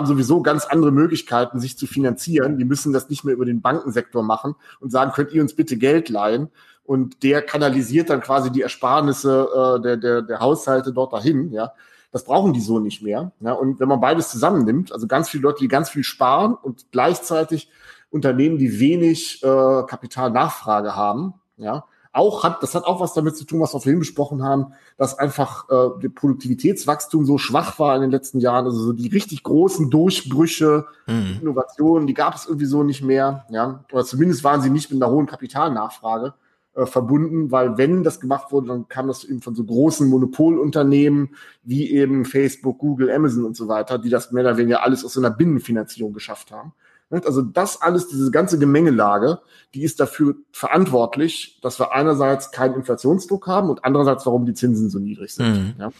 Haben 0.00 0.06
sowieso 0.06 0.40
ganz 0.40 0.64
andere 0.64 0.92
Möglichkeiten, 0.92 1.60
sich 1.60 1.76
zu 1.76 1.86
finanzieren. 1.86 2.56
Die 2.56 2.64
müssen 2.64 2.94
das 2.94 3.10
nicht 3.10 3.22
mehr 3.22 3.34
über 3.34 3.44
den 3.44 3.60
Bankensektor 3.60 4.22
machen 4.22 4.54
und 4.80 4.90
sagen, 4.90 5.12
könnt 5.12 5.30
ihr 5.32 5.42
uns 5.42 5.54
bitte 5.54 5.76
Geld 5.76 6.08
leihen? 6.08 6.48
Und 6.84 7.22
der 7.22 7.42
kanalisiert 7.42 8.08
dann 8.08 8.22
quasi 8.22 8.50
die 8.50 8.62
Ersparnisse 8.62 9.46
äh, 9.54 9.82
der, 9.82 9.96
der, 9.98 10.22
der 10.22 10.40
Haushalte 10.40 10.94
dort 10.94 11.12
dahin, 11.12 11.52
ja. 11.52 11.74
Das 12.12 12.24
brauchen 12.24 12.54
die 12.54 12.62
so 12.62 12.78
nicht 12.78 13.02
mehr. 13.02 13.32
Ja? 13.40 13.52
Und 13.52 13.78
wenn 13.78 13.88
man 13.88 14.00
beides 14.00 14.30
zusammennimmt, 14.30 14.90
also 14.90 15.06
ganz 15.06 15.28
viele 15.28 15.42
Leute, 15.42 15.58
die 15.60 15.68
ganz 15.68 15.90
viel 15.90 16.02
sparen 16.02 16.54
und 16.54 16.86
gleichzeitig 16.92 17.70
Unternehmen, 18.08 18.56
die 18.56 18.80
wenig 18.80 19.42
äh, 19.42 19.82
Kapitalnachfrage 19.86 20.96
haben, 20.96 21.34
ja, 21.58 21.84
auch 22.12 22.42
hat, 22.42 22.62
das 22.62 22.74
hat 22.74 22.84
auch 22.84 23.00
was 23.00 23.14
damit 23.14 23.36
zu 23.36 23.44
tun, 23.44 23.60
was 23.60 23.72
wir 23.72 23.80
vorhin 23.80 24.00
besprochen 24.00 24.42
haben, 24.42 24.72
dass 24.96 25.18
einfach 25.18 25.68
äh, 25.70 26.00
der 26.02 26.08
Produktivitätswachstum 26.08 27.24
so 27.24 27.38
schwach 27.38 27.78
war 27.78 27.94
in 27.94 28.02
den 28.02 28.10
letzten 28.10 28.40
Jahren. 28.40 28.64
Also 28.64 28.80
so 28.80 28.92
die 28.92 29.08
richtig 29.08 29.42
großen 29.44 29.90
Durchbrüche, 29.90 30.86
mhm. 31.06 31.38
Innovationen, 31.40 32.06
die 32.06 32.14
gab 32.14 32.34
es 32.34 32.46
irgendwie 32.46 32.66
so 32.66 32.82
nicht 32.82 33.02
mehr. 33.02 33.46
Ja, 33.50 33.84
oder 33.92 34.04
zumindest 34.04 34.42
waren 34.42 34.60
sie 34.60 34.70
nicht 34.70 34.90
mit 34.90 35.00
einer 35.00 35.12
hohen 35.12 35.26
Kapitalnachfrage 35.26 36.34
äh, 36.74 36.86
verbunden, 36.86 37.52
weil 37.52 37.78
wenn 37.78 38.02
das 38.02 38.18
gemacht 38.18 38.50
wurde, 38.50 38.68
dann 38.68 38.88
kam 38.88 39.06
das 39.06 39.24
eben 39.24 39.40
von 39.40 39.54
so 39.54 39.64
großen 39.64 40.08
Monopolunternehmen 40.08 41.36
wie 41.62 41.90
eben 41.90 42.24
Facebook, 42.24 42.78
Google, 42.78 43.10
Amazon 43.10 43.44
und 43.44 43.56
so 43.56 43.68
weiter, 43.68 43.98
die 43.98 44.10
das 44.10 44.32
mehr 44.32 44.42
oder 44.42 44.56
weniger 44.56 44.82
alles 44.82 45.04
aus 45.04 45.12
so 45.12 45.20
einer 45.20 45.30
Binnenfinanzierung 45.30 46.12
geschafft 46.12 46.50
haben. 46.50 46.72
Also 47.10 47.42
das 47.42 47.82
alles, 47.82 48.08
diese 48.08 48.30
ganze 48.30 48.58
Gemengelage, 48.58 49.40
die 49.74 49.82
ist 49.82 49.98
dafür 49.98 50.36
verantwortlich, 50.52 51.58
dass 51.60 51.80
wir 51.80 51.92
einerseits 51.92 52.52
keinen 52.52 52.74
Inflationsdruck 52.74 53.46
haben 53.48 53.68
und 53.68 53.84
andererseits, 53.84 54.26
warum 54.26 54.46
die 54.46 54.54
Zinsen 54.54 54.90
so 54.90 54.98
niedrig 54.98 55.34
sind. 55.34 55.48
Mhm. 55.48 55.74
Ja. 55.78 55.90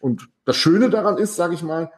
Und 0.00 0.28
das 0.44 0.56
Schöne 0.56 0.90
daran 0.90 1.16
ist, 1.16 1.36
sage 1.36 1.54
ich 1.54 1.62
mal, 1.62 1.90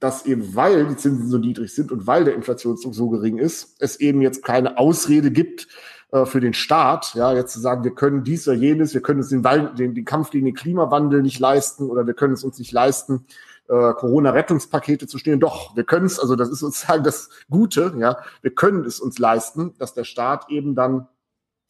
dass 0.00 0.26
eben 0.26 0.54
weil 0.54 0.86
die 0.86 0.96
Zinsen 0.96 1.28
so 1.28 1.38
niedrig 1.38 1.74
sind 1.74 1.92
und 1.92 2.06
weil 2.06 2.24
der 2.24 2.34
Inflationsdruck 2.34 2.94
so 2.94 3.08
gering 3.08 3.38
ist, 3.38 3.76
es 3.80 3.96
eben 4.00 4.20
jetzt 4.22 4.44
keine 4.44 4.78
Ausrede 4.78 5.30
gibt, 5.30 5.68
äh, 6.12 6.24
für 6.24 6.40
den 6.40 6.54
Staat, 6.54 7.14
ja, 7.14 7.34
jetzt 7.34 7.52
zu 7.52 7.60
sagen, 7.60 7.84
wir 7.84 7.94
können 7.94 8.22
dies 8.22 8.46
oder 8.46 8.56
jenes, 8.56 8.94
wir 8.94 9.00
können 9.00 9.20
uns 9.20 9.28
den, 9.28 9.42
den, 9.42 9.94
den 9.94 10.04
Kampf 10.04 10.30
gegen 10.30 10.46
den 10.46 10.54
Klimawandel 10.54 11.22
nicht 11.22 11.38
leisten 11.38 11.90
oder 11.90 12.06
wir 12.06 12.14
können 12.14 12.34
es 12.34 12.44
uns 12.44 12.58
nicht 12.58 12.72
leisten, 12.72 13.26
äh, 13.68 13.92
Corona-Rettungspakete 13.94 15.06
zu 15.06 15.18
stehen. 15.18 15.40
Doch, 15.40 15.76
wir 15.76 15.84
können 15.84 16.06
es, 16.06 16.18
also 16.18 16.36
das 16.36 16.48
ist 16.50 16.60
sozusagen 16.60 17.04
das 17.04 17.30
Gute, 17.50 17.94
ja, 17.98 18.18
wir 18.42 18.54
können 18.54 18.84
es 18.84 19.00
uns 19.00 19.18
leisten, 19.18 19.74
dass 19.78 19.94
der 19.94 20.04
Staat 20.04 20.50
eben 20.50 20.74
dann 20.74 21.08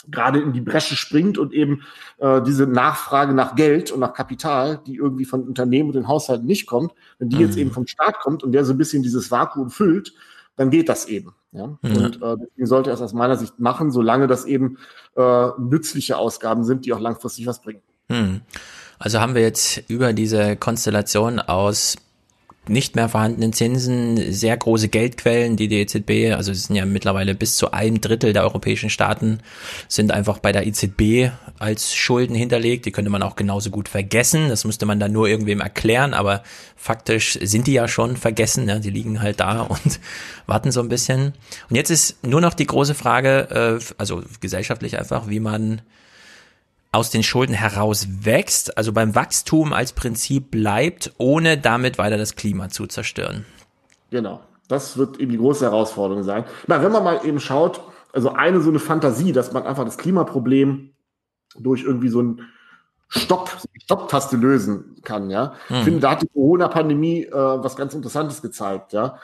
gerade 0.09 0.41
in 0.41 0.53
die 0.53 0.61
Bresche 0.61 0.97
springt 0.97 1.39
und 1.39 1.53
eben 1.53 1.83
äh, 2.19 2.41
diese 2.43 2.67
Nachfrage 2.67 3.33
nach 3.33 3.57
Geld 3.57 3.91
und 3.91 4.01
nach 4.01 4.13
Kapital, 4.13 4.81
die 4.87 4.97
irgendwie 4.97 5.25
von 5.25 5.45
Unternehmen 5.45 5.89
und 5.89 5.97
den 5.97 6.09
Haushalten 6.09 6.47
nicht 6.47 6.67
kommt, 6.67 6.93
wenn 7.19 7.29
die 7.29 7.37
mhm. 7.37 7.43
jetzt 7.43 7.57
eben 7.57 7.73
vom 7.73 7.87
Staat 7.87 8.21
kommt 8.21 8.45
und 8.45 8.53
der 8.53 8.65
so 8.65 8.73
ein 8.73 8.79
bisschen 8.79 9.03
dieses 9.03 9.31
Vakuum 9.31 9.71
füllt, 9.71 10.15
dann 10.57 10.71
geht 10.71 10.89
das 10.89 11.07
eben. 11.07 11.35
Ja? 11.53 11.79
Mhm. 11.83 11.97
Und 11.97 12.23
äh, 12.23 12.37
deswegen 12.41 12.67
sollte 12.67 12.91
er 12.91 12.95
es 12.95 13.03
aus 13.03 13.15
meiner 13.15 13.37
Sicht 13.37 13.59
machen, 13.59 13.91
solange 13.91 14.27
das 14.27 14.45
eben 14.45 14.79
äh, 15.17 15.49
nützliche 15.59 16.19
Ausgaben 16.19 16.65
sind, 16.65 16.87
die 16.87 16.93
auch 16.93 17.01
langfristig 17.01 17.47
was 17.47 17.61
bringen. 17.61 17.83
Mhm. 18.09 18.43
Also 18.99 19.21
haben 19.21 19.35
wir 19.35 19.43
jetzt 19.43 19.83
über 19.89 20.13
diese 20.13 20.57
Konstellation 20.57 21.39
aus 21.41 21.97
nicht 22.69 22.97
mehr 22.97 23.09
vorhandenen 23.09 23.53
Zinsen, 23.53 24.33
sehr 24.33 24.57
große 24.57 24.89
Geldquellen, 24.89 25.57
die 25.57 25.69
die 25.69 25.81
EZB, 25.81 26.35
also 26.35 26.51
es 26.51 26.65
sind 26.65 26.77
ja 26.77 26.85
mittlerweile 26.85 27.35
bis 27.35 27.57
zu 27.57 27.71
einem 27.71 28.01
Drittel 28.01 28.33
der 28.33 28.43
europäischen 28.43 28.91
Staaten, 28.91 29.39
sind 29.89 30.11
einfach 30.11 30.39
bei 30.39 30.51
der 30.51 30.67
EZB 30.67 31.31
als 31.59 31.95
Schulden 31.95 32.35
hinterlegt. 32.35 32.85
Die 32.87 32.91
könnte 32.91 33.11
man 33.11 33.23
auch 33.23 33.37
genauso 33.37 33.71
gut 33.71 33.89
vergessen. 33.89 34.49
Das 34.49 34.65
müsste 34.65 34.85
man 34.85 34.99
dann 34.99 35.13
nur 35.13 35.29
irgendwem 35.29 35.61
erklären, 35.61 36.13
aber 36.13 36.43
faktisch 36.75 37.39
sind 37.41 37.67
die 37.67 37.75
ja 37.75 37.87
schon 37.87 38.17
vergessen. 38.17 38.69
Ja, 38.69 38.79
die 38.79 38.91
liegen 38.91 39.23
halt 39.23 39.41
da 39.41 39.61
und 39.69 40.01
warten 40.47 40.73
so 40.73 40.81
ein 40.81 40.89
bisschen. 40.89 41.35
Und 41.71 41.77
jetzt 41.77 41.91
ist 41.91 42.25
nur 42.27 42.41
noch 42.41 42.55
die 42.55 42.67
große 42.67 42.95
Frage, 42.95 43.79
äh, 43.81 43.95
also 43.99 44.23
gesellschaftlich 44.41 44.99
einfach, 44.99 45.29
wie 45.29 45.41
man 45.41 45.83
aus 46.97 47.11
den 47.11 47.23
Schulden 47.23 47.53
heraus 47.53 48.09
wächst, 48.23 48.79
also 48.79 48.91
beim 48.91 49.15
Wachstum 49.15 49.75
als 49.75 49.93
Prinzip 49.93 50.51
bleibt, 50.51 51.13
ohne 51.19 51.59
damit 51.59 51.99
weiter 51.99 52.17
das 52.17 52.37
Klima 52.37 52.71
zu 52.71 52.87
zerstören. 52.87 53.45
Genau. 54.11 54.41
Das 54.67 54.97
wird 54.97 55.21
eben 55.21 55.31
die 55.31 55.37
große 55.37 55.67
Herausforderung 55.67 56.23
sein. 56.23 56.45
Na, 56.67 56.83
wenn 56.83 56.91
man 56.91 57.05
mal 57.05 57.21
eben 57.25 57.39
schaut, 57.39 57.83
also 58.15 58.31
eine 58.33 58.63
so 58.63 58.71
eine 58.71 58.79
Fantasie, 58.79 59.33
dass 59.33 59.53
man 59.53 59.65
einfach 59.65 59.85
das 59.85 59.99
Klimaproblem 59.99 60.95
durch 61.59 61.85
irgendwie 61.85 62.09
so 62.09 62.23
ein 62.23 62.41
Stopp, 63.09 63.51
Stopptaste 63.85 64.39
lösen 64.39 64.97
kann, 65.05 65.29
ja. 65.29 65.53
Hm. 65.69 65.77
Ich 65.77 65.85
finde, 65.85 66.01
da 66.01 66.13
hat 66.13 66.23
die 66.23 66.29
Corona-Pandemie 66.29 67.27
äh, 67.27 67.31
was 67.31 67.77
ganz 67.77 67.93
Interessantes 67.93 68.41
gezeigt, 68.41 68.95
ja. 68.95 69.19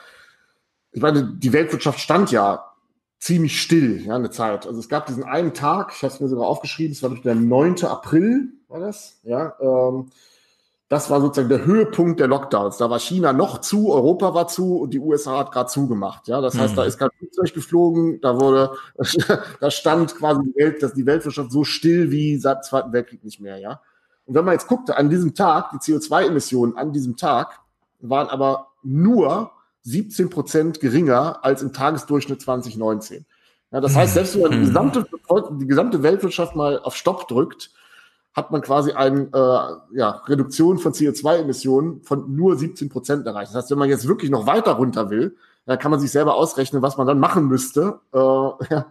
Ich 0.91 1.01
meine, 1.01 1.23
die 1.23 1.51
Weltwirtschaft 1.51 1.99
stand 1.99 2.31
ja 2.31 2.72
ziemlich 3.23 3.61
still, 3.61 4.05
ja, 4.05 4.15
eine 4.15 4.31
Zeit. 4.31 4.67
Also 4.67 4.79
es 4.79 4.89
gab 4.89 5.05
diesen 5.05 5.23
einen 5.23 5.53
Tag, 5.53 5.93
ich 5.95 6.03
habe 6.03 6.13
es 6.13 6.19
mir 6.19 6.27
sogar 6.27 6.45
aufgeschrieben, 6.45 6.91
es 6.91 7.01
war 7.01 7.09
der 7.09 7.35
9. 7.35 7.85
April, 7.85 8.49
war 8.67 8.81
das, 8.81 9.21
ja, 9.23 9.55
ähm, 9.61 10.09
das 10.89 11.09
war 11.09 11.21
sozusagen 11.21 11.47
der 11.47 11.65
Höhepunkt 11.65 12.19
der 12.19 12.27
Lockdowns. 12.27 12.77
Da 12.77 12.89
war 12.89 12.99
China 12.99 13.31
noch 13.31 13.61
zu, 13.61 13.93
Europa 13.93 14.33
war 14.33 14.49
zu 14.49 14.77
und 14.77 14.93
die 14.93 14.99
USA 14.99 15.39
hat 15.39 15.53
gerade 15.53 15.69
zugemacht. 15.69 16.27
Ja, 16.27 16.41
das 16.41 16.57
heißt, 16.57 16.73
mhm. 16.73 16.75
da 16.75 16.83
ist 16.83 16.99
kein 16.99 17.09
Flugzeug 17.17 17.53
geflogen, 17.53 18.19
da 18.19 18.39
wurde, 18.41 18.73
da 19.61 19.71
stand 19.71 20.15
quasi 20.15 20.41
die 20.43 20.55
Welt, 20.59 20.83
dass 20.83 20.93
die 20.93 21.05
Weltwirtschaft 21.05 21.51
so 21.51 21.63
still 21.63 22.11
wie 22.11 22.35
seit 22.37 22.57
dem 22.57 22.63
Zweiten 22.63 22.91
Weltkrieg 22.91 23.23
nicht 23.23 23.39
mehr. 23.39 23.57
Ja, 23.57 23.79
und 24.25 24.35
wenn 24.35 24.43
man 24.43 24.53
jetzt 24.53 24.67
guckte, 24.67 24.97
an 24.97 25.09
diesem 25.09 25.33
Tag 25.33 25.71
die 25.71 25.77
CO2-Emissionen 25.77 26.75
an 26.75 26.91
diesem 26.91 27.15
Tag 27.15 27.61
waren 28.01 28.27
aber 28.27 28.67
nur 28.83 29.51
17 29.83 30.29
Prozent 30.29 30.79
geringer 30.79 31.43
als 31.43 31.61
im 31.61 31.73
Tagesdurchschnitt 31.73 32.41
2019. 32.41 33.25
Ja, 33.71 33.81
das 33.81 33.95
heißt, 33.95 34.13
selbst 34.13 34.35
wenn 34.35 34.43
man 34.43 34.51
die 34.51 34.57
Mhm. 34.57 34.65
gesamte, 34.65 35.05
die 35.59 35.67
gesamte 35.67 36.03
Weltwirtschaft 36.03 36.55
mal 36.55 36.79
auf 36.79 36.95
Stopp 36.95 37.27
drückt, 37.27 37.71
hat 38.33 38.51
man 38.51 38.61
quasi 38.61 38.91
eine 38.93 39.21
äh, 39.33 39.97
ja, 39.97 40.09
Reduktion 40.27 40.77
von 40.79 40.93
CO2-Emissionen 40.93 42.01
von 42.03 42.35
nur 42.35 42.55
17 42.55 42.89
Prozent 42.89 43.25
erreicht. 43.27 43.49
Das 43.49 43.55
heißt, 43.63 43.71
wenn 43.71 43.77
man 43.77 43.89
jetzt 43.89 44.07
wirklich 44.07 44.31
noch 44.31 44.47
weiter 44.47 44.73
runter 44.73 45.09
will, 45.09 45.35
dann 45.65 45.79
kann 45.79 45.91
man 45.91 45.99
sich 45.99 46.11
selber 46.11 46.35
ausrechnen, 46.35 46.81
was 46.81 46.97
man 46.97 47.07
dann 47.07 47.19
machen 47.19 47.47
müsste, 47.47 47.99
äh, 48.13 48.17
ja, 48.69 48.85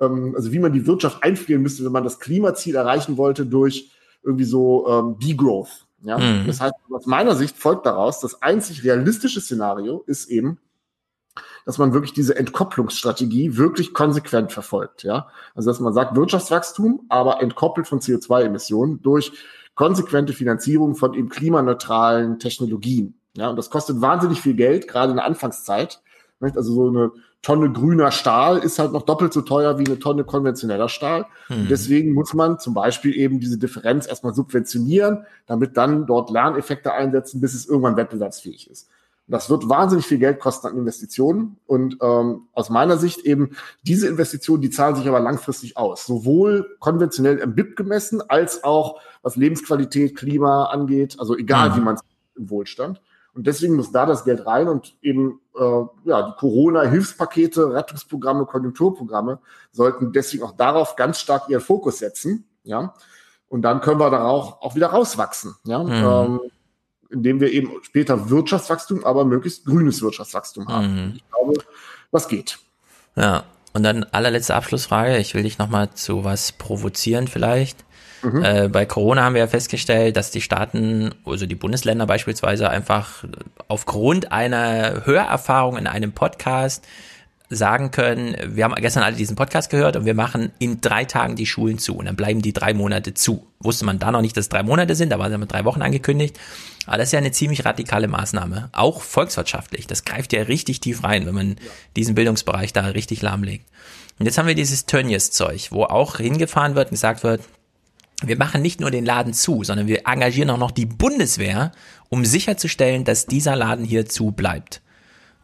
ähm, 0.00 0.34
also 0.36 0.52
wie 0.52 0.58
man 0.58 0.72
die 0.72 0.86
Wirtschaft 0.86 1.22
einfrieren 1.22 1.62
müsste, 1.62 1.84
wenn 1.84 1.92
man 1.92 2.04
das 2.04 2.18
Klimaziel 2.20 2.74
erreichen 2.76 3.16
wollte 3.16 3.46
durch 3.46 3.90
irgendwie 4.22 4.44
so 4.44 4.86
ähm, 4.88 5.18
Degrowth. 5.18 5.86
Ja? 6.02 6.18
Mhm. 6.18 6.46
Das 6.46 6.60
heißt, 6.60 6.74
aus 6.90 7.06
meiner 7.06 7.34
Sicht 7.34 7.56
folgt 7.56 7.86
daraus, 7.86 8.20
das 8.20 8.42
einzig 8.42 8.84
realistische 8.84 9.40
Szenario 9.40 10.02
ist 10.06 10.28
eben, 10.28 10.58
dass 11.64 11.78
man 11.78 11.92
wirklich 11.92 12.12
diese 12.12 12.36
Entkopplungsstrategie 12.36 13.56
wirklich 13.56 13.94
konsequent 13.94 14.52
verfolgt. 14.52 15.02
Ja? 15.04 15.28
Also 15.54 15.70
dass 15.70 15.80
man 15.80 15.92
sagt 15.92 16.16
Wirtschaftswachstum, 16.16 17.06
aber 17.08 17.40
entkoppelt 17.40 17.86
von 17.86 18.00
CO2-Emissionen 18.00 19.00
durch 19.02 19.32
konsequente 19.74 20.32
Finanzierung 20.32 20.96
von 20.96 21.14
eben 21.14 21.28
klimaneutralen 21.28 22.38
Technologien. 22.38 23.14
Ja, 23.34 23.48
und 23.48 23.56
das 23.56 23.70
kostet 23.70 24.00
wahnsinnig 24.02 24.42
viel 24.42 24.54
Geld, 24.54 24.86
gerade 24.86 25.10
in 25.10 25.16
der 25.16 25.24
Anfangszeit. 25.24 26.02
Also 26.40 26.74
so 26.74 26.88
eine 26.88 27.12
Tonne 27.42 27.72
grüner 27.72 28.12
Stahl 28.12 28.58
ist 28.58 28.78
halt 28.78 28.92
noch 28.92 29.02
doppelt 29.02 29.32
so 29.32 29.42
teuer 29.42 29.76
wie 29.78 29.84
eine 29.86 29.98
Tonne 29.98 30.22
konventioneller 30.22 30.88
Stahl. 30.88 31.26
Und 31.48 31.70
deswegen 31.70 32.12
muss 32.14 32.34
man 32.34 32.60
zum 32.60 32.72
Beispiel 32.72 33.14
eben 33.16 33.40
diese 33.40 33.58
Differenz 33.58 34.06
erstmal 34.06 34.32
subventionieren, 34.32 35.26
damit 35.46 35.76
dann 35.76 36.06
dort 36.06 36.30
Lerneffekte 36.30 36.92
einsetzen, 36.92 37.40
bis 37.40 37.54
es 37.54 37.66
irgendwann 37.66 37.96
wettbewerbsfähig 37.96 38.70
ist. 38.70 38.88
Und 39.26 39.32
das 39.32 39.50
wird 39.50 39.68
wahnsinnig 39.68 40.06
viel 40.06 40.18
Geld 40.18 40.38
kosten 40.38 40.68
an 40.68 40.76
Investitionen. 40.76 41.56
Und 41.66 41.96
ähm, 42.00 42.42
aus 42.52 42.70
meiner 42.70 42.96
Sicht 42.96 43.20
eben 43.20 43.50
diese 43.82 44.06
Investitionen, 44.06 44.62
die 44.62 44.70
zahlen 44.70 44.94
sich 44.94 45.08
aber 45.08 45.20
langfristig 45.20 45.76
aus. 45.76 46.06
Sowohl 46.06 46.76
konventionell 46.78 47.38
im 47.38 47.54
BIP 47.56 47.74
gemessen, 47.76 48.22
als 48.28 48.62
auch 48.62 49.00
was 49.22 49.34
Lebensqualität, 49.34 50.16
Klima 50.16 50.66
angeht. 50.66 51.16
Also 51.18 51.36
egal, 51.36 51.70
Mhm. 51.70 51.76
wie 51.76 51.80
man 51.80 51.94
es 51.96 52.00
im 52.36 52.50
Wohlstand. 52.50 53.00
Und 53.34 53.46
deswegen 53.46 53.76
muss 53.76 53.92
da 53.92 54.04
das 54.04 54.24
Geld 54.24 54.44
rein 54.46 54.68
und 54.68 54.94
eben 55.00 55.40
äh, 55.58 55.82
ja, 56.04 56.22
die 56.22 56.38
Corona-Hilfspakete, 56.38 57.72
Rettungsprogramme, 57.72 58.44
Konjunkturprogramme 58.44 59.38
sollten 59.70 60.12
deswegen 60.12 60.42
auch 60.42 60.52
darauf 60.56 60.96
ganz 60.96 61.18
stark 61.18 61.48
ihren 61.48 61.62
Fokus 61.62 61.98
setzen. 61.98 62.44
Ja, 62.64 62.94
und 63.48 63.62
dann 63.62 63.80
können 63.80 64.00
wir 64.00 64.10
darauf 64.10 64.56
auch 64.60 64.74
wieder 64.74 64.88
rauswachsen. 64.88 65.54
Ja, 65.64 65.82
Mhm. 65.82 65.90
ähm, 65.92 66.40
indem 67.10 67.40
wir 67.40 67.52
eben 67.52 67.70
später 67.82 68.30
Wirtschaftswachstum, 68.30 69.04
aber 69.04 69.24
möglichst 69.24 69.64
grünes 69.66 70.00
Wirtschaftswachstum 70.02 70.68
haben. 70.68 70.94
Mhm. 71.08 71.12
Ich 71.16 71.24
glaube, 71.30 71.54
das 72.10 72.28
geht. 72.28 72.58
Ja, 73.16 73.44
und 73.74 73.82
dann 73.82 74.04
allerletzte 74.04 74.54
Abschlussfrage. 74.54 75.18
Ich 75.18 75.34
will 75.34 75.42
dich 75.42 75.58
nochmal 75.58 75.90
zu 75.92 76.24
was 76.24 76.52
provozieren 76.52 77.28
vielleicht. 77.28 77.84
Äh, 78.22 78.68
bei 78.68 78.86
Corona 78.86 79.24
haben 79.24 79.34
wir 79.34 79.40
ja 79.40 79.48
festgestellt, 79.48 80.16
dass 80.16 80.30
die 80.30 80.40
Staaten, 80.40 81.14
also 81.24 81.46
die 81.46 81.54
Bundesländer 81.54 82.06
beispielsweise, 82.06 82.70
einfach 82.70 83.24
aufgrund 83.68 84.32
einer 84.32 85.04
Hörerfahrung 85.04 85.76
in 85.76 85.86
einem 85.86 86.12
Podcast 86.12 86.84
sagen 87.54 87.90
können, 87.90 88.34
wir 88.46 88.64
haben 88.64 88.74
gestern 88.76 89.02
alle 89.02 89.16
diesen 89.16 89.36
Podcast 89.36 89.70
gehört 89.70 89.96
und 89.96 90.06
wir 90.06 90.14
machen 90.14 90.52
in 90.58 90.80
drei 90.80 91.04
Tagen 91.04 91.36
die 91.36 91.46
Schulen 91.46 91.78
zu 91.78 91.96
und 91.96 92.06
dann 92.06 92.16
bleiben 92.16 92.40
die 92.40 92.52
drei 92.52 92.72
Monate 92.72 93.12
zu. 93.12 93.46
Wusste 93.60 93.84
man 93.84 93.98
da 93.98 94.10
noch 94.10 94.22
nicht, 94.22 94.36
dass 94.36 94.48
drei 94.48 94.62
Monate 94.62 94.94
sind, 94.94 95.10
da 95.10 95.18
waren 95.18 95.38
mit 95.38 95.52
drei 95.52 95.64
Wochen 95.64 95.82
angekündigt. 95.82 96.38
Aber 96.86 96.96
das 96.96 97.08
ist 97.08 97.12
ja 97.12 97.18
eine 97.18 97.30
ziemlich 97.30 97.64
radikale 97.64 98.08
Maßnahme, 98.08 98.70
auch 98.72 99.02
volkswirtschaftlich. 99.02 99.86
Das 99.86 100.04
greift 100.04 100.32
ja 100.32 100.42
richtig 100.42 100.80
tief 100.80 101.04
rein, 101.04 101.26
wenn 101.26 101.34
man 101.34 101.56
diesen 101.94 102.14
Bildungsbereich 102.14 102.72
da 102.72 102.86
richtig 102.86 103.22
lahmlegt. 103.22 103.66
Und 104.18 104.26
jetzt 104.26 104.38
haben 104.38 104.48
wir 104.48 104.54
dieses 104.54 104.86
Tönnies-Zeug, 104.86 105.68
wo 105.70 105.84
auch 105.84 106.16
hingefahren 106.16 106.74
wird 106.74 106.88
und 106.88 106.92
gesagt 106.92 107.22
wird, 107.22 107.42
wir 108.28 108.36
machen 108.36 108.62
nicht 108.62 108.80
nur 108.80 108.90
den 108.90 109.04
Laden 109.04 109.32
zu, 109.32 109.64
sondern 109.64 109.86
wir 109.86 110.06
engagieren 110.06 110.50
auch 110.50 110.58
noch 110.58 110.70
die 110.70 110.86
Bundeswehr, 110.86 111.72
um 112.08 112.24
sicherzustellen, 112.24 113.04
dass 113.04 113.26
dieser 113.26 113.56
Laden 113.56 113.84
hier 113.84 114.06
zu 114.06 114.32
bleibt. 114.32 114.82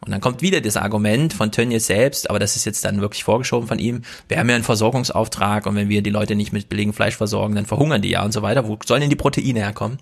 Und 0.01 0.11
dann 0.11 0.21
kommt 0.21 0.41
wieder 0.41 0.61
das 0.61 0.77
Argument 0.77 1.33
von 1.33 1.51
Tönnies 1.51 1.87
selbst, 1.87 2.29
aber 2.29 2.39
das 2.39 2.55
ist 2.55 2.65
jetzt 2.65 2.85
dann 2.85 3.01
wirklich 3.01 3.23
vorgeschoben 3.23 3.67
von 3.67 3.79
ihm. 3.79 4.03
Wir 4.29 4.39
haben 4.39 4.49
ja 4.49 4.55
einen 4.55 4.63
Versorgungsauftrag 4.63 5.65
und 5.65 5.75
wenn 5.75 5.89
wir 5.89 6.01
die 6.01 6.09
Leute 6.09 6.35
nicht 6.35 6.53
mit 6.53 6.69
billigem 6.69 6.93
Fleisch 6.93 7.17
versorgen, 7.17 7.55
dann 7.55 7.65
verhungern 7.65 8.01
die 8.01 8.11
ja 8.11 8.23
und 8.23 8.31
so 8.31 8.41
weiter. 8.41 8.67
Wo 8.67 8.77
sollen 8.85 9.01
denn 9.01 9.09
die 9.09 9.17
Proteine 9.17 9.59
herkommen? 9.59 9.99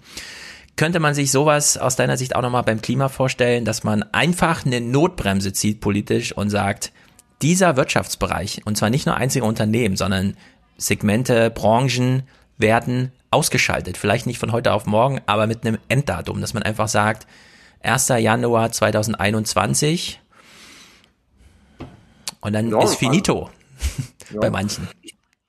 Könnte 0.76 1.00
man 1.00 1.16
sich 1.16 1.32
sowas 1.32 1.78
aus 1.78 1.96
deiner 1.96 2.18
Sicht 2.18 2.36
auch 2.36 2.44
nochmal 2.44 2.62
beim 2.62 2.82
Klima 2.82 3.10
vorstellen, 3.10 3.66
dass 3.66 3.84
man 3.84 4.04
einfach 4.04 4.64
eine 4.64 4.80
Notbremse 4.80 5.52
zieht 5.52 5.82
politisch 5.82 6.32
und 6.32 6.52
sagt, 6.52 6.92
dieser 7.42 7.76
Wirtschaftsbereich, 7.76 8.62
und 8.66 8.78
zwar 8.78 8.92
nicht 8.92 9.08
nur 9.08 9.16
einzige 9.16 9.46
Unternehmen, 9.46 9.96
sondern 9.96 10.36
Segmente, 10.78 11.50
Branchen 11.50 12.24
werden 12.58 13.12
ausgeschaltet. 13.32 13.98
Vielleicht 13.98 14.26
nicht 14.26 14.40
von 14.40 14.52
heute 14.52 14.74
auf 14.74 14.86
morgen, 14.86 15.22
aber 15.26 15.48
mit 15.48 15.66
einem 15.66 15.78
Enddatum, 15.90 16.42
dass 16.42 16.54
man 16.54 16.64
einfach 16.64 16.88
sagt, 16.88 17.28
1. 17.82 18.08
Januar 18.10 18.72
2021 18.72 20.20
und 22.42 22.54
dann 22.54 22.70
Ja, 22.70 22.84
ist 22.84 22.96
finito 22.96 23.50
Ja. 24.32 24.40
bei 24.42 24.50
manchen. 24.50 24.88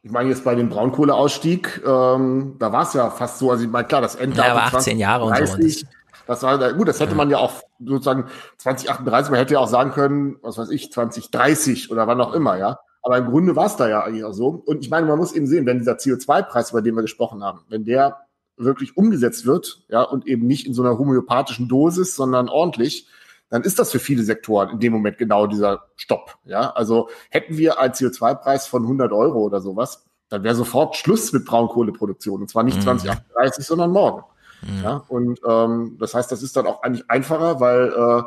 Ich 0.02 0.12
meine, 0.12 0.28
jetzt 0.30 0.44
bei 0.44 0.54
dem 0.54 0.68
Braunkohleausstieg, 0.68 1.82
ähm, 1.84 2.56
da 2.59 2.72
war 2.72 2.82
es 2.82 2.94
ja 2.94 3.11
fast 3.11 3.38
so, 3.38 3.50
also 3.50 3.64
ich 3.64 3.70
meine, 3.70 3.86
klar, 3.86 4.00
das 4.00 4.14
Enddatum 4.14 4.56
Ja, 4.56 4.64
aber 4.66 4.76
18 4.76 4.98
Jahre 4.98 5.24
und 5.24 5.36
so. 5.36 5.44
2030, 5.44 5.86
Das 6.26 6.42
war 6.42 6.72
gut, 6.74 6.88
das 6.88 7.00
hätte 7.00 7.14
man 7.14 7.30
ja 7.30 7.38
auch 7.38 7.52
sozusagen 7.80 8.26
2038, 8.59 9.30
man 9.30 9.40
hätte 9.40 9.54
ja 9.54 9.61
auch 9.61 9.68
sagen 9.68 9.90
können, 9.92 10.36
was 10.42 10.59
weiß 10.59 10.70
ich, 10.70 10.92
2030 10.92 11.90
oder 11.90 12.06
wann 12.06 12.20
auch 12.20 12.34
immer, 12.34 12.56
ja. 12.59 12.78
Aber 13.03 13.18
im 13.18 13.26
Grunde 13.26 13.57
war 13.57 13.66
es 13.66 13.76
da 13.76 13.88
ja 13.88 14.03
eigentlich 14.03 14.24
auch 14.24 14.32
so. 14.32 14.49
Und 14.66 14.80
ich 14.80 14.90
meine, 14.90 15.07
man 15.07 15.18
muss 15.18 15.32
eben 15.32 15.46
sehen, 15.46 15.66
wenn 15.66 15.78
dieser 15.78 15.94
CO2-Preis, 15.94 16.70
über 16.70 16.82
den 16.82 16.94
wir 16.94 17.03
gesprochen 17.03 17.42
haben, 17.42 17.61
wenn 17.68 17.84
der 17.84 18.18
wirklich 18.57 18.96
umgesetzt 18.96 19.46
wird, 19.46 19.82
ja, 19.88 20.03
und 20.03 20.26
eben 20.26 20.46
nicht 20.46 20.66
in 20.66 20.74
so 20.74 20.82
einer 20.82 20.99
homöopathischen 20.99 21.68
Dosis, 21.68 22.16
sondern 22.16 22.49
ordentlich, 22.49 23.07
dann 23.51 23.62
ist 23.62 23.78
das 23.78 23.92
für 23.92 23.99
viele 23.99 24.24
Sektoren 24.24 24.70
in 24.70 24.80
dem 24.80 24.92
Moment 24.92 25.16
genau 25.16 25.46
dieser 25.46 25.84
Stopp. 25.96 26.36
Ja, 26.44 26.70
also 26.70 27.09
hätten 27.30 27.57
wir 27.57 27.78
einen 27.78 27.94
CO2-Preis 27.94 28.66
von 28.66 28.82
100 28.82 29.12
Euro 29.12 29.40
oder 29.40 29.61
sowas, 29.61 30.05
dann 30.28 30.42
wäre 30.42 30.55
sofort 30.55 30.96
Schluss 30.96 31.32
mit 31.32 31.46
Braunkohleproduktion. 31.46 32.42
Und 32.42 32.49
zwar 32.51 32.62
nicht 32.64 32.76
Mhm. 32.78 32.82
2038, 32.82 33.64
sondern 33.64 33.90
morgen. 33.92 34.24
Ja, 34.82 35.05
und 35.09 35.40
ähm, 35.46 35.96
das 36.01 36.14
heißt, 36.14 36.32
das 36.32 36.42
ist 36.42 36.57
dann 36.57 36.66
auch 36.66 36.82
eigentlich 36.82 37.09
einfacher, 37.09 37.61
weil 37.61 37.92
äh, 37.92 38.22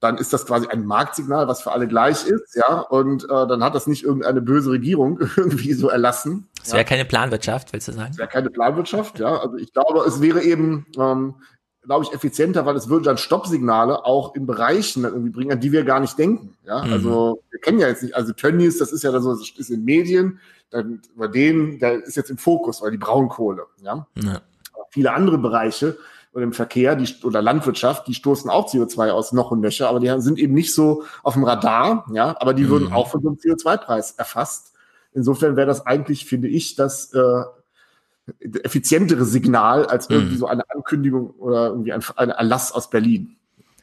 dann 0.00 0.16
ist 0.16 0.32
das 0.32 0.46
quasi 0.46 0.68
ein 0.68 0.86
Marktsignal, 0.86 1.48
was 1.48 1.62
für 1.62 1.72
alle 1.72 1.88
gleich 1.88 2.24
ist, 2.26 2.54
ja, 2.54 2.80
und 2.80 3.24
äh, 3.24 3.26
dann 3.28 3.64
hat 3.64 3.74
das 3.74 3.86
nicht 3.86 4.04
irgendeine 4.04 4.40
böse 4.40 4.70
Regierung 4.70 5.18
irgendwie 5.36 5.72
so 5.72 5.88
erlassen. 5.88 6.48
Das 6.60 6.72
wäre 6.72 6.84
keine 6.84 7.04
Planwirtschaft, 7.04 7.72
willst 7.72 7.88
du 7.88 7.92
sagen? 7.92 8.10
Es 8.12 8.18
wäre 8.18 8.28
keine 8.28 8.50
Planwirtschaft, 8.50 9.18
ja. 9.18 9.38
Also 9.38 9.56
ich 9.56 9.72
glaube, 9.72 10.00
es 10.06 10.20
wäre 10.20 10.42
eben, 10.42 10.86
ähm, 10.98 11.34
glaube 11.82 12.04
ich, 12.04 12.12
effizienter, 12.12 12.66
weil 12.66 12.76
es 12.76 12.88
würde 12.88 13.06
dann 13.06 13.16
Stoppsignale 13.18 14.04
auch 14.04 14.34
in 14.34 14.46
Bereichen 14.46 15.04
irgendwie 15.04 15.30
bringen, 15.30 15.52
an 15.52 15.60
die 15.60 15.72
wir 15.72 15.84
gar 15.84 16.00
nicht 16.00 16.18
denken. 16.18 16.56
Ja, 16.64 16.84
Mhm. 16.84 16.92
also 16.92 17.42
wir 17.50 17.60
kennen 17.60 17.78
ja 17.80 17.88
jetzt 17.88 18.02
nicht, 18.02 18.14
also 18.14 18.32
Tönnies, 18.32 18.78
das 18.78 18.92
ist 18.92 19.02
ja 19.02 19.10
dann 19.10 19.22
so, 19.22 19.30
das 19.34 19.48
ist 19.56 19.70
in 19.70 19.84
Medien, 19.84 20.38
dann 20.70 21.00
bei 21.16 21.28
denen, 21.28 21.78
der 21.78 22.04
ist 22.04 22.16
jetzt 22.16 22.30
im 22.30 22.36
Fokus, 22.38 22.82
weil 22.82 22.90
die 22.90 22.98
Braunkohle, 22.98 23.64
ja. 23.82 24.06
Ja. 24.22 24.42
Viele 24.90 25.12
andere 25.12 25.38
Bereiche 25.38 25.96
oder 26.38 26.44
im 26.44 26.52
Verkehr 26.52 26.94
die, 26.94 27.12
oder 27.24 27.42
Landwirtschaft, 27.42 28.06
die 28.06 28.14
stoßen 28.14 28.48
auch 28.48 28.72
CO2 28.72 29.10
aus 29.10 29.32
noch 29.32 29.50
und 29.50 29.58
nöcher, 29.60 29.88
aber 29.88 29.98
die 29.98 30.08
sind 30.22 30.38
eben 30.38 30.54
nicht 30.54 30.72
so 30.72 31.02
auf 31.24 31.34
dem 31.34 31.42
Radar, 31.42 32.06
ja, 32.12 32.36
aber 32.38 32.54
die 32.54 32.68
würden 32.68 32.84
Mhm. 32.86 32.92
auch 32.92 33.08
von 33.08 33.20
so 33.20 33.28
einem 33.28 33.38
CO2-Preis 33.38 34.12
erfasst. 34.12 34.72
Insofern 35.12 35.56
wäre 35.56 35.66
das 35.66 35.84
eigentlich, 35.84 36.26
finde 36.26 36.46
ich, 36.46 36.76
das 36.76 37.12
äh, 37.12 37.42
effizientere 38.62 39.24
Signal 39.24 39.86
als 39.86 40.10
irgendwie 40.10 40.34
Mhm. 40.34 40.38
so 40.38 40.46
eine 40.46 40.62
Ankündigung 40.70 41.30
oder 41.30 41.68
irgendwie 41.70 41.92
ein, 41.92 42.04
ein 42.14 42.30
Erlass 42.30 42.70
aus 42.70 42.88
Berlin. 42.88 43.34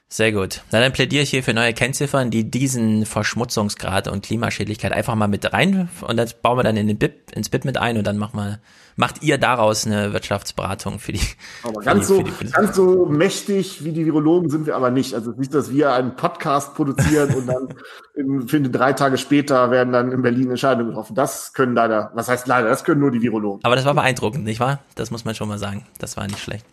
Sehr 0.07 0.31
gut. 0.31 0.61
Na, 0.71 0.79
dann 0.79 0.93
plädiere 0.93 1.23
ich 1.23 1.31
hier 1.31 1.41
für 1.41 1.53
neue 1.53 1.73
Kennziffern, 1.73 2.29
die 2.29 2.49
diesen 2.49 3.07
Verschmutzungsgrad 3.07 4.07
und 4.07 4.23
Klimaschädlichkeit 4.23 4.91
einfach 4.91 5.15
mal 5.15 5.27
mit 5.27 5.51
rein 5.51 5.89
und 6.07 6.17
das 6.17 6.35
bauen 6.35 6.59
wir 6.59 6.63
dann 6.63 6.77
in 6.77 6.87
den 6.87 6.99
BIP, 6.99 7.35
ins 7.35 7.49
BIP 7.49 7.65
mit 7.65 7.79
ein 7.79 7.97
und 7.97 8.05
dann 8.05 8.19
macht 8.19 8.35
mal, 8.35 8.59
macht 8.95 9.23
ihr 9.23 9.39
daraus 9.39 9.87
eine 9.87 10.13
Wirtschaftsberatung 10.13 10.99
für 10.99 11.11
die. 11.11 11.21
Aber 11.63 11.81
für 11.81 11.85
ganz 11.85 12.07
die, 12.07 12.13
so, 12.13 12.21
die 12.21 12.51
ganz 12.51 12.75
so 12.75 13.07
mächtig 13.07 13.83
wie 13.83 13.93
die 13.93 14.05
Virologen 14.05 14.51
sind 14.51 14.67
wir 14.67 14.75
aber 14.75 14.91
nicht. 14.91 15.15
Also 15.15 15.31
nicht, 15.31 15.53
dass 15.55 15.71
wir 15.71 15.91
einen 15.93 16.15
Podcast 16.15 16.75
produzieren 16.75 17.33
und 17.33 17.47
dann 17.47 17.69
in, 18.15 18.47
finde 18.47 18.69
drei 18.69 18.93
Tage 18.93 19.17
später 19.17 19.71
werden 19.71 19.91
dann 19.91 20.11
in 20.11 20.21
Berlin 20.21 20.51
Entscheidungen 20.51 20.89
getroffen. 20.89 21.15
Das 21.15 21.53
können 21.53 21.73
leider, 21.73 22.11
was 22.13 22.29
heißt 22.29 22.45
leider, 22.45 22.69
das 22.69 22.83
können 22.83 23.01
nur 23.01 23.09
die 23.09 23.23
Virologen. 23.23 23.61
Aber 23.63 23.75
das 23.75 23.85
war 23.85 23.95
beeindruckend, 23.95 24.43
nicht 24.43 24.59
wahr? 24.59 24.81
Das 24.93 25.09
muss 25.09 25.25
man 25.25 25.33
schon 25.33 25.47
mal 25.47 25.57
sagen. 25.57 25.87
Das 25.97 26.15
war 26.15 26.27
nicht 26.27 26.39
schlecht. 26.39 26.65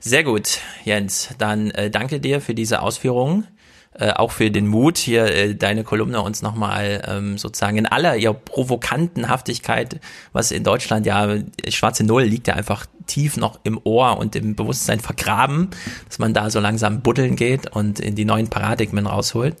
Sehr 0.00 0.24
gut, 0.24 0.58
Jens. 0.84 1.28
Dann 1.38 1.70
äh, 1.70 1.90
danke 1.90 2.20
dir 2.20 2.40
für 2.40 2.54
diese 2.54 2.82
Ausführungen. 2.82 3.46
äh, 3.92 4.12
auch 4.12 4.30
für 4.30 4.50
den 4.50 4.66
Mut, 4.66 4.98
hier 4.98 5.26
äh, 5.26 5.54
deine 5.54 5.84
Kolumne 5.84 6.22
uns 6.22 6.42
nochmal 6.42 7.02
ähm, 7.06 7.38
sozusagen 7.38 7.76
in 7.76 7.86
aller 7.86 8.16
ihrer 8.16 8.34
provokanten 8.34 9.28
Haftigkeit, 9.28 10.00
was 10.32 10.52
in 10.52 10.62
Deutschland 10.64 11.06
ja, 11.06 11.28
schwarze 11.68 12.04
Null 12.04 12.22
liegt 12.22 12.46
ja 12.46 12.54
einfach 12.54 12.86
tief 13.06 13.36
noch 13.36 13.58
im 13.64 13.80
Ohr 13.84 14.16
und 14.18 14.36
im 14.36 14.54
Bewusstsein 14.54 15.00
vergraben, 15.00 15.70
dass 16.06 16.18
man 16.18 16.32
da 16.32 16.50
so 16.50 16.60
langsam 16.60 17.02
buddeln 17.02 17.34
geht 17.34 17.74
und 17.74 17.98
in 17.98 18.14
die 18.14 18.24
neuen 18.24 18.48
Paradigmen 18.48 19.06
rausholt. 19.06 19.56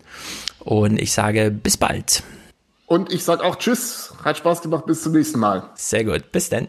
Und 0.60 1.00
ich 1.00 1.12
sage 1.12 1.50
bis 1.50 1.76
bald. 1.76 2.22
Und 2.86 3.12
ich 3.12 3.24
sage 3.24 3.44
auch 3.44 3.56
Tschüss. 3.56 4.14
Hat 4.24 4.36
Spaß 4.36 4.62
gemacht. 4.62 4.86
Bis 4.86 5.02
zum 5.02 5.12
nächsten 5.12 5.38
Mal. 5.38 5.70
Sehr 5.74 6.04
gut. 6.04 6.32
Bis 6.32 6.48
dann. 6.48 6.68